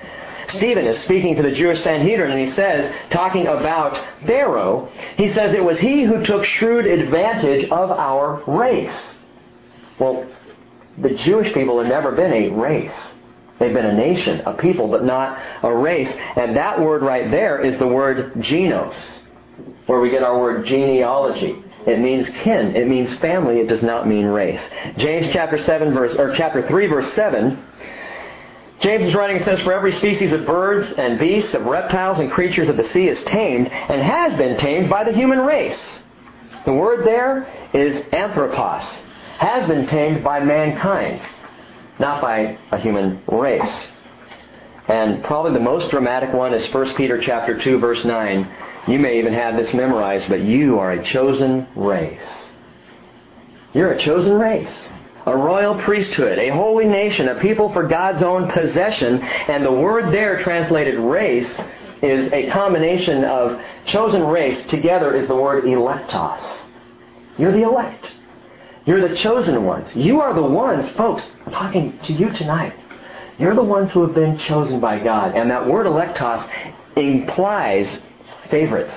Stephen 0.49 0.85
is 0.85 0.99
speaking 0.99 1.35
to 1.35 1.43
the 1.43 1.51
Jewish 1.51 1.81
Sanhedrin 1.81 2.31
and 2.31 2.39
he 2.39 2.51
says, 2.51 2.93
talking 3.09 3.47
about 3.47 3.99
Pharaoh, 4.25 4.89
he 5.17 5.29
says 5.31 5.53
it 5.53 5.63
was 5.63 5.79
he 5.79 6.03
who 6.03 6.23
took 6.23 6.43
shrewd 6.43 6.85
advantage 6.85 7.69
of 7.69 7.91
our 7.91 8.43
race. 8.45 8.95
Well, 9.99 10.27
the 10.97 11.15
Jewish 11.15 11.53
people 11.53 11.79
have 11.79 11.87
never 11.87 12.11
been 12.11 12.31
a 12.31 12.49
race. 12.49 12.93
They've 13.59 13.73
been 13.73 13.85
a 13.85 13.93
nation, 13.93 14.41
a 14.45 14.53
people, 14.53 14.87
but 14.87 15.03
not 15.03 15.39
a 15.63 15.73
race. 15.73 16.13
And 16.35 16.57
that 16.57 16.79
word 16.79 17.01
right 17.01 17.31
there 17.31 17.61
is 17.61 17.77
the 17.77 17.87
word 17.87 18.33
genos, 18.35 18.95
where 19.85 19.99
we 19.99 20.09
get 20.09 20.23
our 20.23 20.39
word 20.39 20.65
genealogy. 20.65 21.63
It 21.85 21.99
means 21.99 22.29
kin. 22.29 22.75
It 22.75 22.87
means 22.87 23.13
family. 23.15 23.59
It 23.59 23.67
does 23.67 23.81
not 23.83 24.07
mean 24.07 24.25
race. 24.25 24.61
James 24.97 25.31
chapter 25.31 25.57
7 25.57 25.93
verse, 25.93 26.15
or 26.17 26.33
chapter 26.33 26.67
3 26.67 26.87
verse 26.87 27.11
7 27.13 27.63
James 28.79 29.05
is 29.05 29.15
writing 29.15 29.37
and 29.37 29.45
says, 29.45 29.61
For 29.61 29.73
every 29.73 29.93
species 29.93 30.31
of 30.31 30.45
birds 30.45 30.91
and 30.91 31.17
beasts, 31.17 31.53
of 31.53 31.65
reptiles 31.65 32.19
and 32.19 32.29
creatures 32.29 32.69
of 32.69 32.77
the 32.77 32.83
sea 32.83 33.07
is 33.07 33.23
tamed 33.23 33.67
and 33.67 34.01
has 34.01 34.37
been 34.37 34.57
tamed 34.57 34.89
by 34.89 35.03
the 35.03 35.13
human 35.13 35.39
race. 35.39 35.99
The 36.65 36.73
word 36.73 37.05
there 37.05 37.47
is 37.73 38.05
anthropos. 38.11 38.83
Has 39.37 39.67
been 39.67 39.85
tamed 39.87 40.23
by 40.23 40.39
mankind, 40.39 41.21
not 41.99 42.21
by 42.21 42.57
a 42.71 42.79
human 42.79 43.21
race. 43.27 43.89
And 44.87 45.23
probably 45.23 45.53
the 45.53 45.59
most 45.59 45.89
dramatic 45.89 46.33
one 46.33 46.53
is 46.53 46.71
1 46.73 46.93
Peter 46.95 47.19
chapter 47.19 47.57
2 47.57 47.79
verse 47.79 48.05
9. 48.05 48.51
You 48.87 48.99
may 48.99 49.19
even 49.19 49.33
have 49.33 49.55
this 49.55 49.73
memorized, 49.73 50.29
but 50.29 50.41
you 50.41 50.79
are 50.79 50.91
a 50.91 51.03
chosen 51.03 51.67
race. 51.75 52.45
You're 53.73 53.91
a 53.91 53.99
chosen 53.99 54.39
race 54.39 54.87
a 55.25 55.35
royal 55.35 55.75
priesthood, 55.81 56.37
a 56.37 56.49
holy 56.49 56.85
nation, 56.85 57.27
a 57.27 57.39
people 57.39 57.71
for 57.73 57.87
God's 57.87 58.21
own 58.21 58.49
possession. 58.51 59.21
And 59.23 59.65
the 59.65 59.71
word 59.71 60.13
there 60.13 60.41
translated 60.43 60.99
race 60.99 61.57
is 62.01 62.31
a 62.31 62.49
combination 62.51 63.23
of 63.23 63.59
chosen 63.85 64.23
race 64.23 64.63
together 64.67 65.15
is 65.15 65.27
the 65.27 65.35
word 65.35 65.63
electos. 65.63 66.61
You're 67.37 67.51
the 67.51 67.63
elect. 67.63 68.11
You're 68.85 69.07
the 69.07 69.15
chosen 69.15 69.63
ones. 69.63 69.95
You 69.95 70.21
are 70.21 70.33
the 70.33 70.43
ones, 70.43 70.87
folks, 70.89 71.29
talking 71.49 71.97
to 72.05 72.13
you 72.13 72.29
tonight. 72.33 72.73
You're 73.39 73.55
the 73.55 73.63
ones 73.63 73.91
who 73.91 74.05
have 74.05 74.13
been 74.13 74.37
chosen 74.37 74.79
by 74.79 75.03
God. 75.03 75.35
And 75.35 75.49
that 75.49 75.67
word 75.67 75.87
electos 75.87 76.47
implies 76.95 77.99
favorites. 78.49 78.93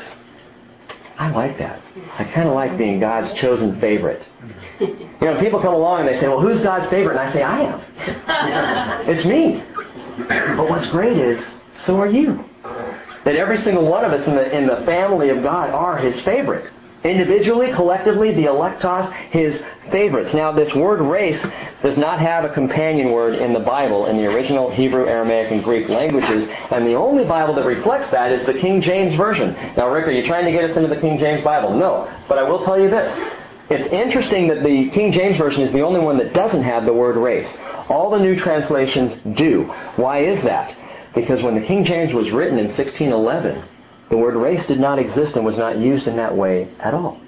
I 1.18 1.30
like 1.30 1.58
that. 1.58 1.82
I 2.16 2.24
kind 2.24 2.48
of 2.48 2.54
like 2.54 2.78
being 2.78 3.00
God's 3.00 3.32
chosen 3.32 3.80
favorite. 3.80 4.24
You 4.78 5.08
know, 5.20 5.40
people 5.40 5.60
come 5.60 5.74
along 5.74 6.06
and 6.06 6.08
they 6.08 6.20
say, 6.20 6.28
well, 6.28 6.40
who's 6.40 6.62
God's 6.62 6.88
favorite? 6.90 7.16
And 7.16 7.28
I 7.28 7.32
say, 7.32 7.42
I 7.42 7.62
am. 7.62 9.08
it's 9.08 9.24
me. 9.24 9.64
But 10.28 10.68
what's 10.68 10.86
great 10.86 11.18
is, 11.18 11.44
so 11.84 11.96
are 12.00 12.06
you. 12.06 12.44
That 13.24 13.34
every 13.34 13.56
single 13.58 13.84
one 13.84 14.04
of 14.04 14.12
us 14.12 14.26
in 14.28 14.34
the, 14.36 14.56
in 14.56 14.66
the 14.68 14.76
family 14.86 15.30
of 15.30 15.42
God 15.42 15.70
are 15.70 15.98
His 15.98 16.20
favorite. 16.22 16.70
Individually, 17.04 17.72
collectively, 17.72 18.34
the 18.34 18.46
electos, 18.46 19.12
His 19.30 19.62
favorites. 19.90 20.34
Now, 20.34 20.52
this 20.52 20.74
word 20.74 21.00
race 21.00 21.44
does 21.82 21.96
not 21.96 22.18
have 22.18 22.44
a 22.44 22.48
companion 22.48 23.12
word 23.12 23.36
in 23.36 23.52
the 23.52 23.60
Bible 23.60 24.06
in 24.06 24.16
the 24.16 24.26
original 24.26 24.68
Hebrew, 24.70 25.06
Aramaic, 25.06 25.52
and 25.52 25.62
Greek 25.62 25.88
languages, 25.88 26.48
and 26.70 26.86
the 26.86 26.94
only 26.94 27.24
Bible 27.24 27.54
that 27.54 27.64
reflects 27.64 28.10
that 28.10 28.32
is 28.32 28.44
the 28.46 28.54
King 28.54 28.80
James 28.80 29.14
Version. 29.14 29.52
Now, 29.76 29.88
Rick, 29.88 30.08
are 30.08 30.12
you 30.12 30.26
trying 30.26 30.44
to 30.46 30.52
get 30.52 30.68
us 30.68 30.76
into 30.76 30.88
the 30.92 31.00
King 31.00 31.18
James 31.18 31.42
Bible? 31.44 31.78
No. 31.78 32.12
But 32.28 32.38
I 32.38 32.42
will 32.42 32.64
tell 32.64 32.80
you 32.80 32.90
this. 32.90 33.16
It's 33.70 33.92
interesting 33.92 34.48
that 34.48 34.64
the 34.64 34.90
King 34.90 35.12
James 35.12 35.36
Version 35.36 35.62
is 35.62 35.72
the 35.72 35.82
only 35.82 36.00
one 36.00 36.18
that 36.18 36.32
doesn't 36.32 36.62
have 36.62 36.84
the 36.84 36.92
word 36.92 37.16
race. 37.16 37.48
All 37.88 38.10
the 38.10 38.18
new 38.18 38.34
translations 38.34 39.14
do. 39.36 39.64
Why 39.96 40.24
is 40.24 40.42
that? 40.42 40.74
Because 41.14 41.42
when 41.42 41.54
the 41.54 41.66
King 41.66 41.84
James 41.84 42.12
was 42.12 42.30
written 42.30 42.58
in 42.58 42.66
1611, 42.66 43.62
the 44.10 44.16
word 44.16 44.36
race 44.36 44.66
did 44.66 44.80
not 44.80 44.98
exist 44.98 45.36
and 45.36 45.44
was 45.44 45.56
not 45.56 45.78
used 45.78 46.06
in 46.06 46.16
that 46.16 46.36
way 46.36 46.68
at 46.80 46.94
all. 46.94 47.20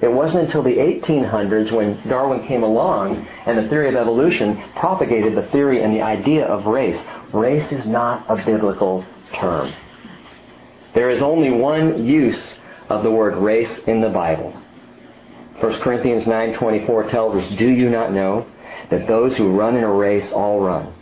It 0.00 0.12
wasn't 0.12 0.44
until 0.44 0.62
the 0.62 0.76
1800s 0.76 1.72
when 1.72 1.98
Darwin 2.08 2.46
came 2.46 2.62
along 2.62 3.26
and 3.46 3.56
the 3.58 3.68
theory 3.68 3.88
of 3.88 3.96
evolution 3.96 4.62
propagated 4.76 5.34
the 5.34 5.46
theory 5.48 5.82
and 5.82 5.94
the 5.94 6.02
idea 6.02 6.44
of 6.44 6.66
race. 6.66 7.00
Race 7.32 7.70
is 7.72 7.86
not 7.86 8.26
a 8.28 8.36
biblical 8.44 9.04
term. 9.34 9.72
There 10.94 11.10
is 11.10 11.22
only 11.22 11.50
one 11.50 12.04
use 12.04 12.54
of 12.88 13.02
the 13.02 13.10
word 13.10 13.36
race 13.36 13.78
in 13.86 14.00
the 14.00 14.10
Bible. 14.10 14.54
1 15.60 15.80
Corinthians 15.80 16.24
9:24 16.26 17.10
tells 17.10 17.34
us, 17.34 17.48
"Do 17.56 17.66
you 17.66 17.88
not 17.88 18.12
know 18.12 18.44
that 18.90 19.06
those 19.06 19.36
who 19.36 19.58
run 19.58 19.76
in 19.76 19.84
a 19.84 19.92
race 19.92 20.30
all 20.32 20.60
run, 20.60 20.92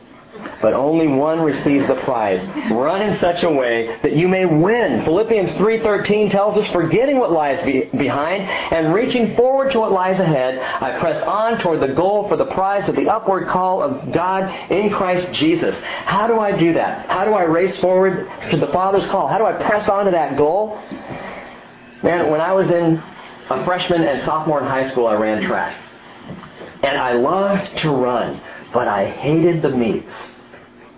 but 0.60 0.74
only 0.74 1.08
one 1.08 1.40
receives 1.40 1.86
the 1.86 1.94
prize. 1.96 2.40
Run 2.70 3.02
in 3.02 3.18
such 3.18 3.42
a 3.42 3.50
way 3.50 3.98
that 4.02 4.14
you 4.16 4.28
may 4.28 4.44
win. 4.46 5.04
Philippians 5.04 5.50
3.13 5.52 6.30
tells 6.30 6.56
us, 6.56 6.66
forgetting 6.72 7.18
what 7.18 7.32
lies 7.32 7.64
be- 7.64 7.84
behind 7.96 8.42
and 8.42 8.94
reaching 8.94 9.36
forward 9.36 9.72
to 9.72 9.80
what 9.80 9.92
lies 9.92 10.18
ahead, 10.20 10.58
I 10.58 10.98
press 10.98 11.22
on 11.22 11.58
toward 11.58 11.80
the 11.80 11.94
goal 11.94 12.28
for 12.28 12.36
the 12.36 12.46
prize 12.46 12.88
of 12.88 12.96
the 12.96 13.08
upward 13.08 13.48
call 13.48 13.82
of 13.82 14.12
God 14.12 14.48
in 14.70 14.90
Christ 14.90 15.32
Jesus. 15.32 15.76
How 15.78 16.26
do 16.26 16.38
I 16.38 16.56
do 16.56 16.72
that? 16.74 17.08
How 17.08 17.24
do 17.24 17.32
I 17.32 17.42
race 17.42 17.76
forward 17.78 18.30
to 18.50 18.56
the 18.56 18.68
Father's 18.68 19.06
call? 19.06 19.28
How 19.28 19.38
do 19.38 19.44
I 19.44 19.52
press 19.52 19.88
on 19.88 20.06
to 20.06 20.10
that 20.12 20.36
goal? 20.36 20.80
Man, 22.02 22.30
when 22.30 22.40
I 22.40 22.52
was 22.52 22.70
in 22.70 23.02
a 23.50 23.64
freshman 23.64 24.02
and 24.02 24.22
sophomore 24.24 24.60
in 24.60 24.66
high 24.66 24.90
school, 24.90 25.06
I 25.06 25.14
ran 25.14 25.42
track. 25.42 25.80
And 26.82 26.98
I 26.98 27.14
loved 27.14 27.78
to 27.78 27.90
run, 27.90 28.40
but 28.72 28.88
I 28.88 29.08
hated 29.08 29.62
the 29.62 29.70
meets. 29.70 30.12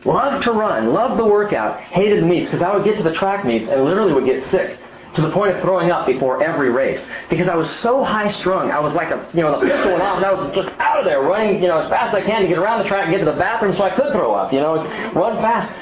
Loved 0.04 0.44
to 0.44 0.52
run, 0.52 0.92
loved 0.92 1.18
the 1.18 1.24
workout, 1.24 1.80
hated 1.80 2.22
meets 2.22 2.46
because 2.46 2.62
I 2.62 2.74
would 2.74 2.84
get 2.84 2.96
to 2.98 3.02
the 3.02 3.14
track 3.14 3.44
meets 3.44 3.68
and 3.68 3.84
literally 3.84 4.12
would 4.12 4.26
get 4.26 4.44
sick 4.50 4.78
to 5.14 5.22
the 5.22 5.30
point 5.30 5.56
of 5.56 5.62
throwing 5.62 5.90
up 5.90 6.06
before 6.06 6.42
every 6.42 6.70
race 6.70 7.04
because 7.30 7.48
I 7.48 7.56
was 7.56 7.68
so 7.80 8.04
high 8.04 8.28
strung. 8.28 8.70
I 8.70 8.78
was 8.78 8.94
like 8.94 9.10
a, 9.10 9.26
you 9.32 9.42
know, 9.42 9.58
the 9.58 9.66
pistol 9.66 9.92
went 9.92 10.02
off 10.02 10.18
and 10.18 10.26
I 10.26 10.32
was 10.32 10.54
just 10.54 10.68
out 10.78 10.98
of 10.98 11.04
there 11.06 11.22
running, 11.22 11.62
you 11.62 11.68
know, 11.68 11.78
as 11.78 11.88
fast 11.88 12.14
as 12.14 12.22
I 12.22 12.26
can 12.26 12.42
to 12.42 12.48
get 12.48 12.58
around 12.58 12.82
the 12.82 12.88
track 12.88 13.06
and 13.06 13.12
get 13.12 13.24
to 13.24 13.30
the 13.30 13.38
bathroom 13.38 13.72
so 13.72 13.82
I 13.82 13.90
could 13.96 14.12
throw 14.12 14.34
up, 14.34 14.52
you 14.52 14.60
know, 14.60 14.76
run 15.12 15.36
fast. 15.38 15.72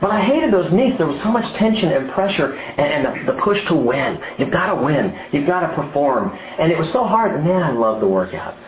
But 0.00 0.10
I 0.10 0.20
hated 0.20 0.52
those 0.52 0.70
meets. 0.72 0.98
There 0.98 1.06
was 1.06 1.20
so 1.22 1.30
much 1.30 1.52
tension 1.54 1.90
and 1.90 2.10
pressure 2.10 2.54
and, 2.54 3.06
and 3.06 3.28
the, 3.28 3.32
the 3.32 3.38
push 3.40 3.64
to 3.68 3.74
win. 3.74 4.20
You've 4.36 4.50
got 4.50 4.74
to 4.74 4.84
win. 4.84 5.18
You've 5.30 5.46
got 5.46 5.60
to 5.60 5.74
perform. 5.74 6.36
And 6.58 6.70
it 6.70 6.76
was 6.76 6.90
so 6.90 7.04
hard. 7.04 7.42
Man, 7.44 7.62
I 7.62 7.70
loved 7.70 8.02
the 8.02 8.06
workouts. 8.06 8.60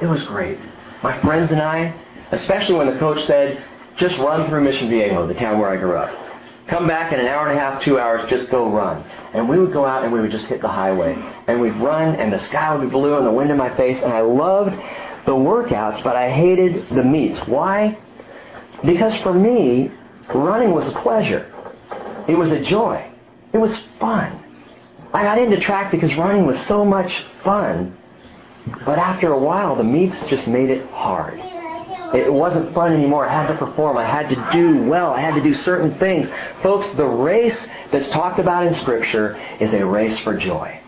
It 0.00 0.06
was 0.06 0.24
great. 0.24 0.58
My 1.02 1.20
friends 1.20 1.52
and 1.52 1.60
I, 1.60 1.94
especially 2.32 2.76
when 2.76 2.86
the 2.86 2.98
coach 2.98 3.24
said, 3.26 3.62
just 3.96 4.18
run 4.18 4.48
through 4.48 4.64
Mission 4.64 4.88
Viejo, 4.88 5.26
the 5.26 5.34
town 5.34 5.58
where 5.58 5.70
I 5.70 5.76
grew 5.76 5.96
up. 5.96 6.24
Come 6.66 6.88
back 6.88 7.12
in 7.12 7.20
an 7.20 7.26
hour 7.26 7.48
and 7.48 7.58
a 7.58 7.60
half, 7.60 7.82
two 7.82 7.98
hours, 7.98 8.28
just 8.30 8.50
go 8.50 8.70
run. 8.70 9.04
And 9.34 9.48
we 9.48 9.58
would 9.58 9.72
go 9.72 9.84
out 9.84 10.02
and 10.02 10.12
we 10.12 10.20
would 10.20 10.30
just 10.30 10.46
hit 10.46 10.62
the 10.62 10.68
highway. 10.68 11.14
And 11.46 11.60
we'd 11.60 11.76
run 11.76 12.16
and 12.16 12.32
the 12.32 12.38
sky 12.38 12.74
would 12.74 12.82
be 12.82 12.90
blue 12.90 13.18
and 13.18 13.26
the 13.26 13.30
wind 13.30 13.50
in 13.50 13.58
my 13.58 13.74
face. 13.76 14.00
And 14.02 14.12
I 14.12 14.22
loved 14.22 14.74
the 15.26 15.32
workouts, 15.32 16.02
but 16.02 16.16
I 16.16 16.30
hated 16.30 16.88
the 16.88 17.04
meets. 17.04 17.38
Why? 17.46 17.98
Because 18.84 19.14
for 19.18 19.34
me, 19.34 19.90
running 20.34 20.72
was 20.72 20.88
a 20.88 20.92
pleasure. 20.92 21.52
It 22.28 22.34
was 22.34 22.50
a 22.50 22.60
joy. 22.60 23.10
It 23.52 23.58
was 23.58 23.76
fun. 24.00 24.42
I 25.12 25.22
got 25.22 25.38
into 25.38 25.60
track 25.60 25.90
because 25.90 26.14
running 26.16 26.46
was 26.46 26.58
so 26.66 26.84
much 26.84 27.24
fun. 27.44 27.96
But 28.86 28.98
after 28.98 29.32
a 29.32 29.38
while, 29.38 29.76
the 29.76 29.84
meets 29.84 30.18
just 30.26 30.46
made 30.46 30.70
it 30.70 30.88
hard. 30.90 31.38
It 32.14 32.32
wasn't 32.32 32.72
fun 32.74 32.92
anymore. 32.92 33.28
I 33.28 33.32
had 33.32 33.48
to 33.48 33.58
perform. 33.58 33.96
I 33.96 34.04
had 34.04 34.28
to 34.28 34.48
do 34.52 34.84
well. 34.84 35.12
I 35.12 35.20
had 35.20 35.34
to 35.34 35.42
do 35.42 35.52
certain 35.52 35.98
things. 35.98 36.28
Folks, 36.62 36.88
the 36.96 37.04
race 37.04 37.58
that's 37.90 38.08
talked 38.10 38.38
about 38.38 38.66
in 38.66 38.74
Scripture 38.76 39.36
is 39.58 39.72
a 39.72 39.84
race 39.84 40.18
for 40.20 40.36
joy. 40.36 40.80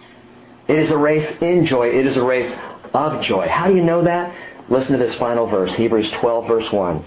It 0.68 0.78
is 0.78 0.92
a 0.92 0.96
race 0.96 1.36
in 1.40 1.66
joy. 1.66 1.88
It 1.88 2.06
is 2.06 2.16
a 2.16 2.22
race 2.22 2.54
of 2.94 3.20
joy. 3.22 3.48
How 3.48 3.66
do 3.66 3.74
you 3.74 3.82
know 3.82 4.02
that? 4.04 4.34
Listen 4.68 4.92
to 4.92 5.04
this 5.04 5.16
final 5.16 5.46
verse, 5.46 5.74
Hebrews 5.74 6.12
12, 6.12 6.46
verse 6.46 6.72
1. 6.72 7.04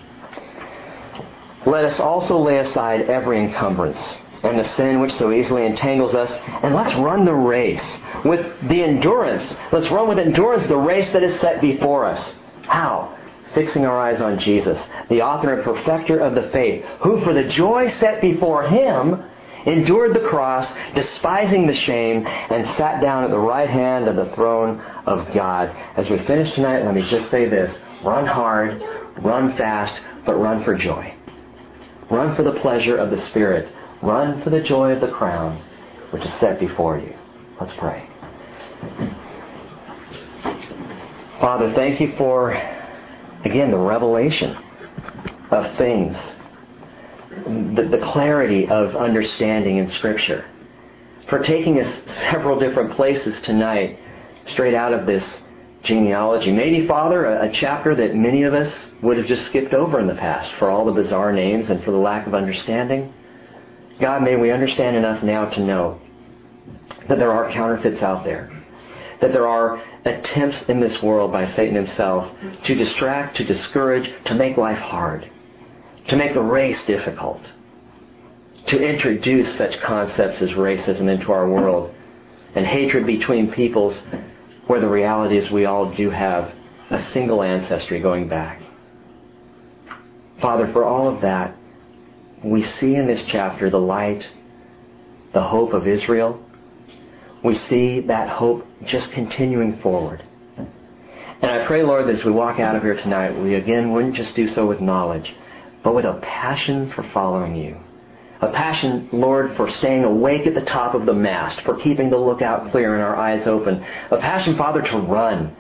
Let 1.65 1.85
us 1.85 1.99
also 1.99 2.37
lay 2.39 2.57
aside 2.59 3.09
every 3.09 3.41
encumbrance 3.41 4.17
and 4.43 4.57
the 4.57 4.63
sin 4.63 5.01
which 5.01 5.11
so 5.11 5.31
easily 5.31 5.65
entangles 5.65 6.15
us, 6.15 6.31
and 6.63 6.73
let's 6.73 6.95
run 6.95 7.25
the 7.25 7.33
race 7.33 7.99
with 8.23 8.53
the 8.69 8.83
endurance. 8.83 9.55
Let's 9.71 9.91
run 9.91 10.07
with 10.07 10.19
endurance 10.19 10.67
the 10.67 10.77
race 10.77 11.11
that 11.11 11.23
is 11.23 11.39
set 11.41 11.59
before 11.59 12.05
us. 12.05 12.35
How? 12.61 13.18
Fixing 13.53 13.85
our 13.85 13.99
eyes 13.99 14.21
on 14.21 14.39
Jesus, 14.39 14.79
the 15.09 15.21
author 15.21 15.53
and 15.53 15.63
perfecter 15.63 16.19
of 16.19 16.35
the 16.35 16.49
faith, 16.49 16.85
who 17.01 17.21
for 17.21 17.33
the 17.33 17.45
joy 17.45 17.89
set 17.91 18.21
before 18.21 18.63
him 18.63 19.23
endured 19.65 20.15
the 20.15 20.27
cross, 20.27 20.73
despising 20.95 21.67
the 21.67 21.73
shame, 21.73 22.25
and 22.25 22.65
sat 22.75 23.01
down 23.01 23.23
at 23.23 23.29
the 23.29 23.39
right 23.39 23.69
hand 23.69 24.07
of 24.07 24.15
the 24.15 24.33
throne 24.35 24.79
of 25.05 25.31
God. 25.33 25.69
As 25.95 26.09
we 26.09 26.17
finish 26.19 26.53
tonight, 26.55 26.85
let 26.85 26.95
me 26.95 27.07
just 27.09 27.29
say 27.29 27.47
this. 27.49 27.77
Run 28.03 28.25
hard, 28.25 28.81
run 29.21 29.55
fast, 29.57 29.93
but 30.25 30.35
run 30.35 30.63
for 30.63 30.75
joy. 30.75 31.13
Run 32.09 32.35
for 32.35 32.43
the 32.43 32.53
pleasure 32.53 32.97
of 32.97 33.11
the 33.11 33.19
Spirit. 33.27 33.71
Run 34.01 34.41
for 34.43 34.49
the 34.49 34.61
joy 34.61 34.91
of 34.91 35.01
the 35.01 35.11
crown, 35.11 35.61
which 36.11 36.25
is 36.25 36.33
set 36.35 36.59
before 36.59 36.97
you. 36.97 37.13
Let's 37.59 37.73
pray. 37.77 38.07
Father, 41.39 41.73
thank 41.73 41.99
you 41.99 42.13
for 42.17 42.53
Again, 43.45 43.71
the 43.71 43.77
revelation 43.77 44.57
of 45.49 45.77
things, 45.77 46.15
the, 47.29 47.87
the 47.89 47.99
clarity 48.03 48.67
of 48.67 48.95
understanding 48.95 49.77
in 49.77 49.89
Scripture. 49.89 50.45
For 51.27 51.39
taking 51.39 51.79
us 51.79 52.01
several 52.31 52.59
different 52.59 52.91
places 52.93 53.39
tonight, 53.41 53.99
straight 54.45 54.73
out 54.73 54.93
of 54.93 55.05
this 55.05 55.41
genealogy. 55.83 56.51
Maybe, 56.51 56.85
Father, 56.85 57.25
a, 57.25 57.47
a, 57.47 57.51
chapter 57.51 57.95
that 57.95 58.15
many 58.15 58.43
of 58.43 58.53
us 58.53 58.87
would 59.01 59.17
have 59.17 59.27
just 59.27 59.45
skipped 59.45 59.73
over 59.73 59.99
in 59.99 60.07
the 60.07 60.15
past 60.15 60.51
for 60.55 60.69
all 60.69 60.83
the 60.83 60.91
bizarre 60.91 61.31
names 61.31 61.69
and 61.69 61.81
for 61.83 61.91
the 61.91 61.97
lack 61.97 62.27
of 62.27 62.33
understanding. 62.33 63.13
God, 63.99 64.23
may 64.23 64.35
we 64.35 64.51
understand 64.51 64.97
enough 64.97 65.23
now 65.23 65.45
to 65.45 65.61
know 65.61 66.01
that 67.07 67.19
there 67.19 67.31
are 67.31 67.49
counterfeits 67.51 68.01
out 68.01 68.25
there 68.25 68.58
that 69.21 69.33
there 69.33 69.47
are 69.47 69.81
attempts 70.05 70.63
in 70.63 70.79
this 70.79 71.01
world 71.01 71.31
by 71.31 71.45
Satan 71.45 71.75
himself 71.75 72.31
to 72.63 72.75
distract, 72.75 73.37
to 73.37 73.43
discourage, 73.43 74.11
to 74.25 74.33
make 74.33 74.57
life 74.57 74.77
hard, 74.77 75.29
to 76.07 76.15
make 76.15 76.33
the 76.33 76.41
race 76.41 76.83
difficult, 76.85 77.53
to 78.67 78.79
introduce 78.81 79.55
such 79.55 79.79
concepts 79.81 80.41
as 80.41 80.51
racism 80.51 81.09
into 81.09 81.31
our 81.31 81.49
world 81.49 81.93
and 82.55 82.65
hatred 82.65 83.05
between 83.05 83.51
peoples 83.51 84.01
where 84.67 84.79
the 84.79 84.87
reality 84.87 85.37
is 85.37 85.49
we 85.51 85.65
all 85.65 85.91
do 85.93 86.09
have 86.09 86.53
a 86.89 86.99
single 86.99 87.43
ancestry 87.43 87.99
going 87.99 88.27
back. 88.27 88.61
Father, 90.41 90.71
for 90.71 90.83
all 90.83 91.09
of 91.09 91.21
that, 91.21 91.55
we 92.43 92.61
see 92.61 92.95
in 92.95 93.05
this 93.05 93.23
chapter 93.23 93.69
the 93.69 93.79
light, 93.79 94.27
the 95.33 95.43
hope 95.43 95.73
of 95.73 95.87
Israel, 95.87 96.43
we 97.43 97.55
see 97.55 98.01
that 98.01 98.29
hope 98.29 98.65
just 98.85 99.11
continuing 99.11 99.77
forward. 99.79 100.23
And 101.41 101.51
I 101.51 101.65
pray, 101.65 101.83
Lord, 101.83 102.07
that 102.07 102.15
as 102.15 102.25
we 102.25 102.31
walk 102.31 102.59
out 102.59 102.75
of 102.75 102.83
here 102.83 102.95
tonight, 102.95 103.37
we 103.39 103.55
again 103.55 103.93
wouldn't 103.93 104.15
just 104.15 104.35
do 104.35 104.47
so 104.47 104.65
with 104.65 104.81
knowledge, 104.81 105.33
but 105.83 105.95
with 105.95 106.05
a 106.05 106.19
passion 106.21 106.91
for 106.91 107.03
following 107.03 107.55
you. 107.55 107.77
A 108.41 108.51
passion, 108.51 109.09
Lord, 109.11 109.55
for 109.55 109.69
staying 109.69 110.03
awake 110.03 110.47
at 110.47 110.53
the 110.53 110.61
top 110.61 110.95
of 110.95 111.05
the 111.05 111.13
mast, 111.13 111.61
for 111.61 111.75
keeping 111.75 112.09
the 112.09 112.17
lookout 112.17 112.71
clear 112.71 112.93
and 112.93 113.03
our 113.03 113.15
eyes 113.15 113.47
open. 113.47 113.85
A 114.11 114.17
passion, 114.17 114.57
Father, 114.57 114.81
to 114.81 114.97
run. 114.97 115.55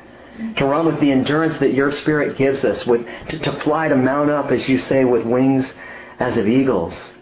To 0.57 0.65
run 0.65 0.85
with 0.85 1.01
the 1.01 1.11
endurance 1.11 1.57
that 1.57 1.73
your 1.73 1.91
Spirit 1.91 2.37
gives 2.37 2.63
us, 2.63 2.85
with, 2.85 3.05
to, 3.29 3.39
to 3.39 3.59
fly, 3.59 3.89
to 3.89 3.97
mount 3.97 4.29
up, 4.29 4.51
as 4.51 4.69
you 4.69 4.77
say, 4.77 5.03
with 5.03 5.25
wings 5.25 5.73
as 6.19 6.37
of 6.37 6.47
eagles. 6.47 7.13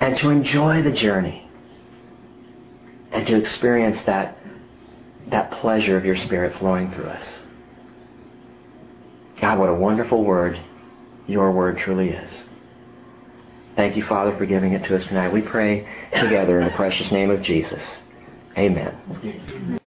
And 0.00 0.16
to 0.18 0.30
enjoy 0.30 0.82
the 0.82 0.92
journey 0.92 1.45
and 3.12 3.26
to 3.26 3.36
experience 3.36 4.00
that, 4.02 4.38
that 5.28 5.50
pleasure 5.52 5.96
of 5.96 6.04
your 6.04 6.16
Spirit 6.16 6.54
flowing 6.56 6.92
through 6.92 7.06
us. 7.06 7.38
God, 9.40 9.58
what 9.58 9.68
a 9.68 9.74
wonderful 9.74 10.24
word 10.24 10.58
your 11.26 11.52
word 11.52 11.78
truly 11.78 12.10
is. 12.10 12.44
Thank 13.74 13.96
you, 13.96 14.04
Father, 14.04 14.34
for 14.36 14.46
giving 14.46 14.72
it 14.72 14.84
to 14.84 14.96
us 14.96 15.06
tonight. 15.06 15.32
We 15.32 15.42
pray 15.42 15.86
together 16.12 16.60
in 16.60 16.66
the 16.66 16.72
precious 16.72 17.10
name 17.12 17.30
of 17.30 17.42
Jesus. 17.42 17.98
Amen. 18.56 19.78